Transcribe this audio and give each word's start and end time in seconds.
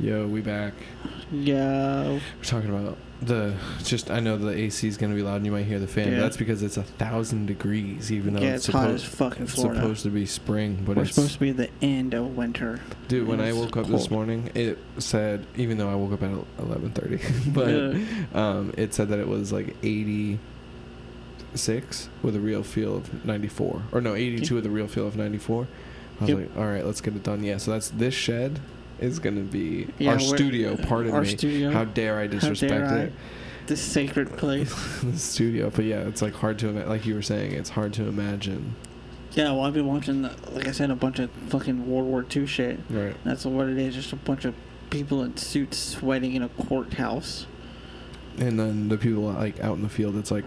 Yo, 0.00 0.26
we 0.26 0.40
back. 0.40 0.72
Yo. 1.30 2.18
We're 2.38 2.44
talking 2.44 2.70
about 2.70 2.96
the 3.20 3.54
just. 3.84 4.10
I 4.10 4.20
know 4.20 4.38
the 4.38 4.48
AC 4.50 4.88
is 4.88 4.96
gonna 4.96 5.14
be 5.14 5.22
loud, 5.22 5.36
and 5.36 5.44
you 5.46 5.52
might 5.52 5.64
hear 5.66 5.78
the 5.78 5.86
fan. 5.86 6.12
Yeah. 6.12 6.20
that's 6.20 6.38
because 6.38 6.62
it's 6.62 6.78
a 6.78 6.82
thousand 6.82 7.46
degrees, 7.46 8.10
even 8.10 8.32
though 8.32 8.40
Yeah, 8.40 8.54
it's, 8.54 8.66
it's 8.68 8.74
hot 8.74 8.88
as 8.90 9.02
supposed 9.02 9.16
fucking 9.18 9.42
it's 9.44 9.54
Florida. 9.54 9.80
supposed 9.80 10.02
to 10.04 10.10
be 10.10 10.24
spring. 10.24 10.82
But 10.86 10.96
We're 10.96 11.02
it's 11.02 11.14
supposed 11.14 11.34
to 11.34 11.40
be 11.40 11.52
the 11.52 11.68
end 11.82 12.14
of 12.14 12.34
winter. 12.34 12.80
dude. 13.08 13.28
When 13.28 13.40
I 13.40 13.52
woke 13.52 13.76
up 13.76 13.86
this 13.88 14.10
morning, 14.10 14.50
it 14.54 14.78
said 14.98 15.46
even 15.56 15.76
though 15.76 15.90
I 15.90 15.94
woke 15.96 16.12
up 16.14 16.22
at 16.22 16.30
eleven 16.58 16.90
thirty, 16.92 17.20
but 17.48 17.68
Yeah. 17.68 18.04
um, 18.32 18.72
it 18.78 18.94
said 18.94 19.08
that 19.10 19.18
it 19.18 19.28
was 19.28 19.52
like 19.52 19.76
eighty 19.82 20.38
six 21.54 22.08
with 22.22 22.34
a 22.36 22.40
real 22.40 22.62
feel 22.62 22.96
of 22.96 23.24
ninety 23.26 23.48
four, 23.48 23.82
or 23.92 24.00
no, 24.00 24.14
eighty 24.14 24.40
two 24.40 24.54
with 24.54 24.64
a 24.64 24.70
real 24.70 24.88
feel 24.88 25.06
of 25.06 25.16
ninety 25.16 25.38
four. 25.38 25.68
I 26.18 26.24
was 26.24 26.30
Yep. 26.30 26.38
like, 26.38 26.56
all 26.56 26.66
right, 26.66 26.86
let's 26.86 27.02
get 27.02 27.14
it 27.16 27.22
done. 27.22 27.44
Yeah, 27.44 27.58
so 27.58 27.72
that's 27.72 27.90
this 27.90 28.14
shed 28.14 28.60
is 29.00 29.18
gonna 29.18 29.40
be 29.40 29.88
Yeah, 29.98 30.12
our 30.12 30.20
studio. 30.20 30.76
Pardon 30.76 31.12
our 31.12 31.22
me. 31.22 31.28
studio. 31.28 31.70
How 31.70 31.84
dare 31.84 32.18
I 32.18 32.26
disrespect 32.26 32.72
dare 32.72 32.86
I? 32.86 32.98
it? 33.04 33.12
This 33.66 33.80
sacred 33.80 34.36
place. 34.36 34.72
the 35.02 35.16
studio, 35.18 35.70
but 35.70 35.84
yeah, 35.84 36.00
it's 36.00 36.22
like 36.22 36.34
hard 36.34 36.58
to 36.60 36.68
ima- 36.68 36.86
like 36.86 37.06
you 37.06 37.14
were 37.14 37.22
saying, 37.22 37.52
it's 37.52 37.70
hard 37.70 37.92
to 37.94 38.04
imagine. 38.06 38.74
Yeah, 39.32 39.52
well, 39.52 39.62
I've 39.62 39.74
been 39.74 39.86
watching, 39.86 40.22
like 40.22 40.66
I 40.66 40.72
said, 40.72 40.90
a 40.90 40.96
bunch 40.96 41.20
of 41.20 41.30
fucking 41.48 41.88
World 41.88 42.06
War 42.08 42.26
II 42.34 42.46
shit. 42.46 42.80
Right. 42.90 43.14
That's 43.24 43.44
what 43.44 43.68
it 43.68 43.78
is. 43.78 43.94
Just 43.94 44.12
a 44.12 44.16
bunch 44.16 44.44
of 44.44 44.54
people 44.90 45.22
in 45.22 45.36
suits 45.36 45.78
sweating 45.78 46.34
in 46.34 46.42
a 46.42 46.48
courthouse. 46.48 47.46
And 48.38 48.58
then 48.58 48.88
the 48.88 48.98
people 48.98 49.22
like 49.22 49.60
out 49.60 49.76
in 49.76 49.82
the 49.82 49.88
field, 49.88 50.16
it's 50.16 50.32
like 50.32 50.44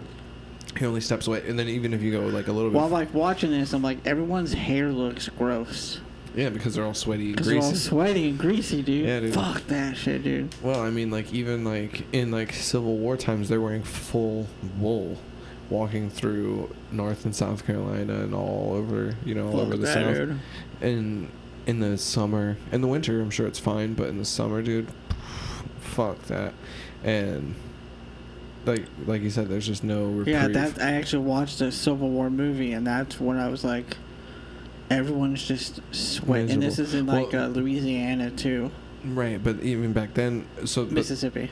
he 0.78 0.84
only 0.84 1.00
steps 1.00 1.26
away. 1.26 1.48
And 1.48 1.58
then 1.58 1.68
even 1.68 1.94
if 1.94 2.02
you 2.02 2.12
go 2.12 2.26
like 2.26 2.48
a 2.48 2.52
little 2.52 2.70
bit, 2.70 2.76
While 2.76 2.88
like 2.88 3.14
watching 3.14 3.50
this, 3.50 3.72
I'm 3.72 3.82
like, 3.82 4.06
everyone's 4.06 4.52
hair 4.52 4.90
looks 4.90 5.28
gross. 5.30 6.00
Yeah, 6.34 6.48
because 6.50 6.74
they're 6.74 6.84
all 6.84 6.94
sweaty 6.94 7.26
and 7.26 7.32
Because 7.36 7.46
they're 7.48 7.60
all 7.62 7.74
sweaty 7.74 8.28
and 8.30 8.38
greasy, 8.38 8.82
dude. 8.82 9.06
Yeah, 9.06 9.20
dude. 9.20 9.34
Fuck 9.34 9.66
that 9.68 9.96
shit, 9.96 10.22
dude. 10.24 10.54
Well, 10.62 10.80
I 10.80 10.90
mean, 10.90 11.10
like 11.10 11.32
even 11.32 11.64
like 11.64 12.04
in 12.12 12.30
like 12.30 12.52
Civil 12.52 12.96
War 12.96 13.16
times, 13.16 13.48
they're 13.48 13.60
wearing 13.60 13.82
full 13.82 14.46
wool, 14.78 15.18
walking 15.70 16.10
through 16.10 16.74
North 16.90 17.24
and 17.24 17.34
South 17.34 17.66
Carolina 17.66 18.14
and 18.14 18.34
all 18.34 18.72
over, 18.74 19.16
you 19.24 19.34
know, 19.34 19.46
all 19.46 19.52
Fuck 19.52 19.60
over 19.60 19.76
the 19.76 19.86
that, 19.86 19.94
South. 19.94 20.14
dude. 20.14 20.38
And 20.80 21.28
in 21.66 21.80
the 21.80 21.96
summer, 21.96 22.56
in 22.72 22.80
the 22.80 22.88
winter, 22.88 23.20
I'm 23.20 23.30
sure 23.30 23.46
it's 23.46 23.58
fine, 23.60 23.94
but 23.94 24.08
in 24.08 24.18
the 24.18 24.24
summer, 24.24 24.60
dude, 24.62 24.88
fuck 25.80 26.20
that. 26.24 26.52
And 27.02 27.54
like 28.66 28.84
like 29.06 29.22
you 29.22 29.30
said, 29.30 29.48
there's 29.48 29.66
just 29.66 29.84
no 29.84 30.06
reprieve. 30.06 30.34
Yeah, 30.34 30.48
that 30.48 30.80
I 30.80 30.92
actually 30.94 31.24
watched 31.24 31.60
a 31.60 31.70
Civil 31.70 32.08
War 32.10 32.30
movie, 32.30 32.72
and 32.72 32.86
that's 32.86 33.20
when 33.20 33.36
I 33.38 33.48
was 33.48 33.62
like, 33.64 33.96
everyone's 34.90 35.46
just 35.46 35.80
sweating. 35.92 36.50
And 36.52 36.62
this 36.62 36.78
is 36.78 36.94
in 36.94 37.06
like 37.06 37.32
Well- 37.32 37.44
uh, 37.44 37.48
Louisiana 37.48 38.30
too, 38.30 38.70
right, 39.04 39.42
but 39.42 39.60
even 39.62 39.92
back 39.92 40.14
then, 40.14 40.46
so 40.64 40.84
Mississippi. 40.86 41.50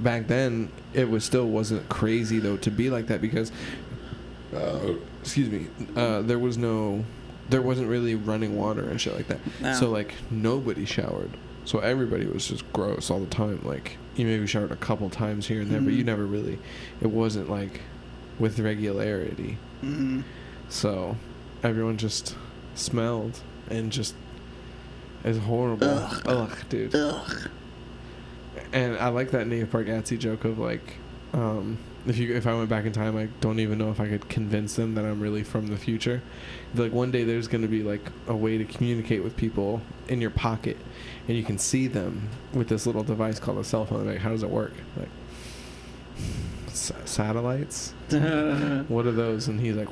back 0.00 0.26
then 0.26 0.70
it 0.92 1.08
was 1.08 1.24
still 1.24 1.46
wasn't 1.48 1.88
crazy 1.88 2.38
though 2.38 2.56
to 2.58 2.70
be 2.70 2.90
like 2.90 3.06
that 3.08 3.20
because 3.20 3.50
uh, 4.54 4.94
excuse 5.20 5.48
me 5.50 5.66
uh, 5.96 6.22
there 6.22 6.38
was 6.38 6.56
no 6.56 7.04
there 7.48 7.60
wasn't 7.62 7.88
really 7.88 8.14
running 8.14 8.56
water 8.56 8.88
and 8.88 9.00
shit 9.00 9.14
like 9.14 9.26
that 9.28 9.40
No. 9.60 9.72
so 9.74 9.90
like 9.90 10.14
nobody 10.30 10.84
showered 10.84 11.30
so 11.64 11.78
everybody 11.80 12.26
was 12.26 12.46
just 12.46 12.70
gross 12.72 13.10
all 13.10 13.20
the 13.20 13.26
time 13.26 13.60
like 13.64 13.96
you 14.16 14.26
maybe 14.26 14.46
showered 14.46 14.70
a 14.70 14.76
couple 14.76 15.10
times 15.10 15.46
here 15.48 15.60
and 15.62 15.70
there 15.70 15.80
but 15.80 15.92
you 15.92 16.02
Mhm. 16.04 16.06
never 16.06 16.24
really 16.24 16.58
it 17.00 17.08
wasn't 17.08 17.50
like 17.50 17.80
with 18.38 18.58
regularity 18.60 19.58
hmm 19.80 20.20
so 20.68 21.16
everyone 21.62 21.96
just 21.96 22.36
smelled 22.74 23.40
and 23.70 23.90
just 23.92 24.14
it's 25.24 25.38
horrible 25.38 25.88
Ugh. 25.88 26.22
ugh 26.26 26.58
dude 26.68 26.94
Ugh. 26.94 27.48
and 28.72 28.96
I 28.98 29.08
like 29.08 29.30
that 29.30 29.46
Nate 29.46 29.70
Bargatze 29.70 30.18
joke 30.18 30.44
of 30.44 30.58
like, 30.58 30.96
um, 31.32 31.78
if 32.06 32.18
you 32.18 32.34
if 32.34 32.46
I 32.46 32.54
went 32.54 32.68
back 32.68 32.84
in 32.84 32.92
time, 32.92 33.16
I 33.16 33.26
don't 33.40 33.58
even 33.60 33.78
know 33.78 33.90
if 33.90 33.98
I 34.00 34.06
could 34.08 34.28
convince 34.28 34.76
them 34.76 34.94
that 34.96 35.04
I'm 35.06 35.20
really 35.20 35.42
from 35.42 35.68
the 35.68 35.76
future. 35.78 36.20
Like 36.74 36.92
one 36.92 37.10
day 37.10 37.24
there's 37.24 37.48
gonna 37.48 37.66
be 37.68 37.82
like 37.82 38.02
a 38.28 38.36
way 38.36 38.58
to 38.58 38.64
communicate 38.66 39.24
with 39.24 39.34
people 39.36 39.80
in 40.08 40.20
your 40.20 40.30
pocket, 40.30 40.76
and 41.26 41.36
you 41.36 41.42
can 41.42 41.56
see 41.56 41.86
them 41.86 42.28
with 42.52 42.68
this 42.68 42.84
little 42.86 43.02
device 43.04 43.38
called 43.40 43.56
a 43.58 43.64
cell 43.64 43.86
phone. 43.86 44.06
Like, 44.06 44.18
how 44.18 44.28
does 44.30 44.42
it 44.42 44.50
work? 44.50 44.74
Like, 44.98 45.08
s- 46.68 46.92
satellites. 47.06 47.94
What 48.88 49.06
are 49.06 49.12
those? 49.12 49.48
And 49.48 49.58
he's 49.60 49.76
like. 49.76 49.88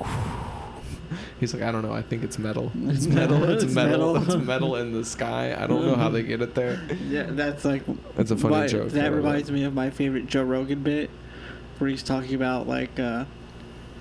He's 1.40 1.52
like, 1.54 1.62
I 1.62 1.72
don't 1.72 1.82
know. 1.82 1.92
I 1.92 2.02
think 2.02 2.22
it's 2.24 2.38
metal. 2.38 2.70
It's 2.86 3.06
metal. 3.20 3.42
It's, 3.44 3.64
It's 3.64 3.74
metal. 3.74 4.14
metal. 4.14 4.34
It's 4.36 4.46
metal 4.46 4.76
in 4.76 4.92
the 4.92 5.04
sky. 5.04 5.54
I 5.58 5.66
don't 5.66 5.84
know 5.86 5.94
how 5.96 6.08
they 6.08 6.22
get 6.22 6.42
it 6.42 6.54
there. 6.54 6.80
yeah, 7.08 7.24
that's 7.30 7.64
like. 7.64 7.82
That's 8.16 8.30
a 8.30 8.36
funny 8.36 8.56
my- 8.56 8.66
joke. 8.66 8.88
That 8.90 9.12
reminds 9.12 9.50
me 9.50 9.64
of 9.64 9.74
my 9.74 9.90
favorite 9.90 10.26
Joe 10.26 10.42
Rogan 10.44 10.82
bit, 10.82 11.10
where 11.78 11.90
he's 11.90 12.02
talking 12.02 12.34
about 12.34 12.66
like, 12.68 12.98
uh, 13.00 13.24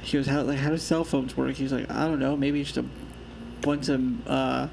he 0.01 0.17
was 0.17 0.27
how 0.27 0.41
like 0.41 0.57
how 0.59 0.69
do 0.69 0.77
cell 0.77 1.03
phones 1.03 1.35
work? 1.38 1.53
He's 1.55 1.72
like, 1.73 1.89
I 1.91 2.07
don't 2.07 2.19
know, 2.19 2.35
maybe 2.35 2.63
just 2.63 2.77
a 2.77 2.85
bunch 3.61 3.88
of 3.89 4.28
uh, 4.28 4.67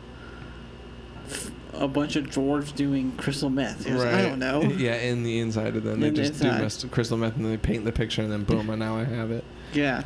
f- 1.27 1.51
a 1.75 1.87
bunch 1.87 2.17
of 2.17 2.25
dwarves 2.27 2.75
doing 2.75 3.13
crystal 3.19 3.51
meth. 3.51 3.85
He 3.85 3.93
was 3.93 4.03
like, 4.03 4.15
I 4.15 4.23
don't 4.23 4.39
know. 4.39 4.63
Yeah, 4.63 4.95
in 4.97 5.23
the 5.23 5.39
inside 5.39 5.77
of 5.77 5.85
them, 5.85 6.01
they 6.01 6.11
the 6.11 6.17
just 6.17 6.41
do 6.41 6.49
inside. 6.49 6.63
mess- 6.63 6.85
crystal 6.91 7.17
meth 7.19 7.37
and 7.37 7.45
then 7.45 7.53
they 7.53 7.59
paint 7.59 7.85
the 7.85 7.93
picture 7.93 8.23
and 8.23 8.33
then 8.33 8.45
boom, 8.45 8.71
and 8.71 8.79
now 8.81 8.97
I 8.97 9.05
have 9.05 9.31
it. 9.31 9.45
Yeah. 9.75 10.03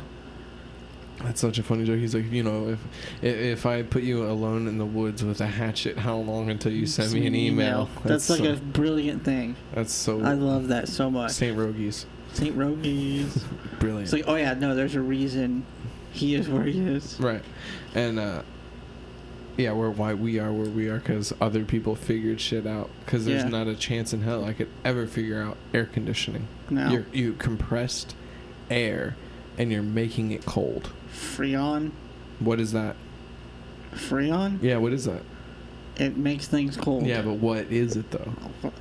That's 1.21 1.39
such 1.39 1.59
a 1.59 1.63
funny 1.63 1.85
joke. 1.85 1.99
He's 1.99 2.15
like, 2.15 2.31
you 2.31 2.43
know, 2.43 2.69
if 2.69 2.79
if, 3.23 3.65
I 3.65 3.83
put 3.83 4.03
you 4.03 4.25
alone 4.25 4.67
in 4.67 4.77
the 4.77 4.85
woods 4.85 5.23
with 5.23 5.41
a 5.41 5.47
hatchet, 5.47 5.97
how 5.97 6.17
long 6.17 6.49
until 6.49 6.71
you 6.71 6.85
send 6.85 7.13
me 7.13 7.27
an 7.27 7.35
email? 7.35 7.89
That's, 8.03 8.29
like 8.29 8.39
so, 8.39 8.53
a 8.53 8.55
brilliant 8.55 9.23
thing. 9.23 9.55
that's 9.73 9.93
so 9.93 10.21
I 10.21 10.33
love 10.33 10.69
that 10.69 10.87
so 10.87 11.09
much. 11.09 11.31
Saint 11.31 11.57
Rogies, 11.57 12.05
Saint 12.33 12.57
Rogies. 12.57 13.41
brilliant. 13.79 14.03
It's 14.05 14.13
like, 14.13 14.25
oh 14.27 14.35
yeah, 14.35 14.53
no, 14.55 14.75
there's 14.75 14.95
a 14.95 15.01
reason 15.01 15.65
he 16.11 16.35
is 16.35 16.49
where 16.49 16.63
he 16.63 16.79
is. 16.79 17.19
right, 17.19 17.43
and 17.95 18.19
uh, 18.19 18.41
yeah, 19.57 19.71
we're 19.71 19.89
why 19.91 20.13
we 20.13 20.39
are 20.39 20.51
where 20.51 20.69
we 20.69 20.87
are 20.89 20.97
because 20.97 21.31
other 21.39 21.63
people 21.63 21.95
figured 21.95 22.41
shit 22.41 22.65
out. 22.65 22.89
Because 23.05 23.25
there's 23.25 23.43
Yeah. 23.43 23.49
not 23.49 23.67
a 23.67 23.75
chance 23.75 24.13
in 24.13 24.21
hell 24.23 24.43
I 24.45 24.53
could 24.53 24.69
ever 24.83 25.05
figure 25.05 25.41
out 25.41 25.57
air 25.73 25.85
conditioning. 25.85 26.47
Now, 26.69 26.91
You're, 26.91 27.05
you 27.13 27.33
compressed 27.33 28.15
air, 28.69 29.15
and 29.57 29.71
you're 29.71 29.83
making 29.83 30.31
it 30.31 30.45
cold. 30.45 30.91
Freon, 31.13 31.91
What 32.39 32.59
is 32.59 32.71
that? 32.73 32.95
Freon, 33.93 34.57
Yeah, 34.61 34.77
what 34.77 34.91
is 34.93 35.05
that? 35.05 35.21
it 35.95 36.17
makes 36.17 36.47
things 36.47 36.75
cold. 36.75 37.05
Yeah, 37.05 37.21
but 37.21 37.33
what 37.35 37.71
is 37.71 37.95
it 37.95 38.09
though? 38.09 38.33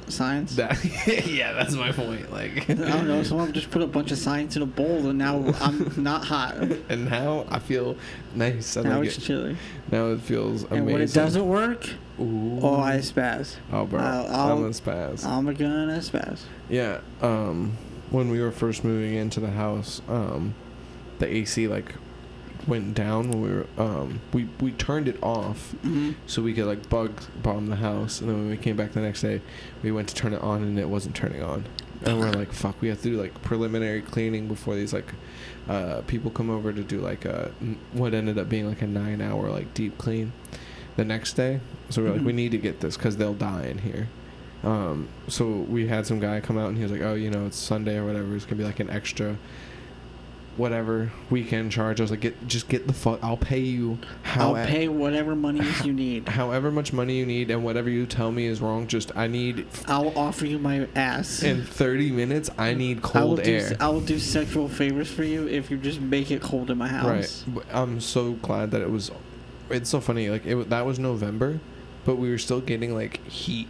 Science. 0.08 0.56
That 0.56 0.82
yeah, 1.26 1.52
that's 1.52 1.74
my 1.74 1.92
point. 1.92 2.32
Like 2.32 2.70
I 2.70 2.74
don't 2.74 3.06
know. 3.06 3.22
Someone 3.22 3.52
just 3.52 3.70
put 3.70 3.82
a 3.82 3.86
bunch 3.86 4.12
of 4.12 4.16
science 4.18 4.56
in 4.56 4.62
a 4.62 4.66
bowl, 4.66 5.08
and 5.08 5.18
now 5.18 5.44
I'm 5.60 5.92
not 6.02 6.24
hot. 6.24 6.54
and 6.88 7.10
now 7.10 7.44
I 7.50 7.58
feel 7.58 7.96
nice. 8.34 8.78
I 8.78 8.82
now 8.84 8.98
like 9.00 9.08
it's 9.08 9.18
it. 9.18 9.20
chilly. 9.22 9.58
Now 9.90 10.06
it 10.06 10.22
feels 10.22 10.62
amazing. 10.62 10.78
And 10.78 10.86
when 10.86 11.02
it 11.02 11.12
doesn't 11.12 11.46
work, 11.46 11.86
Ooh. 12.18 12.58
oh, 12.62 12.80
I 12.80 12.96
spaz. 12.96 13.56
Oh, 13.70 13.84
bro, 13.84 14.00
I'll- 14.00 14.26
I'm 14.28 14.34
I'll- 14.58 14.64
a 14.64 14.70
spaz. 14.70 15.26
I'm 15.26 15.46
a 15.48 15.52
gonna 15.52 15.98
spaz. 15.98 16.40
yeah. 16.70 17.00
Um, 17.20 17.76
when 18.10 18.30
we 18.30 18.40
were 18.40 18.52
first 18.52 18.84
moving 18.84 19.14
into 19.16 19.38
the 19.38 19.50
house, 19.50 20.00
um, 20.08 20.54
the 21.18 21.26
AC 21.26 21.68
like 21.68 21.94
went 22.66 22.94
down 22.94 23.28
when 23.30 23.40
we 23.42 23.50
were 23.50 23.66
um 23.76 24.20
we 24.32 24.48
we 24.60 24.70
turned 24.72 25.08
it 25.08 25.20
off 25.22 25.72
hmm 25.82 26.12
so 26.26 26.40
we 26.42 26.52
could 26.54 26.66
like 26.66 26.88
bug 26.88 27.10
bomb 27.42 27.66
the 27.66 27.76
house. 27.76 28.20
And 28.20 28.28
then 28.30 28.38
when 28.38 28.50
we 28.50 28.56
came 28.56 28.76
back 28.76 28.92
the 28.92 29.00
next 29.00 29.22
day 29.22 29.40
we 29.82 29.90
went 29.90 30.08
to 30.08 30.14
turn 30.14 30.32
it 30.32 30.40
on 30.42 30.62
and 30.62 30.78
it 30.78 30.88
wasn't 30.88 31.14
turning 31.16 31.42
on. 31.42 31.64
And 32.04 32.18
we're 32.18 32.30
like 32.32 32.52
fuck 32.52 32.80
we 32.80 32.88
have 32.88 32.98
to 33.02 33.10
do 33.10 33.20
like 33.20 33.42
preliminary 33.42 34.02
cleaning 34.02 34.48
before 34.48 34.74
these 34.74 34.92
like 34.92 35.12
uh 35.68 36.02
people 36.06 36.30
come 36.30 36.50
over 36.50 36.72
to 36.72 36.82
do 36.82 37.00
like 37.00 37.24
a 37.24 37.52
what 37.92 38.14
ended 38.14 38.38
up 38.38 38.48
being 38.48 38.68
like 38.68 38.82
a 38.82 38.86
nine 38.86 39.20
hour 39.20 39.50
like 39.50 39.72
deep 39.74 39.98
clean 39.98 40.32
the 40.96 41.04
next 41.04 41.34
day. 41.34 41.60
So 41.90 42.02
we're 42.02 42.10
like 42.12 42.22
we 42.22 42.32
need 42.32 42.52
to 42.52 42.58
get 42.58 42.80
this 42.80 42.96
because 42.96 43.16
they'll 43.16 43.34
die 43.34 43.66
in 43.66 43.78
here. 43.78 44.08
Um 44.64 45.08
so 45.28 45.46
we 45.46 45.88
had 45.88 46.06
some 46.06 46.20
guy 46.20 46.40
come 46.40 46.58
out 46.58 46.68
and 46.68 46.76
he 46.76 46.82
was 46.82 46.92
like 46.92 47.02
oh 47.02 47.14
you 47.14 47.30
know 47.30 47.46
it's 47.46 47.56
sunday 47.56 47.96
or 47.96 48.04
whatever. 48.06 48.34
It's 48.36 48.44
gonna 48.44 48.56
be 48.56 48.64
like 48.64 48.80
an 48.80 48.90
extra 48.90 49.36
whatever 50.56 51.10
weekend 51.30 51.72
charge 51.72 51.98
i 51.98 52.04
was 52.04 52.10
like 52.10 52.20
get 52.20 52.46
just 52.46 52.68
get 52.68 52.86
the 52.86 52.92
fuck 52.92 53.18
i'll 53.22 53.38
pay 53.38 53.58
you 53.60 53.98
how 54.22 54.54
I'll 54.54 54.66
pay 54.66 54.86
whatever 54.86 55.34
monies 55.34 55.82
you 55.84 55.92
need. 55.94 56.28
however 56.28 56.70
much 56.70 56.92
money 56.92 57.16
you 57.16 57.24
need 57.24 57.50
and 57.50 57.64
whatever 57.64 57.88
you 57.88 58.04
tell 58.04 58.30
me 58.30 58.44
is 58.46 58.60
wrong 58.60 58.86
just 58.86 59.16
i 59.16 59.26
need 59.26 59.66
I'll 59.86 60.16
offer 60.18 60.44
you 60.44 60.58
my 60.58 60.86
ass. 60.94 61.42
in 61.42 61.64
30 61.64 62.10
minutes 62.12 62.50
i 62.58 62.74
need 62.74 62.98
I 62.98 63.00
will 63.00 63.08
cold 63.36 63.42
do. 63.44 63.50
air 63.56 63.76
I 63.80 63.88
will 63.88 64.02
do 64.02 64.18
sexual 64.18 64.68
favors 64.68 65.10
for 65.10 65.24
you 65.24 65.48
if 65.48 65.70
you 65.70 65.78
just 65.78 66.00
make 66.00 66.30
it 66.30 66.42
cold 66.42 66.70
in 66.70 66.76
my 66.76 66.88
house. 66.88 67.44
right 67.46 67.64
i'm 67.72 68.00
so 68.00 68.32
glad 68.32 68.72
that 68.72 68.82
it 68.82 68.90
was 68.90 69.10
it's 69.70 69.88
so 69.88 70.00
funny 70.00 70.28
like 70.28 70.44
it 70.44 70.68
that 70.68 70.84
was 70.84 70.98
november 70.98 71.60
but 72.04 72.16
we 72.16 72.30
were 72.30 72.38
still 72.38 72.60
getting 72.60 72.94
like 72.94 73.24
heat 73.26 73.68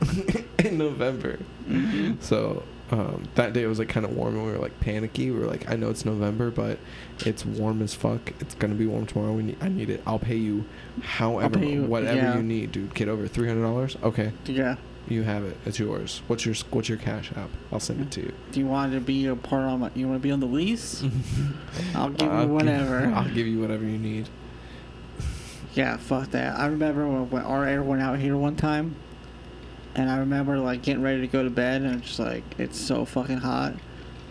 in 0.58 0.78
november 0.78 1.36
hmm 1.66 2.12
so 2.20 2.62
um, 2.90 3.28
that 3.36 3.52
day 3.52 3.62
it 3.62 3.66
was 3.66 3.78
like 3.78 3.88
kind 3.88 4.04
of 4.04 4.14
warm 4.14 4.34
and 4.36 4.44
we 4.44 4.52
were 4.52 4.58
like 4.58 4.78
panicky 4.80 5.30
we 5.30 5.38
were 5.38 5.46
like 5.46 5.70
i 5.70 5.76
know 5.76 5.88
it's 5.88 6.04
november 6.04 6.50
but 6.50 6.78
it's 7.20 7.44
warm 7.44 7.80
as 7.80 7.94
fuck 7.94 8.32
it's 8.40 8.54
gonna 8.56 8.74
be 8.74 8.86
warm 8.86 9.06
tomorrow 9.06 9.32
we 9.32 9.42
need, 9.42 9.56
i 9.62 9.68
need 9.68 9.88
it 9.88 10.02
i'll 10.06 10.18
pay 10.18 10.36
you 10.36 10.64
however 11.02 11.58
pay 11.58 11.72
you- 11.74 11.84
whatever 11.84 12.16
yeah. 12.16 12.36
you 12.36 12.42
need 12.42 12.72
dude 12.72 12.92
get 12.94 13.08
over 13.08 13.26
$300 13.26 14.02
okay 14.02 14.32
Yeah. 14.46 14.76
You 15.08 15.24
have 15.24 15.42
it. 15.44 15.56
It's 15.66 15.80
yours. 15.80 16.22
What's 16.28 16.46
your 16.46 16.54
What's 16.70 16.88
your 16.88 16.96
cash 16.96 17.32
app? 17.34 17.50
I'll 17.72 17.80
send 17.80 18.00
it 18.02 18.12
to 18.12 18.20
you. 18.20 18.32
Do 18.52 18.60
you 18.60 18.66
want 18.66 18.92
to 18.92 19.00
be 19.00 19.26
a 19.26 19.34
part 19.34 19.64
on 19.64 19.80
my? 19.80 19.90
You 19.96 20.06
want 20.06 20.20
to 20.20 20.22
be 20.22 20.30
on 20.30 20.38
the 20.38 20.46
lease? 20.46 21.02
I'll 21.96 22.10
give 22.10 22.32
you 22.32 22.46
whatever. 22.46 23.06
I'll 23.14 23.28
give 23.28 23.48
you 23.48 23.58
whatever 23.60 23.84
you 23.84 23.98
need. 23.98 24.28
Yeah, 25.74 25.96
fuck 25.96 26.30
that. 26.30 26.56
I 26.58 26.66
remember 26.66 27.08
when, 27.08 27.30
when 27.30 27.42
our 27.42 27.64
air 27.66 27.82
went 27.82 28.00
out 28.00 28.20
here 28.20 28.36
one 28.36 28.54
time, 28.54 28.94
and 29.94 30.10
I 30.10 30.18
remember 30.18 30.58
like 30.58 30.82
getting 30.82 31.02
ready 31.02 31.20
to 31.20 31.26
go 31.26 31.42
to 31.42 31.50
bed, 31.50 31.82
and 31.82 31.90
I'm 31.92 32.00
just 32.00 32.18
like, 32.18 32.44
it's 32.58 32.78
so 32.80 33.04
fucking 33.04 33.38
hot. 33.38 33.74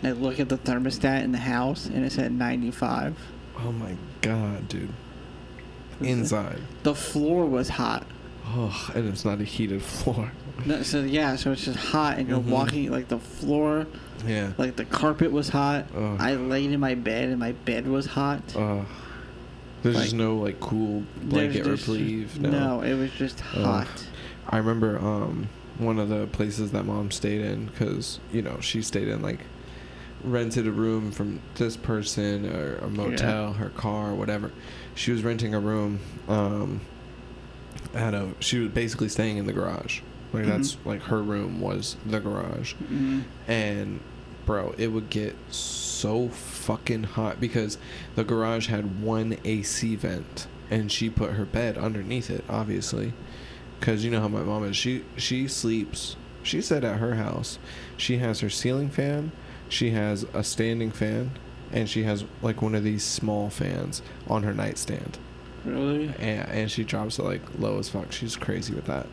And 0.02 0.08
I 0.08 0.20
look 0.20 0.40
at 0.40 0.48
the 0.48 0.58
thermostat 0.58 1.22
in 1.22 1.32
the 1.32 1.38
house, 1.38 1.86
and 1.86 2.04
it's 2.04 2.18
at 2.18 2.32
95. 2.32 3.16
Oh 3.58 3.72
my 3.72 3.96
god, 4.20 4.68
dude. 4.68 4.90
Inside. 6.00 6.60
The 6.82 6.94
floor 6.94 7.46
was 7.46 7.68
hot. 7.68 8.06
Oh, 8.46 8.90
and 8.94 9.08
it's 9.08 9.24
not 9.24 9.40
a 9.40 9.44
heated 9.44 9.82
floor. 9.82 10.32
No, 10.66 10.82
so 10.82 11.00
yeah, 11.02 11.36
so 11.36 11.52
it's 11.52 11.64
just 11.64 11.78
hot, 11.78 12.18
and 12.18 12.28
you're 12.28 12.40
Mhm. 12.40 12.46
walking 12.46 12.90
like 12.90 13.08
the 13.08 13.18
floor, 13.18 13.86
Yeah. 14.26 14.52
like 14.58 14.74
the 14.76 14.84
carpet 14.84 15.30
was 15.32 15.48
hot. 15.48 15.86
Ugh. 15.96 16.16
I 16.18 16.34
laid 16.34 16.72
in 16.72 16.80
my 16.80 16.94
bed, 16.96 17.28
and 17.28 17.38
my 17.38 17.52
bed 17.52 17.86
was 17.86 18.06
hot. 18.06 18.42
Uh, 18.56 18.80
there's 19.82 19.96
just 19.96 20.08
Like- 20.12 20.18
no 20.18 20.36
like 20.38 20.60
cool 20.60 21.04
blanket 21.22 21.64
just- 21.64 21.86
reprieve. 21.86 22.40
No. 22.40 22.80
it 22.82 22.94
was 22.94 23.10
just 23.12 23.40
hot. 23.40 23.86
I 24.48 24.58
remember 24.58 24.98
um 24.98 25.48
one 25.78 25.98
of 25.98 26.08
the 26.08 26.26
places 26.26 26.72
that 26.72 26.84
mom 26.84 27.10
stayed 27.10 27.40
in 27.40 27.66
because 27.66 28.20
you 28.32 28.42
know 28.42 28.58
she 28.60 28.82
stayed 28.82 29.08
in 29.08 29.22
like 29.22 29.40
rented 30.24 30.66
a 30.66 30.70
room 30.70 31.10
from 31.10 31.40
this 31.56 31.76
person 31.76 32.46
or 32.54 32.76
a 32.76 32.88
motel, 32.88 33.54
her 33.54 33.70
car, 33.70 34.14
whatever. 34.14 34.52
She 34.94 35.10
was 35.10 35.22
renting 35.24 35.52
a 35.54 35.58
room. 35.60 35.98
Um, 36.28 36.80
at 37.94 38.14
a 38.14 38.28
she 38.40 38.58
was 38.58 38.68
basically 38.70 39.08
staying 39.08 39.38
in 39.38 39.46
the 39.46 39.52
garage. 39.52 40.00
Like 40.32 40.46
that's 40.46 40.74
Mhm. 40.76 40.86
like 40.86 41.02
her 41.04 41.22
room 41.22 41.60
was 41.60 41.96
the 42.06 42.20
garage, 42.20 42.74
Mm. 42.90 43.22
and 43.48 44.00
bro, 44.46 44.74
it 44.78 44.88
would 44.88 45.10
get 45.10 45.36
so 45.50 46.28
fucking 46.28 47.02
hot 47.04 47.38
because 47.40 47.76
the 48.14 48.24
garage 48.24 48.68
had 48.68 49.02
one 49.02 49.36
AC 49.44 49.94
vent, 49.96 50.46
and 50.70 50.90
she 50.90 51.10
put 51.10 51.32
her 51.32 51.44
bed 51.44 51.76
underneath 51.76 52.30
it, 52.30 52.44
obviously, 52.48 53.12
because 53.82 54.04
you 54.04 54.12
know 54.12 54.20
how 54.20 54.28
my 54.28 54.42
mom 54.42 54.62
is. 54.62 54.76
She 54.76 55.04
she 55.16 55.48
sleeps. 55.48 56.14
She 56.44 56.62
said 56.62 56.84
at 56.84 56.98
her 56.98 57.16
house, 57.16 57.58
she 57.96 58.18
has 58.18 58.38
her 58.38 58.48
ceiling 58.48 58.88
fan, 58.88 59.32
she 59.68 59.90
has 59.90 60.24
a 60.32 60.44
standing 60.44 60.92
fan, 60.92 61.32
and 61.72 61.88
she 61.88 62.04
has 62.04 62.24
like 62.42 62.62
one 62.62 62.76
of 62.76 62.84
these 62.84 63.02
small 63.02 63.50
fans 63.50 64.00
on 64.28 64.44
her 64.44 64.54
nightstand. 64.54 65.18
Really? 65.64 66.06
And, 66.20 66.48
and 66.48 66.70
she 66.70 66.84
drops 66.84 67.18
it 67.18 67.24
like 67.24 67.42
low 67.58 67.78
as 67.78 67.88
fuck. 67.88 68.12
She's 68.12 68.36
crazy 68.36 68.72
with 68.72 68.86
that. 68.86 69.06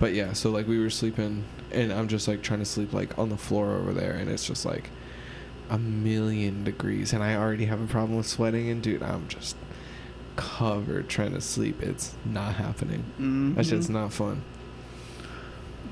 But 0.00 0.12
yeah, 0.12 0.32
so 0.32 0.50
like 0.50 0.66
we 0.66 0.80
were 0.80 0.90
sleeping, 0.90 1.44
and 1.70 1.92
I'm 1.92 2.08
just 2.08 2.26
like 2.26 2.42
trying 2.42 2.60
to 2.60 2.66
sleep 2.66 2.92
like 2.92 3.16
on 3.16 3.28
the 3.28 3.36
floor 3.36 3.76
over 3.76 3.92
there, 3.92 4.12
and 4.12 4.28
it's 4.28 4.44
just 4.44 4.66
like 4.66 4.90
a 5.70 5.78
million 5.78 6.64
degrees, 6.64 7.12
and 7.12 7.22
I 7.22 7.36
already 7.36 7.66
have 7.66 7.80
a 7.80 7.86
problem 7.86 8.16
with 8.16 8.26
sweating, 8.26 8.70
and 8.70 8.82
dude, 8.82 9.04
I'm 9.04 9.28
just 9.28 9.56
covered 10.36 11.08
trying 11.08 11.32
to 11.32 11.40
sleep. 11.40 11.82
It's 11.82 12.14
not 12.24 12.54
happening. 12.54 13.04
Mm-hmm. 13.14 13.54
That 13.54 13.66
shit's 13.66 13.90
not 13.90 14.12
fun. 14.12 14.42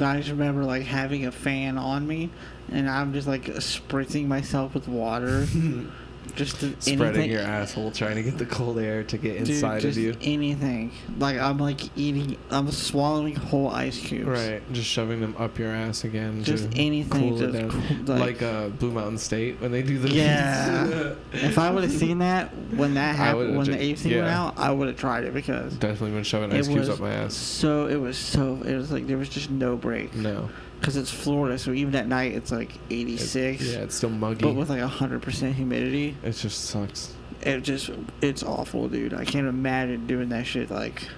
I 0.00 0.17
just 0.19 0.31
remember 0.31 0.64
like 0.64 0.82
having 0.85 1.26
a 1.26 1.32
fan 1.32 1.79
on 1.79 2.06
me, 2.06 2.31
and 2.70 2.88
I'm 2.88 3.12
just 3.12 3.29
like 3.29 3.44
spritzing 3.44 4.26
myself 4.26 4.75
with 4.75 4.88
water, 4.88 5.46
just 6.37 6.56
Spreading 6.59 7.03
anything- 7.03 7.31
your 7.31 7.41
asshole, 7.43 7.91
trying 7.91 8.17
to 8.17 8.23
get 8.23 8.38
the 8.38 8.47
cold 8.47 8.79
air 8.79 9.05
to 9.05 9.19
get 9.19 9.37
inside 9.37 9.81
just 9.82 9.97
of 9.99 10.03
you. 10.05 10.15
Anything 10.23 10.91
like 11.19 11.38
I'm 11.38 11.59
like 11.59 11.81
eating, 11.97 12.37
I'm 12.50 12.71
swallowing 12.71 13.37
whole 13.37 13.69
ice 13.71 13.99
cubes. 14.00 14.26
Right, 14.26 14.61
just 14.73 14.88
shoving 14.88 15.21
them 15.21 15.35
up 15.38 15.59
your 15.59 15.71
ass 15.71 16.05
again. 16.05 16.43
Just 16.44 16.69
anything. 16.76 17.37
cool 17.37 17.38
just 17.38 17.69
cool- 18.06 18.17
like, 18.17 18.43
uh, 18.43 18.69
Blue 18.69 18.91
Mountain 18.93 19.19
State 19.19 19.61
when 19.61 19.71
they 19.73 19.82
do 19.82 19.99
the 19.99 20.09
Yeah. 20.11 21.12
if 21.32 21.59
I 21.59 21.71
would 21.71 21.85
have 21.85 21.93
seen 21.93 22.19
that 22.19 22.50
when 22.75 22.94
that 22.94 23.15
happened, 23.17 23.56
when 23.56 23.67
the 23.67 23.73
ju- 23.75 23.79
AC 23.79 24.15
went 24.17 24.27
out, 24.29 24.55
I 24.59 24.70
would 24.70 24.88
have 24.88 24.97
tried 24.97 25.25
it 25.25 25.35
because 25.35 25.75
Definitely 25.75 26.12
been 26.12 26.25
shoving 26.25 26.53
ice 26.53 26.67
cubes 26.69 26.88
up 26.88 27.00
my 27.00 27.12
ass. 27.12 27.35
so. 27.35 27.87
It 27.87 27.97
was 28.00 28.17
so. 28.17 28.61
It 28.65 28.75
was 28.77 28.91
like 28.91 29.06
there 29.06 29.19
was 29.19 29.29
just 29.29 29.50
no 29.50 29.77
break 29.77 30.15
No. 30.15 30.49
Because 30.84 30.98
it's 30.98 31.10
Florida, 31.10 31.58
so 31.58 31.72
even 31.72 31.94
at 31.94 32.06
night 32.06 32.34
it's 32.34 32.52
like 32.52 32.75
It- 32.90 32.94
86. 33.08 33.62
yeah, 33.72 33.78
it's 33.78 33.94
still 33.94 34.10
muggy. 34.10 34.42
But 34.44 34.54
with 34.54 34.69
like 34.69 34.82
hundred 34.82 35.22
percent 35.22 35.54
humidity, 35.56 36.14
it 36.22 36.32
just 36.32 36.66
sucks. 36.66 37.14
it 37.40 37.62
just 37.62 37.88
it's 38.20 38.42
awful, 38.42 38.88
dude. 38.90 39.14
I 39.14 39.25
can't 39.25 39.46
imagine 39.46 40.06
doing 40.06 40.28
that 40.28 40.46
shit. 40.46 40.70
Like, 40.70 41.08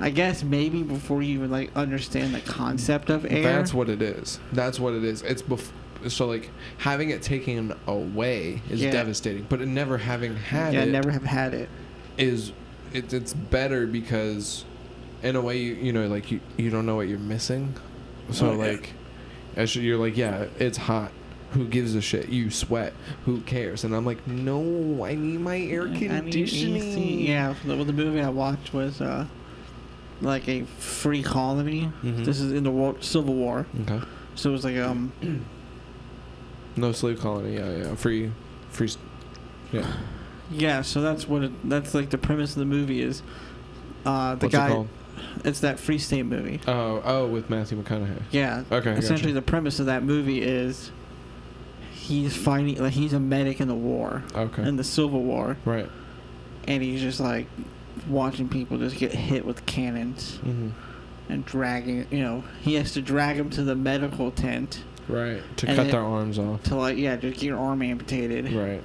I 0.00 0.10
guess 0.10 0.44
maybe 0.44 0.82
before 0.82 1.22
you 1.22 1.32
even 1.38 1.50
like 1.50 1.70
understand 1.74 2.34
the 2.34 2.42
concept 2.42 3.08
of 3.08 3.24
air. 3.24 3.42
That's 3.42 3.72
what 3.72 3.88
it 3.88 4.02
is. 4.02 4.38
That's 4.52 4.78
what 4.78 4.92
it 4.92 5.02
is. 5.02 5.22
It's 5.22 5.40
before 5.40 5.72
so 6.08 6.26
like 6.26 6.50
having 6.76 7.08
it 7.08 7.22
taken 7.22 7.74
away 7.86 8.60
is 8.68 8.82
Yeah. 8.82 8.90
devastating, 8.90 9.46
but 9.48 9.60
never 9.66 9.96
having 9.96 10.36
had 10.36 10.74
yeah, 10.74 10.82
it 10.82 10.90
never 10.90 11.10
have 11.10 11.24
had 11.24 11.54
it. 11.54 11.70
is 12.18 12.52
it, 12.92 13.14
it's 13.14 13.32
better 13.32 13.86
because 13.86 14.64
in 15.22 15.36
a 15.36 15.40
way 15.40 15.56
you 15.58 15.72
you 15.74 15.92
know 15.92 16.06
like 16.06 16.30
you 16.30 16.40
you 16.58 16.68
don't 16.68 16.84
know 16.84 16.96
what 16.96 17.08
you're 17.08 17.18
missing. 17.18 17.74
So 18.30 18.50
Oh, 18.50 18.54
like 18.54 18.90
as 19.56 19.74
you're 19.74 19.98
like 19.98 20.16
yeah, 20.16 20.46
it's 20.58 20.78
hot. 20.78 21.12
Who 21.52 21.66
gives 21.66 21.94
a 21.94 22.02
shit? 22.02 22.28
You 22.28 22.50
sweat. 22.50 22.92
Who 23.24 23.40
cares? 23.40 23.82
And 23.84 23.94
I'm 23.96 24.04
like, 24.04 24.26
no, 24.26 25.02
I 25.04 25.14
need 25.14 25.40
my 25.40 25.58
air 25.58 25.84
conditioning. 25.86 27.20
Yeah, 27.20 27.54
the, 27.64 27.74
well, 27.74 27.86
the 27.86 27.92
movie 27.94 28.20
I 28.20 28.28
watched 28.28 28.74
was 28.74 29.00
uh, 29.00 29.24
like 30.20 30.46
a 30.46 30.64
free 30.78 31.22
colony. 31.22 31.90
Mhm. 32.02 32.24
This 32.26 32.40
is 32.40 32.52
in 32.52 32.64
the 32.64 32.70
war, 32.70 32.96
Civil 33.00 33.32
War, 33.34 33.64
Okay. 33.82 34.00
so 34.34 34.50
it 34.50 34.52
was 34.52 34.64
like 34.64 34.76
um 34.76 35.10
No 36.76 36.92
slave 36.92 37.18
colony. 37.20 37.54
Yeah, 37.56 37.70
yeah. 37.76 37.94
Free, 37.96 38.30
free. 38.70 38.90
Yeah. 39.72 39.90
yeah. 40.50 40.82
So 40.82 41.00
that's 41.00 41.26
what 41.26 41.44
it, 41.44 41.68
that's 41.68 41.94
like 41.94 42.10
the 42.10 42.18
premise 42.18 42.52
of 42.52 42.60
the 42.60 42.66
movie 42.66 43.00
is. 43.02 43.22
Uh, 44.04 44.34
the 44.36 44.46
What's 44.46 44.54
it 44.54 44.58
guy, 44.58 44.68
called? 44.68 44.88
It's 45.44 45.60
that 45.60 45.78
Free 45.78 45.98
State 45.98 46.24
movie. 46.26 46.60
Oh, 46.66 47.02
oh, 47.04 47.26
with 47.26 47.48
Matthew 47.50 47.82
McConaughey. 47.82 48.22
Yeah. 48.30 48.64
Okay, 48.70 48.92
Essentially, 48.92 49.32
gotcha. 49.32 49.34
the 49.34 49.42
premise 49.42 49.80
of 49.80 49.86
that 49.86 50.02
movie 50.02 50.42
is 50.42 50.90
he's 51.92 52.36
fighting 52.36 52.76
like 52.78 52.92
he's 52.92 53.12
a 53.12 53.20
medic 53.20 53.60
in 53.60 53.68
the 53.68 53.74
war, 53.74 54.22
Okay. 54.34 54.66
in 54.66 54.76
the 54.76 54.84
Civil 54.84 55.22
War, 55.22 55.56
right. 55.64 55.88
and 56.66 56.82
he's 56.82 57.00
just 57.00 57.20
like 57.20 57.46
watching 58.08 58.48
people 58.48 58.78
just 58.78 58.96
get 58.96 59.12
hit 59.12 59.44
with 59.44 59.66
cannons 59.66 60.36
hmm 60.36 60.68
and 61.30 61.44
dragging. 61.44 62.06
You 62.10 62.20
know, 62.20 62.44
he 62.62 62.74
has 62.76 62.92
to 62.92 63.02
drag 63.02 63.36
them 63.36 63.50
to 63.50 63.62
the 63.62 63.74
medical 63.74 64.30
tent 64.30 64.82
Right. 65.08 65.42
To 65.58 65.66
cut 65.66 65.86
it- 65.88 65.92
their 65.92 66.00
arms 66.02 66.38
off. 66.38 66.62
to 66.64 66.74
like 66.76 66.96
yeah, 66.96 67.16
just 67.16 67.34
get 67.40 67.46
your 67.46 67.58
arm 67.58 67.82
amputated, 67.82 68.50
Right. 68.52 68.82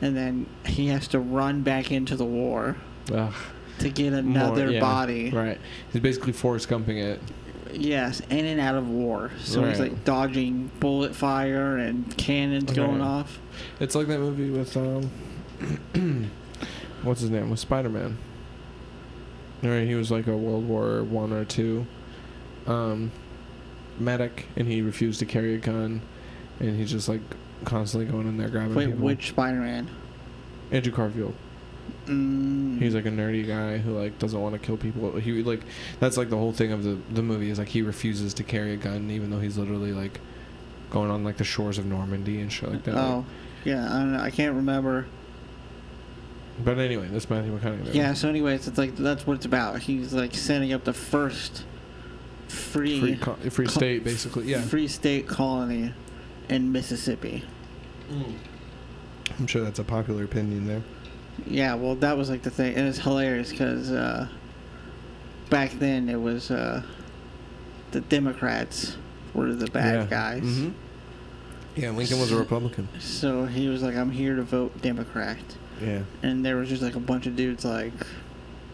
and 0.00 0.16
then 0.16 0.46
he 0.66 0.88
has 0.88 1.06
to 1.08 1.20
run 1.20 1.62
back 1.62 1.92
into 1.92 2.16
the 2.16 2.24
war 2.24 2.76
Ugh. 3.12 3.32
To 3.80 3.90
get 3.90 4.10
More- 4.12 4.20
another 4.20 4.70
yeah, 4.70 4.80
body. 4.80 5.30
Right. 5.30 5.58
He's 5.92 6.00
basically 6.02 6.32
Forrest 6.32 6.68
Gumping 6.68 7.02
it. 7.02 7.20
Yes, 7.72 8.20
in 8.30 8.44
and 8.44 8.60
out 8.60 8.76
of 8.76 8.88
war. 8.88 9.32
So 9.42 9.64
he's 9.64 9.80
Right. 9.80 9.90
like 9.90 10.04
dodging 10.04 10.70
bullet 10.78 11.14
fire 11.14 11.76
and 11.76 12.16
cannons 12.16 12.72
going 12.72 13.00
Right. 13.00 13.04
off. 13.06 13.40
It's 13.80 13.94
like 13.96 14.06
that 14.06 14.20
movie 14.20 14.50
with 14.50 14.76
um, 14.76 15.10
what's 17.02 17.20
his 17.20 17.30
name? 17.30 17.50
With 17.50 17.58
Spider 17.58 17.88
Man. 17.88 18.16
Right. 19.62 19.86
He 19.88 19.94
was 19.96 20.10
like 20.10 20.26
a 20.28 20.36
World 20.36 20.68
War 20.68 21.02
One 21.02 21.32
or 21.32 21.44
two, 21.44 21.86
um, 22.66 23.10
medic, 23.98 24.46
and 24.56 24.68
he 24.68 24.80
refused 24.82 25.18
to 25.20 25.26
carry 25.26 25.54
a 25.54 25.58
gun, 25.58 26.00
and 26.60 26.76
he's 26.76 26.90
just 26.92 27.08
like 27.08 27.22
constantly 27.64 28.10
going 28.10 28.28
in 28.28 28.36
there 28.36 28.48
grabbing 28.50 28.74
Wait, 28.74 28.86
people. 28.86 29.04
which 29.04 29.28
Spider-Man? 29.30 29.88
Andrew 30.70 30.92
Garfield. 30.92 31.34
Mm, 32.06 32.78
He's 32.80 32.94
like 32.94 33.06
a 33.06 33.10
nerdy 33.10 33.46
guy 33.46 33.78
who 33.78 33.98
like 33.98 34.18
doesn't 34.18 34.40
want 34.40 34.54
to 34.54 34.58
kill 34.58 34.76
people. 34.76 35.16
He 35.16 35.42
like 35.42 35.62
that's 36.00 36.16
like 36.16 36.28
the 36.30 36.36
whole 36.36 36.52
thing 36.52 36.70
of 36.72 36.82
the 36.84 36.98
the 37.12 37.22
movie 37.22 37.50
is 37.50 37.58
like 37.58 37.68
he 37.68 37.82
refuses 37.82 38.34
to 38.34 38.42
carry 38.44 38.72
a 38.74 38.76
gun 38.76 39.10
even 39.10 39.30
though 39.30 39.40
he's 39.40 39.56
literally 39.56 39.92
like 39.92 40.20
going 40.90 41.10
on 41.10 41.24
like 41.24 41.38
the 41.38 41.44
shores 41.44 41.78
of 41.78 41.86
Normandy 41.86 42.40
and 42.40 42.52
shit 42.52 42.70
like 42.70 42.84
that. 42.84 42.94
Oh, 42.96 43.24
yeah. 43.64 43.86
I 43.86 43.98
don't 44.00 44.12
know. 44.12 44.20
I 44.20 44.30
can't 44.30 44.54
remember. 44.54 45.06
But 46.62 46.78
anyway, 46.78 47.08
that's 47.10 47.28
Matthew 47.28 47.58
McConaughey. 47.58 47.94
Yeah. 47.94 48.12
So, 48.12 48.28
anyways, 48.28 48.68
it's 48.68 48.78
like 48.78 48.94
that's 48.96 49.26
what 49.26 49.34
it's 49.38 49.46
about. 49.46 49.80
He's 49.80 50.12
like 50.12 50.34
setting 50.34 50.72
up 50.72 50.84
the 50.84 50.92
first 50.92 51.64
free 52.48 53.00
free 53.00 53.16
co- 53.16 53.34
free 53.50 53.66
co- 53.66 53.72
state 53.72 54.04
basically. 54.04 54.44
Yeah, 54.44 54.60
free 54.60 54.86
state 54.88 55.26
colony 55.26 55.92
in 56.48 56.70
Mississippi. 56.70 57.42
I'm 59.38 59.46
sure 59.46 59.62
that's 59.64 59.78
a 59.78 59.84
popular 59.84 60.24
opinion 60.24 60.66
there. 60.66 60.82
Yeah. 61.46 61.74
Well, 61.74 61.94
that 61.96 62.16
was 62.16 62.30
like 62.30 62.42
the 62.42 62.50
thing, 62.50 62.74
and 62.74 62.86
it's 62.88 62.98
hilarious 62.98 63.50
because 63.50 63.90
uh, 63.90 64.28
back 65.50 65.72
then 65.72 66.08
it 66.08 66.20
was 66.20 66.50
uh, 66.50 66.82
the 67.92 68.00
Democrats 68.00 68.96
were 69.34 69.52
the 69.54 69.66
bad 69.70 69.94
yeah. 70.02 70.06
guys. 70.06 70.42
hmm 70.42 70.70
Yeah, 71.76 71.90
Lincoln 71.90 72.18
was 72.20 72.30
a 72.32 72.36
Republican. 72.36 72.88
So 73.00 73.46
he 73.46 73.68
was 73.68 73.82
like, 73.82 73.96
"I'm 73.96 74.10
here 74.10 74.36
to 74.36 74.42
vote 74.42 74.80
Democrat," 74.82 75.38
Yeah. 75.82 76.02
and 76.22 76.44
there 76.44 76.56
was 76.56 76.68
just 76.68 76.82
like 76.82 76.94
a 76.96 77.00
bunch 77.00 77.26
of 77.26 77.34
dudes 77.36 77.64
like, 77.64 77.92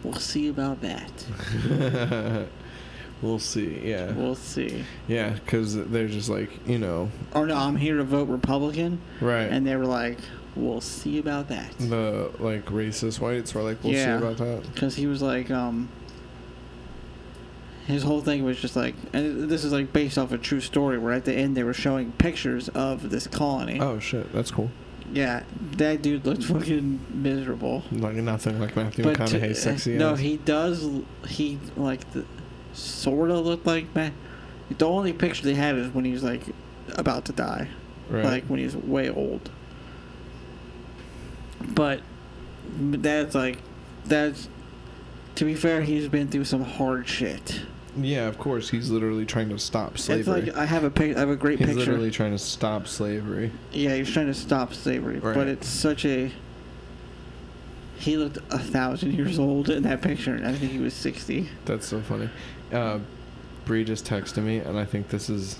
"We'll 0.03 0.13
see 0.15 0.47
about 0.49 0.81
that." 0.81 2.47
We'll 3.21 3.37
see. 3.37 3.79
Yeah. 3.83 4.13
We'll 4.13 4.33
see. 4.33 4.83
Yeah, 5.07 5.29
because 5.33 5.75
they're 5.75 6.07
just 6.07 6.27
like 6.27 6.49
you 6.67 6.79
know, 6.79 7.11
Or 7.33 7.45
no, 7.45 7.55
I'm 7.55 7.75
here 7.75 7.97
to 7.97 8.03
vote 8.03 8.27
Republican, 8.27 8.99
right? 9.19 9.43
and 9.43 9.65
they 9.65 9.75
were 9.75 9.85
like, 9.85 10.17
"We'll 10.55 10.81
see 10.81 11.17
about 11.19 11.47
that." 11.49 11.71
the 11.79 12.31
like 12.39 12.65
racist 12.65 13.19
whites 13.19 13.53
were 13.53 13.61
like, 13.63 13.83
we'll 13.83 13.93
Yeah. 13.93 14.19
see 14.19 14.25
about 14.25 14.37
that. 14.37 14.63
because 14.73 14.95
he 14.95 15.07
was 15.07 15.21
like 15.21 15.49
um 15.51 15.89
his 17.87 18.03
whole 18.03 18.21
thing 18.21 18.43
was 18.43 18.59
just 18.59 18.75
like 18.75 18.95
and 19.13 19.49
this 19.49 19.63
is 19.63 19.71
like 19.73 19.91
based 19.91 20.17
off 20.17 20.31
a 20.31 20.37
true 20.37 20.59
story 20.61 20.97
where 20.97 21.13
at 21.13 21.25
the 21.25 21.33
end 21.33 21.57
they 21.57 21.63
were 21.63 21.73
showing 21.73 22.11
pictures 22.13 22.69
of 22.69 23.09
this 23.09 23.27
colony 23.27 23.79
Oh 23.79 23.99
shit, 23.99 24.31
that's 24.31 24.51
cool. 24.51 24.69
yeah 25.11 25.43
that 25.77 26.01
dude 26.01 26.25
looked 26.25 26.43
fucking 26.43 26.99
miserable 27.13 27.83
Like 27.91 28.15
nothing 28.15 28.59
like 28.59 28.75
Matthew 28.75 29.03
but 29.03 29.15
to- 29.15 29.23
McConaughey's 29.39 29.61
sexy 29.61 29.97
no 29.97 30.11
ass. 30.13 30.19
he 30.19 30.37
does 30.37 30.87
he 31.27 31.59
like 31.75 32.09
the 32.11 32.23
sort 32.73 33.31
of 33.31 33.45
looked 33.45 33.65
like 33.65 33.93
man 33.95 34.13
the 34.77 34.87
only 34.87 35.11
picture 35.11 35.43
they 35.43 35.55
had 35.55 35.75
is 35.75 35.89
when 35.93 36.05
he 36.05 36.11
was 36.11 36.23
like 36.23 36.43
about 36.93 37.25
to 37.25 37.33
die 37.33 37.67
right. 38.09 38.23
like 38.23 38.43
when 38.45 38.59
he's 38.59 38.75
way 38.75 39.09
old. 39.09 39.49
But 41.73 42.01
that's 42.79 43.35
like 43.35 43.59
that's 44.05 44.47
to 45.35 45.45
be 45.45 45.55
fair, 45.55 45.81
he's 45.81 46.07
been 46.07 46.27
through 46.27 46.43
some 46.45 46.63
hard 46.63 47.07
shit. 47.07 47.61
yeah, 47.97 48.27
of 48.27 48.37
course, 48.37 48.69
he's 48.69 48.89
literally 48.89 49.25
trying 49.25 49.49
to 49.49 49.57
stop 49.59 49.97
slavery. 49.97 50.19
It's 50.41 50.47
like 50.55 50.57
I 50.57 50.65
have 50.65 50.83
a 50.83 50.89
pic, 50.89 51.15
I 51.15 51.19
have 51.21 51.29
a 51.29 51.35
great 51.35 51.59
he's 51.59 51.67
picture. 51.67 51.79
He's 51.79 51.87
literally 51.87 52.11
trying 52.11 52.31
to 52.31 52.37
stop 52.37 52.87
slavery. 52.87 53.51
Yeah, 53.71 53.95
he's 53.95 54.11
trying 54.11 54.27
to 54.27 54.33
stop 54.33 54.73
slavery, 54.73 55.19
Right. 55.19 55.35
but 55.35 55.47
it's 55.47 55.67
such 55.67 56.05
a. 56.05 56.31
He 57.97 58.17
looked 58.17 58.37
a 58.49 58.57
thousand 58.59 59.13
years 59.13 59.37
old 59.37 59.69
in 59.69 59.83
that 59.83 60.01
picture, 60.01 60.33
and 60.33 60.45
I 60.47 60.53
think 60.53 60.71
he 60.71 60.79
was 60.79 60.93
sixty. 60.93 61.49
That's 61.65 61.87
so 61.87 62.01
funny. 62.01 62.29
Uh, 62.71 62.99
Bree 63.65 63.83
just 63.83 64.05
texted 64.05 64.43
me, 64.43 64.57
and 64.57 64.77
I 64.79 64.85
think 64.85 65.09
this 65.09 65.29
is 65.29 65.59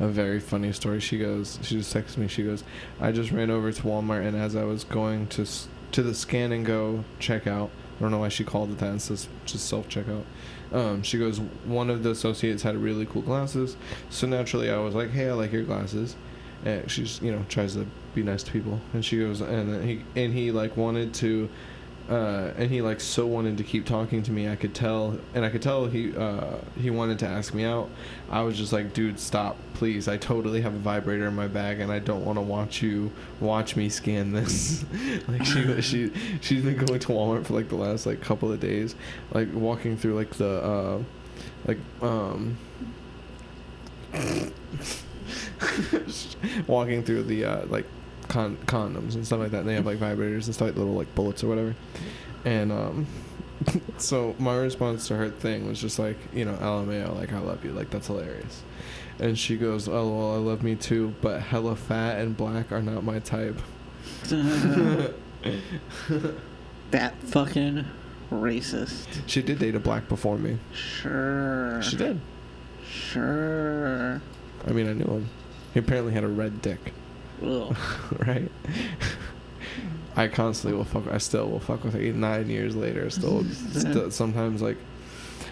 a 0.00 0.08
very 0.08 0.40
funny 0.40 0.72
story. 0.72 1.00
She 1.00 1.18
goes, 1.18 1.58
she 1.62 1.76
just 1.76 1.94
texted 1.94 2.18
me. 2.18 2.28
She 2.28 2.42
goes, 2.42 2.64
I 3.00 3.12
just 3.12 3.30
ran 3.30 3.50
over 3.50 3.72
to 3.72 3.82
Walmart, 3.82 4.26
and 4.26 4.36
as 4.36 4.56
I 4.56 4.64
was 4.64 4.84
going 4.84 5.26
to 5.28 5.46
to 5.92 6.02
the 6.02 6.14
scan 6.14 6.52
and 6.52 6.64
go 6.64 7.04
checkout, 7.20 7.68
I 7.68 8.00
don't 8.00 8.10
know 8.10 8.18
why 8.18 8.30
she 8.30 8.44
called 8.44 8.70
it 8.70 8.78
that. 8.78 8.94
It's 8.94 9.08
just, 9.08 9.28
just 9.44 9.66
self 9.68 9.88
checkout. 9.88 10.24
Um, 10.72 11.02
she 11.02 11.18
goes, 11.18 11.38
one 11.66 11.90
of 11.90 12.02
the 12.02 12.10
associates 12.10 12.62
had 12.62 12.76
really 12.76 13.04
cool 13.04 13.22
glasses, 13.22 13.76
so 14.08 14.26
naturally 14.26 14.70
I 14.70 14.78
was 14.78 14.94
like, 14.94 15.10
hey, 15.10 15.28
I 15.28 15.34
like 15.34 15.52
your 15.52 15.64
glasses. 15.64 16.16
And 16.64 16.90
she's, 16.90 17.20
you 17.20 17.32
know, 17.32 17.44
tries 17.48 17.74
to 17.74 17.86
be 18.14 18.22
nice 18.22 18.42
to 18.44 18.52
people, 18.52 18.80
and 18.92 19.04
she 19.04 19.18
goes, 19.18 19.40
and 19.40 19.84
he 19.84 20.04
and 20.14 20.32
he 20.32 20.50
like 20.52 20.76
wanted 20.76 21.12
to 21.14 21.48
uh, 22.08 22.52
and 22.56 22.70
he 22.70 22.82
like 22.82 23.00
so 23.00 23.26
wanted 23.26 23.56
to 23.58 23.64
keep 23.64 23.86
talking 23.86 24.22
to 24.24 24.32
me. 24.32 24.48
I 24.48 24.56
could 24.56 24.74
tell, 24.74 25.18
and 25.34 25.44
I 25.44 25.50
could 25.50 25.62
tell 25.62 25.86
he 25.86 26.14
uh, 26.16 26.56
he 26.78 26.90
wanted 26.90 27.18
to 27.20 27.26
ask 27.26 27.54
me 27.54 27.64
out. 27.64 27.88
I 28.30 28.42
was 28.42 28.56
just 28.56 28.72
like, 28.72 28.92
dude, 28.92 29.18
stop, 29.18 29.56
please. 29.74 30.08
I 30.08 30.16
totally 30.16 30.60
have 30.62 30.74
a 30.74 30.78
vibrator 30.78 31.26
in 31.26 31.34
my 31.34 31.46
bag, 31.46 31.80
and 31.80 31.92
I 31.92 32.00
don't 32.00 32.24
want 32.24 32.38
to 32.38 32.42
watch 32.42 32.82
you 32.82 33.10
watch 33.40 33.76
me 33.76 33.88
scan 33.88 34.32
this. 34.32 34.84
like 35.28 35.44
she 35.44 35.80
she 35.80 36.12
she's 36.40 36.62
been 36.62 36.76
going 36.76 37.00
to 37.00 37.08
Walmart 37.08 37.46
for 37.46 37.54
like 37.54 37.68
the 37.68 37.76
last 37.76 38.06
like 38.06 38.20
couple 38.20 38.52
of 38.52 38.60
days, 38.60 38.94
like 39.32 39.48
walking 39.52 39.96
through 39.96 40.16
like 40.16 40.30
the 40.30 40.62
uh, 40.62 41.02
like 41.66 41.78
um. 42.00 42.56
walking 46.66 47.02
through 47.02 47.22
the 47.22 47.44
uh, 47.44 47.66
like 47.66 47.86
con- 48.32 48.56
condoms 48.66 49.14
and 49.14 49.26
stuff 49.26 49.40
like 49.40 49.50
that. 49.50 49.60
And 49.60 49.68
they 49.68 49.74
have 49.74 49.84
like 49.86 49.98
vibrators 49.98 50.46
and 50.46 50.54
stuff, 50.54 50.68
like 50.68 50.76
little 50.76 50.94
like 50.94 51.14
bullets 51.14 51.44
or 51.44 51.48
whatever. 51.48 51.76
And 52.44 52.72
um, 52.72 53.06
so 53.98 54.34
my 54.38 54.56
response 54.56 55.06
to 55.08 55.16
her 55.16 55.28
thing 55.28 55.68
was 55.68 55.80
just 55.80 55.98
like, 55.98 56.16
you 56.32 56.44
know, 56.46 56.54
LMAO, 56.54 57.14
like 57.16 57.32
I 57.32 57.38
love 57.38 57.64
you, 57.64 57.72
like 57.72 57.90
that's 57.90 58.06
hilarious. 58.06 58.62
And 59.18 59.38
she 59.38 59.56
goes, 59.56 59.86
oh 59.86 60.08
well, 60.08 60.34
I 60.34 60.38
love 60.38 60.62
me 60.62 60.74
too, 60.74 61.14
but 61.20 61.42
hella 61.42 61.76
fat 61.76 62.18
and 62.20 62.36
black 62.36 62.72
are 62.72 62.82
not 62.82 63.04
my 63.04 63.18
type. 63.18 63.60
that 66.90 67.14
fucking 67.24 67.84
racist. 68.30 69.22
she 69.26 69.42
did 69.42 69.58
date 69.58 69.74
a 69.74 69.80
black 69.80 70.08
before 70.08 70.38
me. 70.38 70.58
Sure. 70.72 71.82
She 71.82 71.96
did. 71.96 72.18
Sure. 72.88 74.22
I 74.66 74.70
mean, 74.70 74.88
I 74.88 74.94
knew 74.94 75.04
him. 75.04 75.28
He 75.74 75.80
apparently 75.80 76.14
had 76.14 76.24
a 76.24 76.28
red 76.28 76.62
dick. 76.62 76.92
right? 78.18 78.50
I 80.14 80.28
constantly 80.28 80.76
will 80.76 80.84
fuck. 80.84 81.06
I 81.10 81.18
still 81.18 81.48
will 81.48 81.60
fuck 81.60 81.84
with 81.84 81.96
eight, 81.96 82.14
nine 82.14 82.48
years 82.50 82.76
later. 82.76 83.08
Still, 83.10 83.44
still 83.72 84.10
sometimes 84.10 84.60
like 84.60 84.76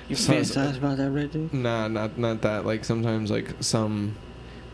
You 0.08 0.16
fantasize 0.16 0.76
about 0.76 0.98
that 0.98 1.10
red 1.10 1.30
dude? 1.32 1.52
Nah, 1.54 1.88
not 1.88 2.18
not 2.18 2.42
that. 2.42 2.66
Like 2.66 2.84
sometimes, 2.84 3.30
like 3.30 3.54
some, 3.60 4.16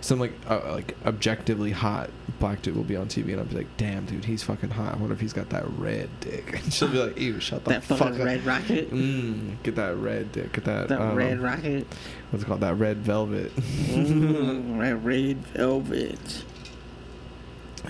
some 0.00 0.18
like 0.18 0.32
uh, 0.48 0.72
like 0.72 0.96
objectively 1.06 1.70
hot 1.70 2.10
black 2.40 2.62
dude 2.62 2.74
will 2.76 2.82
be 2.84 2.96
on 2.96 3.06
TV, 3.06 3.30
and 3.30 3.38
I'll 3.38 3.46
be 3.46 3.54
like, 3.56 3.76
"Damn, 3.76 4.06
dude, 4.06 4.24
he's 4.24 4.42
fucking 4.42 4.70
hot. 4.70 4.98
What 4.98 5.12
if 5.12 5.20
he's 5.20 5.32
got 5.32 5.50
that 5.50 5.64
red 5.78 6.10
dick?" 6.20 6.52
And 6.64 6.72
she'll 6.72 6.88
be 6.88 6.98
like, 6.98 7.16
"Ew, 7.18 7.38
shut 7.38 7.62
the 7.64 7.70
That 7.70 7.84
fuck 7.84 7.98
fucking 7.98 8.20
up." 8.20 8.26
red 8.26 8.44
rocket? 8.44 8.90
Mm, 8.90 9.62
get 9.62 9.76
that 9.76 9.96
red 9.96 10.32
dick. 10.32 10.52
Get 10.52 10.64
that. 10.64 10.88
That 10.88 11.00
um, 11.00 11.14
red 11.14 11.38
rocket? 11.38 11.86
What's 12.30 12.42
it 12.42 12.46
called? 12.48 12.60
That 12.60 12.74
red 12.74 12.96
velvet. 12.98 13.54
Mm, 13.54 14.80
that 14.80 14.96
red 14.96 15.36
velvet. 15.54 16.42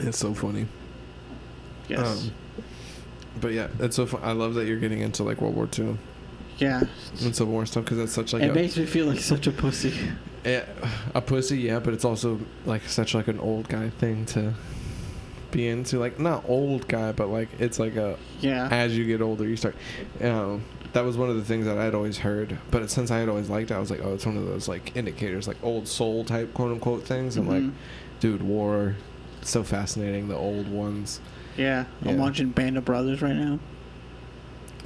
It's 0.00 0.18
so 0.18 0.34
funny. 0.34 0.66
Yes. 1.88 2.24
Um, 2.26 2.32
but 3.40 3.52
yeah, 3.52 3.68
it's 3.80 3.96
so 3.96 4.06
fun. 4.06 4.20
I 4.24 4.32
love 4.32 4.54
that 4.54 4.66
you're 4.66 4.78
getting 4.80 5.00
into 5.00 5.22
like 5.22 5.40
World 5.40 5.54
War 5.56 5.68
II 5.78 5.96
yeah. 6.58 6.82
and 7.22 7.36
Civil 7.36 7.52
War 7.52 7.66
stuff 7.66 7.84
because 7.84 7.98
that's 7.98 8.12
such 8.12 8.32
like 8.32 8.42
it 8.42 8.50
a, 8.50 8.54
makes 8.54 8.76
me 8.76 8.86
feel 8.86 9.06
like 9.06 9.20
such 9.20 9.46
a 9.46 9.52
pussy. 9.52 9.94
Yeah, 10.44 10.64
a 11.14 11.20
pussy, 11.20 11.58
yeah, 11.58 11.78
but 11.80 11.92
it's 11.92 12.04
also 12.04 12.40
like 12.64 12.82
such 12.88 13.14
like 13.14 13.28
an 13.28 13.38
old 13.40 13.68
guy 13.68 13.90
thing 13.90 14.24
to 14.26 14.54
be 15.50 15.68
into. 15.68 15.98
Like 15.98 16.18
not 16.18 16.44
old 16.48 16.88
guy, 16.88 17.12
but 17.12 17.28
like 17.28 17.48
it's 17.58 17.78
like 17.78 17.96
a 17.96 18.16
Yeah. 18.40 18.68
as 18.70 18.96
you 18.96 19.04
get 19.04 19.20
older, 19.20 19.46
you 19.46 19.56
start. 19.56 19.74
Um, 20.22 20.64
that 20.92 21.04
was 21.04 21.16
one 21.18 21.28
of 21.28 21.36
the 21.36 21.44
things 21.44 21.66
that 21.66 21.76
I'd 21.76 21.94
always 21.94 22.16
heard, 22.18 22.56
but 22.70 22.88
since 22.90 23.10
I 23.10 23.18
had 23.18 23.28
always 23.28 23.50
liked 23.50 23.70
it, 23.70 23.74
I 23.74 23.78
was 23.78 23.90
like, 23.90 24.00
oh, 24.02 24.14
it's 24.14 24.24
one 24.24 24.36
of 24.38 24.46
those 24.46 24.66
like 24.66 24.96
indicators, 24.96 25.46
like 25.46 25.58
old 25.62 25.86
soul 25.88 26.24
type 26.24 26.54
quote 26.54 26.72
unquote 26.72 27.02
things. 27.04 27.36
I'm 27.36 27.46
Mhm. 27.46 27.48
like, 27.50 27.74
dude, 28.20 28.42
war, 28.42 28.94
so 29.48 29.62
fascinating. 29.62 30.28
The 30.28 30.36
old 30.36 30.68
ones. 30.68 31.20
yeah. 31.56 31.84
I'm 32.02 32.16
yeah. 32.16 32.22
watching 32.22 32.50
Band 32.50 32.76
of 32.78 32.84
Brothers 32.84 33.22
right 33.22 33.34
now. 33.36 33.58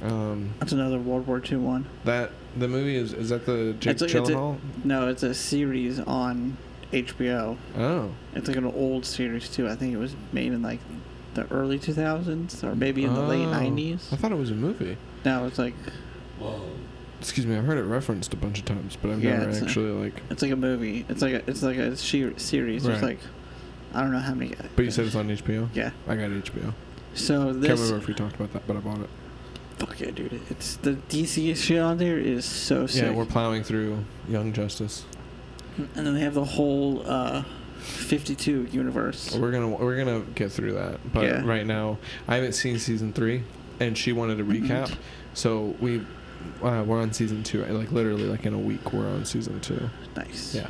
Um, 0.03 0.53
That's 0.59 0.71
another 0.71 0.97
World 0.99 1.27
War 1.27 1.41
II 1.47 1.57
one. 1.59 1.85
that 2.05 2.31
the 2.57 2.67
movie 2.67 2.95
is 2.95 3.13
is 3.13 3.29
that 3.29 3.45
the 3.45 3.75
Jake 3.79 3.91
It's 3.93 4.01
a- 4.01 4.05
it's 4.05 4.13
a- 4.29 4.33
Gyllenhaal? 4.33 4.57
No, 4.83 5.07
it's 5.07 5.23
a 5.23 5.33
series 5.33 5.99
on 5.99 6.57
HBO. 6.91 7.55
oh, 7.77 8.09
It's 8.35 8.47
like 8.47 8.57
an 8.57 8.65
old 8.65 9.05
series 9.05 9.47
too. 9.49 9.67
I 9.67 9.75
think 9.75 9.93
it 9.93 9.97
was 9.97 10.15
made 10.33 10.51
in 10.53 10.61
like 10.61 10.79
the 11.35 11.45
early 11.51 11.77
2000s 11.79 12.63
or 12.63 12.75
maybe 12.75 13.05
in 13.05 13.13
the 13.13 13.21
late 13.21 13.45
Oh. 13.47 13.51
90s. 13.53 14.11
I 14.11 14.15
thought 14.17 14.31
it 14.31 14.37
was 14.37 14.49
a 14.51 14.55
movie. 14.55 14.97
No, 15.23 15.45
it's 15.45 15.59
like 15.59 15.75
well 16.39 16.61
Excuse 17.19 17.45
me, 17.45 17.55
I've 17.55 17.65
heard 17.65 17.77
it 17.77 17.83
referenced 17.83 18.33
a 18.33 18.37
bunch 18.37 18.57
of 18.57 18.65
times, 18.65 18.97
but 18.99 19.11
I've 19.11 19.23
Yeah, 19.23 19.37
never 19.37 19.51
it's 19.51 19.61
a- 19.61 19.65
actually 19.65 19.91
like. 19.91 20.23
it's 20.31 20.41
like 20.41 20.49
a 20.51 20.55
movie. 20.55 21.05
It's 21.07 21.21
like 21.21 21.33
a, 21.35 21.47
it's 21.49 21.61
like 21.61 21.77
a 21.77 21.95
she- 21.95 22.33
series. 22.37 22.83
There's 22.83 22.99
Right. 23.03 23.09
like 23.09 23.19
I 23.93 24.01
don't 24.01 24.11
know 24.11 24.19
how 24.19 24.33
many. 24.33 24.53
But 24.75 24.85
you 24.85 24.91
said 24.91 25.05
it's 25.05 25.15
on 25.15 25.27
HBO. 25.29 25.69
yeah. 25.73 25.91
I 26.07 26.15
got 26.15 26.29
HBO. 26.29 26.73
So 27.13 27.41
I 27.49 27.51
Can't 27.51 27.63
remember 27.63 27.97
if 27.97 28.07
we 28.07 28.13
talked 28.13 28.35
about 28.35 28.53
that, 28.53 28.65
but 28.67 28.77
I 28.77 28.79
bought 28.79 29.01
it. 29.01 29.09
fuck 29.77 29.99
yeah, 29.99 30.11
dude. 30.11 30.39
It's 30.49 30.77
the 30.77 30.93
DC 31.09 31.55
shit 31.57 31.79
on 31.79 31.97
there 31.97 32.17
is 32.17 32.45
so 32.45 32.87
sick. 32.87 33.03
Yeah, 33.03 33.11
we're 33.11 33.25
plowing 33.25 33.63
through 33.63 34.05
Young 34.29 34.53
Justice. 34.53 35.05
and 35.77 36.05
then 36.07 36.13
they 36.13 36.21
have 36.21 36.33
the 36.35 36.45
whole 36.45 37.03
uh, 37.05 37.43
52 37.79 38.67
universe. 38.71 39.35
We're 39.35 39.51
gonna 39.51 39.67
we're 39.69 39.97
gonna 39.97 40.21
get 40.35 40.51
through 40.51 40.73
that, 40.73 40.99
but 41.11 41.23
Yeah. 41.23 41.43
right 41.45 41.65
now 41.65 41.97
I 42.27 42.35
haven't 42.35 42.53
seen 42.53 42.77
season 42.79 43.11
three, 43.11 43.43
and 43.79 43.97
she 43.97 44.11
wanted 44.13 44.39
a 44.39 44.43
recap, 44.43 44.87
Mhm. 44.89 44.97
so 45.33 45.75
we 45.81 46.05
uh, 46.63 46.83
we're 46.85 47.01
on 47.01 47.11
season 47.13 47.43
two. 47.43 47.63
Like 47.65 47.91
literally, 47.91 48.23
like 48.25 48.45
in 48.45 48.53
a 48.53 48.59
week, 48.59 48.93
we're 48.93 49.07
on 49.07 49.25
season 49.25 49.59
two. 49.61 49.89
Nice. 50.15 50.53
Yeah. 50.55 50.67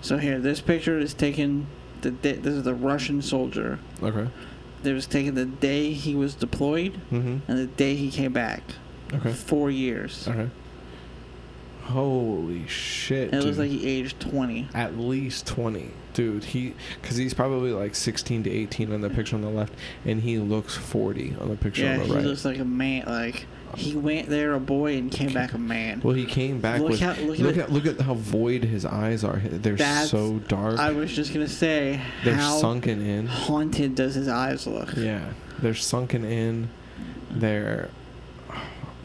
So 0.00 0.16
here, 0.18 0.38
this 0.38 0.60
picture 0.60 0.98
is 0.98 1.12
taken. 1.14 1.66
The 2.02 2.10
day, 2.12 2.32
this 2.32 2.54
is 2.54 2.62
the 2.62 2.74
Russian 2.74 3.22
soldier. 3.22 3.78
Okay. 4.02 4.28
It 4.82 4.92
was 4.92 5.06
taken 5.06 5.34
the 5.34 5.44
day 5.46 5.92
he 5.92 6.14
was 6.14 6.34
deployed 6.34 6.94
Mm-hmm. 7.10 7.38
and 7.50 7.58
the 7.58 7.66
day 7.66 7.94
he 7.96 8.10
came 8.10 8.32
back. 8.32 8.62
Okay. 9.12 9.32
Four 9.32 9.70
years. 9.70 10.26
Okay. 10.28 10.48
Holy 11.84 12.66
shit! 12.68 13.32
And 13.32 13.42
it 13.42 13.44
looks 13.46 13.56
dude. 13.56 13.70
like 13.70 13.80
he 13.80 13.86
aged 13.88 14.20
20. 14.20 14.68
at 14.74 14.96
least 14.96 15.46
20 15.48 15.90
dude 16.12 16.44
he 16.44 16.74
because 17.00 17.16
he's 17.16 17.34
probably 17.34 17.72
like 17.72 17.94
16 17.96 18.44
to 18.44 18.50
18 18.50 18.92
on 18.92 19.00
the 19.00 19.10
picture 19.10 19.34
on 19.36 19.42
the 19.42 19.48
left 19.48 19.72
and 20.04 20.20
he 20.22 20.38
looks 20.38 20.76
40 20.76 21.36
on 21.40 21.48
the 21.48 21.56
picture 21.56 21.82
Yeah, 21.82 21.92
on 21.94 21.98
the 22.00 22.04
right 22.06 22.14
Yeah, 22.16 22.20
he 22.22 22.26
looks 22.28 22.44
like 22.44 22.58
a 22.58 22.64
man. 22.64 23.04
Like 23.06 23.46
he 23.76 23.96
went 23.96 24.28
there 24.28 24.52
a 24.54 24.60
boy 24.60 24.96
and 24.96 25.10
came 25.10 25.32
back 25.32 25.52
a 25.52 25.58
man. 25.58 26.00
well 26.02 26.14
he 26.14 26.24
came 26.26 26.60
back 26.60 26.80
Look 26.80 26.90
with 26.90 27.00
how- 27.00 27.14
look 27.22 27.38
look, 27.38 27.56
at- 27.56 27.70
look 27.72 27.86
at 27.86 28.00
how 28.00 28.14
void 28.14 28.64
his 28.64 28.84
eyes 28.84 29.24
are 29.24 29.38
they're 29.38 29.78
so 30.06 30.38
dark 30.48 30.78
I 30.78 30.90
was 30.90 31.12
just 31.12 31.32
gonna 31.32 31.48
say 31.48 32.00
they're 32.24 32.40
sunken 32.40 33.00
in 33.04 33.26
haunted 33.26 33.94
does 33.94 34.14
his 34.14 34.28
eyes 34.28 34.66
look? 34.66 34.96
yeah 34.96 35.32
they're 35.60 35.74
sunken 35.74 36.24
in 36.24 36.68
they're 37.30 37.90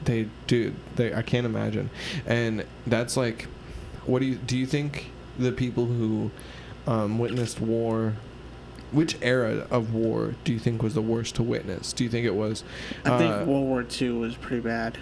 They 0.06 0.28
do. 0.48 0.74
They. 0.96 1.14
I 1.14 1.22
can't 1.24 1.46
imagine. 1.48 1.90
And 2.28 2.64
that's 2.86 3.18
like, 3.18 3.48
what 4.06 4.20
do 4.20 4.26
you 4.26 4.36
do? 4.36 4.56
You 4.56 4.68
think 4.68 5.10
the 5.40 5.52
people 5.52 5.86
who 5.88 6.30
um, 6.86 7.18
witnessed 7.18 7.60
war, 7.60 8.14
which 8.96 9.18
era 9.22 9.68
of 9.70 9.94
war 9.94 10.36
do 10.44 10.54
you 10.54 10.60
think 10.60 10.82
was 10.82 10.94
the 10.94 11.02
worst 11.02 11.36
to 11.36 11.44
witness? 11.44 11.94
Do 11.94 12.04
you 12.04 12.10
think 12.10 12.25
it 12.25 12.36
was? 12.36 12.64
I 13.04 13.18
think 13.18 13.34
uh, 13.34 13.46
World 13.46 13.66
War 13.66 13.86
II 14.02 14.12
was 14.12 14.36
pretty 14.36 14.62
bad. 14.62 14.98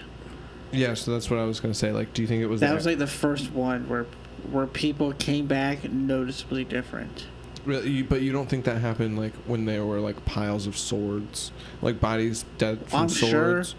Yeah. 0.72 0.96
So 0.96 1.12
that's 1.12 1.30
what 1.30 1.40
I 1.40 1.46
was 1.46 1.60
gonna 1.60 1.74
say. 1.74 1.92
Like, 1.92 2.14
do 2.14 2.22
you 2.22 2.28
think 2.28 2.42
it 2.42 2.48
was 2.48 2.62
That 2.62 2.74
was 2.74 2.86
like 2.86 2.98
the 2.98 3.08
first 3.08 3.52
one 3.52 3.88
where 3.88 4.06
where 4.52 4.68
people 4.68 5.14
came 5.14 5.46
back 5.48 5.90
noticeably 5.90 6.64
different. 6.64 7.28
Really, 7.66 8.02
but 8.02 8.22
you 8.22 8.34
don't 8.34 8.50
think 8.50 8.66
that 8.66 8.82
happened 8.82 9.18
like 9.18 9.34
when 9.46 9.66
there 9.66 9.86
were 9.86 10.00
like 10.00 10.26
piles 10.26 10.68
of 10.68 10.78
swords, 10.78 11.52
like 11.82 12.00
bodies 12.00 12.44
dead 12.58 12.86
from 12.88 13.02
I'm 13.02 13.08
sure 13.08 13.30
swords. 13.30 13.76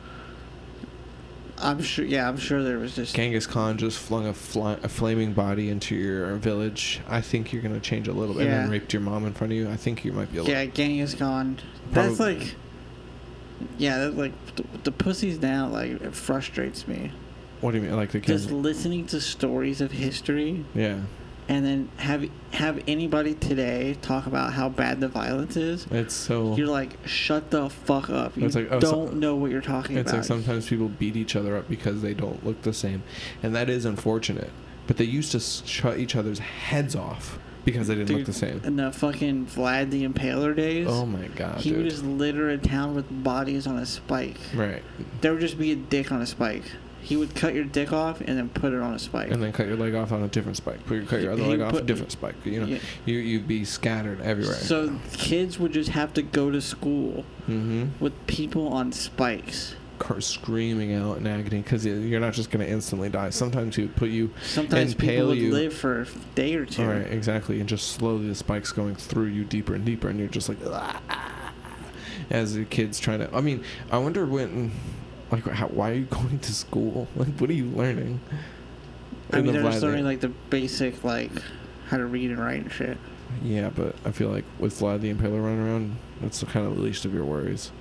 I'm 1.59 1.83
sure. 1.83 2.05
Yeah, 2.05 2.29
I'm 2.29 2.37
sure 2.37 2.63
there 2.63 2.79
was 2.79 2.97
just. 2.97 3.15
Genghis 3.15 3.47
Khan 3.47 3.79
just 3.79 3.99
flung 3.99 4.27
a, 4.27 4.35
fly, 4.35 4.79
a 4.83 4.89
flaming 4.89 5.33
body 5.33 5.71
into 5.71 5.95
your 5.95 6.35
village. 6.37 7.01
I 7.09 7.21
think 7.21 7.53
you're 7.53 7.63
gonna 7.63 7.81
change 7.81 8.09
a 8.09 8.13
little 8.13 8.35
bit, 8.35 8.47
yeah. 8.47 8.55
and 8.55 8.65
then 8.65 8.71
raped 8.71 8.93
your 8.93 9.03
mom 9.03 9.27
in 9.27 9.33
front 9.33 9.53
of 9.53 9.59
you. 9.59 9.71
I 9.71 9.77
think 9.77 10.05
you 10.05 10.13
might 10.13 10.31
be 10.33 10.39
able. 10.39 10.49
Yeah, 10.49 10.65
Genghis 10.67 11.15
Khan. 11.15 11.59
That's 11.93 12.19
like. 12.19 12.57
Yeah, 13.79 13.99
that's 13.99 14.17
like 14.17 14.33
the, 14.57 14.65
the 14.83 14.93
pussies 14.93 15.41
now. 15.41 15.69
Like 15.69 15.93
it 15.93 16.15
frustrates 16.15 16.89
me. 16.89 17.13
What 17.61 17.71
do 17.71 17.79
you 17.79 17.85
mean, 17.85 17.97
like 17.97 18.11
the 18.11 18.21
kids? 18.21 18.45
Just 18.45 18.55
listening 18.55 19.07
to 19.07 19.21
stories 19.21 19.81
of 19.81 19.93
history 19.93 20.65
yeah, 20.75 21.01
and 21.49 21.65
then 21.65 21.89
have 21.99 22.29
have 22.53 22.83
anybody 22.89 23.35
today 23.35 23.97
talk 24.01 24.27
about 24.27 24.53
how 24.53 24.69
bad 24.69 25.01
the 25.01 25.09
violence 25.09 25.57
is. 25.57 25.87
it's 25.91 26.15
so. 26.15 26.57
You're 26.57 26.69
like, 26.69 26.97
shut 27.07 27.51
the 27.51 27.69
fuck 27.69 28.11
up. 28.11 28.37
You 28.37 28.47
It's 28.47 28.55
like, 28.57 28.69
oh, 28.71 28.81
don't 28.81 29.15
know 29.17 29.37
what 29.37 29.51
you're 29.51 29.61
talking 29.61 29.97
It's 29.99 30.11
about. 30.11 30.21
It's 30.21 30.31
like 30.31 30.39
sometimes 30.39 30.69
people 30.69 30.89
beat 30.89 31.17
each 31.17 31.37
other 31.37 31.57
up 31.57 31.69
because 31.69 32.03
they 32.03 32.15
don't 32.15 32.45
look 32.45 32.63
the 32.63 32.73
same, 32.73 33.03
and 33.43 33.55
that 33.55 33.69
is 33.69 33.85
unfortunate. 33.85 34.51
But 34.87 34.99
they 34.99 35.05
used 35.05 35.33
to 35.33 35.41
shut 35.41 35.99
each 35.99 36.15
other's 36.15 36.39
heads 36.39 36.95
off 36.95 37.39
because 37.65 37.89
they 37.89 37.95
didn't 37.95 38.15
look 38.15 38.27
the 38.27 38.33
same. 38.35 38.61
In 38.65 38.77
the 38.77 38.93
fucking 38.93 39.47
Vlad 39.47 39.91
the 39.91 40.07
Impaler 40.07 40.55
days, 40.55 40.87
Oh 40.89 41.07
my 41.07 41.27
god, 41.29 41.61
he 41.61 41.73
would 41.73 41.89
just 41.89 42.05
litter 42.05 42.51
a 42.51 42.59
town 42.59 42.95
with 42.95 43.07
bodies 43.25 43.67
on 43.67 43.79
a 43.79 43.87
spike. 43.87 44.39
Right, 44.55 44.83
There 45.21 45.33
would 45.33 45.41
just 45.41 45.59
be 45.59 45.73
a 45.73 45.77
dick 45.77 46.13
on 46.13 46.21
a 46.21 46.27
spike. 46.27 46.65
He 47.05 47.17
would 47.17 47.35
cut 47.35 47.55
your 47.55 47.65
dick 47.65 47.93
off 47.93 48.23
and 48.23 48.39
then 48.39 48.49
put 48.49 48.73
it 48.73 48.81
on 48.81 48.95
a 48.95 48.99
spike. 48.99 49.31
and 49.31 49.43
then 49.43 49.53
cut 49.53 49.67
your 49.67 49.77
leg 49.77 49.95
off 49.95 50.11
on 50.11 50.23
a 50.23 50.29
different 50.29 50.57
spike. 50.57 50.85
Put 50.87 50.95
your, 50.95 51.05
cut 51.05 51.21
your 51.21 51.33
other 51.33 51.43
He 51.43 51.51
leg 51.51 51.61
off 51.61 51.75
a 51.75 51.83
different 51.83 52.13
spike. 52.13 52.35
You 52.45 52.61
know, 52.61 52.67
Yeah. 52.67 52.79
you 53.05 53.19
you'd 53.19 53.47
be 53.47 53.65
scattered 53.67 54.23
everywhere. 54.23 54.55
So 54.55 54.99
kids 55.13 55.59
would 55.59 55.73
just 55.73 55.91
have 55.91 56.15
to 56.15 56.23
go 56.23 56.51
to 56.51 56.63
school 56.63 57.27
mm-hmm. 57.43 57.89
with 58.01 58.27
people 58.27 58.69
on 58.69 58.91
spikes. 58.93 59.77
Screaming 60.19 60.93
out 60.93 61.17
in 61.17 61.27
agony 61.27 61.63
because 61.63 61.87
you're 61.87 62.21
not 62.21 62.35
just 62.35 62.51
going 62.51 62.67
to 62.67 62.71
instantly 62.71 63.09
die. 63.09 63.31
Sometimes 63.31 63.79
you 63.79 63.89
put 63.89 64.11
you. 64.11 64.31
Sometimes 64.43 64.93
Impale 64.93 65.11
people 65.11 65.27
would 65.29 65.39
you. 65.39 65.53
live 65.53 65.73
for 65.73 66.03
a 66.03 66.07
day 66.35 66.55
or 66.57 66.67
two. 66.67 66.83
All 66.83 66.89
right, 66.89 67.07
exactly, 67.11 67.59
and 67.61 67.69
just 67.69 67.93
slowly 67.93 68.29
the 68.29 68.35
spikes 68.35 68.71
going 68.71 68.97
through 68.97 69.27
you 69.27 69.45
deeper 69.45 69.75
and 69.75 69.83
deeper, 69.85 70.09
and 70.09 70.19
you're 70.19 70.29
just 70.29 70.49
like, 70.51 70.59
"Ah," 70.67 71.01
as 72.29 72.55
the 72.55 72.65
kids 72.67 72.99
trying 72.99 73.21
to. 73.21 73.35
I 73.35 73.41
mean, 73.41 73.65
I 73.91 73.97
wonder 73.99 74.27
when, 74.27 74.73
like, 75.35 75.47
how, 75.55 75.69
why 75.69 75.91
are 75.91 75.95
you 75.95 76.05
going 76.11 76.39
to 76.39 76.55
school? 76.55 77.09
Like, 77.17 77.29
what 77.39 77.51
are 77.51 77.55
you 77.55 77.67
learning? 77.67 78.21
I 79.33 79.41
mean, 79.41 79.53
they're 79.53 79.63
just 79.63 79.83
learning 79.83 80.05
like 80.05 80.21
the 80.21 80.29
basic 80.29 81.03
like 81.03 81.33
how 81.89 81.97
to 81.97 82.07
read 82.07 82.31
and 82.31 82.39
write 82.39 82.63
and 82.63 82.73
shit. 82.73 82.99
Yeah, 83.43 83.71
but 83.75 83.97
I 84.05 84.13
feel 84.13 84.29
like 84.29 84.45
with 84.59 84.79
Vlad 84.79 85.01
the 85.01 85.13
Impaler 85.13 85.43
running 85.43 85.67
around, 85.67 85.97
that's 86.21 86.41
the 86.41 86.47
kind 86.47 86.67
of 86.67 86.77
the 86.77 86.83
least 86.83 87.05
of 87.05 87.13
your 87.15 87.25
worries. 87.25 87.73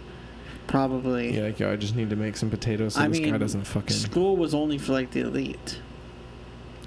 Probably. 0.67 1.35
Yeah, 1.35 1.43
like, 1.43 1.59
yo, 1.59 1.71
I 1.71 1.75
just 1.75 1.95
need 1.95 2.09
to 2.09 2.15
make 2.15 2.37
some 2.37 2.49
potatoes 2.49 2.95
so 2.95 3.01
I 3.01 3.07
this 3.07 3.19
guy 3.19 3.31
mean, 3.31 3.39
doesn't 3.39 3.65
fucking. 3.65 3.95
School 3.95 4.35
was 4.35 4.53
only 4.53 4.77
for 4.77 4.93
like 4.93 5.11
the 5.11 5.21
elite. 5.21 5.79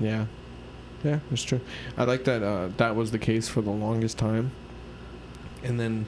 Yeah, 0.01 0.27
yeah, 1.05 1.21
that's 1.31 1.43
true. 1.43 1.61
I 1.97 2.05
like 2.05 2.25
that. 2.25 2.43
Uh, 2.43 2.69
that 2.79 2.97
was 2.97 3.11
the 3.11 3.19
case 3.19 3.49
for 3.49 3.61
the 3.61 3.71
longest 3.71 4.19
time, 4.19 4.51
and 5.63 5.79
then, 5.79 6.07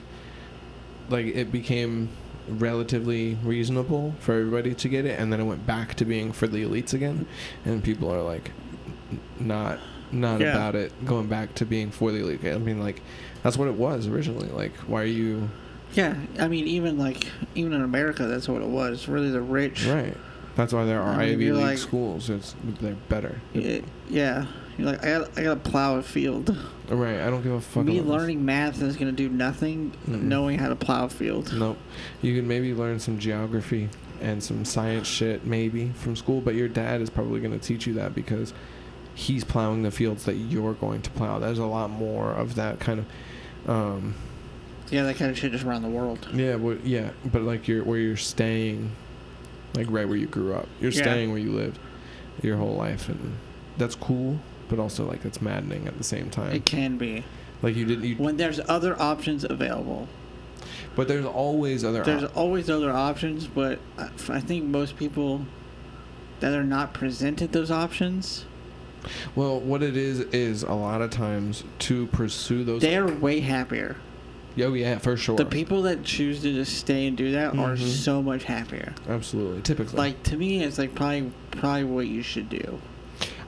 like, 1.08 1.26
it 1.26 1.52
became 1.52 2.08
relatively 2.48 3.36
reasonable 3.42 4.14
for 4.20 4.34
everybody 4.34 4.74
to 4.74 4.88
get 4.88 5.04
it, 5.06 5.18
and 5.18 5.32
then 5.32 5.40
it 5.40 5.44
went 5.44 5.66
back 5.66 5.94
to 5.96 6.04
being 6.04 6.32
for 6.32 6.46
the 6.46 6.62
elites 6.64 6.92
again, 6.94 7.26
and 7.64 7.82
people 7.82 8.12
are 8.12 8.22
like, 8.22 8.50
not 9.38 9.78
not 10.10 10.40
Yeah. 10.40 10.52
about 10.52 10.74
it 10.74 10.92
going 11.04 11.26
back 11.26 11.54
to 11.56 11.66
being 11.66 11.90
for 11.90 12.10
the 12.12 12.20
elite. 12.20 12.40
I 12.46 12.56
mean, 12.58 12.80
like, 12.80 13.02
that's 13.42 13.58
what 13.58 13.68
it 13.68 13.74
was 13.74 14.06
originally. 14.06 14.48
Like, 14.48 14.74
why 14.86 15.02
are 15.02 15.06
you 15.06 15.50
Yeah, 15.94 16.14
I 16.38 16.48
mean, 16.48 16.66
even 16.66 16.98
like 16.98 17.26
even 17.54 17.72
in 17.74 17.82
America, 17.82 18.26
that's 18.26 18.48
what 18.48 18.62
it 18.62 18.68
was. 18.68 19.06
Really, 19.08 19.30
the 19.30 19.40
rich. 19.42 19.86
right? 19.86 20.16
That's 20.56 20.72
why 20.72 20.84
there 20.86 21.00
are 21.00 21.12
I 21.14 21.26
mean, 21.26 21.34
Ivy 21.34 21.52
League 21.52 21.62
like- 21.62 21.78
schools. 21.78 22.28
It's 22.30 22.54
they're 22.80 22.96
better. 23.08 23.40
Y- 23.54 23.82
Yeah, 24.10 24.46
you're 24.76 24.86
like 24.88 25.04
I 25.04 25.18
got 25.18 25.38
I 25.38 25.42
got 25.44 25.62
to 25.64 25.70
plow 25.70 25.96
a 25.96 26.02
field. 26.02 26.56
Right. 26.88 27.20
I 27.20 27.28
don't 27.30 27.42
give 27.42 27.52
a 27.52 27.60
fuck. 27.60 27.84
Me 27.84 27.98
about 27.98 28.10
learning 28.10 28.44
math 28.44 28.80
is 28.82 28.96
gonna 28.96 29.12
do 29.12 29.28
nothing. 29.28 29.92
Mm-mm. 30.08 30.22
Knowing 30.22 30.58
how 30.58 30.68
to 30.68 30.76
plow 30.76 31.04
a 31.04 31.08
field. 31.08 31.52
Nope. 31.54 31.76
You 32.22 32.34
can 32.36 32.48
maybe 32.48 32.72
learn 32.74 32.98
some 32.98 33.18
geography 33.18 33.88
and 34.20 34.42
some 34.42 34.64
science 34.64 35.06
shit 35.06 35.44
maybe 35.46 35.90
from 35.90 36.16
school, 36.16 36.40
but 36.40 36.54
your 36.54 36.68
dad 36.68 37.00
is 37.00 37.08
probably 37.10 37.40
going 37.40 37.52
to 37.58 37.64
teach 37.64 37.86
you 37.86 37.94
that 37.94 38.14
because 38.14 38.52
he's 39.14 39.44
plowing 39.44 39.82
the 39.82 39.90
fields 39.90 40.24
that 40.24 40.34
you're 40.34 40.72
going 40.74 41.02
to 41.02 41.10
plow. 41.10 41.38
There's 41.38 41.58
a 41.58 41.66
lot 41.66 41.90
more 41.90 42.32
of 42.32 42.54
that 42.56 42.80
kind 42.80 43.00
of 43.00 43.70
um 43.70 44.14
Yeah, 44.90 45.02
that 45.04 45.16
kind 45.16 45.30
of 45.30 45.36
shit 45.38 45.52
just 45.52 45.64
around 45.64 45.82
the 45.82 45.88
world. 45.88 46.26
yeah, 46.32 46.54
what 46.54 46.84
yeah, 46.86 47.10
but 47.24 47.42
like 47.42 47.68
you're 47.68 47.84
where 47.84 47.98
you're 47.98 48.16
staying 48.16 48.90
like 49.74 49.86
right 49.90 50.08
where 50.08 50.16
you 50.16 50.26
grew 50.26 50.54
up. 50.54 50.66
You're 50.80 50.90
Yeah. 50.92 51.02
staying 51.02 51.30
where 51.30 51.38
you 51.38 51.52
lived 51.52 51.78
your 52.42 52.56
whole 52.56 52.74
life 52.74 53.08
and 53.08 53.36
that's 53.76 53.94
cool, 53.94 54.38
but 54.68 54.78
also 54.78 55.06
like 55.06 55.24
it's 55.24 55.40
maddening 55.42 55.86
at 55.86 55.96
the 55.98 56.04
same 56.04 56.30
time. 56.30 56.54
It 56.54 56.64
can 56.64 56.96
be 56.98 57.24
Like 57.62 57.76
you 57.76 57.84
didn't 57.84 58.04
you 58.04 58.16
when 58.16 58.36
there's 58.36 58.60
other 58.68 59.00
options 59.00 59.44
available. 59.44 60.08
but 60.96 61.08
there's 61.08 61.24
always 61.24 61.84
other 61.84 62.02
There's 62.04 62.24
op- 62.24 62.36
always 62.36 62.68
other 62.70 62.90
options, 62.90 63.46
but 63.46 63.78
I, 63.98 64.08
I 64.28 64.40
think 64.40 64.64
most 64.64 64.96
people 64.96 65.46
that 66.40 66.52
are 66.54 66.64
not 66.64 66.92
presented 66.94 67.52
those 67.52 67.70
options, 67.70 68.44
Well, 69.34 69.58
what 69.60 69.82
it 69.82 69.96
is 69.96 70.20
is 70.20 70.62
a 70.62 70.72
lot 70.74 71.02
of 71.02 71.10
times 71.10 71.64
to 71.80 72.06
pursue 72.08 72.62
those 72.64 72.82
they're 72.82 73.06
way 73.08 73.40
happier. 73.40 73.96
Oh 74.60 74.74
yeah, 74.74 74.98
for 74.98 75.16
sure. 75.16 75.36
The 75.36 75.44
people 75.44 75.82
that 75.82 76.02
choose 76.02 76.42
to 76.42 76.52
just 76.52 76.76
stay 76.78 77.06
and 77.06 77.16
do 77.16 77.30
that 77.32 77.50
are 77.56 77.76
Mhm. 77.76 77.86
so 77.86 78.20
much 78.22 78.42
happier. 78.44 78.92
Absolutely. 79.08 79.62
Typically. 79.62 79.96
Like 79.96 80.22
to 80.24 80.36
me, 80.36 80.62
it's 80.64 80.78
like 80.78 80.94
probably 80.96 81.30
probably 81.52 81.84
what 81.84 82.06
you 82.08 82.22
should 82.22 82.48
do. 82.50 82.80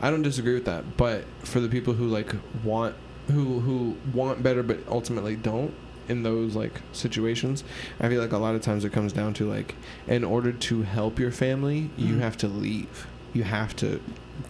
I 0.02 0.10
don't 0.10 0.22
disagree 0.22 0.54
with 0.54 0.64
that, 0.66 0.96
but 0.96 1.24
for 1.42 1.60
the 1.60 1.68
people 1.68 1.94
who 1.94 2.06
like 2.06 2.34
want 2.64 2.94
who 3.28 3.60
who 3.60 3.96
want 4.12 4.42
better 4.42 4.62
but 4.62 4.78
ultimately 4.88 5.36
don't 5.36 5.72
in 6.08 6.22
those 6.22 6.56
like 6.56 6.80
situations, 6.92 7.62
I 8.00 8.08
feel 8.08 8.20
like 8.20 8.32
a 8.32 8.38
lot 8.38 8.54
of 8.54 8.62
times 8.62 8.84
it 8.84 8.92
comes 8.92 9.12
down 9.12 9.34
to 9.34 9.48
like 9.48 9.74
in 10.08 10.24
order 10.24 10.52
to 10.52 10.82
help 10.82 11.18
your 11.18 11.30
family, 11.30 11.90
you 11.96 12.16
Mhm. 12.16 12.20
have 12.20 12.36
to 12.38 12.48
leave. 12.48 13.06
You 13.32 13.44
have 13.44 13.76
to 13.76 14.00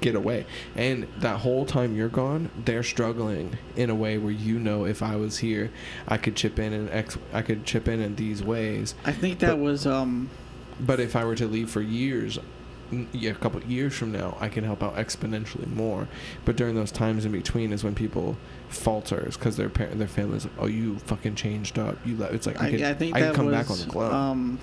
get 0.00 0.14
away. 0.14 0.46
And 0.74 1.06
that 1.18 1.40
whole 1.40 1.66
time 1.66 1.94
you're 1.96 2.08
gone, 2.08 2.48
they're 2.64 2.82
struggling 2.84 3.58
in 3.76 3.90
a 3.90 3.94
way 3.94 4.16
where 4.16 4.32
you 4.32 4.58
know 4.58 4.86
if 4.86 5.02
I 5.02 5.16
was 5.16 5.38
here, 5.38 5.70
I 6.08 6.16
could 6.16 6.36
chip 6.36 6.58
in 6.58 6.72
and 6.72 6.88
ex- 6.90 7.18
I 7.34 7.42
could 7.42 7.66
chip 7.66 7.88
in 7.88 8.00
in 8.00 8.14
these 8.14 8.42
ways. 8.42 8.94
I 9.04 9.12
think 9.12 9.40
that 9.40 9.48
But- 9.50 9.58
was 9.58 9.86
um 9.86 10.30
But 10.80 10.98
if 11.00 11.14
I 11.14 11.24
were 11.26 11.34
to 11.34 11.46
leave 11.46 11.68
for 11.68 11.82
years, 11.82 12.38
a 12.92 13.34
couple 13.34 13.62
years 13.62 13.94
from 13.94 14.12
now, 14.12 14.36
I 14.40 14.48
can 14.48 14.64
help 14.64 14.82
out 14.82 14.96
exponentially 14.96 15.66
more. 15.72 16.08
But 16.44 16.56
during 16.56 16.74
those 16.74 16.90
times 16.92 17.24
in 17.24 17.32
between 17.32 17.72
is 17.72 17.84
when 17.84 17.94
people 17.94 18.36
falters 18.68 19.36
because 19.36 19.56
their 19.56 19.68
parent, 19.68 19.98
their 19.98 20.08
families, 20.08 20.44
like, 20.44 20.54
oh, 20.58 20.66
you 20.66 20.98
fucking 21.00 21.34
changed 21.34 21.78
up. 21.78 21.96
You, 22.04 22.16
le-. 22.16 22.26
it's 22.26 22.46
like 22.46 22.60
I, 22.60 22.66
I, 22.66 22.70
could, 22.70 22.82
I 22.82 22.94
think 22.94 23.16
I 23.16 23.20
could 23.20 23.34
come 23.34 23.46
was 23.46 23.54
back 23.54 23.70
on 23.70 23.78
the 23.78 23.86
club. 23.86 24.12
um 24.12 24.58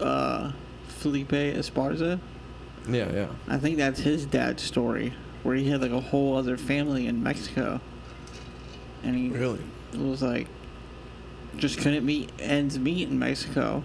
uh 0.00 0.52
Felipe 0.88 1.30
Esparza. 1.30 2.20
yeah, 2.88 3.10
yeah, 3.12 3.28
I 3.48 3.58
think 3.58 3.78
that's 3.78 4.00
his 4.00 4.26
dad's 4.26 4.62
story, 4.62 5.14
where 5.42 5.56
he 5.56 5.68
had 5.68 5.80
like 5.80 5.92
a 5.92 6.00
whole 6.00 6.36
other 6.36 6.56
family 6.56 7.06
in 7.06 7.22
Mexico, 7.22 7.80
and 9.02 9.16
he 9.16 9.28
really. 9.28 9.60
It 9.92 9.98
was 9.98 10.22
like, 10.22 10.46
just 11.56 11.78
couldn't 11.78 12.04
meet 12.04 12.30
ends 12.38 12.78
meet 12.78 13.08
in 13.08 13.18
Mexico, 13.18 13.82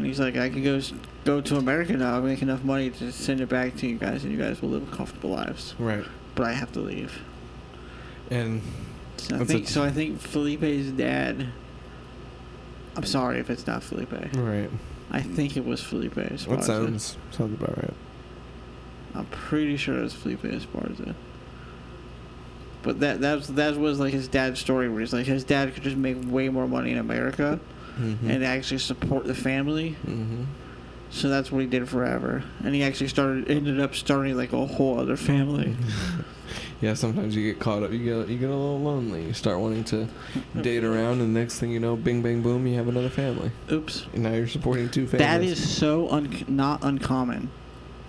and 0.00 0.06
he's 0.06 0.18
like, 0.20 0.36
I 0.36 0.48
can 0.48 0.62
go 0.64 0.80
go 1.24 1.40
to 1.40 1.56
America 1.56 1.92
now, 1.92 2.16
and 2.16 2.24
make 2.26 2.42
enough 2.42 2.64
money 2.64 2.90
to 2.90 3.12
send 3.12 3.40
it 3.40 3.48
back 3.48 3.76
to 3.76 3.86
you 3.86 3.96
guys, 3.96 4.24
and 4.24 4.32
you 4.32 4.38
guys 4.38 4.62
will 4.62 4.70
live 4.70 4.90
comfortable 4.90 5.30
lives, 5.30 5.74
Right, 5.78 6.04
but 6.34 6.46
I 6.46 6.52
have 6.52 6.72
to 6.72 6.80
leave. 6.80 7.20
and 8.30 8.62
So 9.18 9.36
I 9.36 9.44
think 9.44 9.66
a- 9.66 9.70
so. 9.70 9.82
I 9.84 9.90
think 9.90 10.18
Felipe's 10.20 10.90
dad. 10.92 11.48
I'm 12.96 13.04
sorry 13.04 13.38
if 13.38 13.50
it's 13.50 13.66
not 13.66 13.82
Felipe. 13.82 14.12
right. 14.34 14.70
I 15.12 15.20
think 15.22 15.56
it 15.56 15.64
was 15.64 15.80
Felipe 15.82 16.14
Esparza. 16.14 16.48
That 16.48 16.64
sounds 16.64 17.16
sounds 17.30 17.60
about 17.60 17.76
right. 17.76 17.94
I'm 19.14 19.26
pretty 19.26 19.76
sure 19.76 19.98
it 19.98 20.02
was 20.02 20.12
Felipe 20.14 20.42
Esparza. 20.42 21.14
But 22.82 23.00
that 23.00 23.20
that 23.20 23.34
was, 23.36 23.48
that 23.48 23.76
was 23.76 24.00
like 24.00 24.12
his 24.14 24.26
dad's 24.28 24.58
story, 24.60 24.88
where 24.88 25.00
he's 25.00 25.12
like 25.12 25.26
his 25.26 25.44
dad 25.44 25.74
could 25.74 25.82
just 25.82 25.96
make 25.96 26.16
way 26.24 26.48
more 26.48 26.66
money 26.66 26.92
in 26.92 26.98
America 26.98 27.60
Mm-hmm. 27.98 28.30
and 28.30 28.44
actually 28.44 28.78
support 28.78 29.24
the 29.26 29.34
family, 29.34 29.96
mm-hmm. 30.06 30.44
So 31.12 31.28
that's 31.28 31.50
what 31.50 31.58
he 31.60 31.66
did 31.66 31.88
forever, 31.88 32.44
and 32.64 32.72
he 32.74 32.84
actually 32.84 33.08
started 33.08 33.50
ended 33.50 33.80
up 33.80 33.96
starting 33.96 34.36
like 34.36 34.52
a 34.52 34.66
whole 34.66 34.98
other 34.98 35.16
family. 35.16 35.76
Yeah, 36.80 36.94
sometimes 36.94 37.36
you 37.36 37.52
get 37.52 37.60
caught 37.60 37.82
up. 37.82 37.92
You 37.92 37.98
get 37.98 38.28
you 38.28 38.38
get 38.38 38.48
a 38.48 38.56
little 38.56 38.80
lonely. 38.80 39.26
You 39.26 39.34
start 39.34 39.60
wanting 39.60 39.84
to 39.84 40.08
date 40.62 40.82
around, 40.82 41.20
and 41.20 41.34
next 41.34 41.60
thing 41.60 41.70
you 41.70 41.78
know, 41.78 41.94
bing 41.94 42.22
bang 42.22 42.40
boom, 42.40 42.66
you 42.66 42.76
have 42.76 42.88
another 42.88 43.10
family. 43.10 43.50
Oops. 43.70 44.06
And 44.14 44.22
now 44.22 44.32
you're 44.32 44.48
supporting 44.48 44.88
two 44.88 45.06
families. 45.06 45.26
That 45.26 45.42
is 45.42 45.76
so 45.76 46.08
un- 46.08 46.44
not 46.48 46.82
uncommon. 46.82 47.50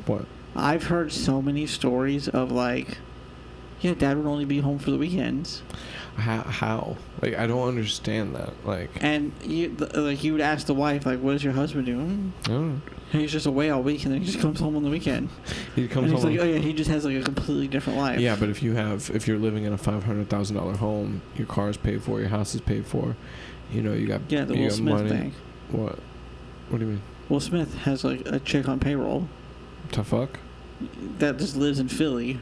what? 0.05 0.25
I've 0.55 0.85
heard 0.85 1.11
so 1.11 1.41
many 1.41 1.67
stories 1.67 2.29
of 2.29 2.51
like, 2.51 2.97
yeah, 3.81 3.93
dad 3.93 4.17
would 4.17 4.25
only 4.25 4.45
be 4.45 4.59
home 4.59 4.79
for 4.79 4.91
the 4.91 4.97
weekends, 4.97 5.63
How? 6.15 6.41
How? 6.41 6.97
Like 7.21 7.37
I 7.37 7.47
don't 7.47 7.67
understand 7.67 8.35
that. 8.35 8.51
Like 8.65 8.89
and 9.01 9.31
you 9.43 9.69
like 9.93 10.23
you 10.23 10.33
would 10.33 10.41
ask 10.41 10.67
the 10.67 10.73
wife 10.73 11.05
like, 11.05 11.19
"What 11.19 11.35
is 11.35 11.43
your 11.43 11.53
husband 11.53 11.85
doing?" 11.85 12.33
"Mm, 12.43 12.45
I 12.45 12.47
don't 12.53 12.69
know. 12.75 12.81
He's 13.11 13.31
just 13.31 13.45
away 13.45 13.69
all 13.69 13.81
week, 13.83 14.03
and 14.05 14.13
then 14.13 14.21
he 14.21 14.25
just 14.27 14.39
comes 14.39 14.59
home 14.59 14.75
on 14.75 14.83
the 14.83 14.89
weekend. 14.89 15.29
He 15.75 15.87
comes 15.87 16.05
and 16.05 16.13
he's 16.13 16.23
home. 16.23 16.31
like, 16.31 16.41
"Oh 16.41 16.45
yeah, 16.45 16.59
he 16.59 16.73
just 16.73 16.89
has 16.89 17.05
like 17.05 17.15
a 17.17 17.23
completely 17.23 17.67
different 17.67 17.99
life." 17.99 18.19
yeah, 18.19 18.35
but 18.35 18.49
if 18.49 18.61
you 18.61 18.73
have, 18.73 19.09
if 19.13 19.27
you're 19.27 19.37
living 19.39 19.63
in 19.63 19.73
a 19.73 19.77
five 19.77 20.03
hundred 20.03 20.29
thousand 20.29 20.57
dollar 20.57 20.75
home, 20.75 21.21
your 21.35 21.47
car 21.47 21.69
is 21.69 21.77
paid 21.77 22.03
for, 22.03 22.19
your 22.19 22.29
house 22.29 22.53
is 22.55 22.61
paid 22.61 22.85
for, 22.85 23.15
you 23.71 23.81
know, 23.81 23.93
you 23.93 24.07
got 24.07 24.21
yeah, 24.29 24.43
the 24.45 24.53
Will 24.55 24.69
Smith 24.69 24.95
money. 24.95 25.09
thing. 25.09 25.33
What? 25.71 25.99
What 26.69 26.79
do 26.79 26.85
you 26.85 26.91
mean? 26.91 27.01
Will 27.29 27.39
Smith 27.39 27.73
has 27.79 28.03
like 28.03 28.21
a 28.27 28.39
chick 28.39 28.67
on 28.69 28.79
payroll 28.79 29.27
To 29.93 30.03
fuck? 30.03 30.39
that 31.19 31.37
just 31.37 31.55
lives 31.55 31.79
in 31.79 31.87
Philly. 31.87 32.39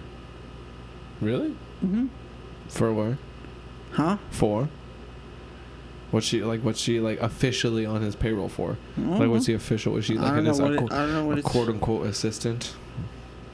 Really? 1.22 1.50
Mm-hmm. 1.84 2.08
For 2.70 2.94
where? 2.94 3.18
Huh? 3.92 4.18
For? 4.32 4.70
What's 6.12 6.26
she 6.26 6.42
like? 6.44 6.62
What's 6.62 6.80
she 6.80 7.00
like 7.00 7.20
officially 7.20 7.86
on 7.86 8.02
his 8.02 8.16
payroll 8.16 8.50
for? 8.50 8.78
Like, 8.98 9.30
what's 9.30 9.46
the 9.46 9.54
official? 9.54 9.96
Is 9.98 10.06
she 10.06 10.18
I 10.18 10.22
like 10.22 10.30
don't 10.30 10.38
an 10.40 10.44
know 10.46 10.52
ass- 10.52 10.60
what 10.60 10.72
a, 10.72 10.76
it, 10.86 10.92
I 10.92 10.98
don't 10.98 11.14
know 11.14 11.26
what 11.26 11.38
it's. 11.38 11.48
quote 11.48 11.70
unquote 11.70 12.08
assistant? 12.08 12.74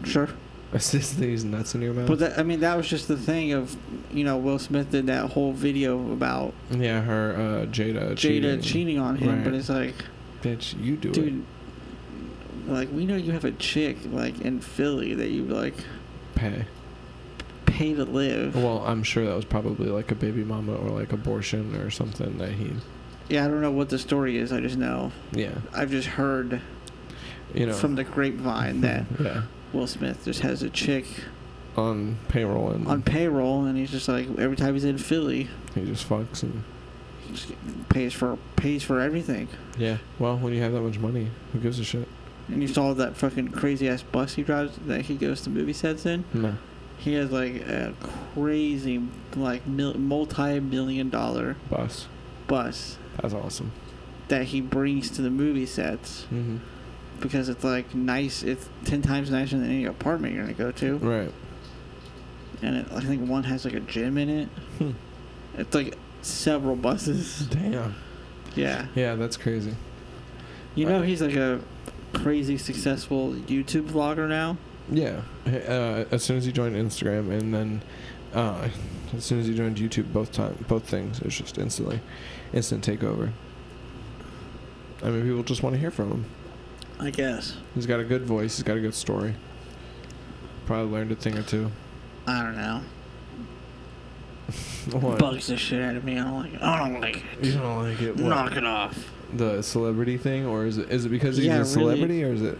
Sure. 0.03 0.29
Assistant 0.73 1.23
he's 1.29 1.43
nuts 1.45 1.75
in 1.75 1.81
your 1.81 1.93
mouth. 1.93 2.07
But 2.07 2.19
that, 2.19 2.39
I 2.39 2.43
mean, 2.43 2.59
that 2.61 2.75
was 2.75 2.87
just 2.87 3.07
the 3.07 3.15
thing 3.17 3.53
of, 3.53 3.77
you 4.11 4.23
know, 4.23 4.37
Will 4.37 4.59
Smith 4.59 4.91
did 4.91 5.07
that 5.07 5.31
whole 5.31 5.53
video 5.53 6.11
about 6.11 6.53
yeah, 6.71 7.01
her 7.01 7.33
uh, 7.33 7.65
Jada. 7.67 8.11
Jada 8.11 8.17
cheating. 8.17 8.61
cheating, 8.61 8.99
on 8.99 9.15
him, 9.15 9.43
but 9.43 9.53
it's 9.53 9.69
like, 9.69 9.93
Bitch, 10.41 10.81
you 10.81 10.97
do 10.97 11.09
it. 11.09 11.13
dude, 11.13 11.45
like 12.67 12.89
we 12.91 13.05
know 13.05 13.15
you 13.15 13.31
have 13.31 13.45
a 13.45 13.51
chick 13.51 13.97
like 14.11 14.41
in 14.41 14.59
Philly 14.59 15.13
that 15.13 15.29
you 15.29 15.43
like 15.45 15.75
Pay. 16.35 16.65
Pay 17.75 17.93
to 17.93 18.05
live. 18.05 18.55
Well, 18.55 18.83
I'm 18.85 19.03
sure 19.03 19.25
that 19.25 19.35
was 19.35 19.45
probably 19.45 19.87
like 19.87 20.11
a 20.11 20.15
baby 20.15 20.43
mama 20.43 20.73
or 20.75 20.89
like 20.89 21.11
abortion 21.11 21.75
or 21.75 21.89
something 21.89 22.37
that 22.37 22.51
he. 22.53 22.71
Yeah, 23.29 23.45
I 23.45 23.47
don't 23.47 23.61
know 23.61 23.71
what 23.71 23.89
the 23.89 23.99
story 23.99 24.37
is. 24.37 24.51
I 24.53 24.61
just 24.61 24.77
know 24.77 25.11
Yeah. 25.33 25.55
I've 25.73 25.89
just 25.91 26.07
heard 26.07 26.61
You 27.53 27.65
know. 27.67 27.73
from 27.73 27.95
the 27.95 28.03
grapevine 28.03 28.81
that 28.81 29.05
yeah. 29.19 29.43
Will 29.73 29.87
Smith 29.87 30.23
just 30.25 30.41
has 30.41 30.61
a 30.63 30.69
chick 30.69 31.05
On 31.75 32.17
payroll 32.29 32.69
and 32.71 32.87
on 32.87 33.01
payroll, 33.01 33.65
and 33.65 33.77
he's 33.77 33.91
just 33.91 34.07
like 34.07 34.27
every 34.37 34.55
time 34.55 34.73
he's 34.73 34.85
in 34.85 34.97
Philly, 34.97 35.49
he 35.73 35.83
just 35.85 36.07
fucks 36.07 36.43
and. 36.43 36.63
just 37.33 37.51
pays 37.89 38.13
for 38.13 38.37
pays 38.55 38.83
for 38.83 39.01
everything. 39.01 39.47
Yeah. 39.77 39.97
Well, 40.19 40.37
when 40.37 40.53
you 40.53 40.61
have 40.61 40.71
that 40.71 40.81
much 40.81 40.99
money, 40.99 41.29
who 41.51 41.59
gives 41.59 41.77
a 41.79 41.83
shit? 41.83 42.07
And 42.47 42.61
you 42.61 42.67
saw 42.69 42.93
that 42.93 43.17
fucking 43.17 43.49
crazy 43.49 43.89
ass 43.89 44.03
bus 44.03 44.35
he 44.35 44.43
drives 44.43 44.77
that 44.85 45.01
he 45.01 45.15
goes 45.15 45.41
to 45.41 45.49
movie 45.49 45.73
sets 45.73 46.05
in. 46.05 46.23
No. 46.33 46.55
He 47.05 47.13
has 47.13 47.31
like 47.31 47.57
a 47.67 47.93
crazy, 48.33 48.99
like 49.35 49.65
mil- 49.67 49.93
multi-million 49.97 51.09
dollar 51.11 51.55
Bus. 51.69 52.07
bus 52.47 52.97
That's 53.21 53.33
awesome. 53.33 53.71
that 54.27 54.45
he 54.45 54.59
brings 54.59 55.09
to 55.11 55.21
the 55.21 55.29
movie 55.29 55.67
sets 55.67 56.23
Mm-hmm. 56.33 56.57
because 57.21 57.47
it's 57.47 57.63
like 57.63 57.93
nice. 57.93 58.41
It's 58.43 58.67
ten 58.85 59.01
times 59.03 59.29
nicer 59.29 59.55
than 59.57 59.69
any 59.69 59.85
apartment 59.85 60.33
you're 60.33 60.43
gonna 60.43 60.55
go 60.55 60.71
to, 60.71 60.97
Right. 60.97 61.31
and 62.63 62.75
it, 62.77 62.87
I 62.91 63.01
think 63.01 63.29
one 63.29 63.43
has 63.43 63.65
like 63.65 63.75
a 63.75 63.79
gym 63.81 64.17
in 64.17 64.29
it. 64.29 64.49
Hmm. 64.79 64.91
It's 65.57 65.75
like 65.75 65.95
several 66.23 66.75
buses. 66.75 67.45
Damn. 67.47 67.93
Yeah, 68.55 68.87
Yeah, 68.95 69.13
that's 69.15 69.37
crazy. 69.37 69.75
you 70.73 70.85
know 70.87 71.01
he's 71.03 71.21
like 71.21 71.35
a 71.35 71.59
crazy 72.13 72.57
successful 72.57 73.33
YouTube 73.33 73.89
vlogger 73.91 74.27
now. 74.27 74.57
Yeah. 74.91 75.21
Uh, 75.47 76.05
as 76.11 76.23
soon 76.23 76.37
as 76.37 76.45
he 76.45 76.51
joined 76.51 76.75
Instagram, 76.75 77.31
and 77.31 77.53
then 77.53 77.81
uh, 78.33 78.69
as 79.15 79.23
soon 79.25 79.39
as 79.39 79.47
he 79.47 79.55
joined 79.55 79.77
YouTube, 79.77 80.11
both 80.13 80.31
time, 80.31 80.63
both 80.67 80.83
things, 80.87 81.19
it's 81.21 81.35
just 81.37 81.57
instantly, 81.57 81.99
instant 82.53 82.85
takeover. 82.85 83.31
I 85.03 85.09
mean, 85.09 85.23
people 85.23 85.43
just 85.43 85.63
want 85.63 85.73
to 85.75 85.79
hear 85.79 85.91
from 85.91 86.11
him. 86.11 86.25
I 86.99 87.09
guess. 87.09 87.57
He's 87.73 87.85
got 87.85 87.99
a 87.99 88.03
good 88.03 88.23
voice. 88.23 88.55
He's 88.57 88.63
got 88.63 88.77
a 88.77 88.81
good 88.81 88.93
story. 88.93 89.35
Probably 90.65 90.91
learned 90.91 91.11
a 91.11 91.15
thing 91.15 91.37
or 91.37 91.43
two. 91.43 91.71
I 92.27 92.41
don't 92.43 92.55
know. 92.57 92.81
What? 94.91 95.17
Bugs 95.17 95.47
the 95.47 95.57
shit 95.57 95.81
out 95.81 95.95
of 95.95 96.03
me. 96.03 96.19
I 96.19 96.23
don't 96.23 96.35
like 96.35 96.53
it. 96.53 96.61
I 96.61 96.77
don't 96.77 97.01
like 97.01 97.15
it. 97.17 97.43
You 97.45 97.53
don't 97.53 97.83
like 97.83 98.01
it? 98.03 98.15
What? 98.17 98.29
Knock 98.29 98.55
it 98.55 98.63
off. 98.63 99.09
The 99.33 99.63
celebrity 99.63 100.17
thing, 100.19 100.45
or 100.45 100.67
is 100.67 100.77
it 100.77 100.91
is 100.91 101.05
it 101.05 101.09
because 101.09 101.37
he's 101.37 101.47
Yeah, 101.47 101.55
a 101.55 101.57
really. 101.61 101.69
celebrity, 101.71 102.23
or 102.23 102.33
is 102.33 102.43
it? 102.43 102.59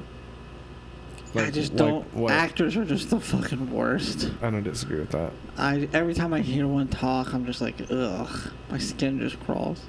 I 1.38 1.52
just 1.52 1.74
like 1.74 1.78
don't. 2.14 2.30
Actors 2.30 2.76
are 2.78 2.86
just 2.86 3.10
the 3.10 3.20
fucking 3.20 3.72
worst. 3.72 4.32
I 4.42 4.50
don't 4.50 4.64
disagree 4.64 5.00
with 5.00 5.12
that. 5.12 5.32
I 5.58 5.88
every 5.94 6.14
time 6.14 6.34
I 6.34 6.42
hear 6.42 6.68
one 6.68 6.88
talk, 6.88 7.34
I'm 7.34 7.46
just 7.46 7.62
like, 7.62 7.76
ugh, 7.90 8.52
my 8.70 8.78
skin 8.78 9.20
just 9.20 9.40
crawls. 9.42 9.82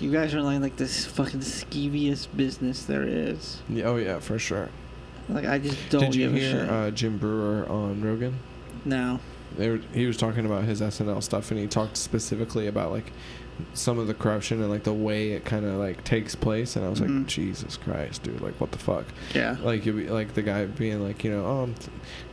You 0.00 0.12
guys 0.12 0.34
are 0.34 0.42
like 0.42 0.60
like 0.60 0.76
this 0.76 1.06
fucking 1.06 1.40
skeeviest 1.40 2.28
business 2.36 2.84
there 2.84 3.04
is. 3.04 3.62
Yeah, 3.68 3.84
oh 3.84 3.96
yeah, 3.96 4.18
for 4.18 4.38
sure. 4.38 4.68
Like 5.28 5.46
I 5.46 5.58
just 5.58 5.78
don't 5.90 6.02
Did 6.02 6.14
you 6.14 6.30
hear 6.30 6.68
uh, 6.70 6.90
Jim 6.90 7.18
Breuer 7.18 7.66
on 7.68 8.02
Rogan? 8.02 8.38
no. 8.84 9.20
They 9.56 9.70
were, 9.70 9.80
he 9.94 10.04
was 10.04 10.18
talking 10.18 10.44
about 10.44 10.64
his 10.64 10.82
SNL 10.82 11.22
stuff, 11.22 11.50
and 11.50 11.58
he 11.58 11.66
talked 11.66 11.96
specifically 11.96 12.66
about 12.66 12.90
like 12.90 13.10
some 13.74 13.98
of 13.98 14.06
the 14.06 14.14
corruption 14.14 14.60
and 14.60 14.70
like 14.70 14.82
the 14.84 14.92
way 14.92 15.32
it 15.32 15.44
kind 15.44 15.64
of 15.64 15.74
like 15.74 16.04
takes 16.04 16.34
place. 16.34 16.76
And 16.76 16.84
I 16.84 16.88
was 16.88 17.00
Mhm. 17.00 17.18
like, 17.20 17.26
Jesus 17.26 17.76
Christ, 17.76 18.22
dude! 18.22 18.40
Like, 18.40 18.60
what 18.60 18.70
the 18.72 18.78
fuck? 18.78 19.04
Yeah. 19.34 19.56
Like, 19.62 19.86
you'd 19.86 19.96
be, 19.96 20.08
like 20.08 20.34
the 20.34 20.42
guy 20.42 20.64
being 20.66 21.02
like, 21.02 21.24
you 21.24 21.30
know, 21.30 21.44
oh, 21.44 21.62
I'm 21.64 21.74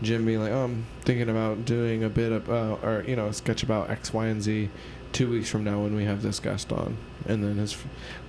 Jim 0.01 0.25
being 0.25 0.39
like, 0.41 0.51
oh, 0.51 0.65
I'm 0.65 0.86
thinking 1.01 1.29
about 1.29 1.65
doing 1.65 2.03
a 2.03 2.09
bit 2.09 2.31
of, 2.31 2.49
uh, 2.49 2.75
or 2.83 3.03
you 3.07 3.15
know, 3.15 3.27
a 3.27 3.33
sketch 3.33 3.63
about 3.63 3.89
X, 3.89 4.13
Y, 4.13 4.25
and 4.27 4.41
Z. 4.41 4.69
Two 5.13 5.29
weeks 5.29 5.47
from 5.47 5.63
now, 5.63 5.79
when 5.83 5.95
we 5.95 6.05
have 6.05 6.23
this 6.23 6.39
guest 6.39 6.71
on, 6.73 6.97
and 7.27 7.43
then 7.43 7.57
his 7.57 7.77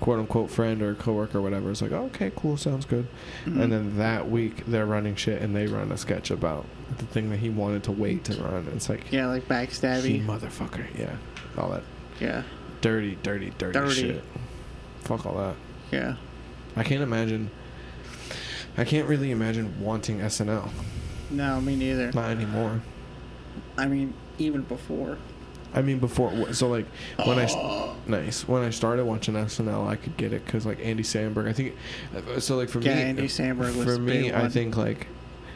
quote 0.00 0.18
unquote 0.18 0.50
friend 0.50 0.82
or 0.82 0.94
coworker 0.94 1.38
or 1.38 1.40
whatever 1.40 1.70
is 1.70 1.80
like, 1.80 1.92
oh, 1.92 2.04
okay, 2.14 2.30
cool, 2.36 2.58
sounds 2.58 2.84
good. 2.84 3.06
Mhm. 3.46 3.58
And 3.62 3.72
then 3.72 3.96
that 3.96 4.30
week 4.30 4.66
they're 4.66 4.84
running 4.84 5.14
shit 5.14 5.40
and 5.40 5.56
they 5.56 5.66
run 5.66 5.90
a 5.90 5.96
sketch 5.96 6.30
about 6.30 6.66
the 6.98 7.06
thing 7.06 7.30
that 7.30 7.38
he 7.38 7.48
wanted 7.48 7.84
to 7.84 7.90
wait 7.92 8.24
to 8.24 8.34
run. 8.34 8.66
It's 8.76 8.90
like 8.90 9.10
yeah, 9.10 9.28
like 9.28 9.44
he 9.44 9.48
backstabby. 9.48 10.26
motherfucker, 10.26 10.84
yeah, 10.98 11.16
all 11.56 11.70
that 11.70 11.84
Yeah. 12.20 12.42
Dirty, 12.84 13.16
dirty, 13.22 13.50
dirty, 13.56 13.72
Dirty. 13.78 13.94
shit. 13.94 14.22
Fuck 15.00 15.24
all 15.24 15.36
that. 15.38 15.54
Yeah. 15.90 16.16
I 16.76 16.82
can't 16.84 17.02
imagine. 17.02 17.50
I 18.76 18.84
can't 18.84 19.08
really 19.08 19.30
imagine 19.30 19.80
wanting 19.80 20.18
SNL. 20.18 20.68
No, 21.30 21.62
me 21.62 21.76
neither. 21.76 22.12
Not 22.12 22.30
anymore. 22.30 22.82
I 23.78 23.86
mean, 23.86 24.12
even 24.36 24.62
before. 24.62 25.16
I 25.72 25.80
mean, 25.80 25.98
before 25.98 26.52
so 26.52 26.68
like 26.68 26.84
when 27.24 27.38
I 27.38 27.94
nice 28.06 28.46
when 28.46 28.62
I 28.62 28.68
started 28.68 29.06
watching 29.06 29.34
SNL, 29.34 29.88
I 29.88 29.96
could 29.96 30.18
get 30.18 30.34
it 30.34 30.44
because 30.44 30.66
like 30.66 30.78
Andy 30.84 31.02
Samberg. 31.02 31.48
I 31.48 31.54
think 31.54 31.74
uh, 32.14 32.38
so. 32.38 32.56
Like 32.56 32.68
for 32.68 32.80
Yeah, 32.80 32.96
me, 32.96 33.00
Andy 33.02 33.28
Samberg 33.28 33.74
was 33.76 33.84
for 33.84 33.98
me, 33.98 34.30
I 34.30 34.42
one. 34.42 34.50
think 34.50 34.76
like 34.76 35.06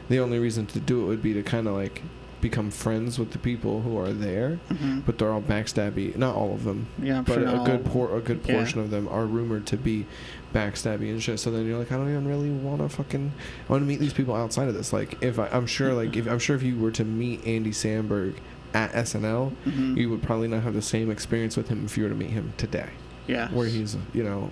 the 0.08 0.18
only 0.20 0.38
reason 0.38 0.64
to 0.68 0.80
do 0.80 1.02
it 1.04 1.06
would 1.08 1.22
be 1.22 1.34
to 1.34 1.42
kind 1.42 1.68
of 1.68 1.74
like 1.74 2.00
become 2.40 2.70
friends 2.70 3.18
with 3.18 3.32
the 3.32 3.38
people 3.38 3.82
who 3.82 3.98
are 3.98 4.12
there, 4.12 4.60
Mhm. 4.70 5.02
but 5.04 5.18
they're 5.18 5.32
all 5.32 5.42
backstabby. 5.42 6.16
Not 6.16 6.34
all 6.36 6.52
of 6.54 6.64
them, 6.64 6.86
yeah, 7.02 7.18
I'm 7.18 7.24
but 7.24 7.34
sure 7.34 7.48
a 7.48 7.64
good 7.64 7.84
por- 7.84 8.16
a 8.16 8.20
good 8.20 8.40
Yeah. 8.46 8.54
portion 8.56 8.80
of 8.80 8.90
them 8.90 9.08
are 9.08 9.26
rumored 9.26 9.66
to 9.66 9.76
be 9.76 10.06
backstabby 10.54 11.10
and 11.10 11.22
shit. 11.22 11.40
So 11.40 11.50
then 11.50 11.66
you're 11.66 11.78
like, 11.78 11.90
I 11.92 11.96
don't 11.96 12.08
even 12.08 12.26
really 12.28 12.50
want 12.50 12.80
to 12.80 12.88
fucking 12.88 13.32
I 13.68 13.72
want 13.72 13.82
to 13.82 13.86
meet 13.88 14.00
these 14.00 14.12
people 14.12 14.34
outside 14.36 14.68
of 14.68 14.74
this. 14.74 14.92
Like, 14.92 15.18
if 15.22 15.38
I, 15.38 15.48
I'm 15.48 15.66
sure, 15.66 15.92
like, 15.94 16.16
if 16.16 16.26
I'm 16.28 16.38
sure 16.38 16.54
if 16.56 16.62
you 16.62 16.78
were 16.78 16.92
to 16.92 17.04
meet 17.04 17.44
Andy 17.46 17.70
Samberg 17.70 18.34
at 18.74 18.94
SNL, 18.94 19.52
Mhm. 19.66 19.96
you 19.96 20.08
would 20.10 20.22
probably 20.22 20.46
not 20.48 20.62
have 20.62 20.74
the 20.74 20.82
same 20.82 21.10
experience 21.10 21.56
with 21.56 21.68
him 21.68 21.82
if 21.86 21.96
you 21.96 22.04
were 22.04 22.08
to 22.10 22.14
meet 22.14 22.30
him 22.30 22.52
today, 22.56 22.90
Yeah. 23.26 23.48
where 23.50 23.66
he's, 23.66 23.96
you 24.14 24.22
know, 24.22 24.50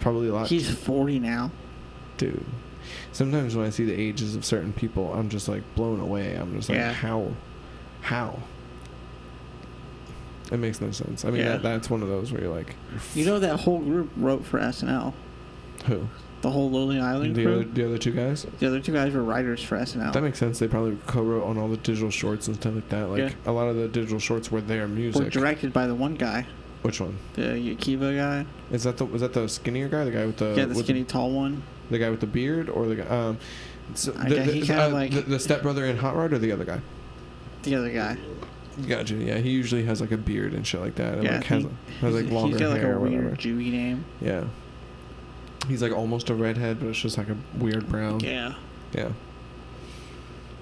probably 0.00 0.28
a 0.28 0.32
lot. 0.34 0.48
He's 0.48 0.68
40 0.70 1.18
now. 1.18 1.50
dude. 2.16 2.44
Sometimes 3.12 3.56
when 3.56 3.66
I 3.66 3.70
see 3.70 3.84
the 3.84 3.94
ages 3.94 4.34
of 4.36 4.44
certain 4.44 4.72
people, 4.72 5.12
I'm 5.14 5.28
just 5.28 5.48
like 5.48 5.62
blown 5.74 6.00
away. 6.00 6.34
I'm 6.34 6.54
just 6.56 6.68
like, 6.68 6.78
Yeah. 6.78 6.92
how, 6.92 7.32
how? 8.02 8.38
It 10.50 10.58
makes 10.58 10.80
no 10.80 10.90
sense. 10.90 11.24
I 11.24 11.30
mean, 11.30 11.40
Yeah. 11.42 11.48
that, 11.52 11.62
that's 11.62 11.90
one 11.90 12.02
of 12.02 12.08
those 12.08 12.32
where 12.32 12.40
you're 12.42 12.54
like, 12.54 12.74
You 13.14 13.24
know 13.26 13.38
that 13.38 13.60
whole 13.60 13.80
group 13.80 14.10
wrote 14.16 14.44
for 14.44 14.58
SNL. 14.58 15.12
who? 15.86 16.08
The 16.40 16.50
whole 16.50 16.70
Lonely 16.70 17.00
Island 17.00 17.34
The 17.34 17.42
crew. 17.44 17.54
other, 17.56 17.64
the 17.64 17.84
other 17.84 17.98
two 17.98 18.12
guys. 18.12 18.46
the 18.60 18.66
other 18.68 18.78
two 18.80 18.92
guys 18.92 19.12
were 19.12 19.22
writers 19.22 19.60
for 19.62 19.76
SNL. 19.76 20.12
That 20.12 20.22
makes 20.22 20.38
sense. 20.38 20.58
They 20.60 20.68
probably 20.68 20.96
co-wrote 21.06 21.44
on 21.44 21.58
all 21.58 21.68
the 21.68 21.76
digital 21.76 22.10
shorts 22.10 22.46
and 22.46 22.56
stuff 22.56 22.74
like 22.76 22.88
that. 22.90 23.10
Like 23.10 23.18
Yeah. 23.18 23.30
a 23.44 23.52
lot 23.52 23.66
of 23.68 23.76
the 23.76 23.88
digital 23.88 24.20
shorts 24.20 24.50
were 24.50 24.60
their 24.60 24.82
were 24.82 24.88
music. 24.88 25.30
directed 25.32 25.72
by 25.72 25.86
the 25.88 25.96
one 25.96 26.14
guy, 26.14 26.46
Which 26.82 27.00
one? 27.00 27.16
the 27.34 27.42
Akiva 27.42 28.16
guy. 28.16 28.46
Is 28.70 28.84
that 28.84 28.98
the 28.98 29.04
was 29.04 29.20
that 29.20 29.32
the 29.32 29.48
skinnier 29.48 29.88
guy? 29.88 30.04
The 30.04 30.12
guy 30.12 30.26
with 30.26 30.36
the 30.36 30.54
yeah, 30.56 30.64
the 30.66 30.76
skinny 30.76 31.02
tall 31.04 31.32
one. 31.32 31.62
The 31.90 31.98
guy 31.98 32.10
with 32.10 32.20
the 32.20 32.26
beard 32.26 32.68
or 32.68 32.86
the 32.86 32.96
guy? 32.96 33.04
Um, 33.06 33.38
so 33.94 34.12
the, 34.12 34.34
the, 34.40 34.72
uh, 34.74 34.90
like- 34.90 35.12
the, 35.12 35.22
the 35.22 35.38
stepbrother 35.38 35.84
in 35.86 35.96
Hot 35.98 36.14
Rod 36.16 36.32
or 36.32 36.38
the 36.38 36.52
other 36.52 36.64
guy? 36.64 36.80
The 37.62 37.74
other 37.74 37.90
guy. 37.90 38.16
Gotcha. 38.86 39.14
Yeah, 39.14 39.38
he 39.38 39.50
usually 39.50 39.84
has 39.84 40.00
like 40.00 40.12
a 40.12 40.16
beard 40.16 40.52
and 40.54 40.66
shit 40.66 40.80
like 40.80 40.94
that. 40.96 41.14
And 41.14 41.24
Yeah, 41.24 41.36
like 41.36 41.44
has, 41.44 41.62
he- 41.64 41.68
has 42.00 42.14
like 42.14 42.30
longer 42.30 42.50
he's 42.56 42.60
got 42.60 42.70
like 42.70 42.80
hair 42.80 42.92
a 42.92 42.96
or 42.96 43.00
whatever. 43.00 43.22
weird 43.24 43.38
Jewy 43.38 43.72
name. 43.72 44.04
Yeah. 44.20 44.44
He's 45.66 45.82
like 45.82 45.92
almost 45.92 46.30
a 46.30 46.34
redhead, 46.34 46.78
but 46.80 46.88
it's 46.88 46.98
just 47.00 47.18
like 47.18 47.28
a 47.28 47.36
weird 47.56 47.88
brown. 47.88 48.20
Yeah. 48.20 48.54
Yeah. 48.92 49.10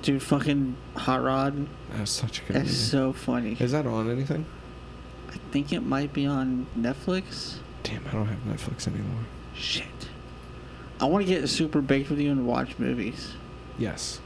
Dude, 0.03 0.23
fucking 0.23 0.77
Hot 0.97 1.23
Rod. 1.23 1.67
That's 1.93 2.11
such 2.11 2.41
a 2.41 2.45
good 2.45 2.57
That's 2.57 2.69
movie. 2.69 2.79
so 2.79 3.13
funny. 3.13 3.57
Is 3.59 3.73
that 3.73 3.87
on 3.87 4.11
anything? 4.11 4.47
I 5.29 5.37
think 5.51 5.73
it 5.73 5.81
might 5.81 6.13
be 6.13 6.27
on 6.27 6.67
Netflix. 6.79 7.57
Damn, 7.83 8.07
I 8.09 8.13
don't 8.13 8.27
have 8.27 8.39
Netflix 8.45 8.87
anymore. 8.89 9.25
Shit. 9.55 9.87
I 11.01 11.05
want 11.07 11.27
to 11.27 11.33
get 11.33 11.47
super 11.49 11.81
baked 11.81 12.11
with 12.11 12.19
you 12.19 12.31
and 12.31 12.47
watch 12.47 12.79
movies. 12.79 13.33
Yes. 13.79 14.21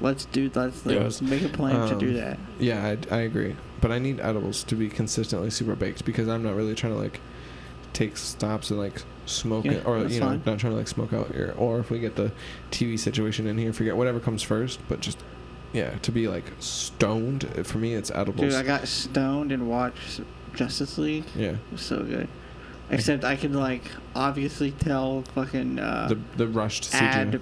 Let's 0.00 0.24
do 0.26 0.50
let's, 0.54 1.22
make 1.22 1.42
a 1.42 1.48
plan 1.48 1.88
to 1.88 1.94
do 1.98 2.08
Um, 2.08 2.14
that. 2.14 2.38
Yeah, 2.58 2.96
I, 3.10 3.14
I 3.14 3.20
agree. 3.20 3.56
But 3.80 3.92
I 3.92 3.98
need 3.98 4.20
edibles 4.20 4.64
to 4.64 4.74
be 4.74 4.88
consistently 4.88 5.50
super 5.50 5.74
baked 5.76 6.04
because 6.04 6.28
I'm 6.28 6.42
not 6.42 6.54
really 6.56 6.74
trying 6.74 6.92
to 6.94 6.98
like 6.98 7.20
take 7.92 8.16
stops 8.16 8.70
and 8.70 8.78
like 8.80 9.02
smoke 9.26 9.64
Yeah, 9.64 9.72
it 9.72 9.86
or 9.86 9.98
you 10.06 10.20
know 10.20 10.26
fine. 10.26 10.42
not 10.44 10.58
trying 10.58 10.72
to 10.72 10.76
like 10.76 10.88
smoke 10.88 11.12
out 11.12 11.28
here 11.32 11.54
or 11.56 11.78
if 11.78 11.90
we 11.90 12.00
get 12.00 12.16
the 12.16 12.32
TV 12.70 12.98
situation 12.98 13.46
in 13.46 13.56
here, 13.56 13.72
forget 13.72 13.96
whatever 13.96 14.20
comes 14.20 14.42
first. 14.42 14.80
But 14.88 15.00
just 15.00 15.18
yeah, 15.72 15.90
to 16.02 16.12
be 16.12 16.28
like 16.28 16.44
stoned 16.58 17.48
for 17.66 17.78
me, 17.78 17.94
it's 17.94 18.10
edibles. 18.10 18.40
Dude, 18.52 18.54
I 18.54 18.62
got 18.62 18.86
stoned 18.88 19.52
and 19.52 19.68
watched 19.68 20.20
Justice 20.54 20.98
League. 20.98 21.24
yeah, 21.34 21.50
It 21.50 21.58
was 21.72 21.82
so 21.82 22.02
good. 22.02 22.28
Except 22.90 23.24
I 23.24 23.36
could 23.36 23.54
like 23.54 23.82
obviously 24.14 24.70
tell 24.72 25.22
fucking 25.34 25.78
uh, 25.78 26.08
the 26.08 26.18
the 26.36 26.48
rushed 26.48 26.84
CG. 26.92 27.00
ad 27.00 27.40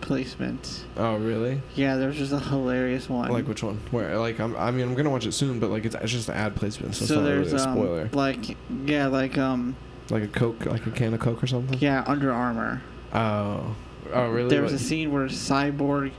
placements. 0.00 0.82
Oh 0.96 1.16
really? 1.16 1.60
Yeah, 1.74 1.96
there's 1.96 2.16
just 2.16 2.32
a 2.32 2.38
hilarious 2.40 3.08
one. 3.08 3.30
Like 3.30 3.46
which 3.48 3.62
one? 3.62 3.80
Where 3.90 4.18
like 4.18 4.38
I'm 4.40 4.56
I 4.56 4.70
mean 4.70 4.88
I'm 4.88 4.94
gonna 4.94 5.10
watch 5.10 5.26
it 5.26 5.32
soon, 5.32 5.60
but 5.60 5.70
like 5.70 5.84
it's, 5.84 5.94
it's 5.94 6.12
just 6.12 6.28
an 6.28 6.34
ad 6.34 6.54
placement, 6.56 6.94
so, 6.94 7.04
it's 7.04 7.12
not 7.12 7.22
there's 7.24 7.52
really 7.52 7.64
a 7.64 7.66
um 7.66 7.74
spoiler. 7.76 8.10
like 8.12 8.56
yeah 8.84 9.06
like 9.06 9.38
um 9.38 9.76
like 10.10 10.22
a 10.22 10.28
Coke, 10.28 10.66
like 10.66 10.86
a 10.86 10.90
can 10.90 11.14
of 11.14 11.20
Coke 11.20 11.42
or 11.42 11.46
something. 11.46 11.78
yeah 11.80 12.04
Under 12.06 12.32
Armour. 12.32 12.82
Oh. 13.12 13.74
Oh 14.12 14.30
really? 14.30 14.48
There 14.48 14.62
was 14.62 14.72
a 14.72 14.78
scene 14.78 15.12
where 15.12 15.26
Cyborg 15.26 16.12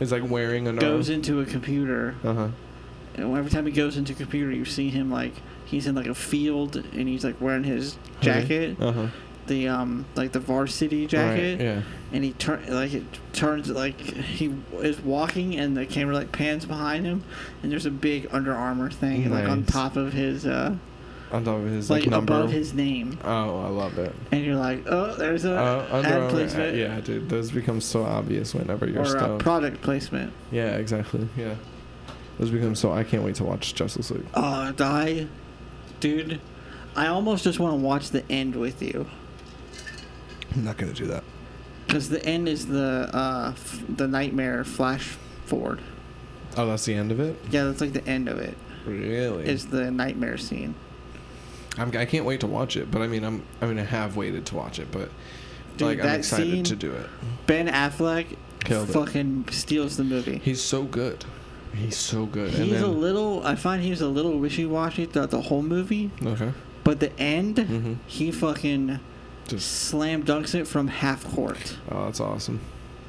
Is 0.00 0.10
like 0.10 0.28
wearing 0.28 0.66
a 0.66 0.72
goes 0.72 1.08
into 1.08 1.40
a 1.40 1.44
computer. 1.44 2.16
Uh 2.24 2.34
huh. 2.34 2.48
And 3.14 3.36
every 3.36 3.50
time 3.50 3.66
he 3.66 3.72
goes 3.72 3.96
into 3.96 4.12
a 4.12 4.16
computer, 4.16 4.50
you 4.50 4.64
see 4.64 4.88
him 4.88 5.10
like 5.10 5.34
he's 5.72 5.88
in 5.88 5.96
like 5.96 6.06
a 6.06 6.14
field 6.14 6.76
and 6.76 7.08
he's 7.08 7.24
like 7.24 7.40
wearing 7.40 7.64
his 7.64 7.96
jacket, 8.20 8.76
Uh 8.80 8.92
huh. 8.92 9.06
the 9.48 9.66
um 9.66 10.04
like 10.14 10.30
the 10.30 10.38
varsity 10.40 11.06
jacket, 11.08 11.58
Right, 11.58 11.64
yeah. 11.66 11.82
and 12.12 12.22
he 12.22 12.32
turn 12.34 12.62
like 12.68 12.94
it 12.94 13.02
turns 13.32 13.68
like 13.68 13.98
he 14.00 14.54
is 14.78 15.00
walking 15.00 15.56
and 15.58 15.76
the 15.76 15.84
camera 15.86 16.14
like 16.14 16.30
pans 16.30 16.64
behind 16.64 17.04
him, 17.04 17.24
and 17.62 17.72
there's 17.72 17.86
a 17.86 17.90
big 17.90 18.28
Under 18.30 18.54
Armour 18.54 18.90
thing 18.92 19.28
like 19.30 19.48
on 19.48 19.64
top 19.64 19.96
of 19.96 20.12
his 20.12 20.46
uh 20.46 20.76
On 21.32 21.42
top 21.44 21.56
of 21.56 21.64
his 21.66 21.88
like, 21.90 22.04
like, 22.06 22.14
above 22.22 22.50
his 22.52 22.74
name, 22.74 23.18
Oh, 23.24 23.64
I 23.64 23.68
love 23.68 23.96
it. 23.98 24.14
and 24.30 24.44
you're 24.44 24.54
like, 24.56 24.84
oh, 24.86 25.14
there's 25.16 25.44
a 25.46 25.56
Uh, 25.58 25.88
Under 25.90 26.08
ad 26.08 26.22
uh, 26.22 26.28
placement. 26.28 26.76
yeah, 26.76 27.00
dude, 27.00 27.28
those 27.30 27.50
become 27.50 27.80
so 27.80 28.04
obvious 28.04 28.54
whenever 28.54 28.86
you're 28.86 29.00
or 29.00 29.06
uh, 29.16 29.18
stoned. 29.18 29.40
product 29.40 29.80
placement. 29.80 30.30
yeah, 30.52 30.76
exactly. 30.76 31.26
Yeah, 31.36 31.54
those 32.38 32.50
become 32.50 32.74
so. 32.74 32.92
I 32.92 33.02
can't 33.02 33.22
wait 33.24 33.34
to 33.36 33.44
watch 33.44 33.74
Justice 33.74 34.10
League. 34.10 34.26
Oh, 34.34 34.72
die, 34.72 35.26
dude! 36.02 36.40
I 36.94 37.06
almost 37.06 37.44
just 37.44 37.58
want 37.58 37.72
to 37.72 37.78
watch 37.78 38.10
the 38.10 38.22
end 38.30 38.54
with 38.56 38.82
you. 38.82 39.06
I'm 40.54 40.64
not 40.64 40.76
gonna 40.76 40.92
do 40.92 41.06
that. 41.06 41.24
Because 41.86 42.10
the 42.10 42.22
end 42.26 42.48
is 42.48 42.66
the 42.66 43.08
uh, 43.14 43.52
f- 43.54 43.82
the 43.88 44.06
nightmare 44.06 44.64
flash 44.64 45.16
forward. 45.46 45.80
Oh, 46.56 46.66
that's 46.66 46.84
the 46.84 46.94
end 46.94 47.10
of 47.12 47.20
it. 47.20 47.36
Yeah, 47.50 47.64
that's 47.64 47.80
like 47.80 47.94
the 47.94 48.06
end 48.06 48.28
of 48.28 48.38
it. 48.38 48.54
Really? 48.84 49.46
Is 49.46 49.66
the 49.68 49.90
nightmare 49.90 50.36
scene. 50.36 50.74
I'm, 51.78 51.96
I 51.96 52.04
can't 52.04 52.26
wait 52.26 52.40
to 52.40 52.46
watch 52.46 52.76
it. 52.76 52.90
But 52.90 53.00
I 53.00 53.06
mean, 53.06 53.24
I'm. 53.24 53.42
I 53.62 53.66
mean, 53.66 53.78
I 53.78 53.84
have 53.84 54.16
waited 54.16 54.44
to 54.46 54.56
watch 54.56 54.78
it, 54.78 54.88
but 54.90 55.08
Dude, 55.78 55.88
like 55.88 55.98
I'm 56.00 56.06
that 56.06 56.18
excited 56.18 56.50
scene, 56.52 56.64
to 56.64 56.76
do 56.76 56.92
it. 56.92 57.08
Ben 57.46 57.68
Affleck 57.68 58.36
Killed 58.64 58.90
it. 58.90 58.92
fucking 58.92 59.46
steals 59.50 59.96
the 59.96 60.04
movie. 60.04 60.38
He's 60.44 60.60
so 60.60 60.82
good. 60.82 61.24
He's 61.74 61.96
so 61.96 62.26
good. 62.26 62.54
and 62.54 62.64
He's 62.64 62.74
then, 62.74 62.84
a 62.84 62.86
little. 62.88 63.44
I 63.46 63.54
find 63.56 63.82
he's 63.82 64.00
a 64.00 64.08
little 64.08 64.38
wishy 64.38 64.66
washy 64.66 65.06
throughout 65.06 65.30
the 65.30 65.40
whole 65.42 65.62
movie, 65.62 66.10
okay. 66.24 66.52
but 66.84 67.00
the 67.00 67.18
end, 67.18 67.56
Mm-hmm. 67.56 67.94
he 68.06 68.30
fucking 68.30 69.00
Just 69.48 69.70
slam 69.70 70.22
dunks 70.24 70.54
it 70.54 70.66
from 70.68 70.88
half 70.88 71.24
court. 71.34 71.76
oh, 71.90 72.04
that's 72.06 72.20
awesome. 72.20 72.60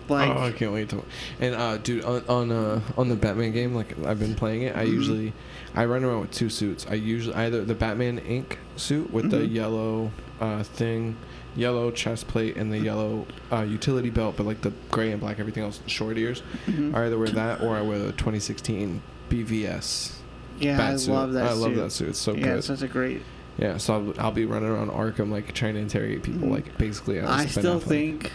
Like, 0.09 0.29
oh, 0.29 0.43
I 0.47 0.51
can't 0.51 0.73
wait 0.73 0.89
to. 0.89 1.01
And 1.39 1.55
uh, 1.55 1.77
dude, 1.77 2.03
on 2.03 2.23
on, 2.27 2.51
uh, 2.51 2.81
on 2.97 3.07
the 3.09 3.15
Batman 3.15 3.51
game, 3.53 3.73
like 3.73 3.97
I've 4.05 4.19
been 4.19 4.35
playing 4.35 4.63
it. 4.63 4.75
I 4.75 4.85
Mhm. 4.85 4.91
usually, 4.91 5.33
I 5.75 5.85
run 5.85 6.03
around 6.03 6.21
with 6.21 6.31
two 6.31 6.49
suits. 6.49 6.85
I 6.89 6.95
usually 6.95 7.35
either 7.35 7.63
the 7.63 7.73
Batman 7.75 8.19
Inc 8.19 8.57
suit 8.75 9.11
with 9.13 9.29
the 9.31 9.37
Mhm. 9.37 9.53
yellow 9.53 10.11
uh, 10.41 10.61
thing, 10.63 11.15
yellow 11.55 11.91
chest 11.91 12.27
plate, 12.27 12.55
and 12.57 12.71
the 12.71 12.79
yellow 12.79 13.25
uh, 13.51 13.61
utility 13.61 14.09
belt, 14.09 14.35
but 14.37 14.45
like 14.45 14.61
the 14.61 14.73
gray 14.91 15.11
and 15.11 15.19
black, 15.21 15.39
everything 15.39 15.63
else 15.63 15.79
short 15.87 16.17
ears. 16.17 16.41
mhm. 16.67 16.93
I 16.95 17.05
either 17.05 17.17
wear 17.17 17.27
that 17.29 17.61
or 17.61 17.75
I 17.75 17.81
wear 17.81 17.99
the 17.99 18.11
2016 18.13 19.01
BVS 19.29 20.13
yeah, 20.59 20.81
I 20.89 20.95
suit. 20.95 21.11
love 21.11 21.33
that. 21.33 21.45
I 21.47 21.53
love 21.53 21.71
suit. 21.73 21.75
that 21.75 21.91
suit. 21.91 22.09
It's 22.09 22.19
so 22.19 22.33
good. 22.33 22.41
yeah, 22.41 22.47
good. 22.49 22.57
it's 22.59 22.67
such 22.67 22.81
a 22.81 22.87
great. 22.87 23.21
yeah, 23.57 23.77
so 23.77 23.93
I'll, 24.17 24.25
I'll 24.27 24.31
be 24.31 24.45
running 24.45 24.69
around 24.69 24.89
Arkham 24.91 25.29
like 25.31 25.53
trying 25.53 25.73
to 25.75 25.79
interrogate 25.79 26.23
people, 26.23 26.47
Mhm. 26.47 26.51
like 26.51 26.77
basically. 26.77 27.19
as 27.19 27.29
I 27.29 27.45
still 27.45 27.79
think 27.79 28.31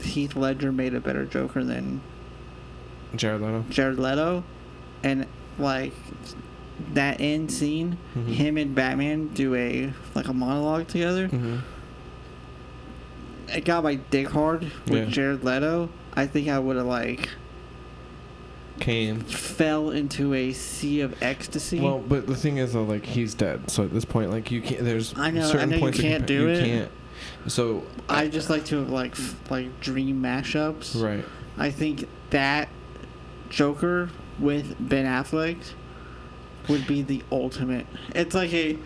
Heath 0.00 0.34
Ledger 0.36 0.72
made 0.72 0.94
a 0.94 1.00
better 1.00 1.24
Joker 1.24 1.62
than 1.64 2.00
Jared 3.14 3.40
Leto. 3.42 3.64
Jared 3.70 3.98
Leto, 3.98 4.42
and 5.02 5.26
like 5.58 5.92
that 6.94 7.20
end 7.20 7.50
scene, 7.52 7.98
Mhm. 8.16 8.26
him 8.26 8.56
and 8.56 8.74
Batman 8.74 9.28
do 9.28 9.54
a 9.54 9.92
like 10.14 10.28
a 10.28 10.32
monologue 10.32 10.88
together. 10.88 11.28
Mm-hmm. 11.28 11.56
It 13.54 13.64
got 13.64 13.82
my 13.84 13.96
dick 13.96 14.28
hard 14.28 14.62
with 14.88 15.04
Yeah. 15.04 15.04
Jared 15.06 15.44
Leto. 15.44 15.88
I 16.14 16.26
think 16.26 16.48
I 16.48 16.58
would 16.58 16.76
have 16.76 16.86
like 16.86 17.28
Came. 18.80 19.20
fell 19.20 19.90
into 19.90 20.34
a 20.34 20.52
sea 20.52 21.00
of 21.02 21.22
ecstasy. 21.22 21.78
Well, 21.80 21.98
but 22.00 22.26
the 22.26 22.34
thing 22.34 22.56
is, 22.56 22.72
though, 22.72 22.82
like 22.84 23.04
he's 23.04 23.34
dead. 23.34 23.70
So 23.70 23.84
at 23.84 23.92
this 23.92 24.04
point, 24.04 24.30
like 24.30 24.50
you 24.50 24.60
can't. 24.62 24.84
There's 24.84 25.14
I 25.16 25.30
know- 25.30 25.46
I 25.48 25.52
certain 25.52 25.70
know 25.70 25.76
you 25.76 25.82
points 25.82 25.98
you 25.98 26.04
can't 26.04 26.20
can, 26.20 26.26
do 26.26 26.42
you 26.42 26.48
it. 26.48 26.64
can't. 26.64 26.90
So 27.46 27.84
I 28.08 28.28
just 28.28 28.50
like 28.50 28.64
to 28.66 28.80
like 28.80 29.12
f- 29.12 29.36
like 29.50 29.80
dream 29.80 30.22
mashups. 30.22 31.00
right. 31.02 31.24
I 31.58 31.70
think 31.70 32.08
that 32.30 32.68
Joker 33.50 34.08
with 34.38 34.74
Ben 34.80 35.04
Affleck 35.04 35.58
would 36.68 36.86
be 36.86 37.02
the 37.02 37.22
ultimate. 37.30 37.86
It's 38.14 38.34
like 38.34 38.52
a 38.54 38.78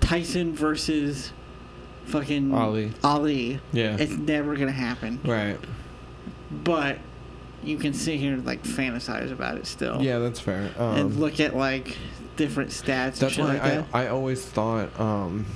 Tyson 0.00 0.52
versus 0.54 1.32
fucking 2.06 2.54
Ali. 2.54 2.92
Ali. 3.04 3.60
Yeah. 3.72 3.96
It's 3.98 4.12
never 4.16 4.56
gonna 4.56 4.72
happen. 4.72 5.20
right. 5.24 5.58
But 6.50 6.98
you 7.62 7.76
can 7.76 7.92
sit 7.94 8.18
here 8.18 8.32
and 8.34 8.44
like 8.44 8.62
fantasize 8.64 9.30
about 9.30 9.56
it 9.58 9.66
still. 9.66 10.02
Yeah, 10.02 10.18
that's 10.18 10.40
fair. 10.40 10.70
Um, 10.78 10.96
and 10.96 11.16
look 11.20 11.38
at 11.40 11.54
like 11.54 11.96
different 12.36 12.70
stats. 12.70 13.18
that's 13.18 13.36
why 13.38 13.44
like 13.44 13.62
I, 13.62 13.68
that. 13.70 13.86
I 13.92 14.06
always 14.08 14.44
thought. 14.44 14.98
um 14.98 15.46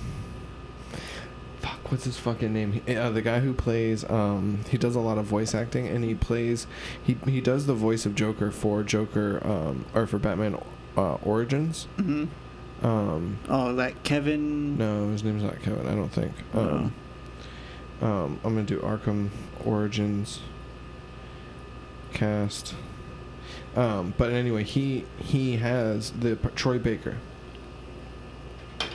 Fuck, 1.60 1.90
what's 1.90 2.04
his 2.04 2.18
fucking 2.18 2.52
name? 2.52 2.82
Uh, 2.86 3.08
the 3.10 3.22
guy 3.22 3.40
who 3.40 3.54
plays. 3.54 4.08
um 4.10 4.60
He 4.68 4.76
does 4.78 4.94
a 4.94 5.00
lot 5.00 5.16
of 5.18 5.24
voice 5.24 5.54
acting, 5.54 5.88
and 5.88 6.04
he 6.04 6.14
plays. 6.14 6.66
He 7.02 7.16
he 7.26 7.40
does 7.40 7.66
the 7.66 7.74
voice 7.74 8.04
of 8.06 8.14
Joker 8.14 8.50
for 8.50 8.82
Joker, 8.82 9.40
um 9.44 9.86
or 9.94 10.06
for 10.06 10.18
Batman 10.18 10.58
uh, 10.96 11.14
Origins. 11.22 11.84
hmm 11.96 12.26
Um, 12.82 13.38
Oh, 13.48 13.74
that 13.76 14.02
Kevin. 14.02 14.76
No, 14.76 15.08
his 15.10 15.24
name's 15.24 15.42
not 15.42 15.60
Kevin. 15.62 15.86
I 15.86 15.94
don't 15.94 16.10
think. 16.12 16.32
Um, 16.54 16.92
um, 18.02 18.40
I'm 18.44 18.54
gonna 18.54 18.62
do 18.64 18.78
Arkham 18.80 19.30
Origins 19.64 20.40
cast. 22.12 22.74
Um, 23.76 24.14
but 24.18 24.32
anyway, 24.32 24.64
he 24.64 25.04
he 25.18 25.56
has 25.56 26.10
the 26.12 26.36
Troy 26.54 26.78
Baker. 26.78 27.16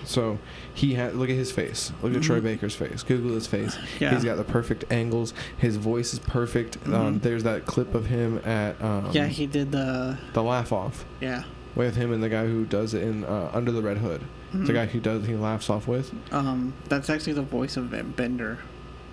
So 0.05 0.39
he 0.73 0.93
had 0.95 1.15
look 1.15 1.29
at 1.29 1.35
his 1.35 1.51
face. 1.51 1.91
Look 2.01 2.15
at 2.15 2.21
Troy 2.23 2.39
Mhm. 2.39 2.43
Baker's 2.43 2.75
face. 2.75 3.03
Google 3.03 3.35
his 3.35 3.45
face. 3.47 3.77
Yeah. 3.99 4.13
He's 4.13 4.23
got 4.23 4.37
the 4.37 4.43
perfect 4.43 4.85
angles. 4.91 5.33
His 5.57 5.75
voice 5.75 6.13
is 6.13 6.19
perfect. 6.19 6.77
Um, 6.87 7.19
Mhm. 7.19 7.21
there's 7.21 7.43
that 7.43 7.65
clip 7.65 7.93
of 7.93 8.07
him 8.07 8.39
at 8.45 8.81
um, 8.81 9.09
yeah, 9.11 9.27
he 9.27 9.45
did 9.45 9.71
the. 9.71 10.17
the 10.33 10.41
laugh 10.41 10.71
off 10.73 11.05
Yeah. 11.21 11.43
With 11.79 11.95
him 11.95 12.11
and 12.13 12.21
the 12.21 12.29
guy 12.29 12.45
who 12.45 12.65
does 12.65 12.93
it 12.93 13.01
in 13.03 13.23
uh, 13.23 13.49
Under 13.53 13.71
the 13.71 13.81
Red 13.81 13.97
Hood. 13.97 14.21
The 14.53 14.57
Mhm. 14.59 14.73
guy 14.73 14.85
who 14.87 14.99
does 14.99 15.25
he 15.25 15.35
laughs 15.35 15.69
off 15.69 15.87
with. 15.87 16.11
Um, 16.31 16.73
that's 16.89 17.09
actually 17.09 17.33
the 17.33 17.41
voice 17.41 17.77
of 17.77 17.89
Bender. 18.15 18.59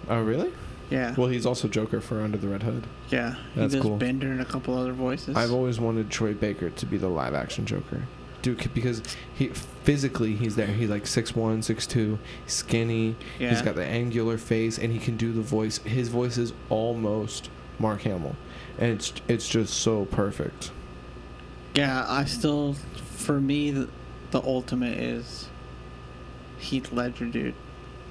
Oh 0.08 0.20
really? 0.22 0.50
Yeah. 0.90 1.14
Well, 1.16 1.28
he's 1.28 1.46
also 1.46 1.68
Joker 1.68 2.00
for 2.00 2.20
Under 2.20 2.38
the 2.38 2.48
Red 2.48 2.62
Hood. 2.62 2.84
yeah. 3.10 3.34
He 3.54 3.60
that's 3.60 3.72
does 3.74 3.82
cool. 3.82 3.96
Bender 3.96 4.28
and 4.30 4.40
a 4.40 4.44
couple 4.44 4.76
other 4.78 4.92
voices. 4.92 5.36
I've 5.36 5.52
always 5.52 5.78
wanted 5.80 6.10
Troy 6.10 6.32
Baker 6.34 6.70
to 6.70 6.86
be 6.86 6.96
the 6.96 7.08
live 7.08 7.34
action 7.34 7.64
Joker. 7.66 8.02
dude, 8.42 8.72
because 8.74 9.02
he 9.34 9.48
physically 9.48 10.34
he's 10.36 10.54
there. 10.56 10.66
He's 10.68 10.88
like 10.90 11.06
six 11.06 11.34
one, 11.34 11.62
six 11.62 11.86
two, 11.86 12.18
skinny. 12.46 13.16
Yeah. 13.40 13.50
He's 13.50 13.62
got 13.62 13.74
the 13.74 13.84
angular 13.84 14.38
face, 14.38 14.78
and 14.78 14.92
he 14.92 14.98
can 15.00 15.16
do 15.16 15.32
the 15.32 15.42
voice. 15.42 15.78
His 15.78 16.08
voice 16.08 16.38
is 16.38 16.52
almost 16.68 17.50
Mark 17.80 18.02
Hamill, 18.02 18.36
and 18.78 18.92
it's 18.92 19.12
it's 19.28 19.48
just 19.48 19.74
so 19.74 20.04
perfect. 20.06 20.70
Yeah, 21.76 22.06
I 22.08 22.24
still, 22.24 22.74
for 23.16 23.40
me, 23.40 23.70
the, 23.70 23.88
the 24.30 24.42
ultimate 24.42 24.98
is 24.98 25.48
Heath 26.58 26.90
Ledger, 26.92 27.26
dude. 27.26 27.54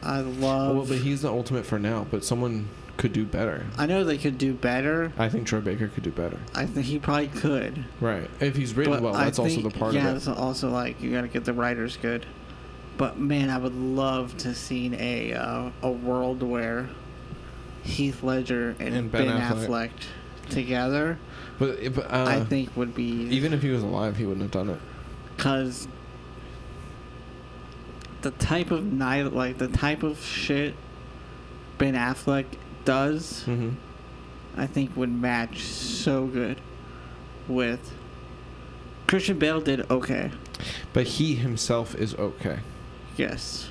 I 0.03 0.19
love. 0.19 0.75
well, 0.75 0.85
but 0.85 0.99
he's 0.99 1.23
the 1.23 1.29
ultimate 1.29 1.65
for 1.65 1.79
now. 1.79 2.05
But 2.09 2.23
someone 2.23 2.67
could 2.97 3.11
do 3.11 3.25
better. 3.25 3.65
I 3.77 3.87
know 3.87 4.03
they 4.03 4.17
could 4.19 4.37
do 4.37 4.53
better. 4.53 5.11
I 5.17 5.29
think 5.29 5.47
Troy 5.47 5.61
Baker 5.61 5.87
could 5.87 6.03
do 6.03 6.11
better. 6.11 6.37
I 6.53 6.65
think 6.65 6.85
he 6.85 6.99
probably 6.99 7.27
could. 7.27 7.85
Right. 7.99 8.29
If 8.39 8.55
he's 8.55 8.75
written 8.75 8.93
but 8.93 9.01
well, 9.01 9.15
I 9.15 9.25
that's 9.25 9.39
also 9.39 9.61
the 9.61 9.71
part 9.71 9.95
yeah, 9.95 10.09
of 10.09 10.17
it's 10.17 10.27
also 10.27 10.69
like 10.69 11.01
you 11.01 11.11
got 11.11 11.21
to 11.21 11.27
get 11.27 11.45
the 11.45 11.53
writers 11.53 11.97
good. 11.97 12.25
But 12.97 13.17
man, 13.19 13.49
I 13.49 13.57
would 13.57 13.75
love 13.75 14.37
to 14.37 14.53
see 14.53 14.93
a 14.95 15.33
uh, 15.33 15.71
a 15.81 15.91
world 15.91 16.43
where 16.43 16.89
Heath 17.83 18.23
Ledger 18.23 18.75
and, 18.79 18.95
And 18.95 19.11
Ben, 19.11 19.27
Ben 19.27 19.41
Affleck. 19.41 19.89
Affleck. 19.89 20.49
together, 20.49 21.17
But, 21.57 21.79
if, 21.79 21.97
uh, 21.97 22.03
I 22.09 22.43
think 22.43 22.75
would 22.75 22.93
be 22.93 23.05
even 23.05 23.53
if 23.53 23.61
he 23.61 23.69
was 23.69 23.81
alive, 23.83 24.17
he 24.17 24.25
wouldn't 24.25 24.41
have 24.41 24.51
done 24.51 24.69
it. 24.69 24.79
because 25.37 25.87
the 28.21 28.31
type 28.31 28.71
of 28.71 28.83
night, 28.91 29.33
like 29.33 29.57
the 29.57 29.67
type 29.67 30.03
of 30.03 30.19
shit 30.23 30.73
Ben 31.77 31.93
Affleck 31.93 32.45
does, 32.83 33.43
Mm-hmm. 33.45 33.69
I 34.57 34.67
think 34.67 34.95
would 34.95 35.11
match 35.11 35.61
so 35.63 36.25
good 36.27 36.61
with 37.47 37.91
Christian 39.07 39.37
Bale. 39.37 39.59
Did 39.61 39.89
okay, 39.91 40.31
But 40.93 41.07
he 41.07 41.35
himself 41.35 41.93
is 41.95 42.15
okay. 42.15 42.59
yes. 43.17 43.69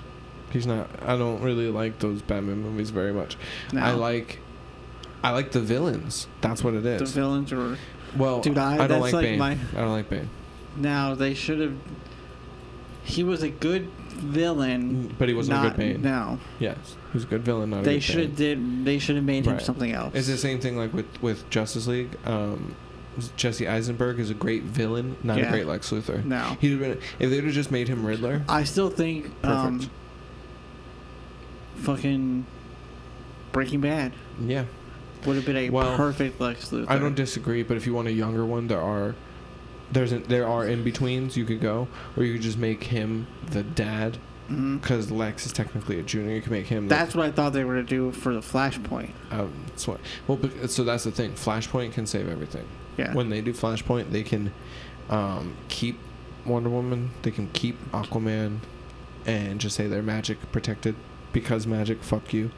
He's 0.51 0.67
not. 0.69 0.89
I 1.03 1.17
don't 1.17 1.41
really 1.43 1.69
like 1.69 1.99
those 1.99 2.23
Batman 2.23 2.63
movies 2.63 2.91
very 2.91 3.13
much. 3.13 3.37
No. 3.73 3.81
I 3.81 3.91
like. 3.93 4.39
I 5.25 5.31
like 5.31 5.51
the 5.53 5.61
villains. 5.61 6.29
That's 6.41 6.63
what 6.63 6.75
it 6.75 6.85
is. 6.87 7.01
the 7.13 7.21
villains 7.21 7.51
were 7.53 7.77
well, 8.17 8.41
Dude, 8.41 8.59
I- 8.59 8.85
I 8.85 8.87
don't 8.87 9.01
like, 9.01 9.13
like 9.13 9.25
Bane. 9.25 9.39
my- 9.39 9.59
I 9.75 9.81
don't 9.81 9.91
like 9.93 10.09
Bane. 10.09 10.29
now 10.77 11.15
they 11.15 11.35
should 11.35 11.59
have. 11.61 11.75
He 13.03 13.23
was 13.25 13.43
a 13.43 13.49
good 13.51 13.89
villain, 14.11 15.15
But 15.19 15.29
he 15.29 15.35
wasn't 15.35 15.57
not 15.57 15.67
a 15.67 15.71
good 15.71 15.77
Bane. 15.79 16.03
no. 16.03 16.39
Yes, 16.59 16.97
he's 17.13 17.25
a 17.25 17.27
good 17.27 17.43
villain, 17.45 17.71
not 17.71 17.85
They 17.85 18.01
should 18.01 18.21
have 18.21 18.37
did. 18.37 18.85
They 18.85 18.99
should 18.99 19.17
have 19.17 19.25
made 19.25 19.45
him 19.47 19.59
something 19.61 19.93
else. 19.93 20.15
It's 20.15 20.29
the 20.29 20.37
same 20.39 20.61
thing 20.61 20.77
like 20.77 20.93
with 20.95 21.07
with 21.23 21.49
Justice 21.51 21.87
League. 21.87 22.17
Um, 22.25 22.77
Jesse 23.37 23.69
Eisenberg 23.69 24.19
is 24.19 24.31
a 24.31 24.35
great 24.35 24.63
villain, 24.65 25.17
not 25.23 25.39
Yeah. 25.39 25.47
a 25.47 25.51
great 25.51 25.67
Lex 25.67 25.91
Luthor. 25.91 26.25
no. 26.25 26.57
He'd 26.61 26.71
have 26.73 26.81
been 26.81 26.99
if 27.19 27.31
they'd 27.31 27.45
have 27.45 27.53
just 27.55 27.71
made 27.71 27.89
him 27.89 28.05
Riddler. 28.05 28.43
I 28.49 28.65
still 28.65 28.91
think 28.91 29.31
um, 29.45 29.89
fucking 31.77 32.47
Breaking 33.53 33.81
Bad 33.81 34.13
Yeah, 34.45 34.65
would 35.27 35.37
have 35.37 35.47
been 35.47 35.57
a 35.57 35.71
Well, 35.71 35.97
perfect 35.97 36.41
Lex 36.41 36.71
Luthor. 36.71 36.87
I 36.89 36.99
don't 36.99 37.15
disagree. 37.15 37.63
But 37.63 37.77
if 37.77 37.87
you 37.87 37.95
want 37.95 38.09
a 38.09 38.13
younger 38.13 38.45
one, 38.45 38.69
there 38.69 38.81
are 38.81 39.15
there's 39.91 40.13
a, 40.13 40.19
there 40.19 40.47
are 40.47 40.67
in 40.67 40.83
betweens 40.83 41.37
you 41.37 41.45
could 41.45 41.61
go, 41.61 41.89
or 42.17 42.25
you 42.25 42.35
could 42.35 42.43
just 42.43 42.59
make 42.59 42.85
him 42.85 43.27
the 43.51 43.63
dad 43.63 44.19
because 44.49 45.11
Lex 45.11 45.47
is 45.47 45.53
technically 45.53 45.99
a 45.99 46.03
junior. 46.03 46.35
You 46.35 46.43
can 46.43 46.53
make 46.53 46.67
him. 46.67 46.89
That's 46.89 47.15
what 47.15 47.27
I 47.27 47.31
thought 47.31 47.53
they 47.53 47.65
were 47.65 47.75
gonna 47.75 47.87
do 47.87 48.13
for 48.13 48.35
the 48.35 48.41
Flashpoint. 48.41 49.11
the, 49.31 49.41
um, 49.41 49.53
that's 49.69 49.89
what. 49.89 50.01
Well, 50.27 50.37
but, 50.37 50.71
so 50.71 50.85
that's 50.85 51.05
the 51.05 51.11
thing. 51.11 51.33
Flashpoint 51.33 51.93
can 51.93 52.07
save 52.07 52.29
everything. 52.29 52.67
Yeah. 52.97 53.15
When 53.15 53.31
they 53.31 53.41
do 53.41 53.53
Flashpoint, 53.53 54.11
they 54.11 54.23
can 54.23 54.53
um, 55.09 55.57
keep 55.69 55.99
Wonder 56.45 56.71
Woman. 56.71 57.11
They 57.23 57.31
can 57.31 57.49
keep 57.49 57.79
Aquaman, 57.93 58.59
and 59.27 59.61
just 59.61 59.77
say 59.77 59.87
they're 59.87 60.03
magic 60.03 60.53
protected 60.53 60.95
because 61.33 61.67
magic. 61.67 62.03
Fuck 62.03 62.33
you. 62.35 62.51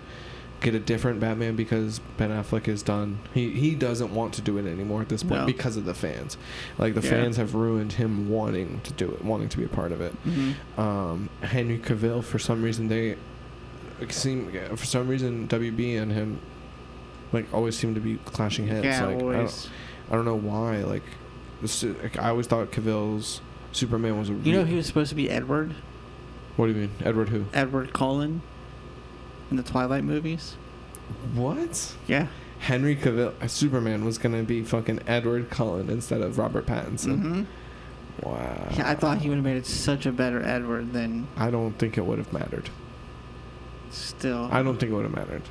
Get 0.66 0.74
a 0.74 0.80
different 0.80 1.20
Batman 1.20 1.54
because 1.54 2.00
Ben 2.16 2.30
Affleck 2.30 2.66
is 2.66 2.82
done. 2.82 3.20
He 3.32 3.50
he 3.50 3.76
doesn't 3.76 4.12
want 4.12 4.34
to 4.34 4.42
do 4.42 4.58
it 4.58 4.66
anymore 4.66 5.00
at 5.00 5.08
this 5.08 5.22
point 5.22 5.42
No. 5.42 5.46
because 5.46 5.76
of 5.76 5.84
the 5.84 5.94
fans. 5.94 6.36
Like 6.76 6.94
the 6.96 7.02
Yeah. 7.02 7.10
fans 7.10 7.36
have 7.36 7.54
ruined 7.54 7.92
him 7.92 8.28
wanting 8.28 8.80
to 8.82 8.92
do 8.92 9.08
it, 9.12 9.24
wanting 9.24 9.48
to 9.50 9.58
be 9.58 9.62
a 9.62 9.68
part 9.68 9.92
of 9.92 10.00
it. 10.00 10.12
Mhm. 10.26 10.54
Um, 10.76 11.28
Henry 11.42 11.78
Cavill, 11.78 12.24
for 12.24 12.40
some 12.40 12.62
reason, 12.64 12.88
they 12.88 13.14
seem 14.08 14.50
for 14.74 14.84
some 14.86 15.06
reason 15.06 15.46
WB 15.46 15.94
and 15.96 16.10
him 16.10 16.38
like 17.32 17.46
always 17.54 17.76
seem 17.78 17.94
to 17.94 18.00
be 18.00 18.18
clashing 18.24 18.66
heads. 18.66 18.84
Yeah, 18.84 19.04
like, 19.06 19.16
I 19.16 19.18
don't- 19.20 19.34
always. 19.36 19.68
I 20.10 20.16
don't 20.16 20.24
know 20.24 20.34
why. 20.34 20.78
Like, 20.82 21.04
the 21.62 21.68
su- 21.68 21.94
like, 22.02 22.18
I 22.18 22.30
always 22.30 22.48
thought 22.48 22.72
Cavill's 22.72 23.40
Superman 23.70 24.18
was 24.18 24.30
a. 24.30 24.32
You 24.32 24.52
know 24.52 24.64
he 24.64 24.74
was 24.74 24.86
supposed 24.86 25.10
to 25.10 25.14
be 25.14 25.30
Edward, 25.30 25.74
What 26.56 26.66
do 26.66 26.72
you 26.72 26.78
mean, 26.80 26.90
Edward? 27.04 27.28
Who? 27.28 27.44
Edward 27.54 27.92
Cullen, 27.92 28.40
in 29.50 29.56
the 29.56 29.62
Twilight 29.62 30.04
movies. 30.04 30.56
What? 31.34 31.94
Yeah. 32.06 32.26
Henry 32.58 32.96
Cavill, 32.96 33.32
uh, 33.40 33.46
Superman 33.48 34.04
was 34.04 34.18
gonna 34.18 34.42
be 34.42 34.62
fucking 34.62 35.00
Edward 35.06 35.50
Cullen 35.50 35.88
instead 35.90 36.20
of 36.22 36.38
Robert 36.38 36.66
Pattinson. 36.66 37.20
hmm 37.20 37.42
Wow. 38.22 38.68
Yeah, 38.74 38.88
I 38.88 38.94
thought 38.94 39.18
he 39.18 39.28
would 39.28 39.34
have 39.36 39.44
made 39.44 39.58
it 39.58 39.66
such 39.66 40.06
a 40.06 40.12
better 40.12 40.42
Edward 40.42 40.94
than 40.94 41.28
I 41.36 41.50
don't 41.50 41.78
think 41.78 41.98
it 41.98 42.06
would 42.06 42.16
have 42.18 42.32
mattered. 42.32 42.70
still. 43.90 44.48
I 44.50 44.62
don't 44.62 44.78
think 44.78 44.90
it 44.92 44.94
would 44.94 45.04
have 45.04 45.14
mattered 45.14 45.42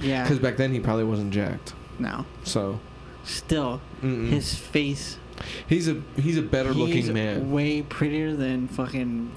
Yeah. 0.00 0.22
because 0.22 0.38
back 0.38 0.56
then 0.56 0.72
he 0.72 0.80
probably 0.80 1.04
wasn't 1.04 1.32
jacked. 1.32 1.74
No. 1.98 2.24
So 2.44 2.80
Still, 3.24 3.80
mm-mm. 4.02 4.28
his 4.28 4.54
face. 4.54 5.18
he's 5.66 5.88
a 5.88 6.00
he's 6.16 6.38
a 6.38 6.42
better 6.42 6.72
he's 6.72 6.78
looking 7.08 7.12
man. 7.12 7.50
Way 7.50 7.82
prettier 7.82 8.34
than 8.36 8.68
fucking 8.68 9.30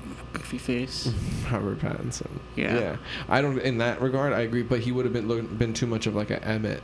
goofy 0.50 0.58
face. 0.58 1.12
Robert 1.52 1.80
Pattinson. 1.80 2.28
Yeah. 2.56 2.80
Yeah, 2.80 2.98
I 3.28 3.42
don't. 3.42 3.58
In 3.60 3.78
that 3.80 4.02
regard, 4.02 4.34
I 4.34 4.42
agree. 4.42 4.64
But 4.64 4.80
he 4.82 4.92
would 4.92 5.06
have 5.06 5.14
been 5.14 5.58
been 5.58 5.74
too 5.74 5.88
much 5.88 6.08
of 6.08 6.16
like 6.16 6.32
a 6.32 6.44
Emmett 6.44 6.82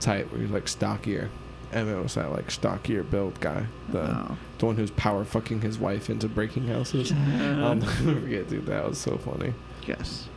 type, 0.00 0.30
where 0.32 0.40
he's 0.40 0.50
like 0.50 0.68
stockier. 0.68 1.28
Emmett 1.72 2.02
was 2.02 2.14
that 2.16 2.32
like 2.32 2.50
stockier 2.50 3.02
build 3.04 3.38
guy, 3.40 3.66
the 3.90 4.00
Oh. 4.02 4.36
the 4.58 4.66
one 4.66 4.76
who's 4.76 4.90
power 4.90 5.24
fucking 5.24 5.60
his 5.60 5.78
wife 5.78 6.10
into 6.10 6.28
breaking 6.28 6.66
houses. 6.66 7.12
Um, 7.12 7.18
I'll 7.62 7.74
never 7.76 8.20
forget, 8.20 8.48
dude. 8.48 8.66
That 8.66 8.88
was 8.88 8.98
so 8.98 9.16
funny. 9.18 9.54
yes. 9.86 10.28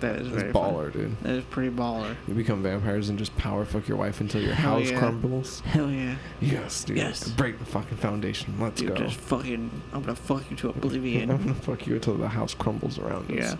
That 0.00 0.16
is 0.16 0.28
It's 0.28 0.36
very 0.36 0.52
fun. 0.52 0.72
baller, 0.74 0.92
dude. 0.92 1.16
That 1.22 1.34
is 1.34 1.44
pretty 1.44 1.70
baller. 1.74 2.16
You 2.26 2.34
become 2.34 2.62
vampires 2.62 3.08
and 3.08 3.18
just 3.18 3.36
power 3.36 3.64
fuck 3.64 3.86
your 3.86 3.96
wife 3.98 4.20
until 4.20 4.42
your 4.42 4.54
Hell 4.54 4.78
house 4.78 4.90
yeah. 4.90 4.98
crumbles. 4.98 5.60
Hell 5.60 5.90
yeah. 5.90 6.16
Yes, 6.40 6.84
dude. 6.84 6.96
Yes. 6.96 7.28
Break 7.30 7.58
the 7.58 7.64
fucking 7.66 7.98
foundation. 7.98 8.54
Let's 8.58 8.80
Dude, 8.80 8.90
go. 8.90 8.96
just 8.96 9.16
fucking. 9.16 9.70
I'm 9.92 10.00
gonna 10.02 10.14
fuck 10.16 10.50
you 10.50 10.56
to 10.58 10.70
oblivion. 10.70 11.30
I'm 11.30 11.38
gonna 11.38 11.54
fuck 11.54 11.86
you 11.86 11.94
until 11.96 12.14
the 12.16 12.28
house 12.28 12.54
crumbles 12.54 12.98
around 12.98 13.30
us. 13.30 13.36
yeah. 13.36 13.54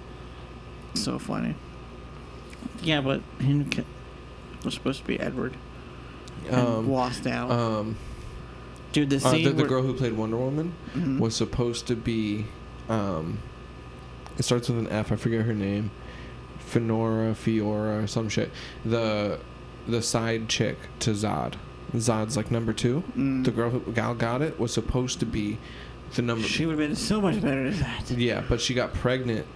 So 0.94 1.18
funny. 1.18 1.54
Yeah, 2.82 3.00
but 3.00 3.20
he 3.40 3.64
was 4.64 4.74
supposed 4.74 5.00
to 5.02 5.06
be 5.06 5.20
Edward. 5.20 5.56
Um, 6.50 6.90
lost 6.90 7.26
out. 7.26 7.50
um, 7.50 7.96
Dude, 8.92 9.10
the 9.10 9.16
uh, 9.16 9.30
scene 9.30 9.44
the, 9.44 9.50
the 9.52 9.64
girl 9.68 9.82
who 9.82 9.92
played 9.94 10.14
Wonder 10.14 10.36
Woman 10.38 10.72
Mhm. 10.94 11.18
was 11.20 11.36
supposed 11.36 11.86
to 11.88 11.94
be 11.94 12.46
um 12.88 13.38
it 14.38 14.42
starts 14.44 14.68
with 14.70 14.78
an 14.78 14.88
F, 14.88 15.12
I 15.12 15.16
forget 15.16 15.44
her 15.44 15.52
name. 15.52 15.90
Fenora, 16.70 17.34
Fiora, 17.34 18.08
some 18.08 18.28
shit. 18.28 18.50
The 18.84 19.38
the 19.88 20.02
side 20.02 20.48
chick 20.48 20.76
to 21.00 21.10
Zod. 21.10 21.54
Zod's 21.94 22.36
like 22.36 22.50
number 22.50 22.72
two. 22.72 23.02
Mm. 23.16 23.44
The 23.44 23.50
girl 23.50 23.70
who 23.70 23.92
Gal 23.92 24.14
got 24.14 24.42
it 24.42 24.60
was 24.60 24.72
supposed 24.72 25.18
to 25.20 25.26
be 25.26 25.58
the 26.14 26.22
number 26.22 26.46
She 26.46 26.66
would 26.66 26.78
have 26.78 26.88
been 26.88 26.96
so 26.96 27.20
much 27.20 27.40
better 27.40 27.70
than 27.70 27.80
that. 27.80 28.10
Yeah, 28.10 28.44
but 28.48 28.60
she 28.60 28.74
got 28.74 28.94
pregnant. 28.94 29.46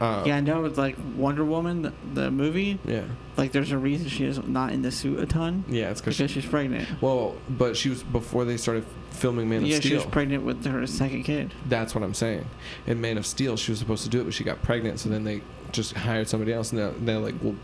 Uh, 0.00 0.22
yeah, 0.26 0.36
I 0.38 0.40
know. 0.40 0.64
It's 0.64 0.78
like 0.78 0.96
Wonder 1.14 1.44
Woman, 1.44 1.82
the, 1.82 1.92
the 2.14 2.30
movie. 2.30 2.78
yeah. 2.86 3.02
Like, 3.36 3.52
there's 3.52 3.70
a 3.70 3.76
reason 3.78 4.08
she 4.08 4.24
is 4.24 4.42
not 4.46 4.72
in 4.72 4.80
the 4.82 4.90
suit 4.90 5.18
a 5.18 5.26
ton 5.26 5.64
Yeah, 5.68 5.90
it's 5.90 6.00
because 6.00 6.16
because 6.16 6.30
she's 6.30 6.46
pregnant. 6.46 6.88
well, 7.02 7.36
but 7.50 7.76
she 7.76 7.90
was 7.90 8.02
before 8.02 8.46
they 8.46 8.56
started 8.56 8.84
filming 9.10 9.48
Man 9.50 9.58
of 9.62 9.64
Steel. 9.64 9.74
yeah, 9.74 9.80
she 9.80 9.94
was 9.94 10.06
pregnant 10.06 10.42
with 10.44 10.64
her 10.64 10.86
second 10.86 11.24
kid. 11.24 11.52
That's 11.68 11.94
what 11.94 12.02
I'm 12.02 12.14
saying. 12.14 12.46
In 12.86 13.00
Man 13.02 13.18
of 13.18 13.26
Steel, 13.26 13.58
she 13.58 13.72
was 13.72 13.78
supposed 13.78 14.04
to 14.04 14.08
do 14.08 14.22
it, 14.22 14.24
but 14.24 14.32
she 14.32 14.42
got 14.44 14.62
pregnant. 14.62 15.00
So 15.00 15.10
then 15.10 15.24
they 15.24 15.42
just 15.72 15.92
hired 15.94 16.28
somebody 16.28 16.52
else, 16.52 16.70
and 16.70 16.78
they're, 16.80 16.90
they're 16.92 17.18
like, 17.18 17.34
well, 17.42 17.54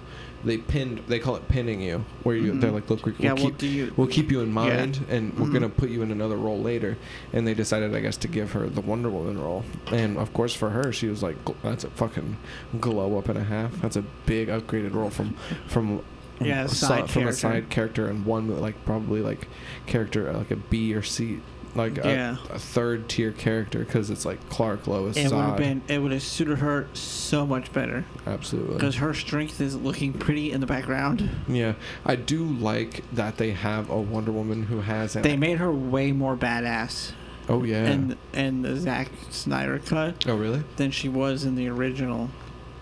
they 0.44 0.58
pinned. 0.58 1.00
They 1.08 1.18
call 1.18 1.36
it 1.36 1.48
pinning 1.48 1.80
you, 1.80 2.04
where 2.22 2.36
you 2.36 2.52
Mhm. 2.52 2.60
they're 2.60 2.70
like, 2.70 2.88
look, 2.88 3.04
we, 3.06 3.14
Yeah, 3.18 3.32
we'll 3.32 3.44
well, 3.44 3.50
keep 3.52 3.58
do 3.58 3.66
you? 3.66 3.92
we'll 3.96 4.06
keep 4.06 4.30
you 4.30 4.40
in 4.40 4.48
Yeah. 4.48 4.52
mind, 4.54 5.00
and 5.08 5.36
we're 5.38 5.46
Mhm. 5.46 5.52
gonna 5.54 5.68
put 5.68 5.90
you 5.90 6.02
in 6.02 6.10
another 6.12 6.36
role 6.36 6.60
later. 6.60 6.96
And 7.32 7.46
they 7.46 7.54
decided, 7.54 7.94
I 7.94 8.00
guess, 8.00 8.16
to 8.18 8.28
give 8.28 8.52
her 8.52 8.68
the 8.68 8.80
Wonder 8.80 9.08
Woman 9.10 9.38
role. 9.40 9.64
And 9.90 10.18
of 10.18 10.32
course, 10.32 10.54
for 10.54 10.70
her, 10.70 10.92
she 10.92 11.08
was 11.08 11.22
like, 11.22 11.36
that's 11.62 11.84
a 11.84 11.90
fucking 11.90 12.36
glow 12.80 13.18
up 13.18 13.28
and 13.28 13.38
a 13.38 13.44
half. 13.44 13.80
That's 13.80 13.96
a 13.96 14.04
big 14.26 14.48
upgraded 14.48 14.94
role 14.94 15.10
from 15.10 15.34
from 15.66 16.00
Yeah, 16.38 16.64
a 16.64 16.68
side 16.68 17.08
from 17.10 17.26
a 17.28 17.32
side 17.32 17.70
character 17.70 18.06
and 18.08 18.26
one 18.26 18.60
like 18.60 18.84
probably 18.84 19.22
like 19.22 19.48
character 19.86 20.30
like 20.34 20.50
a 20.50 20.56
B 20.56 20.94
or 20.94 21.00
C 21.02 21.40
like 21.76 21.96
Yeah. 21.98 22.36
a, 22.50 22.54
a 22.54 22.58
third 22.58 23.08
tier 23.08 23.32
character 23.32 23.80
because 23.80 24.10
it's 24.10 24.24
like 24.24 24.48
Clark 24.48 24.86
Lois 24.86 25.16
It 25.16 25.30
would 25.30 25.40
have 25.40 25.56
been. 25.56 25.82
It 25.88 25.98
would 26.02 26.12
have 26.12 26.22
suited 26.22 26.58
her 26.58 26.88
so 26.94 27.46
much 27.46 27.72
better 27.72 28.04
absolutely 28.26 28.74
because 28.74 28.96
her 28.96 29.12
strength 29.14 29.60
is 29.60 29.76
looking 29.76 30.12
pretty 30.12 30.52
in 30.52 30.60
the 30.60 30.66
background. 30.66 31.28
yeah 31.48 31.74
I 32.04 32.16
do 32.16 32.44
like 32.44 33.02
that 33.12 33.36
they 33.36 33.52
have 33.52 33.90
a 33.90 34.00
Wonder 34.00 34.32
Woman 34.32 34.64
who 34.64 34.80
has 34.80 35.16
an 35.16 35.22
They 35.22 35.36
made 35.36 35.58
her 35.58 35.70
way 35.72 36.12
more 36.12 36.36
badass. 36.36 37.12
Oh 37.48 37.62
yeah. 37.62 37.84
And 37.84 38.16
in 38.32 38.62
the 38.62 38.76
Zack 38.76 39.08
Snyder 39.30 39.78
cut 39.78 40.24
oh 40.28 40.36
really? 40.36 40.64
than 40.76 40.90
she 40.90 41.08
was 41.08 41.44
in 41.44 41.54
the 41.54 41.68
original. 41.68 42.30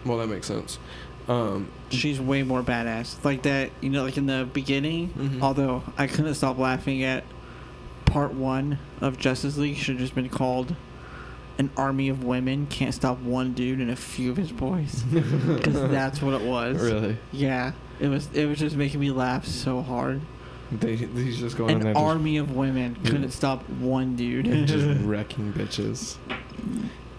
Well, 0.07 0.19
that 0.19 0.29
makes 0.29 0.47
sense. 0.47 0.79
Um, 1.29 1.69
She's 1.91 2.21
way 2.21 2.43
more 2.43 2.63
badass. 2.63 3.23
Like 3.25 3.43
that, 3.43 3.71
you 3.81 3.89
know, 3.89 4.05
like 4.05 4.17
in 4.19 4.27
the 4.27 4.47
beginning. 4.53 5.11
Mhm. 5.19 5.43
Although 5.43 5.83
I 5.97 6.07
couldn't 6.07 6.35
stop 6.35 6.59
laughing 6.59 7.03
at 7.03 7.25
part 8.15 8.33
one 8.33 8.79
of 9.01 9.19
Justice 9.19 9.57
League 9.57 9.77
should 9.77 9.97
have 9.97 10.01
just 10.01 10.15
been 10.15 10.29
called 10.29 10.77
"An 11.59 11.69
Army 11.77 12.09
of 12.09 12.23
Women 12.23 12.69
Can't 12.69 12.95
Stop 12.95 13.19
One 13.19 13.55
Dude 13.55 13.81
and 13.81 13.91
a 13.91 13.97
Few 13.97 14.31
of 14.31 14.37
His 14.37 14.53
Boys," 14.53 15.03
because 15.13 15.91
that's 15.91 16.23
what 16.23 16.41
it 16.41 16.47
was. 16.47 16.81
really. 16.81 17.19
Yeah, 17.33 17.73
it 17.99 18.07
was. 18.07 18.29
It 18.33 18.47
was 18.47 18.61
just 18.61 18.77
making 18.77 19.01
me 19.01 19.11
laugh 19.11 19.47
so 19.47 19.83
hard. 19.83 20.21
They 20.71 20.95
he's 20.95 21.39
just 21.39 21.57
going 21.57 21.81
in 21.81 21.89
An 21.89 21.97
army 21.97 22.37
of 22.37 22.53
women 22.53 22.95
couldn't 23.05 23.33
stop 23.33 23.69
one 23.69 24.15
dude. 24.15 24.45
just, 24.45 24.73
just 24.73 25.01
wrecking 25.05 25.53
bitches. 25.53 26.17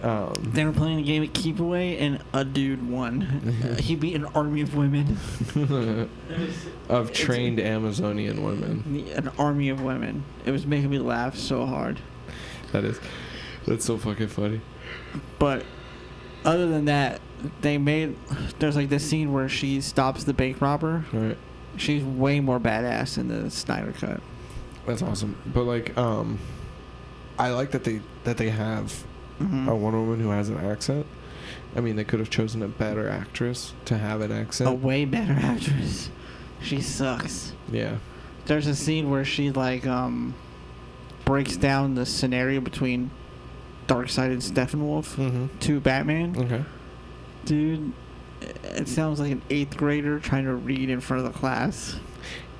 Um, 0.05 0.33
they 0.53 0.63
were 0.63 0.71
playing 0.71 0.99
a 0.99 1.01
game 1.01 1.23
at 1.23 1.33
Keep 1.33 1.59
Away, 1.59 1.97
and 1.97 2.21
a 2.31 2.45
dude 2.45 2.87
won. 2.87 3.23
Uh, 3.63 3.75
he 3.81 3.95
beat 3.95 4.15
an 4.15 4.25
army 4.25 4.61
of 4.61 4.75
women. 4.75 5.17
of 6.89 7.09
It's- 7.09 7.19
trained 7.19 7.59
Amazonian 7.59 8.43
women. 8.43 9.07
An 9.15 9.31
army 9.39 9.69
of 9.69 9.81
women. 9.81 10.23
It 10.45 10.51
was 10.51 10.67
making 10.67 10.91
me 10.91 10.99
laugh 10.99 11.35
so 11.35 11.65
hard. 11.65 11.99
That 12.71 12.83
is. 12.83 12.99
That's 13.65 13.83
so 13.83 13.97
fucking 13.97 14.27
funny. 14.27 14.61
But 15.39 15.65
other 16.45 16.67
than 16.67 16.85
that, 16.85 17.19
they 17.61 17.79
made 17.79 18.15
there's 18.59 18.75
like 18.75 18.89
this 18.89 19.07
scene 19.09 19.33
where 19.33 19.49
she 19.49 19.81
stops 19.81 20.23
the 20.23 20.33
bank 20.33 20.61
robber. 20.61 21.03
Right. 21.11 21.37
She's 21.77 22.03
way 22.03 22.39
more 22.41 22.59
badass 22.59 23.17
in 23.17 23.27
the 23.27 23.49
Snyder 23.49 23.91
cut. 23.91 24.21
That's 24.85 25.01
awesome. 25.01 25.35
But 25.47 25.63
like, 25.63 25.97
um, 25.97 26.37
I 27.39 27.49
like 27.49 27.71
that 27.71 27.83
they 27.83 28.01
that 28.23 28.37
they 28.37 28.49
have 28.49 29.03
Mhm. 29.41 29.67
a 29.67 29.75
Wonder 29.75 29.99
Woman 29.99 30.19
who 30.19 30.29
has 30.29 30.49
an 30.49 30.57
accent. 30.57 31.05
I 31.75 31.81
mean, 31.81 31.95
they 31.97 32.03
could 32.05 32.19
have 32.19 32.29
chosen 32.29 32.61
a 32.63 32.67
better 32.67 33.09
actress 33.09 33.73
to 33.85 33.97
have 33.97 34.21
an 34.21 34.31
accent. 34.31 34.69
A 34.69 34.73
way 34.73 35.03
better 35.05 35.33
actress. 35.33 36.09
She 36.61 36.81
sucks. 36.81 37.51
Yeah. 37.71 37.95
There's 38.45 38.67
a 38.67 38.75
scene 38.75 39.09
where 39.09 39.25
she 39.25 39.51
like 39.51 39.85
um 39.85 40.35
breaks 41.25 41.57
down 41.57 41.95
the 41.95 42.05
scenario 42.05 42.61
between 42.61 43.11
Darkseid 43.87 44.31
and 44.31 44.41
Steppenwolf 44.41 45.15
Mm-hmm. 45.15 45.45
to 45.59 45.79
Batman. 45.79 46.35
Okay. 46.37 46.63
Dude, 47.45 47.91
it 48.63 48.87
sounds 48.87 49.19
like 49.19 49.31
an 49.31 49.41
eighth 49.49 49.75
grader 49.75 50.19
trying 50.19 50.45
to 50.45 50.53
read 50.55 50.89
in 50.89 51.01
front 51.01 51.25
of 51.25 51.31
the 51.33 51.37
class. 51.37 51.97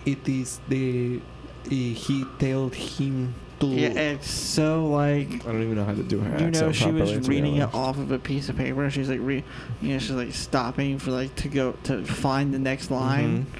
It 0.05 0.27
is 0.27 0.59
the 0.67 1.21
he 1.69 2.25
told 2.39 2.75
him. 2.75 3.33
Yeah, 3.61 3.89
it's 3.89 4.29
so 4.29 4.85
like 4.87 5.27
I 5.45 5.51
don't 5.51 5.63
even 5.63 5.75
know 5.75 5.85
how 5.85 5.93
to 5.95 6.03
do 6.03 6.19
her 6.19 6.29
you 6.39 6.47
accent 6.47 6.53
know 6.67 6.71
she 6.71 6.91
was 6.91 7.09
properly, 7.09 7.13
to 7.13 7.21
be 7.21 7.35
reading 7.35 7.55
it 7.57 7.73
off 7.73 7.97
of 7.97 8.11
a 8.11 8.19
piece 8.19 8.49
of 8.49 8.57
paper. 8.57 8.89
She's 8.89 9.09
like 9.09 9.19
re, 9.21 9.43
you 9.81 9.93
know 9.93 9.99
she's 9.99 10.11
like 10.11 10.33
stopping 10.33 10.99
for 10.99 11.11
like 11.11 11.33
to 11.37 11.47
go 11.47 11.73
to 11.83 12.03
find 12.05 12.53
the 12.53 12.59
next 12.59 12.91
line. 12.91 13.45
Mhm. 13.45 13.59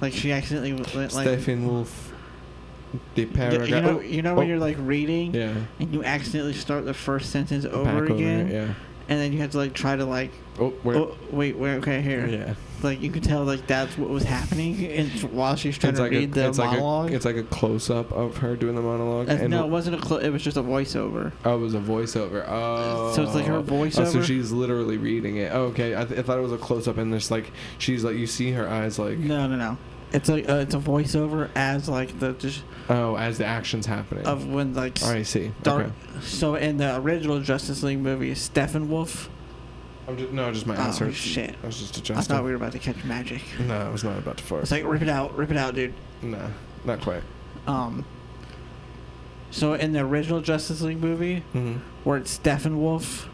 Like 0.00 0.12
she 0.12 0.32
accidentally 0.32 0.72
went 0.72 0.94
like 0.94 1.10
Stephen 1.10 1.66
Wolf. 1.66 2.12
The 3.16 3.26
paragraph. 3.26 3.68
you 3.68 3.80
know 3.80 3.98
oh, 3.98 4.00
you 4.00 4.22
know 4.22 4.34
when 4.36 4.46
oh, 4.46 4.48
you're 4.50 4.58
like 4.58 4.76
reading 4.78 5.34
Yeah. 5.34 5.52
and 5.80 5.92
you 5.92 6.04
accidentally 6.04 6.52
start 6.52 6.84
the 6.84 6.94
first 6.94 7.30
sentence 7.30 7.64
Back 7.64 7.74
over 7.74 8.04
again 8.04 8.46
it, 8.48 8.52
yeah. 8.52 8.74
and 9.08 9.20
then 9.20 9.32
you 9.32 9.40
have 9.40 9.50
to 9.50 9.58
like 9.58 9.72
try 9.72 9.96
to 9.96 10.04
like 10.04 10.30
Oh, 10.60 10.70
where? 10.84 10.96
oh 10.98 11.16
wait 11.32 11.56
wait 11.56 11.74
okay 11.78 12.00
here 12.02 12.24
Yeah. 12.26 12.54
Like 12.84 13.00
you 13.02 13.10
could 13.10 13.24
tell 13.24 13.42
like 13.44 13.66
that's 13.66 13.96
what 13.98 14.08
was 14.10 14.22
happening 14.22 14.84
and 14.86 15.10
while 15.32 15.56
she's 15.56 15.76
trying 15.76 15.90
It's 15.92 15.98
to 15.98 16.02
like 16.04 16.12
read 16.12 16.30
a, 16.30 16.34
the 16.34 16.48
it's 16.48 16.58
like 16.58 16.70
monologue. 16.70 17.10
a, 17.10 17.14
it's 17.14 17.24
like 17.24 17.36
a 17.36 17.42
close 17.42 17.90
up 17.90 18.12
of 18.12 18.36
her 18.38 18.54
doing 18.54 18.74
the 18.76 18.82
monologue. 18.82 19.28
And 19.28 19.50
no, 19.50 19.64
it 19.64 19.70
wasn't 19.70 19.96
a 19.96 19.98
clo- 20.00 20.18
it 20.18 20.28
was 20.30 20.42
just 20.42 20.56
a 20.56 20.62
voiceover. 20.62 21.32
Oh, 21.44 21.56
it 21.56 21.60
was 21.60 21.74
a 21.74 21.80
voiceover. 21.80 22.44
Oh. 22.46 23.12
So 23.14 23.22
it's 23.22 23.34
like 23.34 23.46
her 23.46 23.54
Oh, 23.54 23.88
so 23.90 24.22
she's 24.22 24.52
literally 24.52 24.98
reading 24.98 25.36
it. 25.38 25.50
Oh, 25.52 25.64
okay. 25.66 25.96
I, 25.96 26.04
th- 26.04 26.18
I 26.20 26.22
thought 26.22 26.38
it 26.38 26.42
was 26.42 26.52
a 26.52 26.58
close 26.58 26.86
up, 26.86 26.98
and 26.98 27.12
there's 27.12 27.30
like 27.30 27.50
she's 27.78 28.04
like 28.04 28.16
you 28.16 28.26
see 28.26 28.52
her 28.52 28.68
eyes 28.68 28.98
like 28.98 29.18
No, 29.18 29.46
no, 29.46 29.56
no. 29.56 29.78
It's 30.12 30.28
like 30.28 30.48
uh, 30.48 30.56
it's 30.56 30.74
a 30.74 30.78
voiceover 30.78 31.50
as 31.56 31.88
like 31.88 32.20
the 32.20 32.34
just 32.34 32.62
oh 32.88 33.16
as 33.16 33.38
the 33.38 33.46
action's 33.46 33.86
happening. 33.86 34.24
of 34.26 34.46
when 34.46 34.74
like 34.74 34.98
Oh, 35.02 35.10
I 35.10 35.22
see. 35.22 35.52
Dark. 35.62 35.86
Okay. 35.86 35.92
So 36.22 36.54
in 36.54 36.76
the 36.76 36.96
original 37.00 37.40
Justice 37.40 37.82
League 37.82 37.98
movie, 37.98 38.34
Stephen 38.34 38.88
Steppenwolf. 38.88 39.28
I'm 40.06 40.16
just 40.18 40.32
no, 40.32 40.52
just 40.52 40.66
my 40.66 40.76
Oh, 40.76 40.80
answer. 40.80 41.10
shit. 41.12 41.54
I 41.62 41.66
was 41.66 41.78
just 41.78 41.96
adjusting. 41.96 42.16
I 42.16 42.20
thought 42.36 42.44
we 42.44 42.50
were 42.50 42.56
about 42.56 42.72
to 42.72 42.78
catch 42.78 43.02
magic. 43.04 43.42
No, 43.60 43.74
I 43.76 43.88
was 43.88 44.04
not 44.04 44.18
about 44.18 44.36
to 44.36 44.44
fart. 44.44 44.62
It's 44.62 44.70
like 44.70 44.84
rip 44.84 45.00
it 45.02 45.08
out, 45.08 45.36
rip 45.36 45.50
it 45.50 45.56
out, 45.56 45.74
dude. 45.74 45.94
no, 46.22 46.50
not 46.84 47.00
quite. 47.00 47.22
Um. 47.66 48.04
So 49.50 49.74
in 49.74 49.92
the 49.92 50.00
original 50.00 50.40
Justice 50.40 50.80
League 50.82 51.00
movie, 51.00 51.42
Mm-hmm. 51.54 51.78
where 52.02 52.18
it's 52.18 52.36
Steppenwolf 52.38 53.26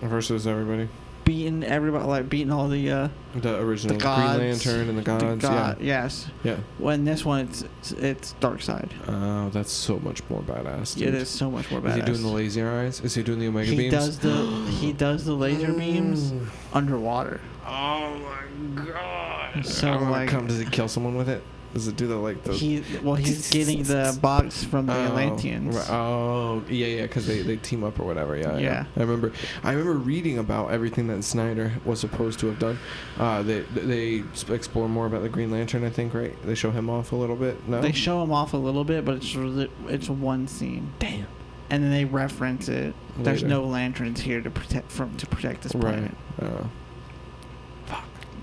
Versus 0.00 0.46
everybody. 0.46 0.88
Beating 1.32 1.64
everybody, 1.64 2.04
like 2.04 2.28
beating 2.28 2.52
all 2.52 2.68
the 2.68 2.90
uh, 2.90 3.08
The 3.36 3.58
original 3.58 3.96
the 3.96 4.02
Green 4.04 4.16
Lantern 4.38 4.90
and 4.90 4.98
the 4.98 5.02
gods. 5.02 5.22
the 5.22 5.36
god, 5.48 5.80
yes. 5.80 6.28
Yeah. 6.44 6.52
Yeah. 6.52 6.58
When 6.76 7.06
this 7.06 7.24
one, 7.24 7.48
it's 7.48 7.64
it's, 7.92 8.34
Darkseid. 8.38 8.90
Oh, 9.08 9.48
that's 9.48 9.72
so 9.72 9.98
much 10.00 10.20
more 10.28 10.42
badass. 10.42 10.94
Dude. 10.94 11.08
It 11.08 11.14
is 11.14 11.30
so 11.30 11.50
much 11.50 11.70
more 11.70 11.80
badass. 11.80 11.88
Is 11.88 11.94
he 11.96 12.02
doing 12.02 12.22
the 12.22 12.28
laser 12.28 12.68
eyes? 12.70 13.00
Is 13.00 13.14
he 13.14 13.22
doing 13.22 13.38
the 13.38 13.48
omega 13.48 13.70
he 13.70 13.76
beams? 13.78 13.92
does 13.94 14.18
the 14.18 14.44
he 14.72 14.92
does 14.92 15.24
the 15.24 15.32
laser 15.32 15.72
beams 15.72 16.32
Mm. 16.32 16.48
underwater. 16.74 17.40
Oh 17.66 18.18
my 18.18 18.84
god! 18.84 19.64
So, 19.64 19.88
I'm 19.90 20.10
like- 20.10 20.28
come. 20.28 20.46
Does 20.48 20.58
he 20.58 20.66
kill 20.66 20.88
someone 20.88 21.14
with 21.14 21.30
it? 21.30 21.42
Does 21.74 21.88
it 21.88 21.96
do 21.96 22.06
the 22.06 22.16
like 22.16 22.42
the? 22.44 22.52
He 22.52 22.84
well, 23.02 23.14
he's 23.14 23.50
getting 23.52 23.82
the 23.84 24.16
box 24.20 24.62
from 24.62 24.86
the 24.86 24.92
Oh, 24.94 25.04
Atlanteans. 25.06 25.74
right. 25.74 25.90
Oh, 25.90 26.62
yeah, 26.68 26.86
yeah, 26.86 27.02
because 27.02 27.26
they, 27.26 27.40
they 27.42 27.56
team 27.56 27.82
up 27.82 27.98
or 27.98 28.04
whatever. 28.04 28.36
Yeah, 28.36 28.54
yeah, 28.58 28.60
Yeah. 28.60 28.84
I 28.96 29.00
remember. 29.00 29.32
I 29.64 29.70
remember 29.72 29.94
reading 29.94 30.38
about 30.38 30.70
everything 30.70 31.06
that 31.08 31.24
Snyder 31.24 31.72
was 31.84 32.00
supposed 32.00 32.40
to 32.40 32.46
have 32.48 32.58
done. 32.58 32.78
Uh, 33.18 33.42
they 33.42 33.60
they 33.60 34.22
explore 34.50 34.88
more 34.88 35.06
about 35.06 35.22
the 35.22 35.28
Green 35.30 35.50
Lantern. 35.50 35.84
I 35.84 35.90
think 35.90 36.12
right. 36.12 36.36
They 36.44 36.54
show 36.54 36.70
him 36.70 36.90
off 36.90 37.12
a 37.12 37.16
little 37.16 37.36
bit. 37.36 37.66
No. 37.66 37.80
They 37.80 37.92
show 37.92 38.22
him 38.22 38.32
off 38.32 38.52
a 38.52 38.58
little 38.58 38.84
bit, 38.84 39.04
but 39.04 39.16
it's 39.16 39.34
really, 39.34 39.70
it's 39.88 40.08
one 40.10 40.46
scene. 40.48 40.92
Damn. 40.98 41.26
And 41.70 41.82
then 41.82 41.90
they 41.90 42.04
reference 42.04 42.68
it. 42.68 42.94
There's 43.16 43.42
no 43.42 43.64
lanterns 43.64 44.20
here 44.20 44.42
to 44.42 44.50
protect 44.50 44.92
from 44.92 45.16
to 45.16 45.26
protect 45.26 45.62
this 45.62 45.74
Right. 45.74 45.94
planet. 45.94 46.14
Oh. 46.42 46.68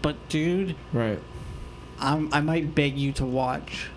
But 0.02 0.16
dude, 0.30 0.76
Right. 0.94 1.20
I'm 2.00 2.34
I 2.34 2.42
might 2.42 2.74
beg 2.76 2.98
you 2.98 3.12
to 3.14 3.26
watch 3.26 3.88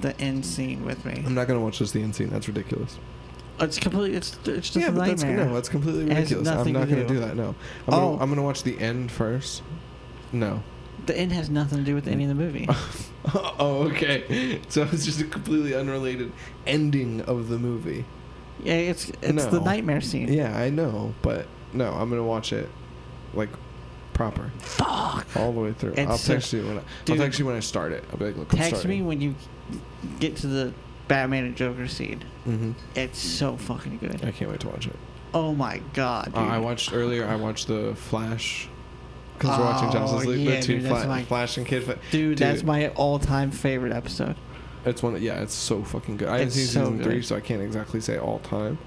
the 0.00 0.18
end 0.20 0.44
scene 0.46 0.84
with 0.84 1.04
me. 1.04 1.22
I'm 1.24 1.34
not 1.34 1.46
gonna 1.48 1.60
watch 1.60 1.78
just 1.78 1.92
the 1.92 2.02
end 2.02 2.14
scene. 2.14 2.28
That's 2.30 2.48
ridiculous. 2.48 2.98
It's 3.60 3.78
completely. 3.78 4.16
It's 4.16 4.38
it's 4.46 4.70
just 4.70 4.76
yeah, 4.76 4.88
a 4.88 4.92
but 4.92 5.06
that's 5.06 5.22
nightmare. 5.22 5.46
no, 5.46 5.54
that's 5.54 5.68
completely 5.68 6.04
It 6.10 6.12
has 6.12 6.30
ridiculous. 6.30 6.48
I'm 6.48 6.56
nothing 6.58 6.72
not 6.72 6.88
to 6.88 6.94
gonna 6.94 7.08
do. 7.08 7.14
do 7.14 7.20
that. 7.20 7.36
No. 7.36 7.48
I'm, 7.48 7.54
Oh. 7.88 7.90
gonna, 8.10 8.22
I'm 8.22 8.28
gonna 8.30 8.42
watch 8.42 8.62
the 8.62 8.78
end 8.78 9.10
first. 9.12 9.62
No. 10.32 10.62
the 11.06 11.16
end 11.16 11.32
has 11.32 11.50
nothing 11.50 11.78
to 11.78 11.84
do 11.84 11.94
with 11.94 12.08
any 12.08 12.24
of 12.24 12.28
the 12.28 12.34
movie. 12.34 12.66
oh, 13.34 13.88
okay. 13.90 14.60
So 14.68 14.82
it's 14.90 15.04
just 15.04 15.20
a 15.20 15.24
completely 15.24 15.74
unrelated 15.74 16.32
ending 16.66 17.20
of 17.22 17.48
the 17.48 17.58
movie. 17.58 18.04
yeah, 18.62 18.74
it's 18.74 19.10
it's 19.20 19.44
the 19.46 19.58
No. 19.58 19.64
nightmare 19.64 20.00
scene. 20.00 20.32
Yeah, 20.32 20.56
I 20.56 20.70
know, 20.70 21.14
but 21.22 21.46
no, 21.72 21.92
I'm 21.92 22.08
gonna 22.08 22.24
watch 22.24 22.52
it 22.52 22.68
like 23.34 23.50
proper 24.14 24.50
Fuck. 24.58 25.26
all 25.36 25.52
the 25.52 25.60
way 25.60 25.72
through. 25.72 25.92
It's 25.96 26.10
I'll 26.10 26.18
so- 26.18 26.34
text 26.34 26.52
you 26.52 26.66
when 26.66 26.78
I, 26.78 26.82
Dude. 27.04 27.16
I'll 27.18 27.24
text 27.26 27.38
you 27.38 27.46
when 27.46 27.56
I 27.56 27.60
start 27.60 27.92
it. 27.92 28.04
I'll 28.12 28.18
be 28.18 28.26
like, 28.26 28.36
look, 28.36 28.52
I'm 28.52 28.58
Text 28.58 28.72
me 28.72 28.78
starting. 28.78 29.06
when 29.06 29.20
you 29.20 29.34
get 30.20 30.36
to 30.38 30.46
the 30.46 30.72
Batman 31.08 31.44
and 31.44 31.56
Joker 31.56 31.88
scene. 31.88 32.24
Mm-hmm. 32.46 32.72
It's 32.94 33.18
so 33.18 33.56
fucking 33.56 33.98
good. 33.98 34.24
I 34.24 34.30
can't 34.32 34.50
wait 34.50 34.60
to 34.60 34.68
watch 34.68 34.86
it. 34.86 34.96
Oh 35.34 35.54
my 35.54 35.80
god, 35.94 36.26
dude. 36.26 36.34
Uh, 36.36 36.40
I 36.40 36.58
watched 36.58 36.92
earlier. 36.92 37.26
I 37.26 37.36
watched 37.36 37.68
the 37.68 37.94
Flash 37.96 38.68
because 39.38 39.58
we're 39.58 39.64
watching 39.64 39.90
Justice 39.92 40.24
Oh, 40.26 40.28
League. 40.28 40.40
yeah, 40.46 40.56
the 40.56 40.62
two 40.62 40.74
dude, 40.74 40.84
that's 40.84 40.98
Fla- 41.04 41.08
my- 41.08 41.22
Flash 41.24 41.56
and 41.56 41.66
Kid. 41.66 41.84
Fla- 41.84 41.96
dude, 42.10 42.38
that's 42.38 42.62
my 42.62 42.88
all-time 42.90 43.50
favorite 43.50 43.92
episode. 43.92 44.36
It's 44.84 45.02
one. 45.02 45.14
That, 45.14 45.22
yeah, 45.22 45.40
it's 45.40 45.54
so 45.54 45.82
fucking 45.84 46.16
good. 46.18 46.28
I 46.28 46.32
haven't 46.32 46.48
It's 46.48 46.56
seen 46.56 46.66
so 46.66 46.80
season 46.80 46.96
good. 46.98 47.04
three, 47.06 47.22
so 47.22 47.36
I 47.36 47.40
can't 47.40 47.62
exactly 47.62 48.00
say 48.00 48.18
all 48.18 48.40
time. 48.40 48.78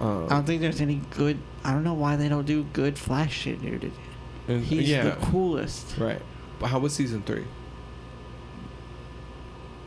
Um, 0.00 0.24
I 0.26 0.28
don't 0.30 0.46
think 0.46 0.60
there's 0.62 0.80
any 0.80 1.02
good. 1.10 1.38
I 1.62 1.72
don't 1.72 1.84
know 1.84 1.92
why 1.94 2.16
they 2.16 2.28
don't 2.28 2.46
do 2.46 2.64
good 2.72 2.98
Flash 2.98 3.32
shit, 3.34 3.60
dude. 3.62 3.92
And- 4.48 4.64
He's 4.64 4.88
yeah, 4.88 5.04
the 5.04 5.12
coolest. 5.26 5.96
right. 5.98 6.22
But 6.58 6.68
how 6.68 6.78
was 6.78 6.92
season 6.92 7.22
three? 7.22 7.44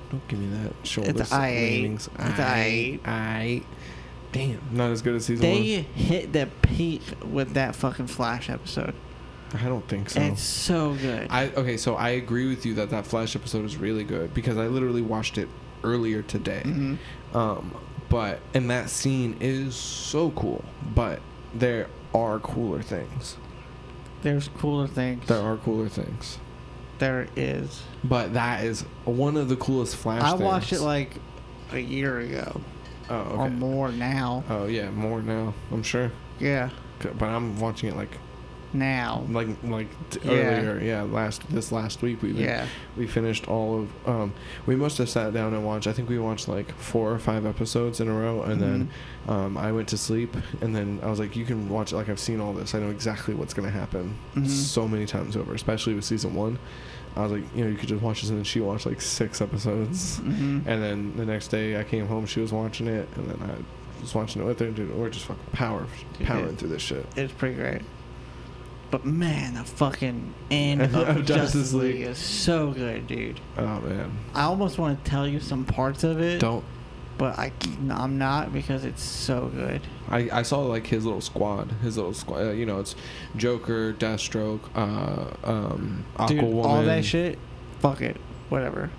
Don't 0.10 0.28
give 0.28 0.40
me 0.40 0.48
that 0.64 0.74
shoulders. 0.88 1.32
I 1.32 1.50
eight. 1.50 1.76
leanings. 1.82 2.08
It's 2.20 2.40
I 2.40 2.60
eight. 2.66 3.02
I. 3.06 3.64
Damn, 4.32 4.60
not 4.72 4.90
as 4.92 5.02
good 5.04 5.16
as 5.16 5.26
season 5.26 5.44
They 5.44 5.82
hit 5.82 6.34
the 6.34 6.50
peak 6.64 7.02
with 7.24 7.54
that 7.54 7.76
fucking 7.76 8.08
Flash 8.08 8.50
episode. 8.50 8.96
I 9.54 9.66
don't 9.66 9.88
think 9.88 10.10
so. 10.10 10.20
It's 10.22 10.42
so 10.42 10.96
good. 10.96 11.28
I 11.30 11.50
okay, 11.50 11.78
so 11.78 11.94
I 11.96 12.10
agree 12.12 12.48
with 12.50 12.66
you 12.66 12.74
that 12.76 12.90
that 12.90 13.06
Flash 13.06 13.36
episode 13.36 13.66
is 13.66 13.78
really 13.78 14.04
good 14.04 14.34
because 14.34 14.58
I 14.58 14.66
literally 14.68 15.04
watched 15.04 15.38
it 15.38 15.48
earlier 15.84 16.24
today. 16.24 16.64
Mhm. 16.66 16.98
Um, 17.36 17.76
but 18.10 18.40
and 18.56 18.70
that 18.72 18.90
scene 18.90 19.36
is 19.40 19.76
so 19.76 20.32
cool. 20.32 20.64
But 20.96 21.22
there 21.54 21.88
are 22.16 22.40
cooler 22.40 22.82
things. 22.82 23.38
There's 24.24 24.48
cooler 24.48 24.88
things. 24.88 25.28
There 25.28 25.42
are 25.42 25.58
cooler 25.58 25.90
things. 25.90 26.40
There 27.00 27.28
is. 27.36 27.84
But 28.04 28.34
that 28.34 28.64
is 28.64 28.82
one 29.04 29.36
of 29.38 29.50
the 29.50 29.58
coolest 29.58 29.98
Flash. 29.98 30.22
I 30.22 30.34
watched 30.34 30.72
it 30.72 30.82
like 30.82 31.18
a 31.72 31.80
year 31.80 32.20
ago. 32.20 32.62
Oh, 33.10 33.16
okay. 33.16 33.36
or 33.36 33.50
more 33.50 33.92
now. 33.92 34.44
Oh 34.50 34.66
yeah, 34.66 34.90
more 34.92 35.22
now. 35.22 35.54
I'm 35.72 35.84
sure. 35.84 36.12
Yeah, 36.40 36.70
But 37.00 37.24
I'm 37.24 37.60
watching 37.60 37.90
it 37.90 37.96
like 37.96 38.18
now. 38.74 39.24
like 39.30 39.48
like 39.64 39.88
t- 40.10 40.20
Yeah. 40.24 40.32
earlier. 40.32 40.80
Yeah, 40.84 41.02
last 41.04 41.42
this 41.50 41.72
last 41.72 42.02
week 42.02 42.22
we 42.22 42.32
Yeah. 42.32 42.66
we 42.98 43.08
finished 43.08 43.48
all 43.48 43.82
of. 43.82 44.08
Um, 44.08 44.34
we 44.66 44.76
must 44.76 44.98
have 44.98 45.10
sat 45.10 45.34
down 45.34 45.54
and 45.54 45.64
watched. 45.66 45.88
I 45.88 45.94
think 45.94 46.10
we 46.10 46.20
watched 46.20 46.48
like 46.48 46.72
four 46.78 47.12
or 47.12 47.20
five 47.20 47.46
episodes 47.46 48.00
in 48.00 48.08
a 48.08 48.14
row, 48.14 48.42
and 48.44 48.62
then 48.62 48.90
Mm-hmm. 49.28 49.32
um, 49.32 49.58
I 49.58 49.72
went 49.72 49.88
to 49.90 49.98
sleep. 49.98 50.36
And 50.62 50.76
then 50.76 51.00
I 51.04 51.10
was 51.10 51.20
like, 51.20 51.36
"You 51.36 51.46
can 51.46 51.70
watch 51.70 51.92
it. 51.92 51.96
Like 51.96 52.10
I've 52.10 52.20
seen 52.20 52.40
all 52.40 52.54
this. 52.54 52.74
I 52.76 52.80
know 52.80 52.90
exactly 52.90 53.34
what's 53.34 53.54
gonna 53.54 53.70
happen 53.70 54.16
Mhm. 54.36 54.48
so 54.48 54.88
many 54.88 55.06
times 55.06 55.38
over. 55.38 55.54
Especially 55.54 55.94
with 55.94 56.04
season 56.06 56.34
one. 56.34 56.58
I 57.16 57.22
was 57.22 57.32
like, 57.32 57.44
you 57.56 57.64
know, 57.64 57.70
you 57.70 57.78
could 57.78 57.90
just 57.90 58.02
watch 58.02 58.22
this, 58.22 58.30
and 58.32 58.40
then 58.40 58.44
she 58.44 58.60
watched 58.60 58.88
like 58.88 59.00
six 59.00 59.40
episodes. 59.40 60.18
hmm 60.18 60.62
And 60.66 60.82
then 60.82 61.14
the 61.16 61.26
next 61.26 61.50
day 61.50 61.80
I 61.80 61.84
came 61.84 62.08
home, 62.08 62.26
she 62.26 62.40
was 62.40 62.52
watching 62.52 62.88
it, 62.88 63.08
and 63.16 63.30
then 63.30 63.38
I 63.50 64.02
was 64.02 64.16
watching 64.16 64.42
it 64.42 64.46
with 64.46 64.60
her. 64.60 64.72
Dude, 64.72 64.96
we're 64.96 65.10
just 65.12 65.26
fucking 65.26 65.44
power, 65.52 65.86
powering 66.24 66.56
through 66.58 66.70
this 66.70 66.82
shit. 66.82 67.06
It's 67.16 67.32
pretty 67.32 67.54
great. 67.56 67.84
But 68.94 69.06
man, 69.06 69.56
the 69.56 69.64
fucking 69.64 70.36
end 70.52 70.82
of 70.84 70.92
Justice, 71.26 71.26
Justice 71.26 71.74
League 71.74 71.96
League. 71.96 72.04
is 72.10 72.20
so 72.20 72.70
good, 72.70 73.08
dude. 73.08 73.40
Oh 73.58 73.80
man, 73.80 74.16
I 74.36 74.44
almost 74.44 74.78
want 74.78 75.04
to 75.04 75.10
tell 75.10 75.28
you 75.28 75.40
some 75.40 75.66
parts 75.66 76.04
of 76.04 76.22
it, 76.22 76.40
don't. 76.40 76.64
but 77.18 77.40
I, 77.40 77.52
I'm 77.90 78.20
not 78.20 78.54
because 78.54 78.86
it's 78.86 79.02
so 79.02 79.48
good. 79.48 79.82
I, 80.10 80.30
I 80.32 80.42
saw 80.44 80.60
like 80.60 80.86
his 80.86 81.06
little 81.06 81.22
squad, 81.22 81.72
his 81.82 81.98
little 81.98 82.14
squad. 82.14 82.46
Uh, 82.46 82.52
you 82.52 82.68
know, 82.68 82.80
it's 82.80 82.96
Joker, 83.36 83.94
Deathstroke, 83.94 84.60
uh, 84.76 85.34
um, 85.44 86.06
Dude, 86.28 86.44
all 86.44 86.84
that 86.84 87.04
shit, 87.04 87.40
fuck 87.80 88.00
it, 88.00 88.18
whatever. 88.50 88.92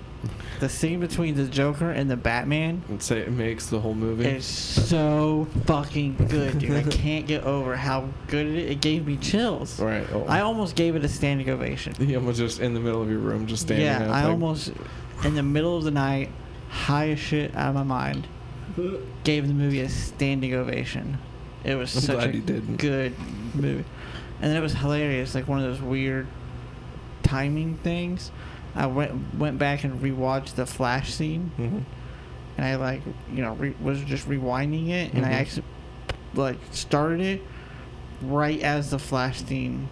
The 0.60 0.68
scene 0.68 1.00
between 1.00 1.34
the 1.34 1.46
Joker 1.46 1.90
and 1.90 2.10
the 2.10 2.16
Batman 2.16 2.82
And 2.88 3.02
say 3.02 3.18
it 3.20 3.30
makes 3.30 3.66
the 3.66 3.80
whole 3.80 3.94
movie. 3.94 4.24
is 4.26 4.44
so 4.44 5.46
fucking 5.66 6.16
good, 6.28 6.58
dude. 6.58 6.70
I 6.72 6.82
can't 6.90 7.26
get 7.26 7.44
over 7.44 7.76
how 7.76 8.08
good 8.28 8.46
it 8.46 8.54
is. 8.56 8.70
It 8.72 8.80
gave 8.80 9.06
me 9.06 9.16
chills. 9.16 9.78
right. 9.80 10.06
Oh. 10.12 10.24
I 10.24 10.40
almost 10.40 10.76
gave 10.76 10.96
it 10.96 11.04
a 11.04 11.08
standing 11.08 11.50
ovation. 11.50 11.94
he 11.94 12.14
almost 12.16 12.38
just 12.38 12.60
in 12.60 12.74
the 12.74 12.80
middle 12.80 13.02
of 13.02 13.10
your 13.10 13.18
room, 13.18 13.46
just 13.46 13.62
standing. 13.62 13.86
yeah, 13.86 14.04
I 14.04 14.22
like, 14.22 14.24
almost 14.26 14.72
in 15.24 15.34
the 15.34 15.42
middle 15.42 15.76
of 15.76 15.84
the 15.84 15.90
night, 15.90 16.30
high 16.68 17.10
as 17.10 17.18
shit 17.18 17.54
out 17.54 17.68
of 17.70 17.74
my 17.74 17.82
mind, 17.82 18.26
gave 19.24 19.46
the 19.48 19.54
movie 19.54 19.80
a 19.80 19.88
standing 19.88 20.54
ovation. 20.54 21.18
It 21.64 21.76
was 21.76 21.94
I'm 21.96 22.02
such 22.02 22.26
a 22.26 22.36
you 22.36 22.42
good 22.42 23.14
movie, 23.54 23.84
and 24.40 24.50
then 24.50 24.56
it 24.56 24.60
was 24.60 24.74
hilarious, 24.74 25.34
like 25.34 25.48
one 25.48 25.58
of 25.58 25.64
those 25.64 25.80
weird 25.80 26.26
timing 27.22 27.76
things. 27.78 28.30
I 28.76 28.86
went 28.86 29.34
went 29.38 29.58
back 29.58 29.84
and 29.84 30.00
rewatched 30.00 30.54
the 30.56 30.66
Flash 30.66 31.12
scene, 31.14 31.52
Mhm. 31.58 31.82
and 32.58 32.66
I 32.66 32.74
like 32.76 33.02
you 33.32 33.42
know 33.42 33.54
re- 33.54 33.74
was 33.80 34.00
just 34.02 34.28
rewinding 34.28 34.88
it, 34.90 35.12
and 35.14 35.24
I 35.24 35.30
Mhm. 35.30 35.32
actually 35.40 35.64
like 36.34 36.58
started 36.72 37.20
it 37.20 37.42
right 38.22 38.60
as 38.60 38.90
the 38.90 38.98
Flash 38.98 39.42
scene, 39.44 39.88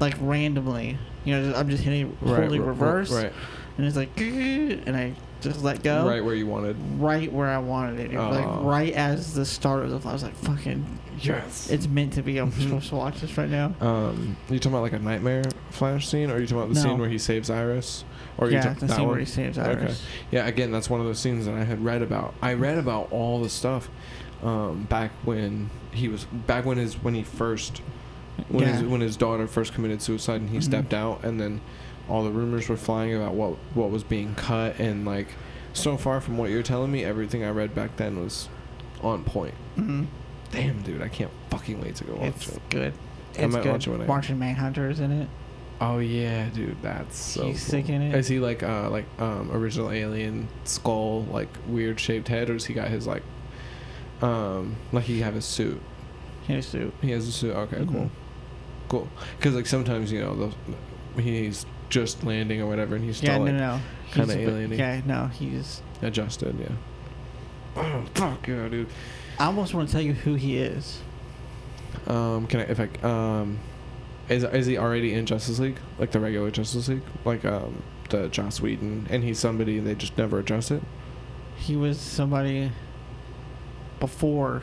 like 0.00 0.14
randomly. 0.20 0.98
You 1.24 1.34
know, 1.34 1.44
just, 1.48 1.58
I'm 1.58 1.68
just 1.68 1.82
hitting 1.82 2.16
Right, 2.20 2.40
holding 2.42 2.60
r- 2.60 2.66
r- 2.68 2.72
reverse, 2.72 3.10
Right. 3.12 3.32
and 3.78 3.86
it's 3.86 3.96
like, 3.96 4.16
and 4.20 4.96
I 4.96 5.12
just 5.40 5.62
let 5.64 5.82
go 5.82 6.06
Right 6.06 6.24
where 6.24 6.34
you 6.36 6.46
wanted. 6.46 6.76
right 6.98 7.32
where 7.32 7.48
I 7.48 7.58
wanted 7.58 7.98
it. 8.00 8.12
It 8.12 8.16
Oh. 8.16 8.30
like 8.30 8.46
right 8.64 8.92
as 8.92 9.34
the 9.34 9.44
start 9.44 9.84
of 9.84 9.90
the. 10.02 10.08
I 10.08 10.12
was 10.12 10.22
like, 10.22 10.34
"Fucking 10.36 10.84
Yes. 11.20 11.70
It's 11.70 11.86
meant 11.88 12.12
to 12.14 12.22
be. 12.22 12.38
I'm 12.38 12.50
Mhm. 12.52 12.62
supposed 12.62 12.88
to 12.90 12.96
watch 12.96 13.20
this 13.20 13.36
right 13.38 13.48
now." 13.50 13.74
Um, 13.80 14.36
you 14.50 14.58
talking 14.58 14.72
about 14.72 14.82
like 14.82 14.92
a 14.92 14.98
nightmare 14.98 15.42
flash 15.70 16.06
scene, 16.08 16.30
or 16.30 16.34
are 16.34 16.40
you 16.40 16.46
talking 16.46 16.58
about 16.62 16.68
the 16.74 16.80
No. 16.82 16.90
scene 16.90 16.98
where 16.98 17.08
he 17.08 17.18
saves 17.18 17.50
Iris? 17.50 18.04
Or 18.38 18.46
are 18.46 18.50
you 18.50 18.56
yeah, 18.56 18.62
talking 18.64 18.80
the 18.80 18.86
that 18.86 18.94
scene 18.96 19.04
one? 19.04 19.12
where 19.12 19.20
he 19.20 19.24
saves. 19.26 19.56
Iris. 19.58 20.02
Yeah, 20.30 20.46
again, 20.46 20.70
that's 20.70 20.90
one 20.90 21.00
of 21.00 21.06
those 21.06 21.18
scenes 21.18 21.46
that 21.46 21.54
I 21.54 21.64
had 21.64 21.82
read 21.84 22.02
about. 22.02 22.34
I 22.42 22.52
read 22.54 22.76
about 22.78 23.10
all 23.10 23.40
the 23.42 23.48
stuff 23.48 23.88
um, 24.42 24.82
back 24.90 25.10
when 25.24 25.70
he 25.92 26.08
was 26.08 26.24
back 26.46 26.66
when 26.66 26.76
his 26.76 26.94
when 27.02 27.14
he 27.14 27.22
first 27.22 27.80
when 28.48 28.66
Yeah. 28.66 28.72
his 28.74 28.82
when 28.84 29.00
his 29.00 29.16
daughter 29.16 29.46
first 29.46 29.72
committed 29.72 30.02
suicide 30.02 30.42
and 30.42 30.50
he 30.50 30.58
Mhm. 30.58 30.62
stepped 30.64 30.92
out, 30.92 31.24
and 31.24 31.40
then 31.40 31.62
all 32.08 32.22
the 32.22 32.30
rumors 32.30 32.68
were 32.68 32.76
flying 32.76 33.14
about 33.14 33.32
what 33.32 33.54
what 33.74 33.90
was 33.90 34.04
being 34.04 34.34
cut, 34.34 34.78
and 34.78 35.06
like 35.06 35.28
so 35.72 35.96
far 35.96 36.20
from 36.20 36.36
what 36.36 36.50
you're 36.50 36.62
telling 36.62 36.92
me, 36.92 37.02
everything 37.04 37.42
I 37.44 37.50
read 37.50 37.74
back 37.74 37.96
then 37.96 38.22
was 38.22 38.48
on 39.02 39.24
point. 39.24 39.54
hmm 39.76 40.04
Damn, 40.52 40.82
dude, 40.82 41.02
I 41.02 41.08
can't 41.08 41.30
fucking 41.50 41.80
wait 41.80 41.96
to 41.96 42.04
go 42.04 42.14
watch 42.14 42.28
It's 42.28 42.48
it. 42.48 42.62
good. 42.70 42.92
I 43.38 43.42
It's 43.42 43.52
might 43.54 43.62
good. 43.62 43.72
watch 43.72 43.86
it 43.86 43.90
when 43.90 44.00
I- 44.02 44.06
Martian 44.06 44.38
Manhunter 44.38 44.88
is 44.90 45.00
in 45.00 45.12
it. 45.12 45.28
Oh 45.80 45.98
yeah, 45.98 46.48
dude, 46.48 46.80
that's 46.80 47.18
so. 47.18 47.46
He's 47.48 47.60
sick 47.60 47.90
in 47.90 48.00
it. 48.00 48.14
Is 48.14 48.28
he 48.28 48.38
like 48.38 48.62
uh 48.62 48.88
like 48.88 49.04
um 49.18 49.50
original 49.52 49.90
alien 49.90 50.48
skull 50.64 51.24
like 51.30 51.48
weird 51.66 52.00
shaped 52.00 52.28
head, 52.28 52.48
or 52.48 52.54
does 52.54 52.64
he 52.64 52.72
got 52.72 52.88
his 52.88 53.06
like 53.06 53.22
um 54.22 54.76
like 54.92 55.04
he 55.04 55.20
have 55.20 55.34
his 55.34 55.44
suit? 55.44 55.80
His 56.46 56.66
suit. 56.66 56.94
He 57.02 57.10
has 57.10 57.28
a 57.28 57.32
suit. 57.32 57.54
Okay, 57.54 57.76
Mhm. 57.78 57.92
cool, 57.92 58.10
cool. 58.88 59.08
Because 59.36 59.54
like 59.54 59.66
sometimes 59.66 60.10
you 60.10 60.20
know 60.20 60.34
those 60.34 60.54
he's 61.22 61.66
just 61.90 62.24
landing 62.24 62.60
or 62.62 62.66
whatever, 62.66 62.96
and 62.96 63.04
he's 63.04 63.18
still 63.18 63.32
Yeah, 63.34 63.38
like 63.38 63.52
no, 63.52 63.58
no. 63.76 63.80
kinda 64.12 64.26
He's 64.34 64.34
a 64.34 64.38
bit- 64.38 64.48
alien-y. 64.54 64.76
Yeah, 64.76 65.00
no, 65.04 65.26
he's. 65.26 65.82
adjusted. 66.02 66.56
Yeah. 66.58 66.68
Oh 67.76 68.04
fuck 68.14 68.46
yeah, 68.48 68.68
dude. 68.68 68.88
I 69.38 69.46
almost 69.46 69.74
want 69.74 69.88
to 69.88 69.92
tell 69.92 70.02
you 70.02 70.12
who 70.14 70.34
he 70.34 70.56
is. 70.58 71.00
Um, 72.06 72.46
can 72.46 72.60
I 72.60 72.62
if 72.64 72.80
I 72.80 72.88
um, 73.06 73.58
is 74.28 74.44
is 74.44 74.66
he 74.66 74.78
already 74.78 75.12
in 75.14 75.26
Justice 75.26 75.58
League 75.58 75.78
like 75.98 76.10
the 76.12 76.20
regular 76.20 76.50
Justice 76.50 76.88
League 76.88 77.02
like 77.24 77.44
um 77.44 77.82
the 78.10 78.28
Joss 78.28 78.60
Whedon 78.60 79.06
and 79.10 79.24
he's 79.24 79.38
somebody 79.38 79.78
and 79.78 79.86
they 79.86 79.94
just 79.94 80.16
never 80.16 80.38
address 80.38 80.70
it? 80.70 80.82
He 81.56 81.76
was 81.76 81.98
somebody 82.00 82.70
before. 84.00 84.62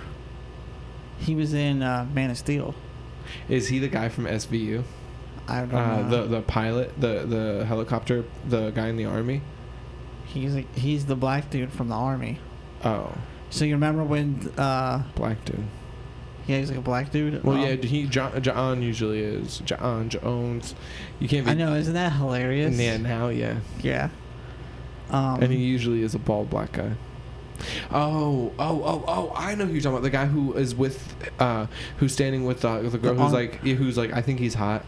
He 1.19 1.35
was 1.35 1.53
in 1.53 1.81
uh, 1.81 2.07
Man 2.13 2.29
of 2.29 2.37
Steel. 2.37 2.75
Is 3.49 3.67
he 3.69 3.79
the 3.79 3.87
guy 3.87 4.09
from 4.09 4.25
SVU? 4.25 4.83
I 5.47 5.59
don't 5.61 5.73
Uh, 5.73 6.01
know. 6.01 6.09
the 6.09 6.27
the 6.37 6.41
pilot, 6.41 6.99
the 6.99 7.25
the 7.25 7.65
helicopter, 7.65 8.25
the 8.47 8.71
guy 8.71 8.87
in 8.89 8.97
the 8.97 9.05
army. 9.05 9.41
he's 10.25 10.55
a, 10.55 10.61
he's 10.75 11.05
the 11.05 11.15
black 11.15 11.49
dude 11.49 11.71
from 11.71 11.89
the 11.89 11.95
army. 11.95 12.39
Oh, 12.85 13.13
So 13.53 13.65
you 13.65 13.75
remember 13.75 14.03
when? 14.03 14.51
Uh, 14.57 15.03
black 15.13 15.45
dude. 15.45 15.63
yeah, 16.47 16.57
he's 16.57 16.69
like 16.69 16.79
a 16.79 16.81
black 16.81 17.11
dude. 17.11 17.43
Well, 17.43 17.55
Um, 17.55 17.61
yeah, 17.61 17.75
he 17.75 18.05
John, 18.07 18.41
John 18.41 18.81
usually 18.81 19.19
is 19.19 19.59
John 19.59 20.09
Jones. 20.09 20.73
You 21.19 21.27
can't 21.27 21.45
be. 21.45 21.51
I 21.51 21.53
know. 21.53 21.75
Isn't 21.75 21.93
that 21.93 22.13
hilarious? 22.13 22.75
Yeah, 22.79 22.97
now 22.97 23.29
yeah, 23.29 23.59
Yeah. 23.83 24.09
Um, 25.11 25.43
and 25.43 25.51
he 25.53 25.59
usually 25.59 26.01
is 26.01 26.15
a 26.15 26.19
bald 26.19 26.49
black 26.49 26.71
guy. 26.71 26.93
Oh, 27.91 28.51
oh, 28.57 28.83
oh, 28.83 29.03
oh! 29.07 29.33
I 29.35 29.53
know 29.53 29.65
who 29.67 29.73
you're 29.73 29.81
talking 29.81 29.97
about. 29.97 30.01
The 30.03 30.09
guy 30.09 30.25
who 30.25 30.53
is 30.53 30.73
with, 30.73 31.15
uh, 31.39 31.67
who's 31.97 32.11
standing 32.11 32.45
with 32.45 32.65
uh, 32.65 32.81
the 32.81 32.97
girl 32.97 33.13
The 33.13 33.23
who's 33.23 33.33
like, 33.33 33.55
who's 33.59 33.97
like, 33.97 34.11
I 34.13 34.23
think 34.23 34.39
he's 34.39 34.55
hot. 34.55 34.83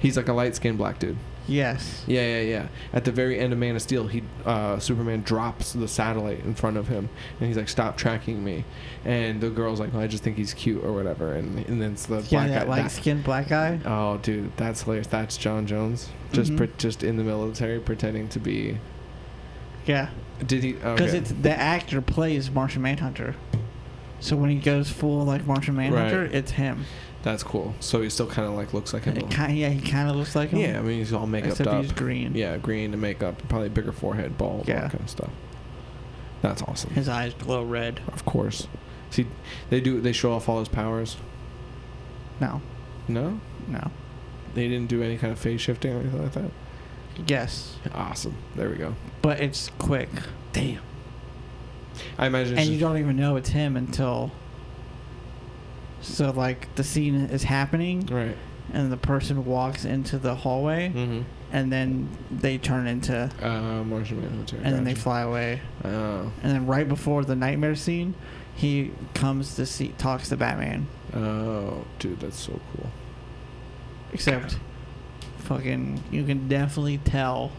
He's 0.00 0.16
like 0.16 0.26
a 0.26 0.32
light 0.32 0.56
skinned 0.56 0.78
black 0.78 0.98
dude. 0.98 1.16
Yes. 1.46 2.04
Yeah, 2.06 2.26
yeah, 2.26 2.40
yeah. 2.40 2.68
At 2.92 3.04
the 3.04 3.12
very 3.12 3.38
end 3.38 3.52
of 3.52 3.58
Man 3.58 3.76
of 3.76 3.82
Steel, 3.82 4.06
he 4.06 4.22
uh, 4.44 4.78
Superman 4.78 5.22
drops 5.22 5.72
the 5.72 5.88
satellite 5.88 6.40
in 6.40 6.54
front 6.54 6.76
of 6.76 6.88
him, 6.88 7.08
and 7.38 7.48
he's 7.48 7.56
like, 7.56 7.68
"Stop 7.68 7.96
tracking 7.96 8.42
me." 8.44 8.64
And 9.04 9.40
the 9.40 9.50
girl's 9.50 9.80
like, 9.80 9.92
well, 9.92 10.02
"I 10.02 10.06
just 10.06 10.22
think 10.22 10.36
he's 10.36 10.54
cute 10.54 10.82
or 10.84 10.92
whatever." 10.92 11.32
And 11.34 11.58
and 11.66 11.80
then 11.80 11.92
it's 11.92 12.06
the 12.06 12.16
Yeah, 12.22 12.28
black 12.30 12.48
that 12.48 12.62
guy. 12.64 12.68
light 12.70 12.82
that- 12.82 12.90
skinned 12.92 13.24
black 13.24 13.48
guy. 13.48 13.80
oh, 13.84 14.18
dude, 14.18 14.56
that's 14.56 14.82
hilarious. 14.82 15.06
That's 15.08 15.36
John 15.36 15.66
Jones, 15.66 16.08
just 16.32 16.52
Mhm. 16.52 16.56
pre- 16.56 16.70
just 16.78 17.02
in 17.02 17.16
the 17.16 17.24
military, 17.24 17.80
pretending 17.80 18.28
to 18.28 18.38
be. 18.38 18.78
Yeah. 19.86 20.08
Did 20.46 20.62
he? 20.64 20.72
Because 20.72 21.00
Okay. 21.10 21.18
it's 21.18 21.32
the 21.32 21.56
actor 21.56 22.00
plays 22.00 22.50
Martian 22.50 22.82
Manhunter. 22.82 23.34
So 24.20 24.36
when 24.36 24.50
he 24.50 24.56
goes 24.56 24.88
full 24.88 25.24
like 25.24 25.46
Martian 25.46 25.74
Manhunter, 25.76 26.22
Right. 26.22 26.34
it's 26.34 26.52
him. 26.52 26.84
That's 27.22 27.42
cool. 27.44 27.74
So 27.80 28.02
he 28.02 28.10
still 28.10 28.26
kind 28.26 28.48
of 28.48 28.54
like 28.54 28.74
looks 28.74 28.92
like 28.92 29.04
him. 29.04 29.14
Kind, 29.28 29.56
yeah, 29.56 29.68
he 29.68 29.80
kind 29.80 30.08
of 30.10 30.16
looks 30.16 30.34
like 30.34 30.50
him. 30.50 30.58
Yeah, 30.58 30.78
I 30.78 30.82
mean 30.82 30.98
he's 30.98 31.12
all 31.12 31.26
makeup 31.26 31.50
except 31.52 31.70
up. 31.70 31.82
he's 31.82 31.92
green. 31.92 32.34
Yeah, 32.34 32.56
green 32.56 32.92
and 32.92 33.00
makeup, 33.00 33.40
probably 33.48 33.68
bigger 33.68 33.92
forehead, 33.92 34.36
bald, 34.36 34.60
all 34.60 34.64
Yeah. 34.66 34.80
that 34.82 34.90
kind 34.92 35.04
of 35.04 35.10
stuff. 35.10 35.30
That's 36.42 36.62
awesome. 36.62 36.90
His 36.94 37.08
eyes 37.08 37.34
glow 37.34 37.62
red. 37.62 38.00
Of 38.08 38.24
course. 38.24 38.66
See, 39.10 39.26
they 39.70 39.80
do. 39.80 40.00
They 40.00 40.12
show 40.12 40.32
off 40.32 40.48
all 40.48 40.58
his 40.58 40.68
powers. 40.68 41.16
No, 42.40 42.60
No, 43.06 43.40
no. 43.68 43.90
they 44.54 44.66
didn't 44.68 44.88
do 44.88 45.00
any 45.02 45.16
kind 45.16 45.32
of 45.32 45.38
phase 45.38 45.60
shifting 45.60 45.92
or 45.94 46.00
anything 46.00 46.22
like 46.22 46.32
that. 46.32 46.50
Yes, 47.28 47.76
Awesome. 47.94 48.34
There 48.56 48.68
we 48.70 48.76
go. 48.76 48.94
but 49.20 49.38
it's 49.38 49.70
quick, 49.78 50.08
Damn. 50.52 50.80
I 52.18 52.26
imagine. 52.26 52.58
And 52.58 52.68
you 52.68 52.80
don't 52.80 52.96
even 52.98 53.16
know 53.16 53.36
it's 53.36 53.50
him 53.50 53.76
until. 53.76 54.32
So 56.02 56.30
like 56.30 56.74
the 56.74 56.84
scene 56.84 57.14
is 57.14 57.44
happening, 57.44 58.06
Right. 58.10 58.36
and 58.72 58.92
the 58.92 58.96
person 58.96 59.44
walks 59.44 59.84
into 59.84 60.18
the 60.18 60.34
hallway, 60.34 60.90
Mm-hmm. 60.94 61.20
and 61.52 61.72
then 61.72 62.08
they 62.30 62.58
turn 62.58 62.86
into, 62.86 63.30
Uh, 63.40 63.82
Martian 63.84 64.20
Manhunter. 64.20 64.56
and 64.62 64.74
then 64.74 64.84
they 64.84 64.94
fly 64.94 65.20
away. 65.22 65.60
Oh. 65.84 66.30
And 66.42 66.52
then 66.52 66.66
right 66.66 66.88
before 66.88 67.24
the 67.24 67.36
nightmare 67.36 67.74
scene, 67.76 68.14
he 68.54 68.90
comes 69.14 69.54
to 69.56 69.64
see 69.64 69.94
talks 69.96 70.28
to 70.30 70.36
Batman. 70.36 70.86
Oh, 71.14 71.84
dude, 71.98 72.20
that's 72.20 72.38
so 72.38 72.60
cool. 72.74 72.90
Except, 74.12 74.58
fucking, 75.38 76.02
you 76.10 76.24
can 76.24 76.48
definitely 76.48 76.98
tell 76.98 77.52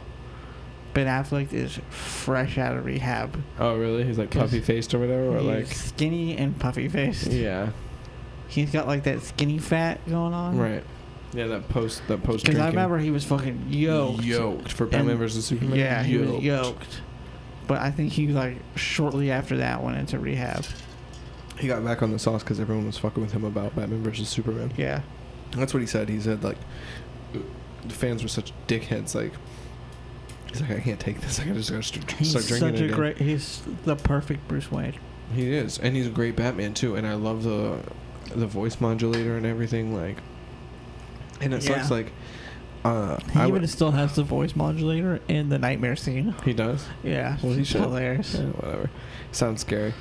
Ben 0.93 1.07
Affleck 1.07 1.51
is 1.53 1.79
fresh 1.89 2.57
out 2.59 2.77
of 2.77 2.85
rehab. 2.85 3.41
Oh, 3.59 3.75
really? 3.77 4.03
He's 4.03 4.19
like 4.19 4.29
puffy 4.29 4.59
faced 4.59 4.93
or 4.93 4.99
whatever, 4.99 5.29
or 5.29 5.39
He's 5.39 5.47
like. 5.47 5.65
skinny 5.67 6.37
and 6.37 6.59
puffy 6.59 6.87
faced. 6.87 7.27
Yeah. 7.31 7.69
He's 8.47 8.71
got 8.71 8.87
like 8.87 9.03
that 9.03 9.21
skinny 9.21 9.57
fat 9.57 9.99
going 10.07 10.33
on. 10.33 10.57
Right. 10.57 10.83
Yeah, 11.33 11.47
that 11.47 11.67
post 11.69 12.01
that 12.07 12.21
post. 12.23 12.45
Because 12.45 12.59
I 12.59 12.67
remember 12.67 12.99
he 12.99 13.09
was 13.09 13.23
fucking 13.25 13.67
yoked. 13.69 14.23
Yoked 14.23 14.71
for 14.71 14.85
Batman 14.85 15.17
versus 15.17 15.45
Superman. 15.45 15.77
Yeah, 15.77 16.03
he 16.03 16.17
was 16.17 16.43
yoked. 16.43 17.01
But 17.65 17.81
I 17.81 17.91
think 17.91 18.11
he 18.13 18.27
like 18.27 18.57
shortly 18.75 19.31
after 19.31 19.57
that 19.57 19.81
went 19.83 19.97
into 19.97 20.19
rehab. 20.19 20.65
He 21.57 21.67
got 21.67 21.83
back 21.83 22.03
on 22.03 22.11
the 22.11 22.19
sauce 22.19 22.43
because 22.43 22.59
everyone 22.59 22.85
was 22.85 22.97
fucking 22.97 23.21
with 23.23 23.31
him 23.31 23.45
about 23.45 23.75
Batman 23.75 24.03
versus 24.03 24.27
Superman. 24.29 24.73
Yeah. 24.77 25.01
That's 25.51 25.73
what 25.73 25.79
he 25.81 25.87
said. 25.87 26.09
He 26.09 26.19
said 26.19 26.43
like 26.43 26.57
the 27.31 27.93
fans 27.93 28.21
were 28.21 28.29
such 28.29 28.51
dickheads. 28.67 29.15
Like 29.15 29.31
he's 30.49 30.61
like, 30.61 30.71
I 30.71 30.79
can't 30.81 30.99
take 30.99 31.21
this. 31.21 31.39
I 31.39 31.45
just 31.45 31.71
gotta 31.71 31.83
st- 31.83 32.11
He's 32.11 32.29
start 32.29 32.45
drinking 32.45 32.69
He's 32.69 32.79
such 32.79 32.81
a 32.81 32.85
again. 32.85 32.95
great. 32.95 33.17
He's 33.17 33.61
the 33.85 33.95
perfect 33.95 34.47
Bruce 34.47 34.71
Wayne. 34.71 34.95
He 35.33 35.51
is, 35.51 35.79
and 35.79 35.95
he's 35.95 36.05
a 36.07 36.11
great 36.11 36.35
Batman 36.35 36.73
too. 36.75 36.95
And 36.95 37.07
I 37.07 37.15
love 37.15 37.43
the 37.43 37.79
the 38.39 38.47
voice 38.47 38.79
modulator 38.81 39.35
and 39.37 39.45
everything. 39.45 39.95
Like, 39.95 40.17
and 41.41 41.53
it 41.53 41.63
Yeah. 41.63 41.77
sucks. 41.77 41.91
Like, 41.91 42.11
uh, 42.85 43.17
He 43.31 43.39
I 43.39 43.47
even 43.47 43.61
would, 43.61 43.69
still 43.69 43.91
has 43.91 44.15
the 44.15 44.23
voice 44.23 44.55
modulator 44.55 45.19
in 45.27 45.49
the 45.49 45.57
nightmare 45.59 45.95
scene. 45.95 46.35
he 46.43 46.53
does. 46.53 46.85
Yeah, 47.03 47.37
Well, 47.41 47.53
he 47.53 47.61
it's 47.61 47.69
should. 47.69 47.81
hilarious. 47.81 48.35
Yeah, 48.35 48.45
whatever. 48.59 48.89
Sounds 49.31 49.61
scary. 49.61 49.93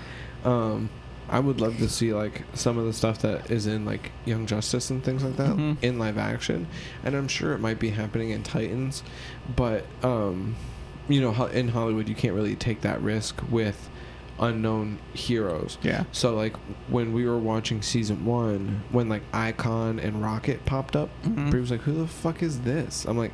Um, 0.44 0.88
I 1.30 1.38
would 1.38 1.60
love 1.60 1.78
to 1.78 1.88
see 1.88 2.12
like 2.12 2.42
some 2.52 2.76
of 2.76 2.84
the 2.84 2.92
stuff 2.92 3.20
that 3.22 3.50
is 3.50 3.66
in 3.66 3.84
like 3.86 4.10
Young 4.26 4.44
Justice 4.46 4.90
and 4.90 5.02
things 5.02 5.22
like 5.24 5.36
that 5.36 5.56
Mhm. 5.56 5.76
in 5.80 5.98
live 5.98 6.18
action, 6.18 6.66
and 7.04 7.14
I'm 7.14 7.28
sure 7.28 7.52
it 7.54 7.58
might 7.60 7.78
be 7.78 7.90
happening 7.90 8.30
in 8.30 8.42
Titans, 8.42 9.02
but 9.56 9.86
um, 10.02 10.56
you 11.08 11.20
know, 11.20 11.46
in 11.46 11.68
Hollywood 11.68 12.08
you 12.08 12.14
can't 12.14 12.34
really 12.34 12.54
take 12.56 12.80
that 12.82 13.00
risk 13.00 13.40
with 13.50 13.88
unknown 14.38 14.98
heroes. 15.12 15.78
Yeah. 15.82 16.04
So 16.12 16.34
like 16.34 16.56
when 16.88 17.12
we 17.12 17.26
were 17.26 17.38
watching 17.38 17.82
season 17.82 18.24
one, 18.24 18.82
when 18.90 19.08
like 19.08 19.22
Icon 19.32 19.98
and 19.98 20.22
Rocket 20.22 20.64
popped 20.64 20.96
up. 20.96 21.10
Mm-hmm. 21.22 21.50
Brie 21.50 21.60
was 21.60 21.70
like, 21.70 21.80
"Who 21.82 21.92
the 21.92 22.06
fuck 22.06 22.42
is 22.42 22.60
this?" 22.60 23.04
I'm 23.04 23.18
like, 23.18 23.32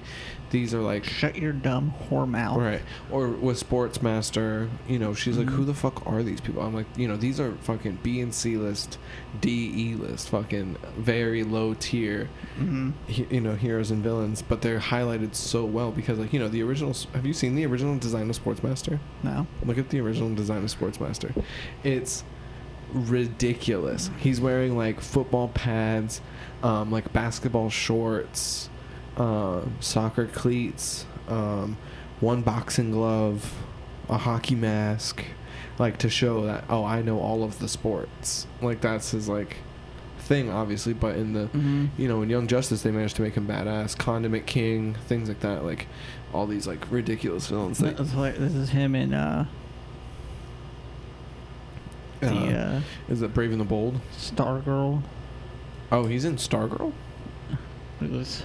"These 0.51 0.73
are 0.75 0.81
like 0.81 1.05
Shut 1.05 1.37
your 1.37 1.53
dumb 1.53 1.93
whore 2.09 2.29
mouth. 2.29 2.59
Right. 2.59 2.83
Or 3.11 3.29
with 3.29 3.63
Sportsmaster, 3.69 4.69
you 4.89 4.99
know, 4.99 5.15
she's 5.15 5.37
like, 5.37 5.47
Mhm. 5.49 5.51
who 5.53 5.65
the 5.65 5.75
fuck 5.75 6.07
are 6.07 6.23
these 6.23 6.41
people? 6.41 6.63
I'm 6.63 6.75
like, 6.75 6.87
you 6.97 7.07
know, 7.09 7.17
these 7.17 7.39
are 7.41 7.53
fucking 7.63 7.99
B 8.03 8.21
and 8.21 8.33
C 8.33 8.57
list, 8.57 8.99
D 9.41 9.73
E 9.75 9.95
list, 9.95 10.29
fucking 10.31 10.77
very 10.99 11.45
low 11.45 11.75
tier, 11.75 12.29
hmm 12.57 12.91
he- 13.07 13.27
you 13.31 13.41
know, 13.41 13.55
heroes 13.55 13.91
and 13.91 14.03
villains, 14.03 14.43
but 14.43 14.63
they're 14.63 14.79
highlighted 14.81 15.35
so 15.35 15.65
well 15.65 15.91
because, 15.91 16.19
like, 16.19 16.33
you 16.33 16.39
know, 16.39 16.49
the 16.49 16.63
original. 16.63 16.95
Have 17.15 17.27
you 17.27 17.33
seen 17.35 17.55
the 17.55 17.67
original 17.67 17.97
design 17.99 18.31
of 18.31 18.43
Sportsmaster? 18.43 18.99
No. 19.23 19.47
Look 19.65 19.79
at 19.79 19.91
the 19.91 20.01
original 20.01 20.35
design 20.35 20.65
of 20.65 20.71
Sportsmaster. 20.77 21.33
It's 21.85 22.25
ridiculous. 22.93 24.11
He's 24.19 24.41
wearing 24.41 24.77
like 24.77 25.01
football 25.01 25.49
pads, 25.49 26.21
um, 26.63 26.91
like 26.91 27.13
basketball 27.13 27.71
shorts, 27.71 28.69
um, 29.19 29.75
soccer 29.81 30.27
cleats, 30.27 31.05
um, 31.29 31.77
one 32.21 32.43
boxing 32.43 32.91
glove, 32.93 33.53
a 34.09 34.17
hockey 34.17 34.55
mask, 34.55 35.25
like 35.79 35.99
to 35.99 36.09
show 36.09 36.45
that 36.47 36.65
oh 36.69 36.85
I 36.85 37.03
know 37.03 37.21
all 37.21 37.43
of 37.45 37.59
the 37.59 37.69
sports. 37.69 38.47
Like 38.63 38.81
that's 38.81 39.11
his 39.11 39.29
like 39.29 39.57
thing, 40.21 40.51
obviously. 40.51 40.93
But 40.93 41.17
in 41.17 41.33
the 41.33 41.47
hmm 41.47 41.87
you 41.97 42.09
know 42.09 42.23
in 42.23 42.31
Young 42.31 42.47
Justice 42.47 42.83
they 42.83 42.91
managed 42.91 43.17
to 43.17 43.23
make 43.23 43.35
him 43.35 43.47
badass, 43.47 43.97
Condiment 43.97 44.47
King, 44.47 44.95
things 45.07 45.29
like 45.29 45.41
that. 45.41 45.65
Like 45.65 45.87
all 46.33 46.47
these 46.47 46.67
like 46.67 46.91
ridiculous 46.91 47.49
villains. 47.49 47.79
That, 47.79 47.97
This, 47.97 48.13
this 48.13 48.55
is 48.55 48.71
him 48.71 48.95
in 48.95 49.15
uh, 49.15 49.47
the 52.21 52.29
uh, 52.29 52.79
uh, 52.79 52.81
is 53.09 53.23
it 53.23 53.33
Brave 53.35 53.53
and 53.53 53.61
the 53.61 53.65
Bold? 53.65 54.01
Stargirl. 54.17 55.03
Oh, 55.91 56.05
he's 56.07 56.25
in 56.25 56.37
Stargirl. 56.37 56.93
It 58.01 58.11
was 58.11 58.43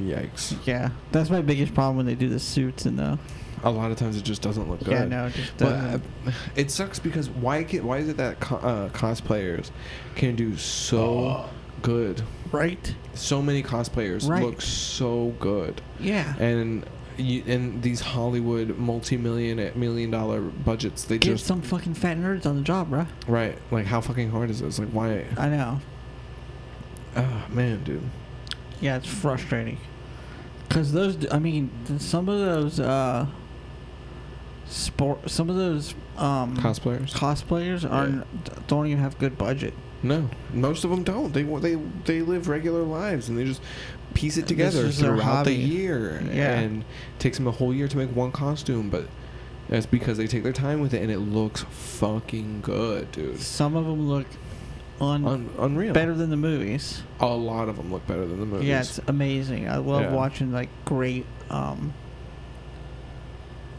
Yikes! 0.00 0.56
yeah. 0.66 0.90
That's 1.12 1.30
my 1.30 1.40
biggest 1.42 1.74
problem 1.74 1.96
when 1.96 2.06
they 2.06 2.14
do 2.14 2.28
the 2.28 2.40
suits 2.40 2.84
and 2.86 2.98
the 2.98 3.18
A 3.62 3.70
lot 3.70 3.90
of 3.90 3.96
times 3.96 4.16
it 4.16 4.24
just 4.24 4.42
doesn't 4.42 4.68
look 4.68 4.80
good. 4.80 4.92
yeah 4.92 5.04
no 5.04 5.26
it 5.26 5.34
just 5.34 5.56
doesn't. 5.56 6.02
uh, 6.26 6.32
it 6.56 6.70
sucks 6.70 6.98
because 6.98 7.28
why 7.30 7.64
can, 7.64 7.86
why 7.86 7.98
is 7.98 8.08
it 8.08 8.16
that 8.18 8.40
co- 8.40 8.56
uh, 8.56 8.88
cosplayers 8.90 9.70
can 10.16 10.34
do 10.36 10.56
so 10.56 11.48
good? 11.82 12.22
right. 12.52 12.94
So 13.14 13.40
many 13.40 13.62
cosplayers 13.62 14.28
Right. 14.28 14.42
look 14.42 14.60
so 14.60 15.34
good, 15.40 15.80
Yeah. 16.00 16.34
and 16.38 16.84
you, 17.16 17.42
and 17.46 17.82
these 17.82 18.00
Hollywood 18.02 18.76
multi-million 18.76 19.72
million 19.74 20.10
dollar 20.10 20.42
budgets, 20.42 21.04
they 21.04 21.16
Get 21.16 21.30
just 21.32 21.46
some 21.46 21.62
fucking 21.62 21.94
fat 21.94 22.18
nerds 22.18 22.44
on 22.44 22.56
the 22.56 22.62
job, 22.62 22.90
bruh. 22.90 23.06
right. 23.26 23.56
Like 23.70 23.86
how 23.86 24.02
fucking 24.02 24.30
hard 24.30 24.50
is 24.50 24.60
this? 24.60 24.78
Like 24.78 24.90
why? 24.90 25.24
I 25.38 25.48
know. 25.48 25.80
Oh, 27.16 27.46
man, 27.48 27.82
dude. 27.84 28.02
Yeah, 28.80 28.96
it's 28.96 29.06
frustrating. 29.08 29.78
Cause 30.68 30.92
those, 30.92 31.16
I 31.32 31.38
mean, 31.38 31.70
some 31.98 32.28
of 32.28 32.38
those 32.38 32.80
uh, 32.80 33.26
sport, 34.66 35.30
some 35.30 35.48
of 35.48 35.56
those 35.56 35.94
um, 36.16 36.56
Cosplayers. 36.56 37.12
cosplayers 37.12 37.90
are 37.90 38.24
don't 38.66 38.86
even 38.86 38.98
have 38.98 39.18
good 39.18 39.38
budget. 39.38 39.74
No, 40.02 40.28
most 40.52 40.84
of 40.84 40.90
them 40.90 41.02
don't. 41.04 41.32
They 41.32 41.44
wa- 41.44 41.60
they 41.60 41.76
they 42.04 42.20
live 42.20 42.48
regular 42.48 42.82
lives 42.82 43.28
and 43.28 43.38
they 43.38 43.44
just 43.44 43.62
piece 44.14 44.36
it 44.36 44.46
together 44.46 44.88
throughout 44.90 45.44
the 45.44 45.52
year. 45.52 46.22
Yeah. 46.32 46.58
and 46.58 46.82
it 46.82 46.86
takes 47.18 47.38
them 47.38 47.46
a 47.46 47.52
whole 47.52 47.72
year 47.72 47.88
to 47.88 47.96
make 47.96 48.14
one 48.14 48.32
costume, 48.32 48.90
but 48.90 49.06
that's 49.68 49.86
because 49.86 50.16
they 50.18 50.26
take 50.26 50.42
their 50.42 50.52
time 50.52 50.80
with 50.80 50.94
it 50.94 51.02
and 51.02 51.10
it 51.10 51.18
looks 51.18 51.64
fucking 51.70 52.60
good, 52.60 53.10
dude. 53.12 53.40
Some 53.40 53.74
of 53.76 53.84
them 53.86 54.08
look 54.08 54.26
un- 55.00 55.26
Un- 55.26 55.50
unreal. 55.58 55.92
better 55.92 56.14
than 56.14 56.30
the 56.30 56.36
movies. 56.36 57.02
A 57.20 57.26
lot 57.26 57.68
of 57.68 57.76
them 57.76 57.92
look 57.92 58.06
better 58.06 58.26
than 58.26 58.40
the 58.40 58.46
movies. 58.46 58.68
Yeah, 58.68 58.80
it's 58.80 58.98
amazing. 59.08 59.68
I 59.68 59.76
love 59.76 60.02
Yeah. 60.02 60.12
watching 60.12 60.52
like 60.52 60.68
great. 60.84 61.26
Um, 61.50 61.92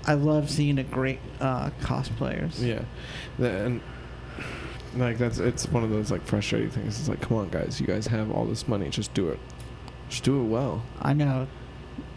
I 0.05 0.13
love 0.13 0.49
seeing 0.49 0.77
a 0.79 0.83
great 0.83 1.19
uh, 1.41 1.69
cosplayers. 1.81 2.61
yeah, 2.65 2.81
The- 3.37 3.65
and 3.65 3.81
like 4.95 5.17
that's 5.17 5.37
it's 5.37 5.67
one 5.69 5.83
of 5.83 5.89
those 5.89 6.11
like 6.11 6.23
frustrating 6.25 6.69
things. 6.69 6.99
It's 6.99 7.09
like, 7.09 7.19
come 7.21 7.37
on, 7.37 7.49
guys, 7.49 7.79
you 7.81 7.85
guys 7.87 8.07
have 8.07 8.31
all 8.31 8.45
this 8.45 8.67
money, 8.67 8.89
just 8.89 9.13
do 9.13 9.27
it, 9.29 9.39
just 10.09 10.23
do 10.23 10.39
it 10.39 10.45
well. 10.45 10.83
I 11.01 11.13
know, 11.13 11.47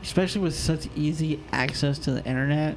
especially 0.02 0.40
with 0.42 0.54
such 0.54 0.88
easy 0.94 1.40
access 1.52 1.98
to 2.00 2.12
the 2.12 2.24
internet. 2.24 2.76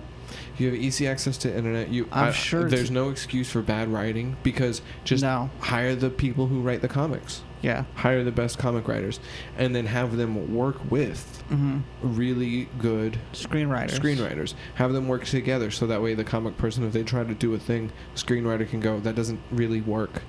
You 0.57 0.67
have 0.67 0.75
easy 0.75 1.07
access 1.07 1.37
to 1.39 1.55
internet, 1.55 1.89
you 1.89 2.07
I'm 2.11 2.29
I- 2.29 2.31
sure 2.31 2.69
there's 2.69 2.91
no 2.91 3.09
excuse 3.09 3.49
for 3.49 3.61
bad 3.61 3.87
writing 3.89 4.37
because 4.43 4.81
just 5.03 5.23
no, 5.23 5.49
hire 5.59 5.95
the 5.95 6.09
people 6.09 6.47
who 6.47 6.61
write 6.61 6.81
the 6.81 6.87
comics. 6.87 7.41
yeah, 7.61 7.85
Hire 7.95 8.23
the 8.23 8.31
best 8.31 8.57
comic 8.59 8.87
writers, 8.87 9.19
and 9.57 9.75
then 9.75 9.85
have 9.85 10.17
them 10.17 10.53
work 10.53 10.91
with 10.91 11.43
mm-hmm. 11.49 11.79
really 12.01 12.67
good 12.77 13.19
screenwriters. 13.33 13.97
screenwriters. 13.99 14.53
Have 14.75 14.93
them 14.93 15.07
work 15.07 15.25
together 15.25 15.71
so 15.71 15.87
that 15.87 16.01
way 16.01 16.13
the 16.13 16.23
comic 16.23 16.57
person, 16.57 16.83
if 16.85 16.93
they 16.93 17.03
try 17.03 17.23
to 17.23 17.33
do 17.33 17.53
a 17.53 17.59
thing, 17.59 17.91
screenwriter 18.15 18.69
can 18.69 18.79
go, 18.79 18.99
that 18.99 19.15
doesn't 19.15 19.39
really 19.51 19.81
work 19.81 20.23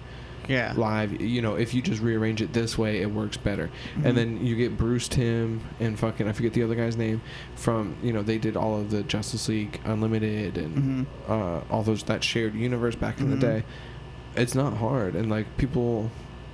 Yeah, 0.48 0.72
live. 0.76 1.20
You 1.20 1.40
know, 1.42 1.54
if 1.54 1.72
you 1.74 1.82
just 1.82 2.02
rearrange 2.02 2.42
it 2.42 2.52
this 2.52 2.76
way, 2.76 3.00
it 3.00 3.10
works 3.10 3.36
better. 3.36 3.70
Mhm. 3.96 4.04
And 4.04 4.16
then 4.18 4.44
you 4.46 4.56
get 4.56 4.76
Bruce 4.76 5.08
Timm 5.08 5.60
and 5.80 5.98
fucking 5.98 6.28
I 6.28 6.32
forget 6.32 6.52
the 6.52 6.62
other 6.62 6.74
guy's 6.74 6.96
name 6.96 7.20
from 7.56 7.96
you 8.02 8.12
know 8.12 8.22
they 8.22 8.38
did 8.38 8.56
all 8.56 8.78
of 8.80 8.90
the 8.90 9.02
Justice 9.04 9.48
League 9.48 9.80
Unlimited 9.84 10.58
and 10.58 11.06
Mhm. 11.28 11.30
uh, 11.30 11.60
all 11.72 11.82
those 11.82 12.02
that 12.04 12.22
shared 12.24 12.54
universe 12.54 12.94
back 12.94 13.20
in 13.20 13.26
Mhm. 13.28 13.30
the 13.30 13.36
day. 13.46 13.64
It's 14.36 14.54
not 14.54 14.76
hard, 14.78 15.14
and 15.14 15.30
like 15.30 15.56
people 15.56 16.10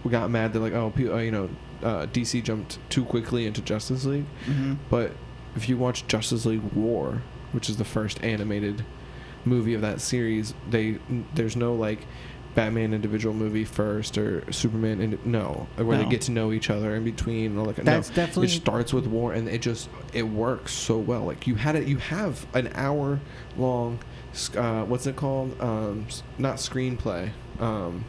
got 0.09 0.31
mad 0.31 0.53
They're 0.53 0.63
like 0.63 0.73
oh 0.73 0.93
uh, 0.99 1.17
you 1.19 1.31
know 1.31 1.49
uh, 1.83 2.07
DC 2.13 2.43
jumped 2.43 2.79
too 2.91 3.05
quickly 3.05 3.47
into 3.47 3.61
Justice 3.63 4.05
League, 4.05 4.27
Mhm. 4.47 4.77
but 4.91 5.13
if 5.57 5.69
you 5.69 5.77
watch 5.79 6.07
Justice 6.07 6.45
League 6.47 6.63
War, 6.75 7.23
which 7.53 7.69
is 7.71 7.77
the 7.79 7.85
first 7.85 8.23
animated 8.23 8.85
movie 9.45 9.73
of 9.75 9.81
that 9.81 10.01
series, 10.01 10.53
they 10.71 10.97
there's 11.35 11.57
no 11.57 11.75
like 11.75 12.01
Batman 12.55 12.93
individual 12.93 13.35
movie 13.35 13.65
first 13.65 14.19
or 14.19 14.51
Superman 14.53 15.01
and 15.01 15.25
no 15.25 15.69
where 15.77 15.97
No. 15.97 16.03
they 16.05 16.11
get 16.11 16.23
to 16.23 16.33
know 16.33 16.51
each 16.53 16.69
other 16.71 16.97
in 16.97 17.05
between 17.05 17.53
and 17.53 17.59
all 17.59 17.67
that. 17.67 17.77
That's 17.77 18.09
no, 18.11 18.15
definitely 18.17 18.49
it 18.49 18.51
starts 18.51 18.93
with 18.93 19.07
war 19.07 19.33
and 19.33 19.49
it 19.49 19.63
just 19.63 19.89
it 20.13 20.25
works 20.25 20.73
so 20.73 20.99
well. 20.99 21.25
Like 21.25 21.47
you 21.47 21.55
had 21.55 21.77
it, 21.77 21.87
you 21.87 21.99
have 21.99 22.47
an 22.55 22.71
hour 22.75 23.21
long, 23.57 24.01
uh, 24.57 24.85
what's 24.85 25.07
it 25.07 25.17
called? 25.17 25.61
Um, 25.61 26.07
not 26.39 26.57
screenplay. 26.57 27.31
Um, 27.61 28.05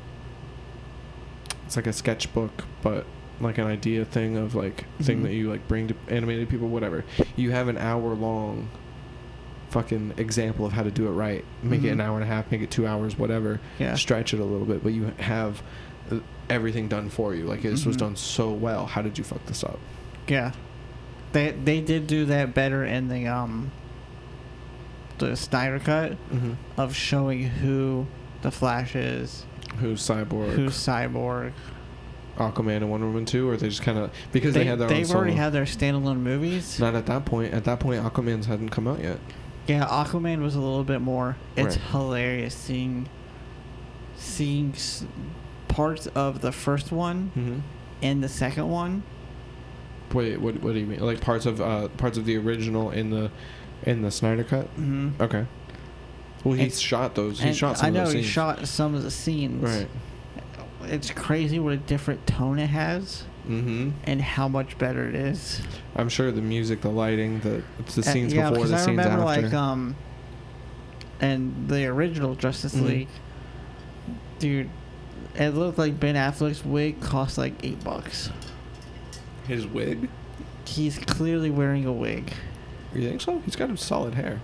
it's 1.66 1.76
like 1.76 1.88
a 1.88 1.94
sketchbook, 1.94 2.66
but 2.82 3.06
like 3.39 3.58
an 3.58 3.66
idea 3.68 4.06
thing 4.06 4.38
of 4.38 4.56
like 4.56 4.86
thing 5.02 5.20
Mhm. 5.20 5.24
that 5.24 5.34
you 5.34 5.50
like 5.50 5.68
bring 5.68 5.88
to 5.88 5.96
animated 6.10 6.50
people, 6.50 6.68
whatever. 6.68 7.06
You 7.36 7.52
have 7.52 7.68
an 7.68 7.78
hour 7.78 8.14
long 8.16 8.70
fucking 9.72 10.13
example 10.17 10.65
of 10.65 10.74
how 10.74 10.84
to 10.84 10.91
do 10.91 11.07
it 11.07 11.11
right. 11.11 11.43
Make 11.63 11.84
it 11.84 11.88
Mhm. 11.88 11.91
an 11.93 12.01
hour 12.01 12.15
and 12.15 12.24
a 12.24 12.28
half, 12.28 12.51
make 12.51 12.61
it 12.61 12.69
two 12.72 12.86
hours, 12.86 13.17
whatever. 13.17 13.59
yeah. 13.80 13.95
Stretch 13.95 14.34
it 14.34 14.39
a 14.39 14.45
little 14.45 14.65
bit, 14.65 14.84
but 14.84 14.93
you 14.93 15.11
have 15.19 15.63
uh, 16.11 16.17
everything 16.49 16.88
done 16.89 17.09
for 17.09 17.34
you. 17.34 17.45
Like 17.45 17.61
this 17.63 17.86
was 17.86 17.95
Mhm. 17.95 17.99
done 17.99 18.15
so 18.17 18.51
well. 18.51 18.86
How 18.86 19.01
did 19.01 19.17
you 19.17 19.24
fuck 19.24 19.45
this 19.45 19.63
up? 19.63 19.80
Yeah, 20.28 20.51
they 21.32 21.51
they 21.51 21.80
did 21.82 22.05
do 22.07 22.26
that 22.26 22.53
better 22.53 22.84
in 22.86 23.07
the 23.07 23.28
um 23.28 23.72
the 25.19 25.36
Snyder 25.36 25.80
cut 25.80 26.13
hmm 26.32 26.53
of 26.78 26.95
showing 26.95 27.43
who 27.43 28.07
the 28.41 28.51
Flash 28.51 28.95
is, 28.95 29.45
Who's 29.80 30.01
Cyborg? 30.01 30.53
who's 30.53 30.74
Cyborg. 30.74 31.51
Aquaman 32.38 32.78
and 32.78 32.89
Wonder 32.89 33.05
Woman 33.07 33.26
two, 33.26 33.47
or 33.47 33.55
they 33.57 33.67
just 33.69 33.84
kind 33.84 33.97
of 33.99 34.09
because 34.32 34.53
they, 34.53 34.61
They, 34.61 34.65
had 34.65 34.80
their 34.80 34.88
they've 34.88 35.11
already 35.11 35.32
solo- 35.34 35.43
had 35.43 35.53
their 35.53 35.65
standalone 35.65 36.19
movies. 36.22 36.80
Not 36.80 36.95
at 36.95 37.05
that 37.05 37.26
point. 37.26 37.53
At 37.53 37.65
that 37.65 37.80
point, 37.80 38.03
Aquaman's 38.03 38.47
hadn't 38.47 38.69
come 38.69 38.88
out 38.88 39.01
yet. 39.03 39.19
Yeah, 39.72 39.86
Aquaman 39.88 40.41
was 40.41 40.55
a 40.55 40.59
little 40.59 40.84
bit 40.84 40.99
more. 41.01 41.38
It's 41.55 41.78
Right. 41.78 41.86
hilarious 41.91 42.53
seeing 42.53 43.07
seeing 44.17 44.74
s- 44.74 45.05
parts 45.67 46.07
of 46.07 46.41
the 46.41 46.51
first 46.51 46.91
one 46.91 47.32
Mm-hmm. 47.38 47.59
and 48.01 48.24
the 48.24 48.28
second 48.30 48.69
one. 48.69 49.03
Wait, 50.13 50.39
what? 50.41 50.61
What 50.61 50.74
do 50.74 50.80
you 50.80 50.86
mean? 50.86 50.99
Like 50.99 51.22
parts 51.22 51.45
of 51.45 51.61
uh 51.61 51.88
parts 51.89 52.17
of 52.17 52.26
the 52.26 52.38
original 52.38 52.91
in 52.91 53.09
the 53.11 53.32
in 53.84 54.01
the 54.01 54.11
Snyder 54.11 54.43
cut? 54.43 54.67
hmm 54.76 55.09
Okay. 55.19 55.45
Well, 56.43 56.55
he 56.55 56.63
And- 56.63 56.74
shot 56.74 57.15
those. 57.15 57.39
He 57.39 57.53
shot 57.53 57.78
some 57.78 57.88
I 57.88 57.89
know 57.91 58.09
he 58.09 58.24
shot 58.24 58.67
some 58.67 58.93
of 58.93 59.03
the 59.03 59.11
scenes. 59.11 59.63
Right. 59.63 59.88
It's 60.84 61.11
crazy 61.11 61.59
what 61.59 61.74
a 61.74 61.78
different 61.78 62.26
tone 62.28 62.59
it 62.59 62.67
has 62.72 63.24
Mm-hmm. 63.48 63.89
and 64.04 64.22
how 64.22 64.48
much 64.48 64.78
better 64.78 65.08
it 65.08 65.16
is. 65.16 65.62
I'm 65.96 66.10
sure 66.10 66.32
the 66.32 66.42
music, 66.42 66.82
the 66.82 66.89
lighting, 66.89 67.39
the 67.39 67.64
it's 67.80 67.96
the 67.96 68.02
Uh, 68.02 68.06
scenes 68.14 68.34
yeah, 68.34 68.50
before, 68.52 68.68
the 68.68 68.76
I 68.76 68.78
scenes 68.78 68.88
remember 68.98 69.24
after. 69.28 69.42
like 69.44 69.54
um, 69.54 69.96
and 71.20 71.68
the 71.68 71.86
original 71.88 72.36
Justice 72.36 72.76
Mhm. 72.76 72.86
League, 72.88 73.08
dude, 74.39 74.70
it 75.36 75.50
looked 75.56 75.78
like 75.80 76.00
Ben 76.00 76.16
Affleck's 76.16 76.64
wig 76.64 77.00
cost 77.02 77.38
like 77.38 77.54
eight 77.64 77.84
bucks. 77.84 78.30
His 79.48 79.66
wig. 79.66 80.08
He's 80.66 81.00
clearly 81.00 81.50
wearing 81.50 81.86
a 81.86 81.92
wig. 81.92 82.32
You 82.94 83.08
think 83.10 83.22
so? 83.22 83.39
He's 83.46 83.56
got 83.56 83.78
solid 83.80 84.14
hair. 84.14 84.39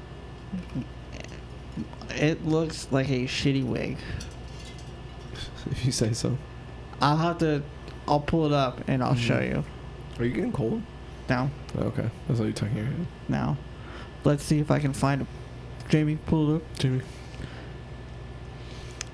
It 2.09 2.45
looks 2.45 2.87
like 2.91 3.09
a 3.09 3.25
shitty 3.25 3.63
wig. 3.63 3.97
If 5.69 5.85
you 5.85 5.91
say 5.91 6.13
so. 6.13 6.37
I'll 7.01 7.17
have 7.17 7.37
to, 7.39 7.61
I'll 8.07 8.19
pull 8.19 8.45
it 8.45 8.53
up 8.53 8.81
and 8.87 9.03
I'll 9.03 9.15
show 9.15 9.39
Mhm. 9.39 9.49
you. 9.49 9.63
Are 10.19 10.25
you 10.25 10.33
getting 10.33 10.51
cold? 10.51 10.81
Now, 11.29 11.49
Okay, 11.77 12.09
that's 12.27 12.39
what 12.39 12.61
you're 12.61 12.69
your 12.71 12.85
head. 12.85 13.05
now, 13.27 13.57
let's 14.23 14.43
see 14.43 14.59
if 14.59 14.71
I 14.71 14.79
can 14.79 14.93
find 14.93 15.21
it. 15.21 15.27
Jamie, 15.89 16.17
pull 16.25 16.53
it 16.53 16.55
up. 16.57 16.61
Jimmy. 16.79 17.01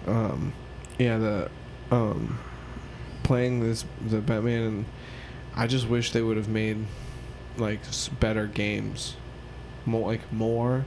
Um, 0.07 0.53
yeah, 0.99 1.17
the 1.17 1.49
um, 1.91 2.39
playing 3.23 3.61
this 3.61 3.85
the 4.05 4.19
Batman, 4.19 4.61
and 4.63 4.85
I 5.55 5.67
just 5.67 5.87
wish 5.87 6.11
they 6.11 6.21
would 6.21 6.37
have 6.37 6.49
made 6.49 6.85
like 7.57 7.79
s- 7.87 8.09
better 8.09 8.47
games, 8.47 9.15
more 9.85 10.07
like 10.11 10.31
more 10.31 10.85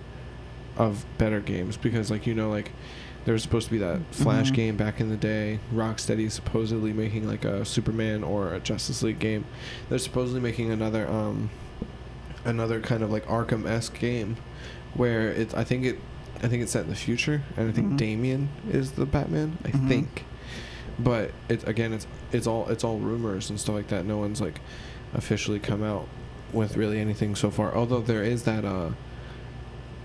of 0.76 1.04
better 1.18 1.40
games 1.40 1.76
because 1.76 2.10
like 2.10 2.26
you 2.26 2.34
know 2.34 2.50
like 2.50 2.72
there 3.26 3.32
was 3.34 3.42
supposed 3.42 3.66
to 3.66 3.72
be 3.72 3.78
that 3.78 4.00
Flash 4.12 4.50
Mhm. 4.50 4.54
game 4.54 4.76
back 4.76 5.00
in 5.00 5.10
the 5.10 5.16
day. 5.16 5.58
Rocksteady 5.74 6.26
is 6.26 6.32
supposedly 6.34 6.92
making 6.94 7.26
like 7.28 7.44
a 7.44 7.64
Superman 7.64 8.24
or 8.24 8.54
a 8.54 8.60
Justice 8.60 9.02
League 9.02 9.18
game. 9.18 9.44
They're 9.90 9.98
supposedly 9.98 10.40
making 10.40 10.70
another 10.70 11.06
um 11.08 11.50
another 12.44 12.80
kind 12.80 13.02
of 13.02 13.10
like 13.10 13.26
Arkham 13.26 13.66
esque 13.68 13.98
game 13.98 14.36
where 14.94 15.28
it 15.32 15.54
I 15.54 15.64
think 15.64 15.84
it 15.84 15.98
I 16.42 16.48
think 16.48 16.62
it's 16.62 16.72
set 16.72 16.84
in 16.84 16.90
the 16.90 16.94
future 16.96 17.42
and 17.56 17.68
I 17.68 17.72
think 17.72 17.92
Mhm. 17.92 17.96
Damian 17.96 18.48
is 18.70 18.92
the 18.92 19.04
Batman. 19.06 19.58
I 19.64 19.68
Mhm. 19.70 19.88
think. 19.88 20.24
But 20.98 21.32
it 21.48 21.66
again 21.68 21.92
it's 21.92 22.06
it's 22.32 22.46
all 22.46 22.68
it's 22.68 22.84
all 22.84 22.98
rumors 22.98 23.50
and 23.50 23.58
stuff 23.60 23.74
like 23.74 23.88
that. 23.88 24.06
No 24.06 24.18
one's 24.18 24.40
like 24.40 24.60
officially 25.14 25.58
come 25.58 25.82
out 25.82 26.06
with 26.52 26.76
really 26.76 27.00
anything 27.00 27.34
so 27.34 27.50
far. 27.50 27.74
Although 27.74 28.00
there 28.02 28.22
is 28.22 28.44
that 28.44 28.64
uh 28.64 28.90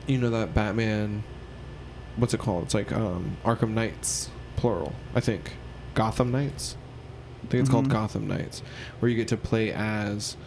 you 0.08 0.18
know 0.18 0.30
that 0.32 0.54
Batman 0.56 1.24
what's 2.18 2.34
it 2.34 2.40
called? 2.40 2.64
It's 2.64 2.74
like 2.74 2.92
um 2.92 3.38
Arkham 3.46 3.72
Knights 3.72 4.30
plural, 4.56 4.94
I 5.16 5.20
think. 5.20 5.52
Gotham 5.94 6.32
Knights. 6.32 6.78
I 7.44 7.48
think 7.48 7.62
it's 7.62 7.70
called 7.70 7.88
Mhm. 7.88 7.92
Gotham 7.92 8.28
Knights 8.28 8.62
where 9.00 9.10
you 9.10 9.18
get 9.18 9.28
to 9.30 9.38
play 9.38 9.72
as 9.74 10.38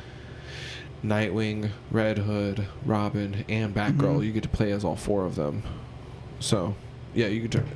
Nightwing, 1.04 1.70
Red 1.90 2.18
Hood, 2.18 2.66
Robin, 2.86 3.44
and 3.48 3.74
Batgirl. 3.74 4.18
Mhm. 4.20 4.24
You 4.26 4.32
get 4.32 4.42
to 4.44 4.48
play 4.48 4.72
as 4.72 4.84
all 4.84 4.96
four 4.96 5.26
of 5.26 5.34
them. 5.34 5.62
So, 6.40 6.74
yeah, 7.14 7.26
you 7.26 7.42
could 7.42 7.52
turn 7.52 7.66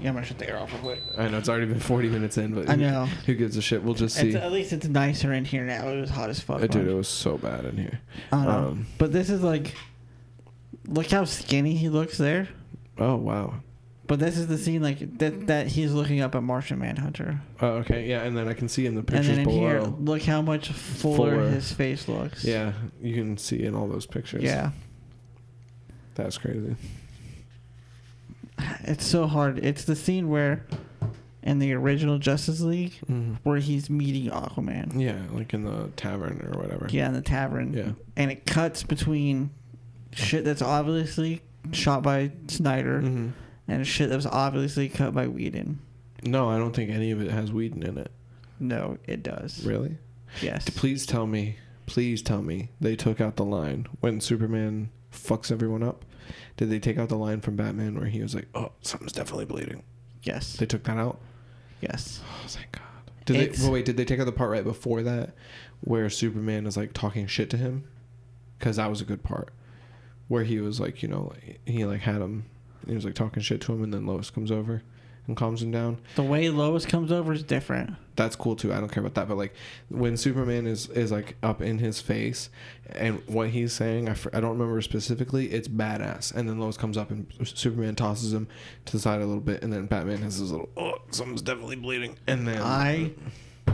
Yeah, 0.00 0.08
I'm 0.08 0.14
gonna 0.14 0.26
shut 0.26 0.38
the 0.38 0.48
air 0.50 0.58
off 0.58 0.72
real 0.72 0.80
quick. 0.82 1.00
I 1.16 1.28
know 1.28 1.38
it's 1.38 1.48
already 1.48 1.66
been 1.66 1.78
40 1.78 2.08
minutes 2.08 2.36
in, 2.36 2.54
but 2.54 2.68
I 2.68 2.72
who- 2.74 2.80
know. 2.80 3.06
Who 3.26 3.34
gives 3.34 3.56
a 3.56 3.62
shit? 3.62 3.84
We'll 3.84 3.94
just 3.94 4.16
see. 4.16 4.28
It's, 4.30 4.36
at 4.36 4.50
least 4.50 4.72
it's 4.72 4.88
nicer 4.88 5.32
in 5.32 5.44
here 5.44 5.64
now. 5.64 5.86
It 5.90 6.00
was 6.00 6.10
hot 6.10 6.28
as 6.28 6.40
fuck. 6.40 6.60
Uh, 6.60 6.66
dude, 6.66 6.88
it 6.88 6.94
was 6.94 7.06
so 7.06 7.38
bad 7.38 7.64
in 7.66 7.76
here. 7.76 8.00
I 8.32 8.44
know. 8.44 8.50
um, 8.50 8.86
but 8.98 9.12
this 9.12 9.30
is 9.30 9.42
like, 9.44 9.76
look 10.88 11.06
how 11.08 11.24
skinny 11.24 11.74
he 11.76 11.88
looks 11.88 12.18
there. 12.18 12.48
Oh 12.98 13.16
wow. 13.16 13.54
But 14.08 14.18
this 14.18 14.36
is 14.36 14.46
the 14.48 14.58
scene 14.58 14.82
like 14.82 15.18
that 15.18 15.46
that 15.46 15.68
he's 15.68 15.92
looking 15.92 16.20
up 16.20 16.34
at 16.34 16.42
Martian 16.42 16.78
Manhunter, 16.80 17.40
Oh, 17.60 17.68
okay, 17.76 18.06
yeah, 18.08 18.22
and 18.24 18.36
then 18.36 18.48
I 18.48 18.52
can 18.52 18.68
see 18.68 18.84
in 18.84 18.94
the 18.94 18.98
and 18.98 19.06
pictures 19.08 19.28
then 19.28 19.38
in 19.40 19.44
below. 19.44 19.58
here, 19.58 19.80
look 19.80 20.22
how 20.22 20.42
much 20.42 20.70
fuller, 20.70 21.30
Fuller. 21.36 21.48
his 21.48 21.72
face 21.72 22.08
looks. 22.08 22.44
Yeah, 22.44 22.72
you 23.00 23.14
can 23.14 23.38
see 23.38 23.62
in 23.64 23.74
all 23.74 23.86
those 23.86 24.04
pictures. 24.06 24.42
Yeah. 24.42 24.72
that's 26.14 26.36
crazy. 26.36 26.76
It's 28.84 29.06
so 29.06 29.26
hard. 29.26 29.58
It's 29.64 29.84
the 29.84 29.96
scene 29.96 30.28
where, 30.28 30.66
in 31.42 31.58
the 31.58 31.72
original 31.72 32.18
Justice 32.18 32.60
League, 32.60 32.94
Mhm. 33.10 33.36
where 33.44 33.58
he's 33.58 33.88
meeting 33.90 34.30
Aquaman. 34.30 35.00
Yeah, 35.00 35.16
like 35.32 35.54
in 35.54 35.64
the 35.64 35.88
tavern 35.96 36.40
or 36.52 36.60
whatever. 36.60 36.86
Yeah, 36.90 37.08
in 37.08 37.14
the 37.14 37.22
tavern. 37.22 37.72
Yeah. 37.72 37.92
And 38.16 38.30
it 38.30 38.46
cuts 38.46 38.82
between 38.82 39.50
shit 40.12 40.44
that's 40.44 40.62
obviously 40.62 41.40
shot 41.70 42.02
by 42.02 42.32
Snyder 42.48 43.00
hmm 43.00 43.28
and 43.68 43.86
shit 43.86 44.08
that 44.10 44.16
was 44.16 44.26
obviously 44.26 44.88
cut 44.88 45.14
by 45.14 45.28
Whedon. 45.28 45.78
No, 46.24 46.50
I 46.50 46.58
don't 46.58 46.74
think 46.74 46.90
any 46.90 47.12
of 47.12 47.22
it 47.22 47.30
has 47.30 47.52
Whedon 47.52 47.84
in 47.84 47.96
it. 47.96 48.10
No, 48.58 48.98
it 49.06 49.22
does. 49.22 49.64
Really? 49.64 49.98
Yes. 50.42 50.68
Please 50.68 51.06
tell 51.06 51.26
me. 51.26 51.56
Please 51.86 52.22
tell 52.22 52.42
me 52.42 52.70
they 52.80 52.96
took 52.96 53.20
out 53.20 53.36
the 53.36 53.44
line 53.44 53.86
when 54.00 54.20
Superman 54.20 54.90
fucks 55.12 55.50
everyone 55.52 55.82
up. 55.82 56.04
Did 56.56 56.70
they 56.70 56.78
take 56.80 56.98
out 56.98 57.08
the 57.08 57.16
line 57.16 57.40
from 57.40 57.56
Batman 57.56 57.94
where 57.96 58.06
he 58.08 58.20
was 58.20 58.34
like, 58.34 58.48
"Oh, 58.54 58.72
something's 58.82 59.12
definitely 59.12 59.44
bleeding"? 59.46 59.82
Yes. 60.22 60.56
They 60.56 60.66
took 60.66 60.82
that 60.84 60.96
out. 60.98 61.20
Yes. 61.80 62.20
Oh, 62.24 62.46
thank 62.48 62.72
God. 62.72 62.82
Did 63.24 63.36
It's- 63.36 63.58
they? 63.58 63.64
Well, 63.64 63.72
wait, 63.72 63.84
did 63.84 63.96
they 63.96 64.04
take 64.04 64.20
out 64.20 64.26
the 64.26 64.32
part 64.32 64.50
right 64.50 64.64
before 64.64 65.02
that, 65.02 65.34
where 65.80 66.08
Superman 66.10 66.66
is 66.66 66.76
like 66.76 66.92
talking 66.92 67.26
shit 67.26 67.48
to 67.50 67.56
him? 67.56 67.84
Because 68.58 68.76
that 68.76 68.90
was 68.90 69.00
a 69.00 69.04
good 69.04 69.22
part, 69.22 69.52
where 70.28 70.44
he 70.44 70.60
was 70.60 70.80
like, 70.80 71.02
you 71.02 71.08
know, 71.08 71.32
he 71.66 71.84
like 71.84 72.00
had 72.00 72.20
him, 72.20 72.46
he 72.86 72.94
was 72.94 73.04
like 73.04 73.14
talking 73.14 73.42
shit 73.42 73.60
to 73.62 73.72
him, 73.72 73.82
and 73.82 73.92
then 73.92 74.06
Lois 74.06 74.30
comes 74.30 74.50
over 74.50 74.82
and 75.26 75.36
calms 75.36 75.62
him 75.62 75.70
down. 75.70 75.98
The 76.16 76.22
way 76.22 76.48
Lois 76.48 76.84
comes 76.84 77.12
over 77.12 77.32
is 77.32 77.44
different. 77.44 77.94
That's 78.16 78.34
cool 78.34 78.56
too. 78.56 78.72
I 78.72 78.80
don't 78.80 78.90
care 78.90 79.00
about 79.02 79.14
that, 79.14 79.28
but 79.28 79.36
like 79.36 79.54
when 79.88 80.16
Superman 80.16 80.66
is 80.66 80.88
is 80.88 81.12
like 81.12 81.36
up 81.42 81.62
in 81.62 81.78
his 81.78 82.00
face, 82.00 82.50
and 82.90 83.22
what 83.26 83.50
he's 83.50 83.72
saying, 83.72 84.08
I, 84.08 84.16
I 84.32 84.40
don't 84.40 84.58
remember 84.58 84.80
specifically. 84.82 85.46
It's 85.52 85.68
badass, 85.68 86.34
and 86.34 86.48
then 86.48 86.58
Lois 86.58 86.76
comes 86.76 86.96
up 86.96 87.10
and 87.10 87.26
Superman 87.44 87.94
tosses 87.94 88.32
him 88.32 88.48
to 88.86 88.92
the 88.92 88.98
side 88.98 89.20
a 89.20 89.26
little 89.26 89.40
bit, 89.40 89.62
and 89.62 89.72
then 89.72 89.86
Batman 89.86 90.18
has 90.22 90.38
his 90.38 90.50
little, 90.50 90.68
oh, 90.76 90.94
something's 91.10 91.42
definitely 91.42 91.76
bleeding, 91.76 92.18
and 92.26 92.46
then 92.46 92.60
I 92.60 93.12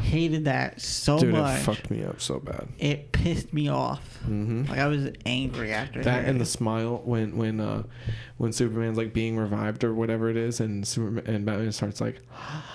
hated 0.01 0.45
that 0.47 0.81
so 0.81 1.19
Dude, 1.19 1.33
much. 1.33 1.61
it 1.61 1.63
fucked 1.63 1.91
me 1.91 2.05
up 2.05 2.21
so 2.21 2.39
bad. 2.39 2.69
It 2.79 3.13
pissed 3.13 3.53
me 3.53 3.69
off. 3.69 4.19
Mm-hmm. 4.25 4.65
Like 4.71 4.79
I 4.79 4.87
was 4.87 5.11
angry 5.27 5.73
after 5.73 6.03
That 6.03 6.13
hearing 6.13 6.29
and 6.31 6.41
the 6.41 6.47
smile 6.47 7.03
when 7.05 7.37
when 7.37 7.61
uh 7.61 7.83
when 8.37 8.53
Superman's 8.53 8.97
like 8.99 9.13
being 9.13 9.37
revived 9.37 9.85
or 9.85 9.95
whatever 9.95 10.29
it 10.31 10.37
is, 10.37 10.61
and 10.61 10.87
Superman 10.87 11.25
and 11.27 11.45
Batman 11.47 11.73
starts 11.73 12.01
like 12.01 12.21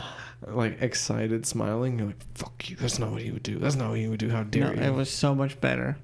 like 0.47 0.81
excited 0.81 1.45
smiling. 1.45 1.97
You're 1.99 2.07
like, 2.07 2.21
"Fuck 2.35 2.69
you! 2.69 2.75
That's 2.75 2.99
not 2.99 3.11
what 3.11 3.21
he 3.21 3.31
would 3.31 3.43
do. 3.43 3.59
That's 3.59 3.75
not 3.75 3.89
what 3.91 3.99
he 3.99 4.07
would 4.07 4.19
do. 4.19 4.29
How 4.29 4.43
No, 4.43 4.49
dare 4.49 4.75
you?" 4.75 4.81
it 4.81 4.93
was 4.93 5.09
so 5.09 5.33
much 5.33 5.59
better. 5.61 5.97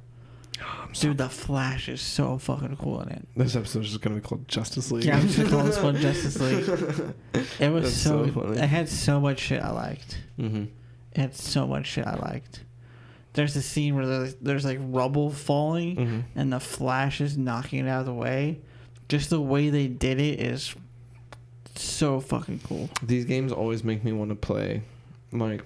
Oh, 0.61 0.89
Dude, 0.93 1.17
the 1.17 1.29
Flash 1.29 1.87
is 1.87 2.01
so 2.01 2.37
fucking 2.37 2.75
cool 2.77 2.99
in 3.01 3.09
it. 3.09 3.25
this 3.35 3.55
episode 3.55 3.83
is 3.83 3.89
just 3.91 4.01
gonna 4.01 4.15
be 4.15 4.21
called 4.21 4.45
Justice 4.47 4.91
League. 4.91 5.05
Yeah, 5.05 5.17
I'm 5.17 5.21
just 5.27 5.37
gonna 5.37 5.49
call 5.49 5.63
this 5.63 5.79
one 5.81 5.95
Justice 5.97 6.39
League. 6.41 7.13
It 7.59 7.69
was 7.71 7.83
That's 7.83 7.95
so, 7.95 8.25
so 8.25 8.31
funny. 8.33 8.57
it 8.59 8.67
had 8.67 8.89
so 8.89 9.19
much 9.21 9.39
shit 9.39 9.61
I 9.63 9.71
liked. 9.71 10.17
mm-hmm. 10.37 10.65
It 11.19 11.23
had 11.23 11.35
so 11.35 11.67
much 11.67 11.85
shit 11.87 12.07
I 12.07 12.15
liked. 12.15 12.63
There's 13.33 13.55
a 13.55 13.61
scene 13.61 13.95
where 13.95 14.05
there's, 14.07 14.35
there's 14.35 14.65
like 14.65 14.79
rubble 14.81 15.29
falling 15.31 15.95
Mm-hmm. 15.97 16.19
and 16.39 16.53
the 16.53 16.59
Flash 16.59 17.19
is 17.21 17.37
knocking 17.37 17.85
it 17.85 17.89
out 17.89 17.99
of 18.01 18.05
the 18.05 18.13
way. 18.13 18.59
Just 19.09 19.29
the 19.29 19.41
way 19.41 19.69
they 19.69 19.87
did 19.87 20.19
it 20.19 20.39
is 20.39 20.73
so 21.75 22.19
fucking 22.19 22.61
cool. 22.63 22.89
These 23.03 23.25
games 23.25 23.51
always 23.51 23.83
make 23.83 24.03
me 24.03 24.11
want 24.13 24.29
to 24.29 24.35
play, 24.35 24.81
like, 25.31 25.63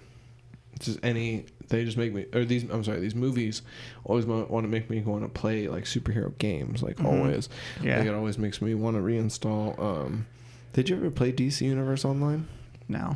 just 0.80 1.00
any. 1.04 1.46
They 1.70 1.86
just 1.86 1.98
make 1.98 2.14
me, 2.14 2.26
or 2.34 2.46
these. 2.46 2.64
I'm 2.70 2.84
sorry, 2.84 3.00
these 3.00 3.16
movies 3.16 3.62
always 4.04 4.26
want 4.26 4.50
to 4.50 4.68
make 4.68 4.90
me 4.90 5.02
want 5.02 5.24
to 5.24 5.30
play 5.30 5.68
like 5.68 5.86
superhero 5.86 6.38
games. 6.38 6.82
Like 6.84 6.98
Mhm. 6.98 7.06
always, 7.06 7.50
Yeah. 7.82 8.00
like 8.00 8.08
it 8.08 8.14
always 8.14 8.38
makes 8.38 8.62
me 8.62 8.74
want 8.76 8.98
to 8.98 9.02
reinstall. 9.02 9.80
Um, 9.80 10.26
did 10.74 10.90
you 10.90 10.96
ever 10.98 11.10
play 11.10 11.32
DC 11.32 11.66
Universe 11.66 12.04
Online? 12.06 12.48
No. 12.88 13.16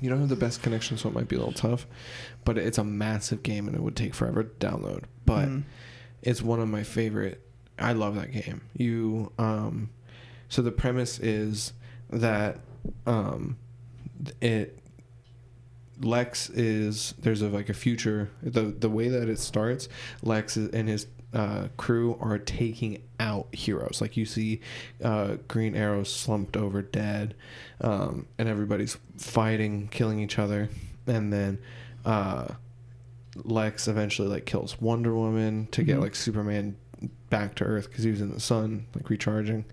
You 0.00 0.08
don't 0.10 0.20
have 0.20 0.28
the 0.28 0.36
best 0.36 0.62
connection, 0.62 0.96
so 0.96 1.08
it 1.08 1.14
might 1.14 1.28
be 1.28 1.36
a 1.36 1.38
little 1.40 1.52
tough. 1.52 1.86
But 2.44 2.56
it's 2.58 2.78
a 2.78 2.84
massive 2.84 3.42
game, 3.42 3.66
and 3.66 3.76
it 3.76 3.82
would 3.82 3.96
take 3.96 4.14
forever 4.14 4.44
to 4.44 4.66
download. 4.66 5.04
But 5.26 5.48
Mm. 5.48 5.62
it's 6.22 6.40
one 6.42 6.60
of 6.60 6.68
my 6.68 6.82
favorite 6.84 7.40
I 7.80 7.92
love 7.92 8.14
that 8.16 8.32
game. 8.32 8.62
You 8.76 9.32
um, 9.38 9.90
so 10.48 10.62
the 10.62 10.72
premise 10.72 11.18
is 11.20 11.72
that 12.10 12.58
um, 13.06 13.56
it 14.40 14.78
Lex 16.00 16.48
is 16.50 17.14
there's 17.20 17.42
a 17.42 17.48
like 17.48 17.68
a 17.68 17.74
future 17.74 18.30
the 18.42 18.62
the 18.62 18.88
way 18.88 19.08
that 19.08 19.28
it 19.28 19.38
starts 19.40 19.88
Lex 20.22 20.56
is, 20.56 20.70
and 20.70 20.88
his 20.88 21.06
uh, 21.34 21.68
crew 21.76 22.16
are 22.20 22.38
taking 22.38 23.02
out 23.20 23.46
heroes 23.54 24.00
like 24.00 24.16
you 24.16 24.24
see 24.24 24.60
uh, 25.04 25.36
Green 25.46 25.74
Arrow 25.76 26.02
slumped 26.04 26.56
over 26.56 26.80
dead 26.82 27.34
um, 27.82 28.26
and 28.38 28.48
everybody's 28.48 28.96
fighting 29.18 29.88
killing 29.88 30.20
each 30.20 30.38
other 30.38 30.70
and 31.06 31.32
then 31.32 31.58
uh, 32.04 32.46
Lex 33.44 33.88
eventually 33.88 34.28
like 34.28 34.46
kills 34.46 34.80
Wonder 34.80 35.14
Woman 35.14 35.68
to 35.72 35.82
get 35.82 35.98
Mhm. 35.98 36.02
like 36.02 36.14
Superman 36.14 36.76
back 37.30 37.54
to 37.56 37.64
Earth 37.64 37.88
because 37.88 38.04
he 38.04 38.10
was 38.10 38.20
in 38.20 38.32
the 38.32 38.40
sun 38.40 38.86
like 38.94 39.08
recharging 39.10 39.64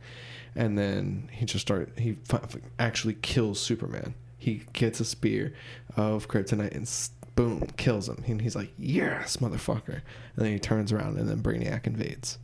and 0.56 0.78
then 0.78 1.30
he 1.32 1.46
just 1.46 1.62
start 1.62 1.98
he 1.98 2.14
fi- 2.26 2.40
actually 2.80 3.14
kills 3.16 3.60
Superman. 3.60 4.14
He 4.38 4.64
gets 4.74 5.00
a 5.00 5.06
spear 5.06 5.54
of 5.96 6.28
kryptonite 6.28 6.76
and 6.76 6.88
boom 7.36 7.68
kills 7.78 8.08
him, 8.10 8.24
and 8.26 8.42
he's 8.42 8.56
like, 8.56 8.72
"Yes, 8.78 9.38
motherfucker!" 9.38 10.02
And 10.36 10.46
then 10.46 10.52
he 10.54 10.60
turns 10.60 10.92
around, 10.92 11.18
and 11.18 11.28
then 11.30 11.42
Brainiac 11.42 11.86
invades. 11.88 12.38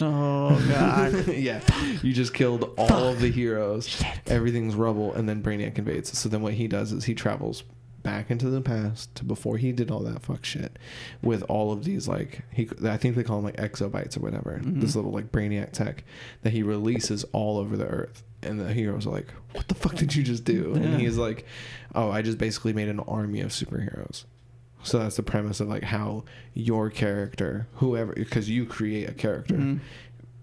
Oh 0.00 0.62
god. 0.68 1.26
yeah, 1.34 1.60
you 2.02 2.12
just 2.12 2.34
killed 2.34 2.70
all 2.76 3.08
of 3.08 3.20
the 3.20 3.30
heroes. 3.30 4.02
Everything's 4.26 4.74
rubble, 4.74 5.12
and 5.14 5.28
then 5.28 5.42
Brainiac 5.42 5.78
invades. 5.78 6.16
So 6.18 6.28
then 6.28 6.42
what 6.42 6.54
he 6.54 6.68
does 6.68 6.92
is 6.92 7.04
he 7.04 7.14
travels 7.14 7.62
back 8.02 8.30
into 8.30 8.48
the 8.48 8.60
past 8.60 9.12
to 9.16 9.24
before 9.24 9.56
he 9.56 9.72
did 9.72 9.90
all 9.90 9.98
that 9.98 10.22
fuck 10.22 10.44
shit 10.44 10.78
with 11.22 11.42
all 11.48 11.72
of 11.72 11.82
these 11.82 12.06
like 12.06 12.42
he 12.52 12.68
I 12.84 12.96
think 12.96 13.16
they 13.16 13.24
call 13.24 13.38
them 13.42 13.46
like 13.46 13.56
exobytes 13.56 14.16
or 14.16 14.20
whatever. 14.20 14.60
Mhm. 14.62 14.80
This 14.80 14.94
little 14.94 15.10
like 15.10 15.32
Brainiac 15.32 15.72
tech 15.72 16.04
that 16.42 16.52
he 16.52 16.62
releases 16.62 17.24
all 17.32 17.58
over 17.58 17.76
the 17.76 17.86
earth. 17.86 18.22
And 18.46 18.60
the 18.60 18.72
heroes 18.72 19.06
are 19.06 19.10
like, 19.10 19.28
"What 19.52 19.68
the 19.68 19.74
fuck 19.74 19.94
did 19.96 20.14
you 20.14 20.22
just 20.22 20.44
do?" 20.44 20.72
Yeah. 20.74 20.82
And 20.82 21.00
he's 21.00 21.16
like, 21.16 21.44
"Oh, 21.94 22.10
I 22.10 22.22
just 22.22 22.38
basically 22.38 22.72
made 22.72 22.88
an 22.88 23.00
army 23.00 23.40
of 23.40 23.50
superheroes." 23.50 24.24
So 24.82 24.98
that's 25.00 25.16
the 25.16 25.22
premise 25.22 25.60
of 25.60 25.68
like 25.68 25.82
how 25.84 26.24
your 26.54 26.90
character, 26.90 27.66
whoever, 27.74 28.12
because 28.12 28.48
you 28.48 28.64
create 28.66 29.08
a 29.08 29.12
character, 29.14 29.54
Mhm. 29.56 29.80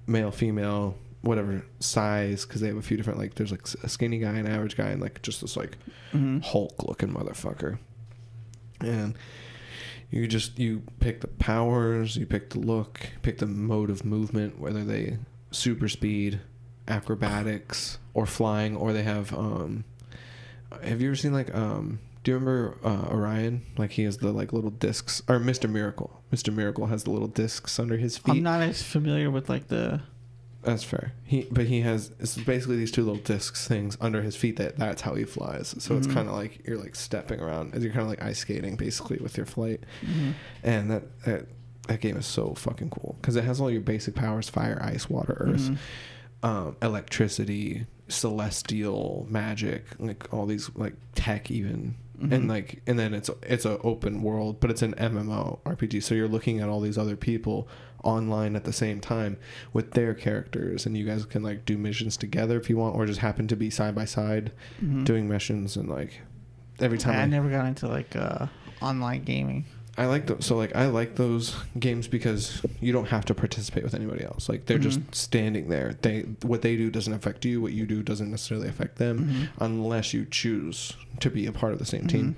male, 0.06 0.32
female, 0.32 0.98
whatever 1.22 1.64
size, 1.80 2.46
because 2.46 2.60
they 2.60 2.68
have 2.68 2.76
a 2.78 2.82
few 2.82 2.98
different 2.98 3.20
like 3.20 3.36
there's 3.36 3.52
like 3.52 3.66
a 3.84 3.88
skinny 3.90 4.20
guy, 4.20 4.34
an 4.34 4.46
average 4.48 4.76
guy, 4.76 4.90
and 4.90 5.02
like 5.02 5.22
just 5.22 5.40
this 5.42 5.56
like 5.56 5.78
Mhm. 6.14 6.44
Hulk 6.44 6.84
looking 6.88 7.14
motherfucker. 7.14 7.78
And 8.82 9.16
you 10.12 10.28
just 10.28 10.60
you 10.60 10.82
pick 11.00 11.22
the 11.22 11.28
powers, 11.28 12.18
you 12.18 12.26
pick 12.26 12.50
the 12.50 12.60
look, 12.60 13.00
pick 13.22 13.38
the 13.38 13.48
mode 13.48 13.90
of 13.90 14.04
movement, 14.04 14.60
whether 14.60 14.84
they 14.84 15.18
super 15.52 15.88
speed, 15.88 16.42
acrobatics, 16.88 17.98
or 18.14 18.26
flying, 18.26 18.76
or 18.76 18.94
they 18.94 19.04
have 19.04 19.34
um 19.34 19.84
have 20.84 21.02
you 21.02 21.10
ever 21.10 21.16
seen 21.16 21.34
like 21.34 21.54
um 21.56 22.00
do 22.24 22.32
you 22.32 22.36
remember 22.38 22.78
uh, 22.86 23.08
Orion? 23.14 23.64
Like 23.78 23.92
he 23.92 24.04
has 24.04 24.18
the 24.20 24.32
like 24.32 24.54
little 24.54 24.70
discs 24.70 25.22
or 25.28 25.40
Mr. 25.40 25.70
Miracle. 25.70 26.22
Mr. 26.32 26.54
Miracle 26.56 26.86
has 26.88 27.04
the 27.04 27.12
little 27.12 27.28
discs 27.28 27.78
under 27.80 27.98
his 27.98 28.18
feet. 28.18 28.32
I'm 28.38 28.44
not 28.44 28.62
as 28.62 28.82
familiar 28.82 29.30
with 29.30 29.50
like 29.50 29.68
the 29.68 30.02
That's 30.62 30.84
fair. 30.86 31.12
He 31.26 31.46
but 31.52 31.66
he 31.66 31.82
has 31.82 32.12
it's 32.20 32.38
basically 32.38 32.78
these 32.78 32.92
two 32.92 33.04
little 33.04 33.22
discs 33.22 33.68
things 33.68 33.98
under 34.00 34.22
his 34.22 34.38
feet 34.38 34.56
that 34.56 34.78
that's 34.78 35.02
how 35.02 35.16
he 35.16 35.26
flies. 35.26 35.76
So 35.80 35.98
it's 35.98 36.08
Mhm. 36.08 36.14
kind 36.14 36.30
of 36.30 36.36
like 36.36 36.66
you're 36.66 36.78
like 36.78 36.96
stepping 36.96 37.42
around. 37.42 37.76
As 37.76 37.84
you're 37.84 37.92
kind 37.92 38.04
of 38.04 38.10
like 38.10 38.24
ice 38.24 38.40
skating 38.40 38.78
basically 38.78 39.18
with 39.18 39.36
your 39.36 39.46
flight. 39.46 39.82
Mhm. 40.06 40.34
And 40.64 40.92
that 40.92 41.04
that, 41.26 41.46
that 41.90 42.00
game 42.00 42.16
is 42.16 42.26
so 42.26 42.54
fucking 42.54 42.90
cool 42.92 43.18
because 43.22 43.36
it 43.36 43.44
has 43.44 43.60
all 43.60 43.70
your 43.70 43.82
basic 43.82 44.16
powers: 44.16 44.48
fire, 44.48 44.80
ice, 44.82 45.10
water, 45.10 45.36
earth, 45.42 45.70
Mhm. 45.72 45.78
Um, 46.44 46.76
electricity, 46.82 47.88
celestial 48.10 49.26
magic, 49.30 49.86
like 50.00 50.32
all 50.34 50.46
these 50.46 50.70
like 50.76 50.96
tech 51.16 51.50
even. 51.52 51.96
Mhm. 52.22 52.32
And 52.32 52.48
like, 52.48 52.82
and 52.86 52.98
then 53.00 53.14
it's 53.14 53.30
it's 53.44 53.66
a 53.66 53.80
open 53.80 54.22
world, 54.22 54.60
but 54.60 54.70
it's 54.70 54.82
an 54.84 54.94
MMO 54.96 55.60
RPG. 55.66 56.04
So 56.04 56.14
you're 56.16 56.28
looking 56.28 56.60
at 56.60 56.70
all 56.70 56.80
these 56.80 56.98
other 56.98 57.16
people 57.16 57.68
online 58.04 58.56
at 58.56 58.66
the 58.66 58.74
same 58.74 59.00
time 59.00 59.38
with 59.74 59.92
their 59.92 60.14
characters, 60.14 60.86
and 60.86 60.96
you 60.98 61.06
guys 61.06 61.26
can 61.26 61.42
like 61.42 61.66
do 61.66 61.78
missions 61.78 62.16
together 62.18 62.58
if 62.60 62.70
you 62.70 62.78
want, 62.78 62.96
or 62.96 63.06
just 63.06 63.20
happen 63.22 63.48
to 63.48 63.56
be 63.56 63.70
side 63.70 63.96
by 63.96 64.06
side 64.06 64.52
Mhm. 64.84 65.06
doing 65.06 65.28
missions. 65.28 65.76
And 65.76 65.90
like 65.90 66.22
every 66.80 66.98
time 66.98 67.16
I 67.16 67.24
I, 67.24 67.26
never 67.26 67.50
got 67.50 67.66
into 67.66 67.88
like 67.88 68.16
uh 68.16 68.48
online 68.82 69.24
gaming. 69.24 69.66
I 69.96 70.06
like 70.08 70.26
those. 70.26 70.46
So 70.46 70.58
like 70.58 70.76
I 70.76 70.88
like 70.88 71.16
those 71.16 71.56
games 71.80 72.08
because 72.08 72.62
you 72.82 72.92
don't 72.92 73.10
have 73.10 73.26
to 73.26 73.36
participate 73.36 73.84
with 73.84 73.94
anybody 73.94 74.24
else. 74.24 74.50
Like 74.50 74.66
they're 74.66 74.80
Mhm. 74.80 74.82
just 74.82 75.00
standing 75.16 75.70
there. 75.70 75.96
They 76.02 76.22
what 76.42 76.64
they 76.64 76.76
do 76.76 76.90
doesn't 76.90 77.14
affect 77.14 77.46
you. 77.46 77.62
What 77.62 77.74
you 77.74 77.86
do 77.86 78.02
doesn't 78.02 78.32
necessarily 78.32 78.68
affect 78.68 78.96
them, 78.98 79.30
Mhm. 79.30 79.48
unless 79.60 80.14
you 80.14 80.26
choose 80.30 80.94
to 81.20 81.30
be 81.30 81.46
a 81.46 81.52
part 81.52 81.74
of 81.74 81.80
the 81.80 81.86
same 81.86 82.08
team. 82.08 82.36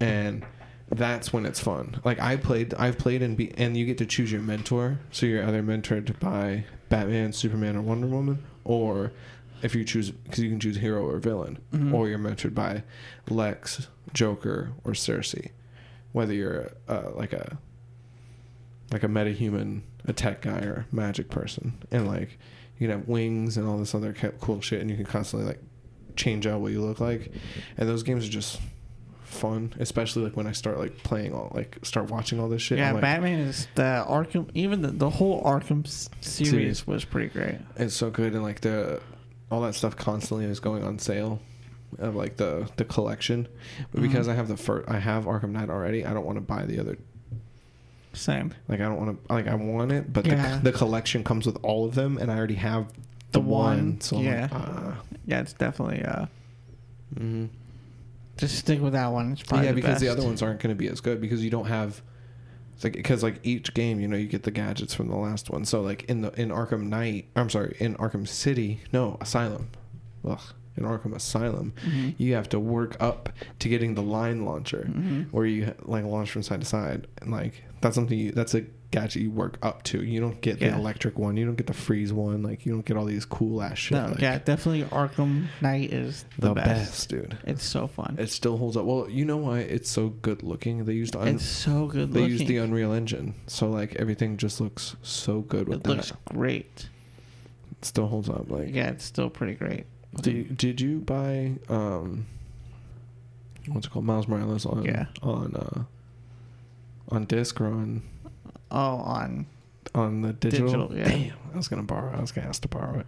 Mhm. 0.00 0.06
And 0.06 0.42
that's 0.90 1.32
when 1.32 1.46
it's 1.46 1.60
fun. 1.60 2.00
Like 2.04 2.18
I 2.20 2.36
played, 2.36 2.74
I've 2.74 2.98
played 2.98 3.22
and 3.22 3.36
be, 3.36 3.52
and 3.56 3.76
you 3.76 3.86
get 3.86 3.98
to 3.98 4.06
choose 4.06 4.32
your 4.32 4.42
mentor. 4.42 4.98
So 5.12 5.26
you're 5.26 5.44
either 5.46 5.62
mentored 5.62 6.18
by 6.18 6.64
Batman, 6.88 7.32
Superman, 7.32 7.76
or 7.76 7.82
Wonder 7.82 8.06
Woman, 8.08 8.38
or 8.64 9.12
if 9.62 9.74
you 9.74 9.84
choose, 9.84 10.10
because 10.10 10.40
you 10.40 10.50
can 10.50 10.58
choose 10.58 10.78
hero 10.78 11.06
or 11.08 11.18
villain, 11.18 11.58
Mhm. 11.72 11.92
or 11.92 12.08
you're 12.08 12.18
mentored 12.18 12.54
by 12.54 12.82
Lex, 13.28 13.86
Joker, 14.14 14.70
or 14.82 14.94
Circe 14.94 15.34
whether 16.12 16.32
you're 16.32 16.72
uh, 16.88 17.10
like 17.14 17.32
a 17.32 17.58
like 18.90 19.02
a 19.02 19.08
metahuman, 19.08 19.82
a 20.06 20.12
tech 20.12 20.42
guy, 20.42 20.60
or 20.60 20.86
a 20.90 20.94
magic 20.94 21.28
person, 21.28 21.82
and 21.90 22.06
like 22.06 22.38
you 22.78 22.88
can 22.88 22.98
have 22.98 23.08
wings 23.08 23.56
and 23.56 23.68
all 23.68 23.78
this 23.78 23.94
other 23.94 24.14
cool 24.40 24.60
shit, 24.60 24.80
and 24.80 24.90
you 24.90 24.96
can 24.96 25.04
constantly 25.04 25.46
like 25.46 25.62
change 26.16 26.46
out 26.46 26.60
what 26.60 26.72
you 26.72 26.80
look 26.80 27.00
like, 27.00 27.32
and 27.76 27.88
those 27.88 28.02
games 28.02 28.26
are 28.26 28.30
just 28.30 28.60
fun, 29.24 29.74
especially 29.78 30.24
like 30.24 30.36
when 30.36 30.46
I 30.46 30.52
start 30.52 30.78
like 30.78 31.02
playing 31.02 31.34
all 31.34 31.52
like 31.54 31.78
start 31.82 32.10
watching 32.10 32.40
all 32.40 32.48
this 32.48 32.62
shit. 32.62 32.78
yeah, 32.78 32.92
like, 32.92 33.02
Batman 33.02 33.40
is 33.40 33.68
the 33.74 34.04
Arkham. 34.08 34.50
Even 34.54 34.82
the, 34.82 34.88
the 34.88 35.10
whole 35.10 35.42
Arkham 35.42 35.86
series 35.86 36.50
Series. 36.50 36.86
was 36.86 37.04
pretty 37.04 37.28
great. 37.28 37.58
it's 37.76 37.94
so 37.94 38.10
good, 38.10 38.32
and 38.32 38.42
like 38.42 38.60
the 38.60 39.00
all 39.50 39.60
that 39.62 39.74
stuff 39.74 39.96
constantly 39.96 40.46
is 40.46 40.60
going 40.60 40.82
on 40.82 40.98
sale. 40.98 41.40
Of 41.98 42.14
like 42.14 42.36
the 42.36 42.68
the 42.76 42.84
collection, 42.84 43.48
but 43.92 44.02
because 44.02 44.26
Mhm. 44.26 44.30
I 44.32 44.34
have 44.34 44.48
the 44.48 44.56
first, 44.58 44.88
I 44.88 44.98
have 44.98 45.24
Arkham 45.24 45.50
Knight 45.52 45.70
already. 45.70 46.04
I 46.04 46.12
don't 46.12 46.26
want 46.26 46.36
to 46.36 46.42
buy 46.42 46.66
the 46.66 46.78
other 46.80 46.98
Same. 48.12 48.52
Like 48.68 48.80
I 48.80 48.84
don't 48.84 48.98
want 48.98 49.26
to 49.26 49.32
like 49.32 49.46
I 49.46 49.54
want 49.54 49.92
it, 49.92 50.12
but 50.12 50.26
Yeah. 50.26 50.58
the, 50.58 50.70
the 50.70 50.78
collection 50.78 51.24
comes 51.24 51.46
with 51.46 51.56
all 51.62 51.86
of 51.86 51.94
them, 51.94 52.18
and 52.18 52.30
I 52.30 52.36
already 52.36 52.54
have 52.56 52.88
the, 52.88 52.94
The 53.32 53.40
one, 53.40 53.76
one. 53.76 54.00
So 54.00 54.16
I'm 54.18 54.24
yeah. 54.24 54.40
like, 54.42 54.52
ah. 54.52 55.00
Yeah, 55.26 55.40
it's 55.40 55.52
definitely 55.54 56.04
uh 56.04 56.26
hmm 57.16 57.46
just 58.36 58.56
stick 58.56 58.80
with 58.80 58.92
that 58.92 59.08
one. 59.08 59.32
It's 59.32 59.42
probably 59.42 59.66
yeah, 59.66 59.72
because 59.72 59.98
the 60.00 60.06
best. 60.06 60.18
other 60.18 60.26
ones 60.26 60.42
aren't 60.42 60.60
going 60.60 60.70
to 60.74 60.78
be 60.78 60.88
as 60.88 61.00
good 61.00 61.20
because 61.20 61.42
you 61.42 61.50
don't 61.50 61.66
have. 61.66 62.02
It's 62.74 62.84
like 62.84 62.92
because 62.92 63.22
like 63.24 63.40
each 63.42 63.74
game, 63.74 63.98
you 63.98 64.06
know, 64.06 64.16
you 64.16 64.26
get 64.28 64.44
the 64.44 64.52
gadgets 64.52 64.94
from 64.94 65.08
the 65.08 65.16
last 65.16 65.50
one. 65.50 65.64
So 65.64 65.80
like 65.82 66.04
in 66.04 66.20
the 66.20 66.30
in 66.40 66.50
Arkham 66.50 66.84
Knight, 66.84 67.26
I'm 67.34 67.50
sorry, 67.50 67.76
in 67.80 67.96
Arkham 67.96 68.28
City, 68.28 68.80
no 68.92 69.16
Asylum, 69.20 69.70
ugh, 70.24 70.40
in 70.78 70.84
Arkham 70.84 71.14
Asylum, 71.14 71.72
Mhm. 71.86 72.14
you 72.16 72.34
have 72.34 72.48
to 72.50 72.58
work 72.60 72.96
up 73.00 73.28
to 73.58 73.68
getting 73.68 73.94
the 73.94 74.02
line 74.02 74.44
launcher, 74.44 74.88
Mhm. 74.90 75.26
where 75.30 75.44
you 75.46 75.74
like 75.82 76.04
launch 76.04 76.30
from 76.30 76.42
side 76.42 76.60
to 76.60 76.66
side, 76.66 77.06
and 77.20 77.30
like 77.30 77.62
that's 77.80 77.94
something 77.94 78.18
you 78.18 78.32
that's 78.32 78.54
a 78.54 78.64
gadget 78.90 79.20
you 79.22 79.30
work 79.30 79.58
up 79.60 79.82
to. 79.82 80.02
You 80.02 80.18
don't 80.18 80.40
get 80.40 80.60
the 80.60 80.68
electric 80.74 81.18
one, 81.18 81.36
you 81.36 81.44
don't 81.44 81.56
get 81.56 81.66
the 81.66 81.74
freeze 81.74 82.10
one, 82.10 82.42
like 82.42 82.64
you 82.64 82.72
don't 82.72 82.86
get 82.86 82.96
all 82.96 83.04
these 83.04 83.26
cool 83.26 83.60
ass 83.60 83.76
shit. 83.76 83.98
No, 83.98 84.06
like, 84.06 84.20
yeah, 84.22 84.38
definitely 84.38 84.82
Arkham 84.84 85.44
Knight 85.60 85.92
is 85.92 86.24
the, 86.38 86.48
the 86.48 86.54
best. 86.54 86.66
best. 86.66 87.08
dude. 87.10 87.38
It's 87.46 87.62
so 87.64 87.86
fun. 87.86 88.16
It 88.18 88.30
still 88.30 88.56
holds 88.56 88.78
up. 88.78 88.86
Well, 88.86 89.06
you 89.10 89.26
know 89.26 89.36
why 89.36 89.58
it's 89.58 89.90
so 89.90 90.08
good 90.08 90.42
looking? 90.42 90.86
They 90.86 90.94
used 90.94 91.14
un- 91.16 91.28
it's 91.28 91.44
so 91.44 91.86
good 91.86 92.14
they 92.14 92.20
looking. 92.20 92.32
used 92.32 92.46
the 92.46 92.56
Unreal 92.56 92.92
Engine, 92.92 93.34
so 93.46 93.68
like 93.68 93.94
everything 93.96 94.38
just 94.38 94.58
looks 94.58 94.96
so 95.02 95.42
good 95.42 95.68
with 95.68 95.80
it 95.80 95.84
that. 95.84 95.90
looks 95.96 96.12
great. 96.24 96.88
It 97.72 97.84
still 97.84 98.06
holds 98.08 98.30
up. 98.30 98.50
Like, 98.50 98.74
Yeah, 98.74 98.88
it's 98.88 99.04
still 99.04 99.28
pretty 99.28 99.54
great. 99.54 99.84
Did 100.16 100.34
you, 100.34 100.44
did 100.44 100.80
you 100.80 100.98
buy 101.00 101.52
um, 101.68 102.26
what's 103.68 103.86
it 103.86 103.90
called, 103.90 104.04
Miles 104.04 104.26
Morales 104.28 104.64
on 104.66 104.84
Yeah. 104.84 105.06
on 105.22 105.54
uh, 105.54 105.82
on 107.14 107.24
disc 107.26 107.60
or 107.60 107.66
on 107.66 108.02
Oh, 108.70 108.96
on 108.98 109.46
on 109.94 110.22
the 110.22 110.32
digital? 110.32 110.88
Digital, 110.88 110.96
yeah. 110.96 111.08
Damn, 111.08 111.36
I 111.52 111.56
was 111.56 111.68
gonna 111.68 111.82
borrow. 111.82 112.16
I 112.16 112.20
was 112.20 112.32
gonna 112.32 112.48
ask 112.48 112.62
to 112.62 112.68
borrow 112.68 113.00
it. 113.00 113.06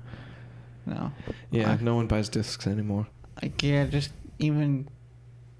no, 0.87 1.13
Yeah, 1.51 1.73
I- 1.73 1.83
no 1.83 1.95
one 1.97 2.07
buys 2.07 2.29
discs 2.29 2.67
anymore. 2.67 3.07
like 3.43 3.63
yeah, 3.63 3.87
just 3.87 4.11
even 4.39 4.89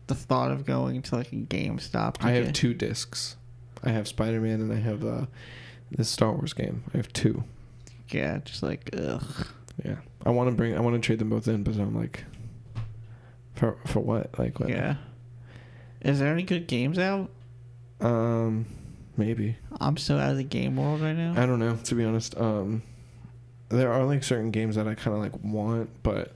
the 0.07 0.15
thought 0.15 0.51
of 0.51 0.65
going 0.67 1.03
to 1.03 1.15
like 1.17 1.33
a 1.33 1.37
GameStop. 1.37 2.15
to 2.19 2.27
I 2.27 2.31
have 2.33 2.47
get- 2.47 2.55
two 2.55 2.75
discs. 2.75 3.37
I 3.85 3.91
have 3.91 4.09
Spider 4.09 4.41
Man 4.41 4.61
and 4.61 4.73
I 4.73 4.77
have 4.77 5.05
uh, 5.05 5.27
this 5.91 6.09
Star 6.11 6.33
Wars 6.33 6.53
game. 6.53 6.85
I 6.93 6.97
have 6.99 7.11
two. 7.13 7.45
Yeah, 8.11 8.39
just 8.45 8.63
like 8.63 8.91
ugh. 8.97 9.47
Yeah, 9.85 9.97
I 10.25 10.31
want 10.31 10.51
to 10.51 10.55
bring. 10.57 10.77
I 10.77 10.81
want 10.81 10.95
to 10.95 11.01
trade 11.07 11.19
them 11.19 11.31
both 11.31 11.49
in, 11.49 11.63
but 11.63 11.75
I'm 11.77 11.95
like, 11.97 12.25
for 13.55 13.77
for 13.87 14.01
what? 14.01 14.39
Like 14.39 14.61
what? 14.61 14.69
Yeah. 14.69 14.97
Is 16.03 16.19
there 16.19 16.33
any 16.33 16.43
good 16.43 16.67
games 16.67 16.99
out? 16.99 17.31
Um, 18.01 18.67
maybe. 19.17 19.57
I'm 19.81 19.97
so 19.97 20.17
out 20.17 20.31
of 20.31 20.37
the 20.39 20.45
game 20.45 20.77
world 20.77 21.01
right 21.03 21.17
now. 21.17 21.35
I 21.37 21.47
don't 21.47 21.59
know. 21.59 21.77
To 21.77 21.95
be 21.95 22.05
honest, 22.05 22.37
um, 22.39 22.83
there 23.69 23.93
are 23.93 24.05
like 24.05 24.25
certain 24.25 24.51
games 24.51 24.77
that 24.77 24.89
I 24.89 24.95
kind 24.95 25.17
of 25.17 25.23
like 25.23 25.43
want, 25.45 25.91
but 26.03 26.35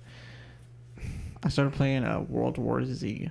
I 1.42 1.48
started 1.48 1.72
playing 1.74 2.04
uh, 2.04 2.20
World 2.20 2.58
War 2.58 2.84
Z 2.84 3.30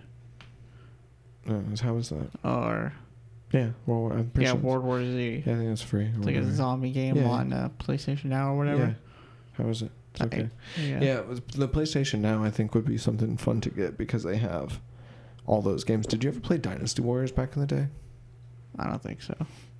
uh, 1.49 1.53
was 1.93 2.09
that? 2.09 2.29
or 2.43 2.93
Yeah, 3.51 3.71
World 3.85 4.11
War. 4.13 4.25
Yeah, 4.39 4.51
sure 4.51 4.55
World 4.59 4.83
War 4.85 5.01
Z. 5.01 5.43
Yeah, 5.45 5.53
I 5.53 5.57
think 5.57 5.71
it's 5.71 5.81
free. 5.81 6.05
It's 6.05 6.25
like 6.25 6.35
a 6.35 6.51
zombie 6.51 6.91
game 6.91 7.17
Yeah. 7.17 7.27
on 7.27 7.53
uh, 7.53 7.69
PlayStation 7.79 8.25
Now 8.25 8.53
or 8.53 8.57
whatever. 8.57 8.95
Yeah. 9.59 9.65
was 9.65 9.81
it? 9.81 9.91
It's 10.13 10.21
okay. 10.21 10.49
Yeah. 10.77 11.01
Yeah, 11.01 11.17
it 11.19 11.27
was, 11.27 11.41
the 11.55 11.67
PlayStation 11.67 12.19
Now 12.19 12.43
I 12.43 12.49
think 12.51 12.75
would 12.75 12.85
be 12.85 12.97
something 12.97 13.37
fun 13.37 13.61
to 13.61 13.69
get 13.69 13.97
because 13.97 14.23
they 14.23 14.37
have 14.37 14.79
all 15.45 15.61
those 15.61 15.83
games. 15.83 16.05
Did 16.05 16.23
you 16.23 16.29
ever 16.29 16.39
play 16.39 16.57
Dynasty 16.57 17.01
Warriors 17.01 17.31
back 17.31 17.55
in 17.55 17.61
the 17.61 17.67
day? 17.67 17.87
I 18.77 18.87
don't 18.89 19.01
think 19.01 19.21
so. 19.21 19.35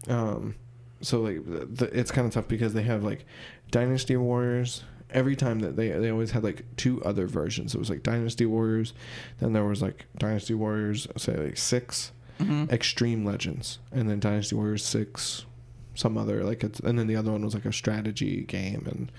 Um, 0.07 0.55
so 1.01 1.21
like 1.21 1.45
the, 1.45 1.65
the, 1.65 1.99
it's 1.99 2.11
kind 2.11 2.27
of 2.27 2.33
tough 2.33 2.47
because 2.47 2.73
they 2.73 2.83
have 2.83 3.03
like 3.03 3.25
Dynasty 3.71 4.15
Warriors. 4.17 4.83
Every 5.09 5.35
time 5.35 5.59
that 5.59 5.75
they 5.75 5.89
they 5.89 6.09
always 6.09 6.31
had 6.31 6.43
like 6.43 6.65
two 6.75 7.03
other 7.03 7.27
versions. 7.27 7.75
It 7.75 7.77
was 7.77 7.89
like 7.91 8.01
Dynasty 8.01 8.47
Warriors, 8.47 8.93
then 9.39 9.53
there 9.53 9.63
was 9.63 9.79
like 9.79 10.07
Dynasty 10.17 10.55
Warriors, 10.55 11.07
say 11.17 11.37
like 11.37 11.57
six, 11.57 12.11
hmm 12.39 12.63
Extreme 12.71 13.23
Legends, 13.23 13.77
and 13.91 14.09
then 14.09 14.19
Dynasty 14.19 14.55
Warriors 14.55 14.83
Six, 14.83 15.45
some 15.93 16.17
other 16.17 16.43
like 16.43 16.63
it's, 16.63 16.79
and 16.79 16.97
then 16.97 17.05
the 17.05 17.15
other 17.15 17.31
one 17.31 17.43
was 17.45 17.53
like 17.53 17.65
a 17.65 17.71
strategy 17.71 18.41
game, 18.41 18.87
and 18.89 19.11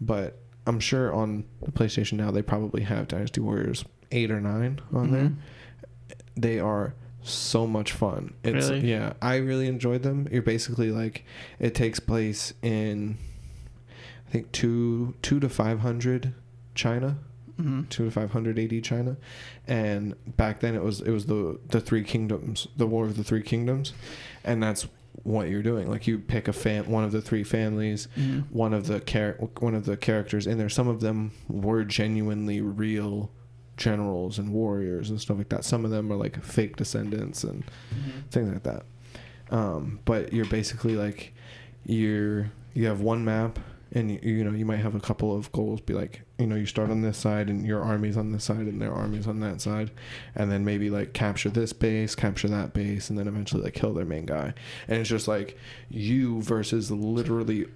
but 0.00 0.38
I'm 0.66 0.80
sure 0.80 1.12
on 1.12 1.44
the 1.62 1.70
PlayStation 1.72 2.14
now 2.14 2.30
they 2.30 2.42
probably 2.42 2.82
have 2.82 3.08
Dynasty 3.08 3.40
Warriors 3.40 3.84
eight 4.12 4.30
or 4.30 4.40
nine 4.40 4.80
on 4.92 5.10
there. 5.10 5.32
They 6.36 6.58
are 6.58 6.94
so 7.22 7.66
much 7.66 7.92
fun. 7.92 8.34
It's 8.44 8.68
Really? 8.68 8.90
yeah, 8.90 9.14
I 9.22 9.36
really 9.36 9.66
enjoyed 9.66 10.02
them. 10.02 10.28
You're 10.30 10.42
basically 10.42 10.90
like 10.92 11.24
it 11.58 11.74
takes 11.74 11.98
place 12.00 12.52
in 12.62 13.16
I 14.28 14.30
think 14.30 14.52
two 14.52 15.14
two 15.22 15.40
to 15.40 15.48
five 15.48 15.80
hundred 15.80 16.34
China 16.74 17.18
hmm 17.56 17.82
two 17.88 18.04
to 18.04 18.10
five 18.10 18.32
hundred 18.32 18.58
AD 18.58 18.84
China, 18.84 19.16
and 19.66 20.14
back 20.36 20.60
then 20.60 20.74
it 20.74 20.82
was 20.82 21.00
it 21.00 21.10
was 21.10 21.26
the 21.26 21.58
the 21.70 21.80
three 21.80 22.04
kingdoms, 22.04 22.68
the 22.76 22.86
War 22.86 23.06
of 23.06 23.16
the 23.16 23.24
Three 23.24 23.42
Kingdoms, 23.42 23.92
and 24.44 24.62
that's 24.62 24.86
what 25.22 25.48
you're 25.48 25.62
doing. 25.62 25.90
Like 25.90 26.06
you 26.06 26.18
pick 26.18 26.48
a 26.48 26.52
fam, 26.52 26.88
one 26.90 27.04
of 27.04 27.12
the 27.12 27.20
three 27.22 27.44
families, 27.44 28.08
hmm 28.14 28.40
one 28.50 28.72
of 28.74 28.86
the 28.86 29.00
char- 29.00 29.36
one 29.58 29.74
of 29.74 29.84
the 29.86 29.96
characters 29.96 30.46
in 30.46 30.58
there. 30.58 30.68
Some 30.68 30.88
of 30.88 31.00
them 31.00 31.32
were 31.48 31.84
genuinely 31.84 32.60
real 32.60 33.30
generals 33.76 34.38
and 34.38 34.52
warriors 34.52 35.10
and 35.10 35.20
stuff 35.20 35.36
like 35.38 35.48
that. 35.50 35.64
Some 35.64 35.84
of 35.84 35.90
them 35.90 36.10
are 36.12 36.16
like 36.16 36.42
fake 36.42 36.76
descendants 36.76 37.44
and 37.44 37.64
things 38.30 38.50
like 38.52 38.62
that. 38.62 38.84
Um, 39.50 40.00
but 40.04 40.32
you're 40.32 40.46
basically 40.46 40.96
like 40.96 41.34
you're 41.84 42.50
you 42.74 42.86
have 42.86 43.00
one 43.00 43.24
map 43.24 43.58
and 43.92 44.10
you, 44.22 44.42
know 44.44 44.50
you 44.50 44.64
might 44.64 44.78
have 44.78 44.94
a 44.94 45.00
couple 45.00 45.34
of 45.36 45.50
goals 45.52 45.80
be 45.80 45.94
like 45.94 46.22
you 46.38 46.46
know 46.46 46.56
you 46.56 46.66
start 46.66 46.90
on 46.90 47.02
this 47.02 47.16
side 47.16 47.48
and 47.48 47.64
your 47.64 47.82
army's 47.82 48.16
on 48.16 48.32
this 48.32 48.44
side 48.44 48.58
and 48.66 48.80
their 48.82 48.92
army's 48.92 49.26
on 49.28 49.40
that 49.40 49.60
side 49.60 49.90
and 50.34 50.50
then 50.50 50.64
maybe 50.64 50.90
like 50.90 51.12
capture 51.12 51.48
this 51.50 51.72
base 51.72 52.14
capture 52.14 52.48
that 52.48 52.72
base 52.74 53.10
and 53.10 53.18
then 53.18 53.28
eventually 53.28 53.62
like 53.62 53.74
kill 53.74 53.94
their 53.94 54.04
main 54.04 54.26
guy 54.26 54.52
and 54.88 54.98
it's 55.00 55.08
just 55.08 55.28
like 55.28 55.56
you 55.88 56.42
versus 56.42 56.90
literally 56.90 57.66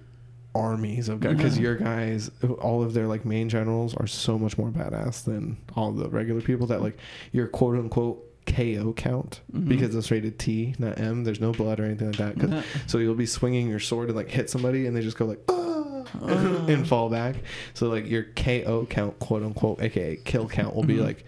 armies 0.53 1.07
of 1.07 1.21
guys 1.21 1.37
because 1.37 1.57
your 1.57 1.75
guys 1.77 2.29
all 2.59 2.83
of 2.83 2.93
their 2.93 3.07
like 3.07 3.23
main 3.23 3.47
generals 3.47 3.95
are 3.95 4.07
so 4.07 4.37
much 4.37 4.57
more 4.57 4.69
badass 4.69 5.23
than 5.23 5.55
all 5.77 5.93
the 5.93 6.09
regular 6.09 6.41
people 6.41 6.67
that 6.67 6.81
like 6.81 6.97
your 7.31 7.47
quote 7.47 7.77
unquote 7.77 8.27
KO 8.45 8.91
count 8.91 9.39
Mhm. 9.55 9.69
because 9.69 9.95
it's 9.95 10.09
rated 10.11 10.39
T, 10.39 10.73
not 10.79 10.99
M. 10.99 11.23
There's 11.23 11.39
no 11.39 11.51
blood 11.53 11.79
or 11.79 11.85
anything 11.85 12.11
like 12.13 12.35
that. 12.35 12.65
so 12.87 12.97
you'll 12.97 13.13
be 13.15 13.27
swinging 13.27 13.69
your 13.69 13.79
sword 13.79 14.09
and 14.09 14.17
like 14.17 14.29
hit 14.29 14.49
somebody, 14.49 14.87
and 14.87 14.97
they 14.97 15.01
just 15.01 15.15
go 15.15 15.25
like 15.25 15.39
Ah. 15.47 15.80
and 16.21 16.87
fall 16.87 17.09
back. 17.09 17.35
So 17.73 17.87
like 17.89 18.07
your 18.09 18.23
KO 18.35 18.85
count, 18.89 19.19
quote 19.19 19.43
unquote, 19.43 19.81
aka 19.81 20.15
kill 20.17 20.47
count, 20.47 20.75
will 20.75 20.83
be 20.83 20.97
Mhm. 20.97 21.05
like 21.05 21.25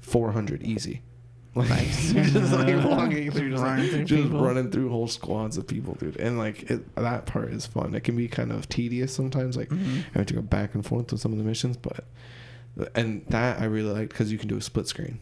400 0.00 0.62
easy. 0.62 1.02
Like 1.54 1.70
Nice. 1.70 2.12
just 2.12 2.52
like 2.52 2.84
walking 2.84 3.32
through, 3.32 3.50
just, 3.50 3.62
Running 3.62 3.88
through 3.90 4.04
just 4.04 4.32
running 4.32 4.70
through 4.70 4.90
whole 4.90 5.08
squads 5.08 5.56
of 5.56 5.66
people, 5.66 5.94
dude. 5.94 6.16
And 6.18 6.38
like 6.38 6.70
it, 6.70 6.94
that 6.94 7.26
part 7.26 7.52
is 7.52 7.66
fun. 7.66 7.94
It 7.96 8.04
can 8.04 8.14
be 8.16 8.28
kind 8.28 8.52
of 8.52 8.68
tedious 8.68 9.12
sometimes, 9.12 9.56
like 9.56 9.70
Mhm. 9.70 10.04
having 10.12 10.26
to 10.26 10.34
go 10.34 10.42
back 10.42 10.74
and 10.76 10.86
forth 10.86 11.10
with 11.10 11.20
some 11.20 11.32
of 11.32 11.38
the 11.38 11.42
missions, 11.44 11.76
but 11.76 12.04
and 12.94 13.24
that 13.30 13.60
I 13.60 13.64
really 13.64 13.90
like 13.90 14.10
because 14.10 14.30
you 14.30 14.38
can 14.38 14.46
do 14.48 14.56
a 14.56 14.60
split 14.60 14.86
screen. 14.86 15.18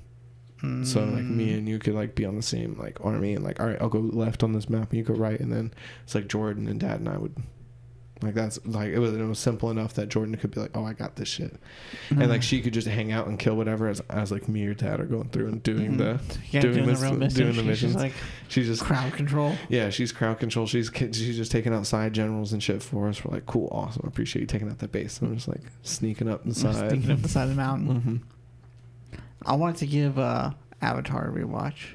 So 0.83 1.05
like 1.05 1.23
me 1.25 1.51
Mm. 1.53 1.59
and 1.59 1.69
you 1.69 1.79
could 1.79 1.95
like 1.95 2.15
be 2.17 2.25
on 2.27 2.35
the 2.35 2.43
same 2.43 2.77
like 2.77 2.99
army 3.03 3.35
and 3.35 3.45
like 3.45 3.61
all 3.61 3.67
right 3.67 3.77
I'll 3.81 3.89
go 3.89 4.01
left 4.01 4.43
on 4.43 4.53
this 4.53 4.69
map 4.69 4.91
and 4.91 4.99
you 4.99 5.05
go 5.05 5.15
right 5.15 5.39
and 5.39 5.53
then 5.53 5.73
it's 6.03 6.15
like 6.15 6.27
Jordan 6.29 6.67
and 6.67 6.81
Dad 6.81 6.99
and 6.99 7.09
I 7.09 7.19
would 7.19 7.35
like 8.23 8.33
that's 8.35 8.59
like 8.65 8.89
it 8.89 8.99
was 8.99 9.13
it 9.13 9.23
was 9.23 9.39
simple 9.39 9.71
enough 9.71 9.93
that 9.95 10.09
Jordan 10.09 10.37
could 10.37 10.51
be 10.51 10.59
like 10.61 10.71
oh 10.75 10.85
I 10.87 10.95
got 10.95 11.17
this 11.17 11.29
shit 11.29 11.55
and 12.09 12.29
like 12.31 12.43
she 12.43 12.63
could 12.63 12.73
just 12.73 12.89
hang 12.89 13.13
out 13.13 13.27
and 13.27 13.39
kill 13.39 13.57
whatever 13.57 13.89
as 13.89 14.01
as 14.09 14.33
like 14.33 14.49
me 14.49 14.65
or 14.67 14.73
Dad 14.73 15.01
are 15.01 15.05
going 15.05 15.29
through 15.29 15.49
and 15.49 15.63
doing 15.63 15.93
Mhm. 15.93 15.99
the 15.99 16.21
yeah, 16.51 16.61
doing 16.63 16.75
doing, 16.77 16.87
this- 16.87 17.01
the 17.01 17.07
real 17.11 17.29
doing 17.29 17.29
the 17.29 17.55
She's 17.55 17.65
missions. 17.65 17.93
just 17.93 18.03
like 18.03 18.13
she's 18.49 18.67
just 18.67 18.83
crowd 18.83 19.13
control. 19.13 19.55
yeah 19.69 19.91
she's 19.91 20.13
crowd 20.13 20.39
control 20.41 20.67
she's 20.67 20.91
she's 20.97 21.37
just 21.37 21.53
taking 21.53 21.75
out 21.75 21.87
side 21.87 22.15
generals 22.15 22.55
and 22.55 22.63
shit 22.63 22.83
for 22.83 23.07
us 23.09 23.23
we're 23.23 23.35
like 23.35 23.45
cool 23.45 23.69
awesome 23.71 24.01
I 24.05 24.09
appreciate 24.09 24.41
you 24.41 24.47
taking 24.47 24.71
out 24.71 24.79
that 24.79 24.93
base 24.93 25.19
and 25.21 25.29
I'm 25.29 25.37
just 25.37 25.49
like 25.49 25.61
sneaking 25.83 26.29
up 26.31 26.43
the 26.45 26.55
side 26.55 26.89
Sneaking 26.91 27.11
up 27.11 27.21
the 27.21 27.29
side 27.29 27.45
of 27.45 27.51
the 27.51 27.55
mountain. 27.57 28.01
hmm 28.01 28.17
I 29.45 29.55
wanted 29.57 29.77
to 29.77 29.87
give 29.87 30.19
uh, 30.19 30.53
Avatar 30.81 31.29
a 31.29 31.31
rewatch. 31.33 31.91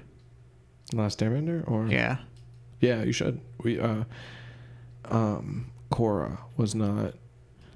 Last 0.93 1.19
Airbender 1.19 1.67
or 1.69 1.87
Yeah. 1.87 2.17
Yeah, 2.79 3.03
you 3.03 3.11
should. 3.11 3.41
We 3.63 3.79
uh 3.79 4.03
um 5.05 5.70
Korra 5.91 6.39
was 6.57 6.73
not 6.75 7.13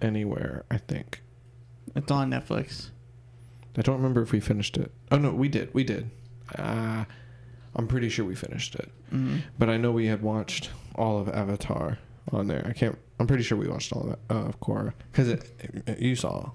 anywhere, 0.01 0.63
I 0.72 0.78
think. 0.78 1.22
It's 1.95 2.11
on 2.11 2.32
Netflix. 2.32 2.89
I 3.78 3.82
don't 3.82 3.97
remember 3.97 4.22
if 4.22 4.32
we 4.32 4.39
finished 4.39 4.78
it. 4.78 4.91
Oh 5.11 5.18
no, 5.18 5.32
we 5.32 5.49
did. 5.49 5.74
We 5.74 5.84
did. 5.84 6.09
Uh 6.57 7.05
I'm 7.76 7.88
pretty 7.88 8.07
sure 8.09 8.24
we 8.26 8.36
finished 8.36 8.76
it. 8.76 8.89
hmm 9.09 9.38
But 9.59 9.70
I 9.70 9.78
know 9.78 9.91
we 9.91 10.07
had 10.07 10.22
watched 10.22 10.70
all 10.95 11.20
of 11.20 11.28
Avatar 11.30 11.97
on 12.32 12.47
there. 12.47 12.66
I 12.68 12.74
can't 12.74 12.97
I'm 13.20 13.28
pretty 13.28 13.43
sure 13.43 13.57
we 13.57 13.68
watched 13.68 13.91
all 13.93 14.03
of 14.03 14.09
that 14.09 14.20
uh, 14.36 14.45
of 14.47 14.59
Korra 14.59 14.93
cuz 15.13 15.28
it, 15.28 15.84
it- 15.88 15.99
you 15.99 16.16
saw. 16.16 16.51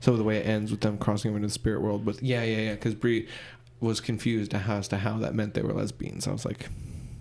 So 0.00 0.16
the 0.16 0.24
way 0.24 0.38
it 0.38 0.46
ends 0.46 0.70
with 0.70 0.80
them 0.80 0.96
crossing 0.98 1.30
over 1.30 1.36
into 1.38 1.48
the 1.48 1.52
spirit 1.54 1.82
world 1.82 2.06
with 2.06 2.22
yeah, 2.22 2.42
yeah, 2.44 2.58
yeah 2.70 2.76
cuz 2.76 2.94
Brie 2.94 3.28
was 3.80 4.00
confused 4.00 4.54
as 4.54 4.88
to 4.88 4.98
how 4.98 5.18
that 5.18 5.34
meant 5.34 5.54
they 5.54 5.62
were 5.62 5.72
lesbians. 5.72 6.26
I 6.26 6.32
was 6.32 6.44
like 6.44 6.68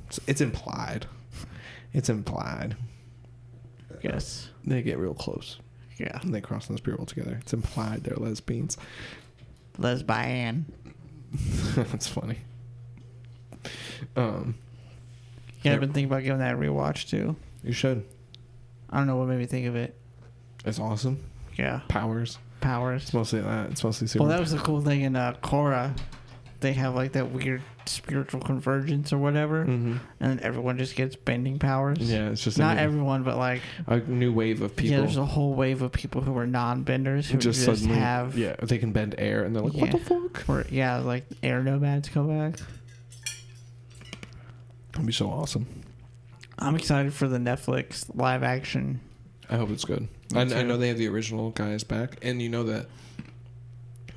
it's, 0.08 0.20
it's 0.28 0.41
implied. 0.41 1.05
It's 1.93 2.10
implied. 2.10 2.76
Yes. 4.04 4.50
They 4.66 4.82
get 4.82 4.98
real 4.98 5.14
close 5.14 5.58
Yeah. 5.98 6.20
and 6.22 6.34
they 6.34 6.41
cross 6.41 6.68
the 6.68 6.78
spirit 6.78 7.00
world 7.00 7.10
together. 7.10 7.38
It's 7.41 7.54
implied 7.54 8.04
they're 8.04 8.16
lesbians. 8.18 8.78
Lesbian. 9.78 10.66
That's 11.76 12.08
funny. 12.08 12.39
Um, 14.16 14.56
Yeah, 15.64 15.72
Yeah. 15.72 15.74
I've 15.74 15.80
been 15.82 15.93
thinking 15.93 16.12
about 16.12 16.24
giving 16.24 16.39
that 16.39 16.54
a 16.54 16.58
rewatch 16.58 17.10
too. 17.10 17.36
you 17.64 17.74
should. 17.74 18.04
I 18.89 18.98
don't 18.98 19.08
know 19.08 19.18
what 19.18 19.28
made 19.28 19.39
me 19.39 19.45
think 19.45 19.68
of 19.68 19.76
it. 19.76 19.95
It's 20.66 20.80
awesome. 20.80 21.20
Yeah. 21.58 21.82
Powers. 21.89 22.38
Powers. 22.62 23.04
It's 23.04 23.14
mostly 23.14 23.41
that. 23.41 23.72
It's 23.72 23.84
mostly 23.84 24.08
super. 24.08 24.24
Well, 24.24 24.30
that 24.32 24.39
was 24.39 24.52
the 24.52 24.60
cool 24.60 24.82
thing 24.82 25.02
in 25.02 25.16
uh, 25.16 25.34
Korra. 25.43 25.98
They 26.60 26.74
have 26.74 26.95
like 26.95 27.12
that 27.14 27.32
weird 27.32 27.62
spiritual 27.88 28.40
convergence 28.42 29.12
or 29.14 29.18
whatever, 29.18 29.64
hmm 29.66 29.98
and 30.20 30.32
then 30.32 30.40
everyone 30.42 30.78
just 30.78 30.96
gets 30.96 31.16
bending 31.16 31.60
powers. 31.60 31.98
Yeah, 32.00 32.30
it's 32.30 32.44
just 32.44 32.58
Not 32.58 32.78
new, 32.78 32.84
everyone, 32.84 33.24
but 33.24 33.38
like 33.38 33.62
a 33.88 33.98
new 34.00 34.32
wave 34.34 34.62
of 34.62 34.76
people. 34.76 34.92
yeah, 34.92 35.02
there's 35.02 35.18
a 35.18 35.26
whole 35.26 35.54
wave 35.54 35.82
of 35.82 35.92
people 35.92 36.22
who 36.22 36.38
are 36.38 36.48
non-benders 36.48 37.30
who 37.30 37.38
just, 37.38 37.64
just, 37.64 37.82
suddenly, 37.82 38.00
have 38.00 38.38
yeah, 38.38 38.56
they 38.62 38.78
can 38.78 38.92
bend 38.92 39.16
air, 39.18 39.44
and 39.44 39.56
they're 39.56 39.64
like, 39.64 39.74
"What 39.74 39.92
the 39.92 40.00
fuck?" 40.00 40.48
or 40.50 40.66
yeah, 40.70 40.98
like 40.98 41.26
air 41.44 41.64
nomads 41.64 42.10
come 42.10 42.28
back. 42.28 42.60
That'd 44.92 45.06
be 45.06 45.14
so 45.14 45.30
awesome. 45.30 45.68
I'm 46.60 46.76
excited 46.76 47.14
for 47.14 47.28
the 47.28 47.38
Netflix 47.38 48.10
live 48.16 48.42
action. 48.44 49.00
I 49.50 49.58
hope 49.58 49.70
it's 49.70 49.86
good. 49.86 50.08
I, 50.36 50.42
I 50.42 50.64
know 50.64 50.78
they 50.78 50.88
have 50.90 50.98
the 50.98 51.08
original 51.08 51.52
guys 51.52 51.84
back, 51.84 52.18
and 52.22 52.42
you 52.42 52.50
know 52.50 52.64
that 52.64 52.88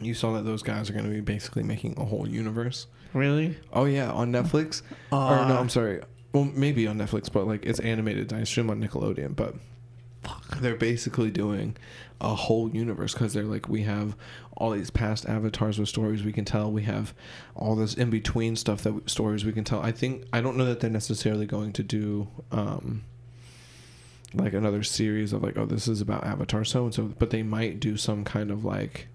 you 0.01 0.14
saw 0.14 0.33
that 0.33 0.45
those 0.45 0.62
guys 0.62 0.89
are 0.89 0.93
going 0.93 1.05
to 1.05 1.11
be 1.11 1.21
basically 1.21 1.62
making 1.62 1.95
a 1.99 2.05
whole 2.05 2.27
universe. 2.27 2.87
Really? 3.13 3.57
Oh 3.73 3.85
yeah, 3.85 4.11
on 4.11 4.33
Netflix. 4.33 4.83
Uh, 5.13 5.43
or 5.43 5.49
no, 5.49 5.59
I'm 5.59 5.69
sorry. 5.69 6.01
Well, 6.33 6.45
maybe 6.45 6.87
on 6.87 6.97
Netflix, 6.97 7.33
but 7.33 7.45
like 7.45 7.67
it's 7.67 7.81
animated. 7.81 8.33
I 8.33 8.39
assume 8.39 8.71
on 8.71 8.81
Nickelodeon, 8.81 9.35
but 9.35 9.57
fuck, 10.23 10.59
they're 10.61 10.77
basically 10.77 11.33
doing 11.33 11.77
a 12.21 12.35
whole 12.35 12.71
universe 12.71 13.13
because 13.13 13.33
they're 13.33 13.43
like 13.43 13.69
we 13.69 13.83
have 13.83 14.15
all 14.57 14.71
these 14.71 14.91
past 14.91 15.27
avatars 15.27 15.81
with 15.81 15.89
stories 15.89 16.23
we 16.23 16.33
can 16.33 16.45
tell. 16.45 16.71
We 16.71 16.83
have 16.85 17.13
all 17.57 17.75
this 17.75 17.95
in 17.95 18.11
between 18.11 18.55
stuff 18.55 18.83
that 18.83 19.11
stories 19.11 19.45
we 19.45 19.53
can 19.53 19.65
tell. 19.65 19.83
I 19.83 19.91
think 19.91 20.27
I 20.33 20.41
don't 20.41 20.57
know 20.57 20.67
that 20.67 20.79
they're 20.81 20.91
necessarily 20.91 21.47
going 21.47 21.73
to 21.73 21.83
do 21.83 22.29
um 22.53 23.03
like 24.33 24.53
another 24.53 24.85
series 24.85 25.33
of 25.33 25.43
like 25.43 25.59
oh 25.59 25.67
this 25.67 25.89
is 25.89 26.01
about 26.01 26.25
Avatar 26.25 26.65
so 26.65 26.85
and 26.85 26.95
so, 26.95 27.05
but 27.19 27.31
they 27.31 27.43
might 27.43 27.81
do 27.81 27.97
some 27.97 28.23
kind 28.25 28.51
of 28.51 28.65
like 28.65 29.09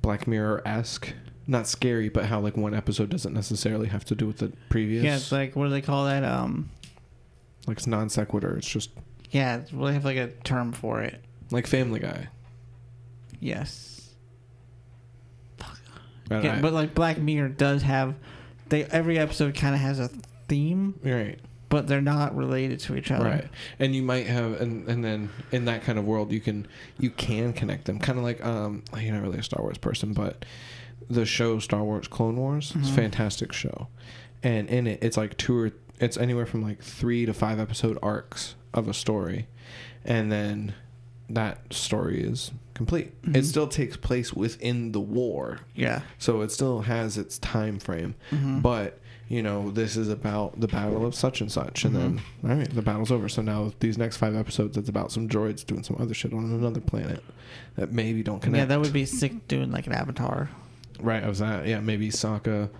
Black 0.00 0.26
Mirror 0.26 0.62
esque. 0.66 1.12
Not 1.46 1.66
scary, 1.66 2.08
but 2.08 2.26
how 2.26 2.40
like 2.40 2.56
one 2.56 2.72
episode 2.74 3.10
doesn't 3.10 3.34
necessarily 3.34 3.88
have 3.88 4.04
to 4.06 4.14
do 4.14 4.26
with 4.26 4.38
the 4.38 4.52
previous. 4.68 5.02
Yeah, 5.04 5.16
it's 5.16 5.32
like 5.32 5.56
what 5.56 5.64
do 5.64 5.70
they 5.70 5.82
call 5.82 6.04
that? 6.06 6.22
Um, 6.24 6.70
like 7.66 7.78
it's 7.78 7.86
non 7.86 8.08
sequitur. 8.08 8.56
It's 8.56 8.68
just 8.68 8.90
Yeah, 9.30 9.56
it's 9.56 9.72
really 9.72 9.94
have 9.94 10.04
like 10.04 10.16
a 10.16 10.28
term 10.44 10.72
for 10.72 11.00
it. 11.02 11.20
like 11.50 11.66
Family 11.66 11.98
Guy. 12.00 12.28
Yes. 13.40 14.10
But 16.28 16.44
Yeah, 16.44 16.56
I- 16.58 16.60
but 16.60 16.72
like 16.72 16.94
Black 16.94 17.18
Mirror 17.18 17.50
does 17.50 17.82
have, 17.82 18.14
they 18.68 18.84
every 18.84 19.18
episode 19.18 19.54
kind 19.54 19.74
of 19.74 19.80
has 19.80 19.98
a 19.98 20.08
theme, 20.48 20.94
right. 21.02 21.38
but 21.68 21.88
they're 21.88 22.00
not 22.00 22.36
related 22.36 22.80
to 22.80 22.96
each 22.96 23.10
other. 23.10 23.24
Right, 23.24 23.48
and 23.78 23.94
you 23.94 24.02
might 24.02 24.26
have, 24.26 24.60
and 24.60 24.88
and 24.88 25.04
then 25.04 25.30
in 25.50 25.64
that 25.66 25.82
kind 25.82 25.98
of 25.98 26.04
world, 26.04 26.32
you 26.32 26.40
can 26.40 26.66
you 26.98 27.10
can 27.10 27.52
connect 27.52 27.84
them, 27.86 27.98
kind 27.98 28.18
of 28.18 28.24
like 28.24 28.44
um, 28.44 28.82
you're 28.98 29.12
not 29.14 29.22
really 29.22 29.38
a 29.38 29.42
Star 29.42 29.60
Wars 29.62 29.78
person, 29.78 30.12
but 30.12 30.44
the 31.08 31.24
show 31.26 31.58
Star 31.58 31.82
Wars 31.84 32.08
Clone 32.08 32.36
Wars, 32.36 32.72
it's 32.76 32.88
a 32.88 32.92
Mhm. 32.92 32.96
fantastic 32.96 33.52
show, 33.52 33.88
and 34.42 34.68
in 34.68 34.86
it, 34.86 34.98
it's 35.02 35.16
like 35.16 35.36
two 35.36 35.56
or 35.56 35.72
it's 36.00 36.16
anywhere 36.16 36.46
from 36.46 36.62
like 36.62 36.82
three 36.82 37.26
to 37.26 37.32
five 37.32 37.60
episode 37.60 37.98
arcs 38.02 38.54
of 38.74 38.88
a 38.88 38.94
story, 38.94 39.46
and 40.04 40.32
then 40.32 40.74
that 41.30 41.72
story 41.72 42.20
is 42.22 42.50
complete. 42.74 43.12
It 43.22 43.30
Mhm. 43.32 43.44
still 43.44 43.68
takes 43.68 43.96
place 43.96 44.32
within 44.32 44.92
the 44.92 45.00
war, 45.00 45.60
Yeah. 45.74 46.02
so 46.18 46.40
it 46.40 46.50
still 46.50 46.82
has 46.82 47.16
its 47.16 47.38
time 47.38 47.78
frame 47.78 48.14
Mhm. 48.30 48.62
but 48.62 48.98
you 49.28 49.42
know 49.42 49.70
this 49.70 49.96
is 49.96 50.08
about 50.10 50.60
the 50.60 50.66
battle 50.68 51.06
of 51.06 51.14
such 51.14 51.40
and 51.40 51.50
such 51.50 51.84
and 51.86 51.94
then 51.96 52.20
all 52.44 52.50
right 52.50 52.68
the 52.74 52.82
battle's 52.82 53.10
over 53.10 53.30
so 53.30 53.40
now 53.40 53.72
these 53.80 53.96
next 53.96 54.16
five 54.18 54.34
episodes 54.34 54.76
it's 54.76 54.90
about 54.90 55.10
some 55.10 55.26
droids 55.26 55.64
doing 55.64 55.82
some 55.82 55.96
other 55.98 56.12
shit 56.12 56.34
on 56.34 56.44
another 56.44 56.80
planet 56.80 57.22
that 57.76 57.92
maybe 57.92 58.22
don't 58.22 58.42
connect 58.42 58.58
Yeah, 58.58 58.64
that 58.66 58.80
would 58.80 58.92
be 58.92 59.06
sick 59.06 59.46
doing 59.48 59.70
like 59.70 59.86
an 59.86 59.94
Avatar. 59.94 60.50
Right 61.02 61.22
i 61.24 61.28
was 61.28 61.38
that 61.40 61.66
yeah 61.66 61.80
maybe 61.80 62.08
Sokka 62.10 62.70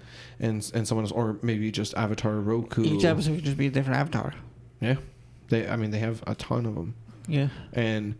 and 0.41 0.70
and 0.75 0.87
someone 0.89 1.05
else 1.05 1.12
or 1.12 1.39
maybe 1.43 1.70
just 1.70 1.95
avatar 1.95 2.35
roku 2.35 2.83
Each 2.85 3.05
episode 3.05 3.37
could 3.37 3.45
just 3.45 3.57
be 3.59 3.66
a 3.66 3.70
different 3.70 3.99
Avatar. 4.01 4.35
yeah 4.81 4.97
they 5.49 5.68
i 5.68 5.77
mean 5.77 5.91
they 5.91 5.99
have 5.99 6.23
a 6.27 6.35
ton 6.35 6.66
of 6.66 6.75
them 6.75 6.95
Yeah. 7.29 7.49
and 7.73 8.14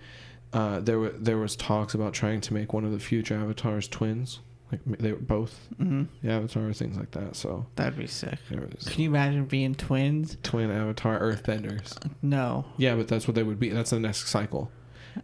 uh, 0.53 0.80
there 0.80 0.98
were 0.98 1.11
there 1.11 1.38
was 1.38 1.57
talks 1.57 1.94
about 1.94 2.12
trying 2.12 2.40
to 2.42 2.53
make 2.55 2.72
one 2.74 2.84
of 2.84 2.92
the 2.92 2.98
future 2.98 3.34
avatars 3.34 3.88
twins 3.88 4.40
like 4.70 4.80
they 4.84 5.12
were 5.12 5.18
both 5.18 5.68
hmm 5.78 6.05
the 6.22 6.30
avatars 6.30 6.78
things 6.78 6.96
like 6.98 7.11
that 7.12 7.36
so 7.36 7.64
That'd 7.76 7.98
be 7.98 8.07
sick. 8.07 8.38
was 8.50 8.86
Can 8.88 9.03
you 9.03 9.09
imagine 9.09 9.46
being 9.46 9.74
twins? 9.74 10.36
twin 10.42 10.70
avatar 10.70 11.18
earthbenders 11.20 11.96
No. 12.20 12.66
Yeah, 12.76 12.94
but 12.96 13.09
that's 13.09 13.26
what 13.26 13.34
they 13.34 13.42
would 13.42 13.59
be. 13.61 13.68
That's 13.70 13.90
the 13.90 14.00
next 14.00 14.28
cycle. 14.28 14.70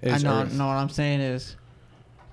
I 0.03 0.19
know. 0.19 0.43
Earth. 0.43 0.53
No, 0.55 0.67
what 0.67 0.75
I'm 0.77 0.89
saying 0.91 1.21
is, 1.21 1.57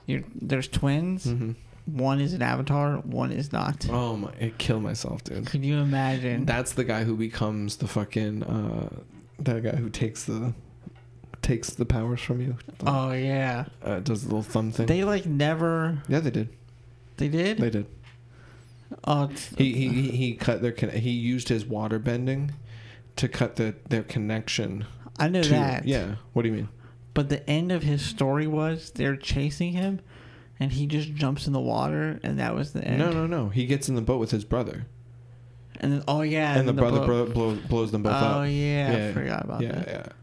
you 0.07 0.23
there's 0.35 0.67
twins. 0.67 1.25
Mhm. 1.25 1.55
One 1.85 2.19
is 2.19 2.33
an 2.33 2.41
Avatar. 2.41 2.97
One 2.97 3.31
is 3.31 3.51
not. 3.53 3.87
Oh 3.89 4.17
my! 4.17 4.31
It 4.39 4.57
killed 4.57 4.81
myself, 4.83 5.23
dude. 5.23 5.45
Could 5.45 5.63
you 5.63 5.77
imagine? 5.77 6.45
That's 6.45 6.73
the 6.73 6.83
guy 6.83 7.03
who 7.03 7.15
becomes 7.15 7.77
the 7.77 7.87
fucking 7.87 8.43
uh, 8.43 8.89
that 9.39 9.63
guy 9.63 9.75
who 9.75 9.89
takes 9.89 10.23
the 10.23 10.53
takes 11.43 11.69
the 11.69 11.85
powers 11.85 12.21
from 12.21 12.41
you. 12.41 12.57
oh 12.87 13.11
yeah. 13.11 13.65
Uh, 13.83 13.99
does 13.99 14.23
the 14.23 14.29
little 14.29 14.41
thumb 14.41 14.71
thing. 14.71 14.87
They 14.87 15.03
like 15.03 15.25
never. 15.27 16.01
yeah, 16.07 16.19
they 16.19 16.31
did. 16.31 16.49
They 17.17 17.27
did. 17.27 17.59
They 17.59 17.69
did. 17.69 17.85
oh, 19.05 19.29
He 19.57 19.73
he 19.73 19.89
he, 19.89 20.09
he 20.11 20.33
cut 20.35 20.61
their 20.63 20.71
con- 20.71 20.89
he 20.89 21.11
used 21.11 21.49
his 21.49 21.65
water 21.65 21.99
bending 21.99 22.51
to 23.17 23.27
cut 23.27 23.57
the 23.57 23.75
their 23.89 24.03
connection. 24.03 24.85
I 25.19 25.27
know 25.29 25.43
to, 25.43 25.49
that. 25.49 25.85
Yeah. 25.85 26.15
What 26.33 26.41
do 26.41 26.49
you 26.49 26.55
mean? 26.55 26.69
But 27.13 27.29
the 27.29 27.47
end 27.49 27.71
of 27.71 27.83
his 27.83 28.03
story 28.03 28.47
was 28.47 28.89
they're 28.95 29.15
chasing 29.15 29.71
him, 29.71 30.01
and 30.59 30.71
he 30.71 30.85
just 30.87 31.13
jumps 31.13 31.47
in 31.47 31.53
the 31.53 31.59
water, 31.59 32.19
and 32.23 32.39
that 32.39 32.55
was 32.55 32.73
the 32.73 32.83
end. 32.83 32.99
No, 32.99 33.11
no, 33.11 33.27
no. 33.27 33.49
He 33.49 33.65
gets 33.65 33.89
in 33.89 33.95
the 33.95 34.01
boat 34.01 34.19
with 34.19 34.31
his 34.31 34.45
brother, 34.45 34.85
And 35.79 35.91
then 35.93 36.03
oh 36.07 36.21
yeah. 36.21 36.57
and 36.57 36.67
the, 36.67 36.73
then 36.73 36.75
brother 36.75 37.05
bro- 37.05 37.25
blows 37.27 37.59
blows 37.59 37.91
them 37.91 38.03
both 38.03 38.13
Oh 38.13 38.15
up. 38.15 38.35
Oh 38.37 38.43
yeah, 38.43 39.07
I 39.09 39.13
forgot 39.13 39.43
about 39.45 39.61
yeah, 39.61 39.71
that. 39.71 40.13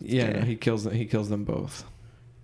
Yeah, 0.00 0.24
yeah. 0.26 0.32
no, 0.40 0.40
he 0.40 0.56
kills 0.56 0.84
them. 0.84 0.94
He 0.94 1.06
kills 1.06 1.28
them 1.28 1.44
both. 1.44 1.84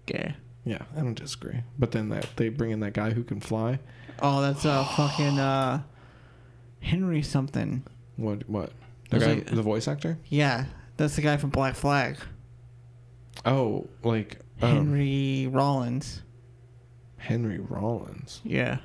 Okay. 0.09 0.35
Yeah, 0.65 0.83
I 0.97 1.01
don't 1.01 1.15
disagree. 1.15 1.61
But 1.79 1.91
then 1.93 2.09
that 2.11 2.27
they 2.37 2.49
bring 2.49 2.71
in 2.71 2.81
that 2.81 2.93
guy 2.93 3.11
who 3.11 3.25
can 3.25 3.41
fly. 3.41 3.79
Oh, 4.21 4.41
that's 4.41 4.65
uh 4.65 4.85
fucking 4.85 5.39
uh 5.39 5.83
Henry 6.81 7.23
something. 7.23 7.83
What? 8.17 8.49
What? 8.49 8.73
The 9.11 9.19
guy, 9.19 9.27
like- 9.35 9.47
the 9.47 9.63
voice 9.63 9.89
actor. 9.89 10.19
Yeah, 10.29 10.67
that's 10.97 11.17
the 11.17 11.23
guy 11.23 11.37
from 11.37 11.51
Black 11.51 11.75
Flag. 11.75 12.17
Oh, 13.45 13.89
like 14.05 14.39
um, 14.61 14.71
Henry 14.71 15.49
Rollins. 15.51 16.23
Henry 17.23 17.59
Rollins. 17.59 18.41
Yeah. 18.45 18.79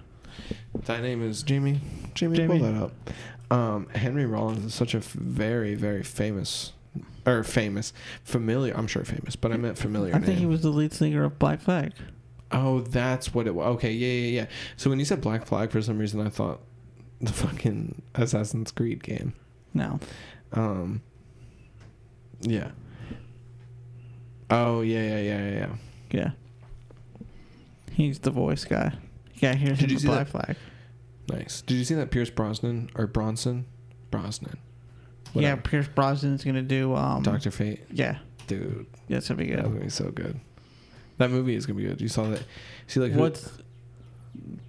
That 0.86 1.02
name 1.02 1.24
is 1.28 1.42
Jamie. 1.44 1.82
Jamie, 2.14 2.38
Jamie. 2.38 2.60
pull 2.60 2.72
that 2.72 2.84
up. 2.84 2.94
Um, 3.50 3.88
Henry 3.90 4.26
Rollins 4.26 4.64
is 4.66 4.74
such 4.74 4.94
a 4.94 4.98
f- 4.98 5.12
very, 5.12 5.74
very 5.74 6.04
famous, 6.04 6.74
or 7.26 7.44
famous, 7.44 7.94
familiar. 8.24 8.76
I'm 8.76 8.88
sure 8.88 9.04
famous, 9.04 9.36
but 9.36 9.52
I 9.52 9.58
meant 9.58 9.78
familiar. 9.78 10.14
I 10.14 10.20
think 10.20 10.28
name. 10.28 10.38
he 10.38 10.46
was 10.46 10.62
the 10.62 10.70
lead 10.70 10.94
singer 10.94 11.24
of 11.24 11.40
Black 11.40 11.62
Flag. 11.62 11.94
Oh, 12.52 12.82
that's 12.82 13.34
what 13.34 13.48
it 13.48 13.56
was. 13.56 13.66
Okay, 13.76 13.92
yeah, 13.92 14.08
yeah, 14.28 14.42
yeah. 14.42 14.48
So 14.76 14.90
when 14.90 15.00
you 15.00 15.06
said 15.06 15.22
Black 15.22 15.46
Flag, 15.46 15.72
for 15.72 15.82
some 15.82 15.98
reason 15.98 16.22
I 16.26 16.30
thought 16.30 16.60
the 17.22 17.34
fucking 17.34 18.02
Assassin's 18.16 18.72
Creed 18.72 19.04
game. 19.04 19.34
No. 19.74 20.00
Um. 20.54 21.02
Yeah. 22.42 22.72
Oh 24.50 24.82
yeah 24.82 25.02
yeah 25.02 25.20
yeah 25.20 25.50
yeah 25.50 25.70
yeah. 26.12 26.32
Yeah. 27.98 28.06
He's 28.06 28.20
the 28.20 28.32
voice 28.32 28.64
guy. 28.66 28.94
Yeah, 29.36 29.54
here's 29.54 29.80
Did 29.80 29.92
you 29.92 30.00
see 30.00 30.08
Black 30.08 30.28
that- 30.32 30.46
Flag. 30.46 30.58
Nice. 31.30 31.62
Did 31.62 31.76
you 31.76 31.84
see 31.84 31.96
that 31.96 32.10
Pierce 32.12 32.30
Brosnan 32.30 32.90
or 32.96 33.06
Bronson? 33.08 33.66
Brosnan. 34.12 34.58
Yeah, 35.34 35.52
Whatever. 35.56 35.62
Pierce 35.62 35.88
Brosnan's 35.90 36.44
gonna 36.44 36.62
do 36.62 36.96
um 36.96 37.22
Doctor 37.24 37.52
Fate. 37.52 37.82
Yeah. 37.92 38.20
Dude, 38.48 38.86
That's 39.10 39.28
gonna 39.28 39.38
be 39.40 39.50
that's 39.50 39.62
good. 39.64 39.68
gonna 39.74 39.84
be 39.84 39.90
so 39.90 40.10
good. 40.12 40.40
That 41.18 41.30
movie 41.32 41.56
is 41.56 41.66
gonna 41.66 41.78
be 41.78 41.86
good. 41.86 42.00
You 42.00 42.08
saw 42.08 42.30
that? 42.30 42.44
See 42.88 43.00
like 43.02 43.12
who, 43.12 43.20
What's 43.20 43.52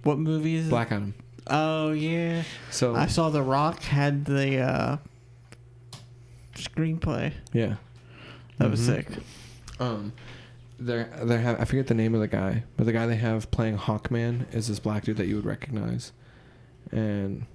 what 0.03 0.17
movie 0.17 0.55
is 0.55 0.67
it? 0.67 0.69
Black 0.69 0.91
Adam. 0.91 1.13
Oh 1.47 1.91
yeah. 1.93 2.43
So 2.71 2.93
I 2.93 3.07
saw 3.07 3.29
The 3.29 3.41
Rock 3.41 3.81
had 3.83 4.25
the 4.25 4.59
uh 4.59 4.97
screenplay. 6.55 7.31
yeah. 7.53 7.75
That 8.57 8.69
was 8.69 8.81
Mhm. 8.81 8.85
sick. 8.85 9.07
Um, 9.79 10.11
they 10.79 11.05
they 11.23 11.37
have 11.39 11.59
I 11.59 11.65
forget 11.65 11.87
the 11.87 11.93
name 11.93 12.13
of 12.15 12.21
the 12.21 12.27
guy, 12.27 12.63
but 12.77 12.85
the 12.85 12.93
guy 12.93 13.05
they 13.05 13.15
have 13.17 13.51
playing 13.51 13.77
Hawkman 13.77 14.53
is 14.53 14.67
this 14.67 14.79
black 14.79 15.03
dude 15.03 15.17
that 15.17 15.27
you 15.27 15.35
would 15.35 15.45
recognize, 15.45 16.11
and 16.91 17.45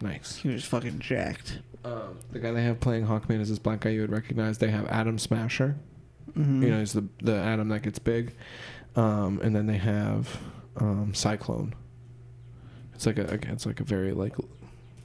nice. 0.00 0.36
He 0.36 0.48
was 0.48 0.64
fucking 0.64 0.98
jacked. 0.98 1.60
Um, 1.84 2.18
the 2.32 2.38
guy 2.40 2.50
they 2.52 2.62
have 2.64 2.80
playing 2.80 3.06
Hawkman 3.06 3.40
is 3.40 3.48
this 3.48 3.58
black 3.58 3.80
guy 3.80 3.90
you 3.90 4.00
would 4.02 4.10
recognize. 4.12 4.58
They 4.58 4.70
have 4.70 4.86
Atom 4.88 5.18
Smasher. 5.18 5.76
Mhm. 6.36 6.62
You 6.62 6.70
know, 6.70 6.78
he's 6.80 6.92
the 6.92 7.04
the 7.22 7.34
Adam 7.34 7.68
that 7.68 7.82
gets 7.82 7.98
big, 7.98 8.34
um, 8.94 9.40
and 9.42 9.54
then 9.56 9.66
they 9.66 9.78
have 9.78 10.38
um, 10.76 11.14
Cyclone. 11.14 11.74
It's 12.94 13.06
like 13.06 13.18
a 13.18 13.32
it's 13.50 13.64
like 13.66 13.80
a 13.80 13.84
very 13.84 14.12
like 14.12 14.34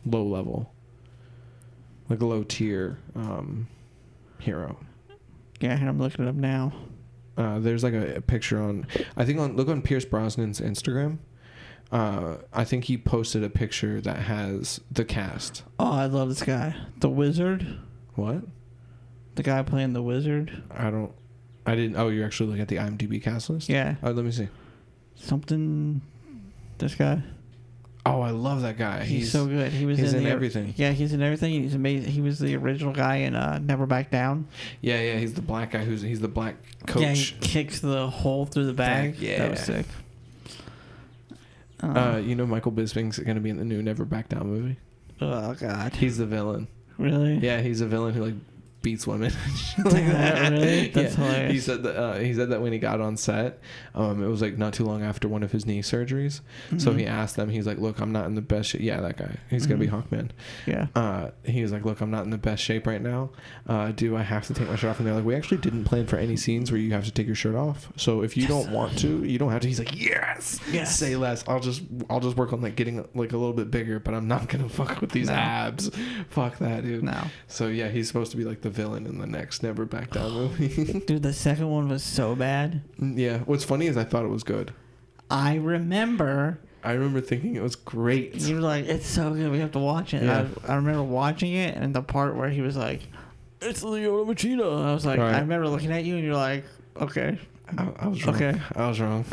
low 0.06 0.24
level, 0.24 0.74
like 2.10 2.22
low 2.22 2.44
tier 2.44 2.98
um, 3.16 3.68
hero. 4.40 4.78
Yeah, 5.60 5.76
I'm 5.76 6.00
looking 6.00 6.26
it 6.26 6.30
up 6.30 6.36
now. 6.36 6.74
Uh, 7.38 7.60
there's 7.60 7.84
like 7.84 7.94
a, 7.94 8.16
a 8.18 8.22
picture 8.22 8.62
on 8.62 8.86
I 9.16 9.26
think 9.26 9.40
on 9.40 9.56
look 9.56 9.70
on 9.70 9.82
Pierce 9.82 10.06
Brosnan's 10.06 10.60
Instagram. 10.60 11.20
Uh, 11.92 12.38
I 12.54 12.64
think 12.64 12.86
he 12.86 12.98
posted 12.98 13.44
a 13.44 13.50
picture 13.50 14.00
that 14.02 14.18
has 14.20 14.80
the 14.92 15.04
cast. 15.04 15.64
Oh, 15.78 15.92
I 15.92 16.06
love 16.06 16.30
this 16.30 16.44
guy. 16.44 16.76
The 17.00 17.10
Wizard. 17.10 17.80
What? 18.16 18.44
The 19.36 19.44
guy 19.44 19.62
playing 19.64 19.94
the 19.94 20.02
Wizard. 20.02 20.64
I 20.72 20.90
don't. 20.90 21.12
I 21.66 21.76
didn't. 21.76 21.98
Oh, 21.98 22.08
you're 22.10 22.26
actually 22.26 22.48
looking 22.48 22.62
at 22.62 22.68
the 22.70 22.78
IMDb 22.78 23.22
cast 23.22 23.50
list. 23.50 23.70
Yeah. 23.70 23.96
Oh, 24.04 24.12
let 24.12 24.24
me 24.26 24.32
see. 24.32 24.48
Something. 25.16 26.02
This 26.78 26.96
guy. 26.96 27.22
Oh, 28.04 28.22
I 28.22 28.32
love 28.32 28.64
that 28.64 28.78
guy. 28.78 29.04
He's, 29.04 29.32
so 29.32 29.46
good. 29.46 29.72
He 29.72 29.86
was 29.86 30.00
he's 30.00 30.14
in, 30.14 30.20
in 30.20 30.24
the, 30.26 30.30
everything. 30.32 30.74
Yeah, 30.76 30.92
he's 30.92 31.14
in 31.14 31.22
everything. 31.22 31.62
He's 31.62 31.76
amazing. 31.76 32.12
He 32.12 32.22
was 32.22 32.40
the 32.40 32.56
original 32.56 32.94
guy 32.94 33.18
in 33.18 33.36
uh, 33.36 33.60
Never 33.60 33.86
Back 33.86 34.10
Down. 34.10 34.48
Yeah, 34.82 35.00
yeah. 35.02 35.18
He's 35.20 35.36
the 35.36 35.42
black 35.44 35.72
guy 35.72 35.84
who's 35.86 36.02
he's 36.02 36.20
the 36.20 36.28
black 36.28 36.56
coach. 36.88 37.02
Yeah, 37.04 37.14
he 37.14 37.36
kicks 37.42 37.80
the 37.80 38.08
hole 38.10 38.46
through 38.48 38.66
the 38.66 38.74
bag. 38.74 39.18
Yeah. 39.20 39.40
that 39.40 39.52
was 39.52 39.60
sick. 39.60 39.86
Uh, 41.84 41.88
Uh, 41.88 42.18
you 42.18 42.36
know 42.36 42.46
Michael 42.46 42.72
Bisping's 42.72 43.20
going 43.20 43.36
to 43.36 43.42
be 43.42 43.50
in 43.50 43.58
the 43.58 43.66
new 43.66 43.82
Never 43.84 44.06
Back 44.06 44.30
Down 44.30 44.48
movie. 44.48 44.78
oh 45.22 45.54
God. 45.54 45.94
He's 45.94 46.18
the 46.18 46.26
villain. 46.26 46.68
Really? 46.98 47.36
Yeah, 47.38 47.62
he's 47.62 47.82
a 47.82 47.88
villain 47.88 48.14
who 48.14 48.26
like 48.26 48.36
beats 48.82 49.06
women. 49.08 49.32
Like 49.84 50.06
that, 50.08 50.52
really? 50.52 50.88
That's 50.90 51.18
yeah. 51.18 51.24
hilarious. 51.26 51.52
He 51.54 51.60
said 51.60 51.84
that 51.84 51.96
uh, 51.98 52.14
he 52.20 52.34
said 52.34 52.50
that 52.50 52.62
when 52.62 52.72
he 52.74 52.80
got 52.80 53.00
on 53.02 53.18
set, 53.18 53.60
um, 53.96 54.24
it 54.24 54.28
was 54.28 54.42
like 54.42 54.58
not 54.58 54.74
too 54.74 54.84
long 54.86 55.02
after 55.02 55.28
one 55.28 55.44
of 55.44 55.52
his 55.52 55.66
knee 55.66 55.82
surgeries. 55.82 56.42
So 56.78 56.92
Mhm. 56.92 57.00
he 57.00 57.06
asked 57.08 57.36
them, 57.36 57.50
he's 57.50 57.66
like, 57.66 57.78
"Look, 57.80 58.00
I'm 58.00 58.12
not 58.12 58.26
in 58.28 58.36
the 58.36 58.42
best 58.42 58.70
shape." 58.70 58.82
Yeah, 58.82 59.00
that 59.02 59.18
guy. 59.18 59.38
He's 59.50 59.66
gonna 59.66 59.80
be 59.80 59.88
Mhm. 59.88 60.04
Hawkman. 60.10 60.30
Yeah. 60.68 60.88
Uh, 60.96 61.30
he 61.44 61.62
was 61.64 61.72
like, 61.72 61.84
"Look, 61.86 62.02
I'm 62.02 62.12
not 62.12 62.26
in 62.26 62.30
the 62.32 62.38
best 62.38 62.64
shape 62.64 62.86
right 62.86 63.02
now. 63.02 63.32
Uh, 63.68 63.92
do 63.92 64.16
I 64.18 64.22
have 64.24 64.46
to 64.48 64.54
take 64.54 64.68
my 64.70 64.76
shirt 64.76 64.92
off?" 64.92 65.00
And 65.00 65.08
they're 65.08 65.16
like, 65.16 65.26
"We 65.26 65.36
actually 65.36 65.58
didn't 65.58 65.86
plan 65.86 66.06
for 66.06 66.18
any 66.18 66.36
scenes 66.36 66.72
where 66.72 66.80
you 66.80 66.92
have 66.92 67.06
to 67.06 67.12
take 67.12 67.26
your 67.28 67.36
shirt 67.36 67.56
off. 67.56 67.92
So 67.96 68.22
if 68.22 68.36
you 68.38 68.48
don't 68.48 68.72
want 68.72 68.98
to, 69.00 69.24
you 69.24 69.40
don't 69.40 69.52
have 69.52 69.62
to." 69.62 69.68
He's 69.68 69.80
like, 69.80 70.00
"Yes, 70.00 70.60
Yes. 70.72 70.96
say 70.98 71.16
less. 71.16 71.44
I'll 71.48 71.60
just 71.60 71.82
I'll 72.10 72.20
just 72.20 72.38
work 72.38 72.54
on 72.54 72.62
like 72.62 72.76
getting 72.76 72.98
like 73.16 73.32
a 73.34 73.38
little 73.38 73.54
bit 73.54 73.72
bigger, 73.72 74.00
but 74.00 74.14
I'm 74.14 74.28
not 74.28 74.48
gonna 74.50 74.70
fuck 74.82 75.02
with 75.02 75.12
these 75.12 75.28
No. 75.28 75.34
abs. 75.34 75.90
Fuck 76.30 76.60
that, 76.60 76.84
dude." 76.84 77.04
No. 77.04 77.24
So 77.48 77.68
yeah, 77.68 77.90
he's 77.90 78.08
supposed 78.08 78.32
to 78.32 78.38
be 78.38 78.44
like 78.44 78.62
the 78.62 78.71
villain 78.72 79.06
in 79.06 79.20
the 79.20 79.28
next 79.28 79.62
Never 79.64 79.86
Back 79.86 80.12
Down 80.12 80.32
movie. 80.34 81.00
Dude, 81.08 81.24
the 81.24 81.34
second 81.34 81.70
one 81.70 81.88
was 81.90 82.04
so 82.04 82.36
bad. 82.36 82.82
Mm, 83.00 83.18
yeah. 83.18 83.38
What's 83.40 83.64
funny 83.64 83.88
is 83.88 83.98
I 83.98 84.04
thought 84.04 84.26
it 84.26 84.30
was 84.30 84.44
good. 84.44 84.74
I 85.30 85.56
remember 85.56 86.60
I 86.84 86.94
remember 86.94 87.22
thinking 87.22 87.56
it 87.56 87.62
was 87.62 87.76
great. 87.76 88.36
you 88.42 88.56
were 88.56 88.62
like, 88.62 88.86
"It's 88.86 89.06
so 89.06 89.34
good, 89.34 89.52
we 89.52 89.60
have 89.60 89.72
to 89.74 89.80
watch 89.80 90.14
it." 90.14 90.24
Yeah. 90.24 90.48
I, 90.68 90.74
I 90.74 90.76
remember 90.76 91.04
watching 91.04 91.54
it, 91.54 91.76
and 91.78 91.94
the 91.94 92.02
part 92.02 92.36
where 92.36 92.50
he 92.50 92.62
was 92.62 92.76
like, 92.76 93.02
"It's 93.62 93.84
Leona 93.84 94.26
Machina," 94.26 94.68
and 94.68 94.88
I 94.88 94.94
was 94.94 95.06
like, 95.06 95.20
Right. 95.20 95.36
I 95.36 95.40
remember 95.42 95.68
looking 95.68 95.92
at 95.92 96.04
you, 96.06 96.16
and 96.16 96.24
you're 96.26 96.36
like, 96.36 96.66
"Okay, 97.00 97.38
I, 97.78 97.88
I 98.00 98.08
was 98.08 98.26
wrong. 98.26 98.36
Okay. 98.36 98.60
I 98.76 98.88
was 98.90 99.00
wrong. 99.00 99.26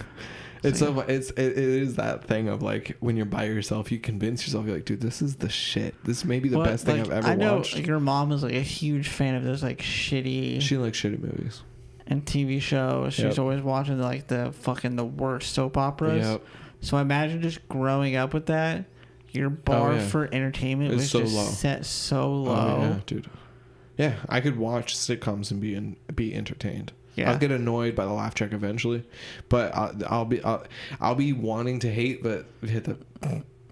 It's 0.64 0.78
so 0.80 1.00
it's 1.00 1.30
it, 1.30 1.38
it 1.52 1.58
is 1.58 1.96
that 1.96 2.24
thing 2.24 2.48
of 2.48 2.62
like 2.62 2.96
when 3.00 3.16
you're 3.16 3.26
by 3.26 3.44
yourself, 3.44 3.92
you 3.92 3.98
convince 3.98 4.44
yourself 4.46 4.66
you're 4.66 4.74
like, 4.76 4.84
dude, 4.84 5.00
this 5.00 5.22
is 5.22 5.36
the 5.36 5.48
shit. 5.48 5.94
This 6.04 6.24
may 6.24 6.40
be 6.40 6.48
the 6.48 6.58
What- 6.58 6.66
best 6.66 6.84
thing 6.86 7.00
I've 7.00 7.06
ever 7.10 7.14
watched. 7.16 7.28
I 7.28 7.34
know 7.34 7.56
watched. 7.58 7.78
your 7.78 8.00
mom 8.00 8.32
is 8.32 8.42
like 8.42 8.54
a 8.54 8.60
huge 8.60 9.08
fan 9.08 9.34
of 9.36 9.44
those 9.44 9.62
like 9.62 9.78
shitty 9.78 10.60
She 10.60 10.76
likes 10.76 11.00
shitty 11.00 11.20
movies. 11.20 11.62
and 12.06 12.24
TV 12.24 12.60
shows. 12.60 13.14
She's 13.14 13.24
Yep. 13.24 13.38
always 13.38 13.62
watching 13.62 14.00
like 14.00 14.26
the 14.28 14.52
fucking 14.52 14.96
the 14.96 15.04
worst 15.04 15.52
soap 15.54 15.76
operas. 15.76 16.26
Yep. 16.26 16.44
So 16.80 16.96
imagine 16.98 17.42
just 17.42 17.66
growing 17.68 18.16
up 18.16 18.32
with 18.34 18.46
that. 18.46 18.84
Your 19.30 19.48
oh, 19.48 19.56
bar 19.64 19.92
Oh, 19.92 19.94
yeah. 19.96 20.06
for 20.08 20.24
entertainment 20.32 20.92
It's 20.92 21.02
was 21.02 21.10
so 21.10 21.20
just 21.20 21.34
low. 21.36 21.44
set 21.44 21.84
so 21.86 22.32
low. 22.32 22.52
Oh, 22.54 22.80
yeah, 22.80 23.00
dude. 23.06 23.30
Yeah, 23.98 24.14
I 24.28 24.40
could 24.40 24.56
watch 24.56 24.96
sitcoms 24.96 25.50
and 25.50 25.60
be 25.60 25.74
in, 25.74 25.96
be 26.14 26.32
entertained. 26.34 26.92
Yeah. 27.18 27.30
I'll 27.32 27.38
get 27.38 27.50
annoyed 27.50 27.94
by 27.94 28.04
the 28.04 28.12
laugh 28.12 28.34
track 28.34 28.52
eventually, 28.52 29.04
but 29.48 29.74
I'll, 29.74 29.92
I'll 30.08 30.24
be 30.24 30.42
I'll, 30.42 30.64
I'll 31.00 31.14
be 31.14 31.32
wanting 31.32 31.80
to 31.80 31.90
hate, 31.92 32.22
but 32.22 32.46
hit 32.62 32.84
the 32.84 32.96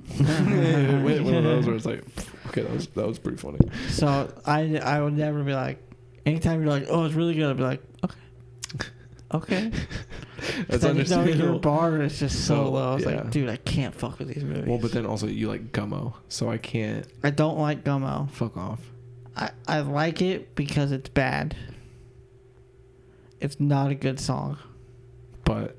Wait, 0.21 1.21
one 1.21 1.35
of 1.35 1.45
those 1.45 1.67
where 1.67 1.75
it's 1.75 1.85
like, 1.87 2.05
okay, 2.49 2.63
that 2.63 2.71
was 2.73 2.87
that 2.89 3.07
was 3.07 3.19
pretty 3.19 3.39
funny. 3.39 3.59
So 3.89 4.33
I 4.45 4.77
I 4.79 5.01
would 5.01 5.15
never 5.17 5.43
be 5.43 5.53
like, 5.53 5.79
anytime 6.25 6.61
you're 6.63 6.71
like, 6.71 6.87
oh, 6.89 7.05
it's 7.05 7.15
really 7.15 7.35
good, 7.35 7.51
I'd 7.51 7.57
be 7.57 7.63
like, 7.65 7.83
okay, 8.05 8.89
okay. 9.35 9.73
That's 10.69 10.83
then 10.83 10.97
you 10.97 11.05
know 11.05 11.25
your 11.25 11.59
bar 11.59 12.03
is 12.03 12.19
just 12.21 12.47
so 12.47 12.55
So, 12.55 12.71
low. 12.71 12.93
I 12.93 12.95
was 12.95 13.05
yeah. 13.05 13.11
like, 13.17 13.31
dude, 13.31 13.49
I 13.49 13.57
can't 13.57 13.95
fuck 13.95 14.19
with 14.19 14.29
these 14.29 14.45
movies. 14.45 14.67
Well, 14.67 14.79
but 14.79 14.93
then 14.93 15.07
also 15.07 15.27
you 15.27 15.49
like 15.49 15.73
Gummo, 15.73 16.15
so 16.29 16.51
I 16.51 16.59
can't 16.59 17.07
I 17.25 17.31
don't 17.31 17.59
like 17.59 17.83
Gummo. 17.85 18.31
fuck 18.31 18.57
off. 18.57 18.81
I, 19.37 19.51
I 19.67 19.81
like 19.81 20.23
it 20.23 20.55
because 20.55 20.93
it's 20.93 21.09
bad. 21.09 21.57
It's 23.41 23.61
not 23.61 23.91
a 23.91 23.95
good 23.95 24.19
song. 24.19 24.59
But 25.45 25.77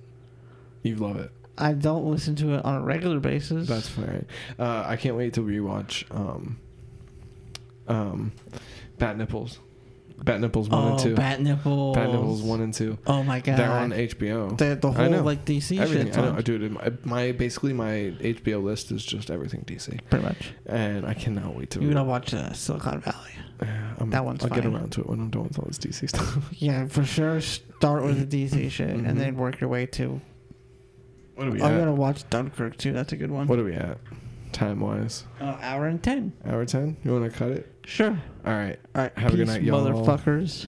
you 0.83 0.95
love 0.95 1.17
it. 1.17 1.31
I 1.57 1.73
don't 1.73 2.05
listen 2.05 2.35
to 2.37 2.53
it 2.53 2.65
on 2.65 2.75
a 2.75 2.81
regular 2.81 3.19
basis. 3.19 3.67
That's 3.67 3.87
fine. 3.87 4.27
Uh, 4.59 4.83
I 4.85 4.95
can't 4.95 5.15
wait 5.15 5.33
to 5.33 5.41
rewatch 5.41 6.03
um, 6.15 6.59
um, 7.87 8.31
Bat 8.99 9.17
Nipples. 9.17 9.59
Bat 10.23 10.41
Nipples 10.41 10.69
one 10.69 10.83
oh, 10.83 10.91
and 10.91 10.99
two. 10.99 11.15
Bat 11.15 11.41
Nipples. 11.41 11.95
Bat 11.95 12.09
Nipples 12.09 12.41
one 12.41 12.61
and 12.61 12.73
two. 12.73 12.97
Oh 13.05 13.23
my 13.23 13.39
god. 13.39 13.57
They're 13.57 13.71
on 13.71 13.91
HBO. 13.91 14.57
the, 14.57 14.75
the 14.75 14.89
I 14.89 14.93
whole 14.93 15.09
know. 15.09 15.23
like 15.23 15.45
DC 15.45 15.79
everything. 15.79 16.07
shit. 16.07 16.17
I 16.17 16.31
know, 16.31 16.41
dude. 16.41 16.71
My, 16.71 16.91
my 17.03 17.31
basically 17.33 17.73
my 17.73 18.13
HBO 18.19 18.63
list 18.63 18.91
is 18.91 19.05
just 19.05 19.29
everything 19.29 19.63
DC, 19.67 19.99
Pretty 20.09 20.25
much. 20.25 20.53
and 20.65 21.05
I 21.05 21.13
cannot 21.13 21.55
wait 21.55 21.69
to. 21.71 21.81
You 21.81 21.93
gotta 21.93 22.03
watch 22.03 22.33
uh, 22.33 22.51
Silicon 22.53 23.01
Valley. 23.01 23.31
I'm, 23.99 24.09
that 24.11 24.23
one's 24.23 24.43
I'll 24.43 24.49
get 24.49 24.65
around 24.65 24.91
to 24.93 25.01
it 25.01 25.07
when 25.09 25.19
I'm 25.19 25.29
done 25.29 25.43
with 25.43 25.57
all 25.59 25.65
this 25.67 25.79
DC 25.79 26.07
stuff. 26.09 26.37
Yeah, 26.53 26.87
for 26.87 27.03
sure. 27.03 27.41
Start 27.41 28.03
with 28.03 28.29
the 28.29 28.45
DC 28.45 28.69
shit 28.69 28.89
Mhm. 28.89 29.07
and 29.09 29.19
then 29.19 29.35
work 29.35 29.59
your 29.59 29.69
way 29.69 29.85
to. 29.87 30.21
what 31.35 31.47
are 31.47 31.51
we 31.51 31.61
I'm 31.61 31.73
at? 31.73 31.79
gonna 31.79 31.93
watch 31.95 32.29
Dunkirk 32.29 32.77
too. 32.77 32.93
That's 32.93 33.13
a 33.13 33.17
good 33.17 33.31
one. 33.31 33.47
What 33.47 33.57
are 33.59 33.63
we 33.63 33.73
at? 33.73 33.97
Time 34.53 34.79
wise, 34.79 35.25
Uh, 35.41 35.57
hour 35.61 35.87
and 35.87 36.01
ten. 36.01 36.33
hour 36.45 36.65
ten. 36.65 36.97
You 37.03 37.11
want 37.13 37.31
to 37.31 37.37
cut 37.37 37.49
it? 37.51 37.73
Sure. 37.85 38.17
All 38.45 38.53
right. 38.53 38.79
All 38.95 39.01
right. 39.01 39.17
Have 39.17 39.33
a 39.33 39.37
good 39.37 39.47
night, 39.47 39.63
y'all. 39.63 39.83
motherfuckers. 39.85 40.66